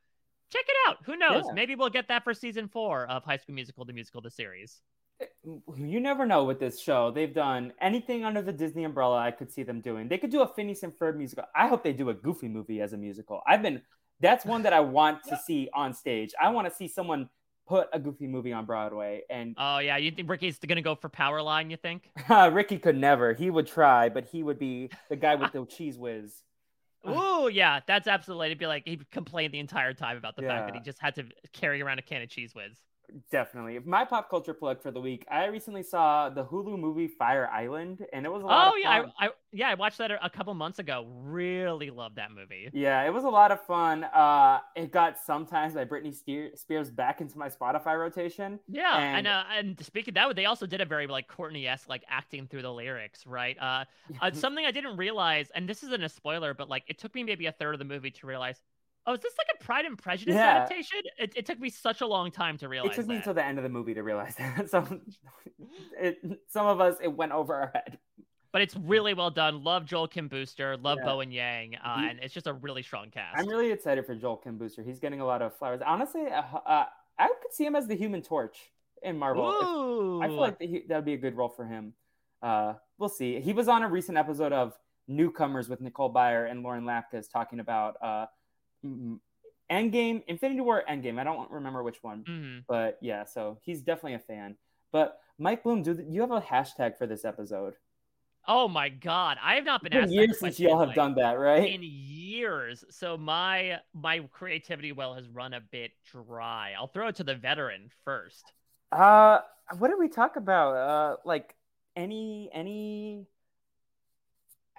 check 0.51 0.65
it 0.67 0.75
out. 0.87 0.97
Who 1.05 1.17
knows? 1.17 1.43
Yeah. 1.47 1.53
Maybe 1.53 1.75
we'll 1.75 1.89
get 1.89 2.07
that 2.07 2.23
for 2.23 2.33
season 2.33 2.67
four 2.67 3.07
of 3.07 3.23
High 3.23 3.37
School 3.37 3.55
Musical, 3.55 3.85
the 3.85 3.93
musical, 3.93 4.21
the 4.21 4.31
series. 4.31 4.81
You 5.75 5.99
never 5.99 6.25
know 6.25 6.43
with 6.43 6.59
this 6.59 6.79
show. 6.79 7.09
They've 7.09 7.33
done 7.33 7.73
anything 7.81 8.23
under 8.23 8.41
the 8.41 8.53
Disney 8.53 8.83
umbrella. 8.83 9.17
I 9.17 9.31
could 9.31 9.51
see 9.51 9.63
them 9.63 9.81
doing. 9.81 10.07
They 10.07 10.19
could 10.19 10.29
do 10.29 10.41
a 10.41 10.47
Phineas 10.47 10.83
and 10.83 10.93
Ferb 10.93 11.17
musical. 11.17 11.45
I 11.55 11.67
hope 11.67 11.83
they 11.83 11.93
do 11.93 12.09
a 12.09 12.13
Goofy 12.13 12.47
movie 12.47 12.81
as 12.81 12.93
a 12.93 12.97
musical. 12.97 13.41
I've 13.47 13.61
been. 13.61 13.81
That's 14.19 14.45
one 14.45 14.63
that 14.63 14.73
I 14.73 14.79
want 14.79 15.23
to 15.25 15.37
see 15.45 15.69
on 15.73 15.93
stage. 15.93 16.33
I 16.41 16.49
want 16.49 16.67
to 16.67 16.73
see 16.73 16.87
someone 16.87 17.29
put 17.67 17.89
a 17.93 17.99
Goofy 17.99 18.27
movie 18.27 18.53
on 18.53 18.65
Broadway. 18.65 19.21
And 19.29 19.55
Oh 19.57 19.79
yeah, 19.79 19.97
you 19.97 20.11
think 20.11 20.29
Ricky's 20.29 20.57
gonna 20.59 20.81
go 20.81 20.95
for 20.95 21.09
Powerline? 21.09 21.69
You 21.69 21.77
think? 21.77 22.09
Uh, 22.29 22.49
Ricky 22.51 22.77
could 22.77 22.97
never. 22.97 23.33
He 23.33 23.49
would 23.49 23.67
try, 23.67 24.09
but 24.09 24.25
he 24.25 24.43
would 24.43 24.59
be 24.59 24.89
the 25.09 25.15
guy 25.15 25.35
with 25.35 25.53
the 25.53 25.59
Cheez 25.59 25.97
Whiz. 25.97 26.43
Ooh, 27.07 27.49
yeah, 27.49 27.79
that's 27.87 28.07
absolutely. 28.07 28.47
It'd 28.47 28.57
be 28.59 28.67
like 28.67 28.83
he 28.85 28.99
complained 29.11 29.53
the 29.53 29.59
entire 29.59 29.93
time 29.93 30.17
about 30.17 30.35
the 30.35 30.41
fact 30.41 30.67
that 30.67 30.75
he 30.75 30.81
just 30.81 30.99
had 30.99 31.15
to 31.15 31.25
carry 31.53 31.81
around 31.81 31.99
a 31.99 32.01
can 32.01 32.21
of 32.21 32.27
Cheez 32.27 32.53
Whiz. 32.53 32.77
Definitely. 33.31 33.79
My 33.85 34.03
pop 34.05 34.29
culture 34.29 34.53
plug 34.53 34.81
for 34.81 34.91
the 34.91 34.99
week. 34.99 35.25
I 35.31 35.45
recently 35.45 35.83
saw 35.83 36.29
the 36.29 36.43
Hulu 36.43 36.77
movie 36.77 37.07
Fire 37.07 37.47
Island, 37.51 38.05
and 38.13 38.25
it 38.25 38.29
was 38.31 38.43
a 38.43 38.45
lot 38.45 38.67
Oh 38.67 38.75
of 38.75 38.79
yeah. 38.81 39.05
I, 39.19 39.27
I 39.27 39.29
yeah 39.53 39.69
I 39.69 39.73
watched 39.75 39.97
that 39.99 40.11
a 40.11 40.29
couple 40.29 40.53
months 40.53 40.79
ago. 40.79 41.05
Really 41.09 41.89
loved 41.89 42.17
that 42.17 42.31
movie. 42.31 42.69
Yeah, 42.73 43.03
it 43.05 43.13
was 43.13 43.23
a 43.23 43.29
lot 43.29 43.51
of 43.51 43.61
fun. 43.65 44.03
Uh, 44.03 44.59
it 44.75 44.91
got 44.91 45.17
sometimes 45.17 45.73
by 45.73 45.85
Britney 45.85 46.13
Spears 46.55 46.91
back 46.91 47.21
into 47.21 47.37
my 47.37 47.49
Spotify 47.49 47.97
rotation. 47.97 48.59
Yeah, 48.67 48.97
and 48.97 49.17
And- 49.19 49.27
uh, 49.27 49.43
and 49.57 49.79
speaking 49.83 50.11
of 50.11 50.15
that, 50.15 50.35
they 50.35 50.45
also 50.45 50.65
did 50.65 50.81
a 50.81 50.85
very 50.85 51.07
like 51.07 51.27
Courtney 51.27 51.67
esque 51.67 51.89
like 51.89 52.03
acting 52.09 52.47
through 52.47 52.61
the 52.61 52.73
lyrics, 52.73 53.25
right? 53.25 53.57
Uh, 53.59 53.85
uh, 54.21 54.31
something 54.33 54.65
I 54.65 54.71
didn't 54.71 54.97
realize, 54.97 55.49
and 55.55 55.67
this 55.67 55.83
isn't 55.83 56.03
a 56.03 56.09
spoiler, 56.09 56.53
but 56.53 56.69
like 56.69 56.83
it 56.87 56.97
took 56.99 57.15
me 57.15 57.23
maybe 57.23 57.45
a 57.45 57.51
third 57.51 57.73
of 57.73 57.79
the 57.79 57.85
movie 57.85 58.11
to 58.11 58.27
realize. 58.27 58.61
Oh, 59.07 59.13
is 59.13 59.21
this 59.21 59.33
like 59.37 59.47
a 59.59 59.63
Pride 59.63 59.85
and 59.85 59.97
Prejudice 59.97 60.35
Yeah. 60.35 60.57
adaptation? 60.57 60.99
It, 61.17 61.31
it 61.35 61.45
took 61.45 61.59
me 61.59 61.69
such 61.69 62.01
a 62.01 62.05
long 62.07 62.29
time 62.29 62.57
to 62.57 62.67
realize 62.67 62.91
it 62.91 62.95
took 62.95 63.07
me 63.07 63.15
until 63.15 63.33
the 63.33 63.43
end 63.43 63.57
of 63.57 63.63
the 63.63 63.69
movie 63.69 63.93
to 63.93 64.03
realize 64.03 64.35
that. 64.35 64.69
some, 64.69 65.01
it, 65.99 66.19
some 66.49 66.65
of 66.67 66.81
us, 66.81 66.97
it 67.01 67.07
went 67.07 67.31
over 67.31 67.55
our 67.55 67.71
head. 67.73 67.97
but 68.51 68.61
it's 68.61 68.75
really 68.75 69.13
well 69.13 69.31
done. 69.31 69.63
Love 69.63 69.85
Joel 69.85 70.07
Kim 70.07 70.27
Booster, 70.27 70.75
love 70.77 70.97
Yeah. 70.99 71.05
Bowen 71.05 71.31
Yang, 71.31 71.75
uh, 71.83 71.99
He- 72.01 72.07
and 72.09 72.19
it's 72.21 72.33
just 72.33 72.47
a 72.47 72.53
really 72.53 72.83
strong 72.83 73.09
cast. 73.09 73.37
I'm 73.39 73.47
really 73.47 73.71
excited 73.71 74.05
for 74.05 74.13
Joel 74.15 74.37
Kim 74.37 74.57
Booster. 74.57 74.83
He's 74.83 74.99
getting 74.99 75.21
a 75.21 75.25
lot 75.25 75.41
of 75.41 75.55
flowers. 75.55 75.81
Honestly, 75.85 76.25
uh, 76.27 76.41
uh, 76.65 76.85
I 77.17 77.27
could 77.41 77.53
see 77.53 77.65
him 77.65 77.75
as 77.75 77.87
the 77.87 77.95
Human 77.95 78.21
Torch 78.21 78.57
in 79.01 79.17
Marvel. 79.17 80.19
If- 80.21 80.25
I 80.25 80.27
feel 80.27 80.37
like 80.37 80.59
that 80.59 80.83
that 80.89 80.95
would 80.97 81.05
be 81.05 81.13
a 81.13 81.17
good 81.17 81.35
role 81.35 81.49
for 81.49 81.65
him. 81.65 81.93
Uh, 82.41 82.73
we'll 82.97 83.09
see. 83.09 83.39
He 83.39 83.53
was 83.53 83.67
on 83.67 83.83
a 83.83 83.87
recent 83.87 84.17
episode 84.17 84.51
of 84.53 84.77
Newcomers 85.07 85.69
with 85.69 85.79
Nicole 85.81 86.13
Byer 86.13 86.49
and 86.51 86.61
Lauren 86.61 86.83
Lapkus 86.83 87.31
talking 87.31 87.59
about 87.59 87.95
uh, 88.01 88.25
Endgame, 88.85 90.23
Infinity 90.27 90.61
War, 90.61 90.83
Endgame. 90.89 91.19
I 91.19 91.23
don't 91.23 91.49
remember 91.51 91.83
which 91.83 92.01
one, 92.01 92.23
Mhm. 92.23 92.63
but 92.67 92.97
yeah. 93.01 93.25
So 93.25 93.59
he's 93.63 93.81
definitely 93.81 94.13
a 94.15 94.19
fan. 94.19 94.57
But 94.91 95.19
Mike 95.37 95.63
Bloom, 95.63 95.83
do 95.83 96.03
you 96.07 96.21
have 96.21 96.31
a 96.31 96.41
hashtag 96.41 96.97
for 96.97 97.05
this 97.05 97.25
episode? 97.25 97.75
Oh 98.47 98.69
my 98.69 98.87
god, 98.87 99.37
I 99.41 99.55
have 99.55 99.65
not 99.65 99.83
been 99.83 99.91
It's 99.91 99.93
been 99.93 100.03
asked 100.03 100.13
years 100.13 100.39
since 100.39 100.59
y'all 100.59 100.79
have 100.79 100.89
like, 100.89 100.95
done 100.95 101.15
that, 101.15 101.33
right? 101.33 101.69
in 101.69 101.81
years. 101.83 102.85
So 102.89 103.17
my 103.17 103.81
my 103.93 104.19
creativity 104.31 104.93
well 104.93 105.15
has 105.15 105.27
run 105.27 105.53
a 105.53 105.59
bit 105.59 105.91
dry. 106.05 106.73
I'll 106.77 106.87
throw 106.87 107.09
it 107.09 107.17
to 107.17 107.25
the 107.25 107.35
veteran 107.35 107.89
first. 108.05 108.53
Uh, 108.93 109.41
what 109.77 109.89
did 109.89 109.99
we 109.99 110.07
talk 110.07 110.37
about? 110.37 110.75
Uh, 110.75 111.17
like 111.25 111.55
any 111.97 112.49
any. 112.53 113.27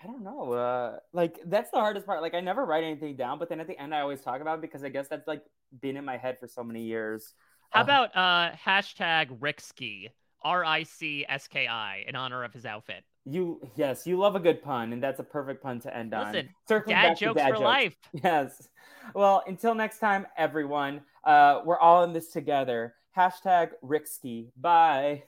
I 0.03 0.07
don't 0.07 0.23
know. 0.23 0.53
Uh, 0.53 0.99
like 1.13 1.39
that's 1.47 1.71
the 1.71 1.79
hardest 1.79 2.07
part. 2.07 2.23
Like 2.23 2.35
I 2.35 2.41
never 2.41 2.65
write 2.65 2.85
anything 2.85 3.17
down, 3.17 3.39
but 3.39 3.49
then 3.49 3.61
at 3.61 3.67
the 3.67 3.79
end 3.81 3.95
I 3.95 4.01
always 4.01 4.21
talk 4.21 4.41
about 4.41 4.59
it 4.59 4.61
because 4.63 4.85
I 4.85 4.89
guess 4.89 5.09
that's 5.09 5.27
like 5.27 5.43
been 5.81 5.97
in 5.97 6.05
my 6.05 6.17
head 6.17 6.39
for 6.39 6.47
so 6.47 6.63
many 6.63 6.83
years. 6.83 7.35
How 7.71 7.81
Uh, 7.81 7.85
about 7.85 8.17
uh 8.17 8.57
hashtag 8.57 9.39
Rickski, 9.41 10.09
R 10.43 10.65
I 10.65 10.85
C 10.85 11.25
S 11.29 11.49
K 11.49 11.67
I, 11.67 12.05
in 12.07 12.15
honor 12.17 12.45
of 12.45 12.53
his 12.53 12.65
outfit. 12.65 13.05
you? 13.25 13.61
Yes, 13.77 14.07
you 14.07 14.17
love 14.19 14.37
a 14.37 14.41
good 14.41 14.63
pun, 14.63 14.93
and 14.93 15.03
that's 15.03 15.21
a 15.21 15.25
perfect 15.25 15.63
pun 15.63 15.81
to 15.81 15.95
end 15.95 16.15
on. 16.15 16.33
Listen, 16.33 16.49
Circling 16.69 16.97
Dad 16.97 17.09
back 17.11 17.19
to 17.19 17.25
jokes 17.27 17.39
dad 17.39 17.49
for 17.49 17.55
jokes. 17.55 17.65
life. 17.65 17.97
Yes. 18.25 18.69
Well, 19.15 19.43
until 19.47 19.75
next 19.75 19.99
time, 19.99 20.27
everyone. 20.37 21.01
Uh, 21.25 21.61
we're 21.65 21.79
all 21.79 22.05
in 22.05 22.13
this 22.13 22.31
together. 22.33 22.95
Hashtag 23.17 23.71
Rickski. 23.85 24.51
Bye. 24.57 25.25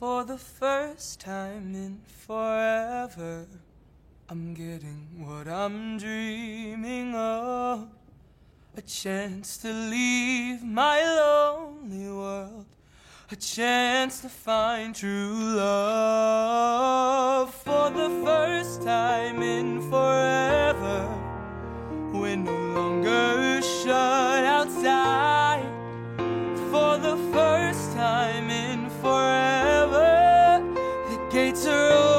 For 0.00 0.24
the 0.24 0.38
first 0.38 1.20
time 1.20 1.74
in 1.74 2.00
forever, 2.06 3.46
I'm 4.30 4.54
getting 4.54 5.26
what 5.26 5.46
I'm 5.46 5.98
dreaming 5.98 7.14
of. 7.14 7.86
A 8.78 8.80
chance 8.80 9.58
to 9.58 9.70
leave 9.70 10.64
my 10.64 11.02
lonely 11.02 12.10
world. 12.10 12.64
A 13.30 13.36
chance 13.36 14.22
to 14.22 14.30
find 14.30 14.94
true 14.94 15.34
love. 15.54 17.52
For 17.52 17.90
the 17.90 18.08
first 18.24 18.80
time 18.80 19.42
in 19.42 19.82
forever, 19.90 21.14
we're 22.14 22.36
no 22.36 22.56
longer 22.72 23.60
shut 23.60 24.44
outside 24.44 25.68
for 26.70 26.96
the 26.96 27.18
first 27.34 27.92
time 27.92 28.48
in 28.48 28.88
forever. 29.02 29.49
The 31.60 32.09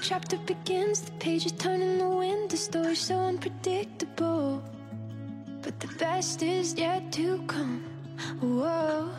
chapter 0.00 0.36
begins, 0.38 1.00
the 1.00 1.12
pages 1.12 1.52
turn 1.52 1.82
in 1.82 1.98
the 1.98 2.08
wind, 2.08 2.50
the 2.50 2.56
story's 2.56 3.00
so 3.00 3.18
unpredictable. 3.18 4.62
But 5.62 5.78
the 5.80 5.88
best 5.98 6.42
is 6.42 6.74
yet 6.74 7.12
to 7.12 7.42
come. 7.46 7.84
Whoa. 8.40 9.10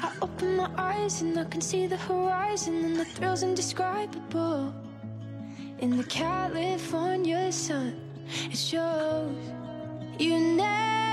I 0.00 0.12
open 0.20 0.56
my 0.56 0.70
eyes 0.76 1.22
and 1.22 1.38
I 1.38 1.44
can 1.44 1.60
see 1.60 1.86
the 1.86 1.96
horizon, 1.96 2.84
and 2.84 2.96
the 2.96 3.04
thrill's 3.04 3.42
indescribable. 3.42 4.74
In 5.78 5.96
the 5.96 6.04
California 6.04 7.50
sun, 7.52 8.00
it 8.50 8.56
shows 8.56 9.36
you 10.18 10.38
never. 10.56 11.03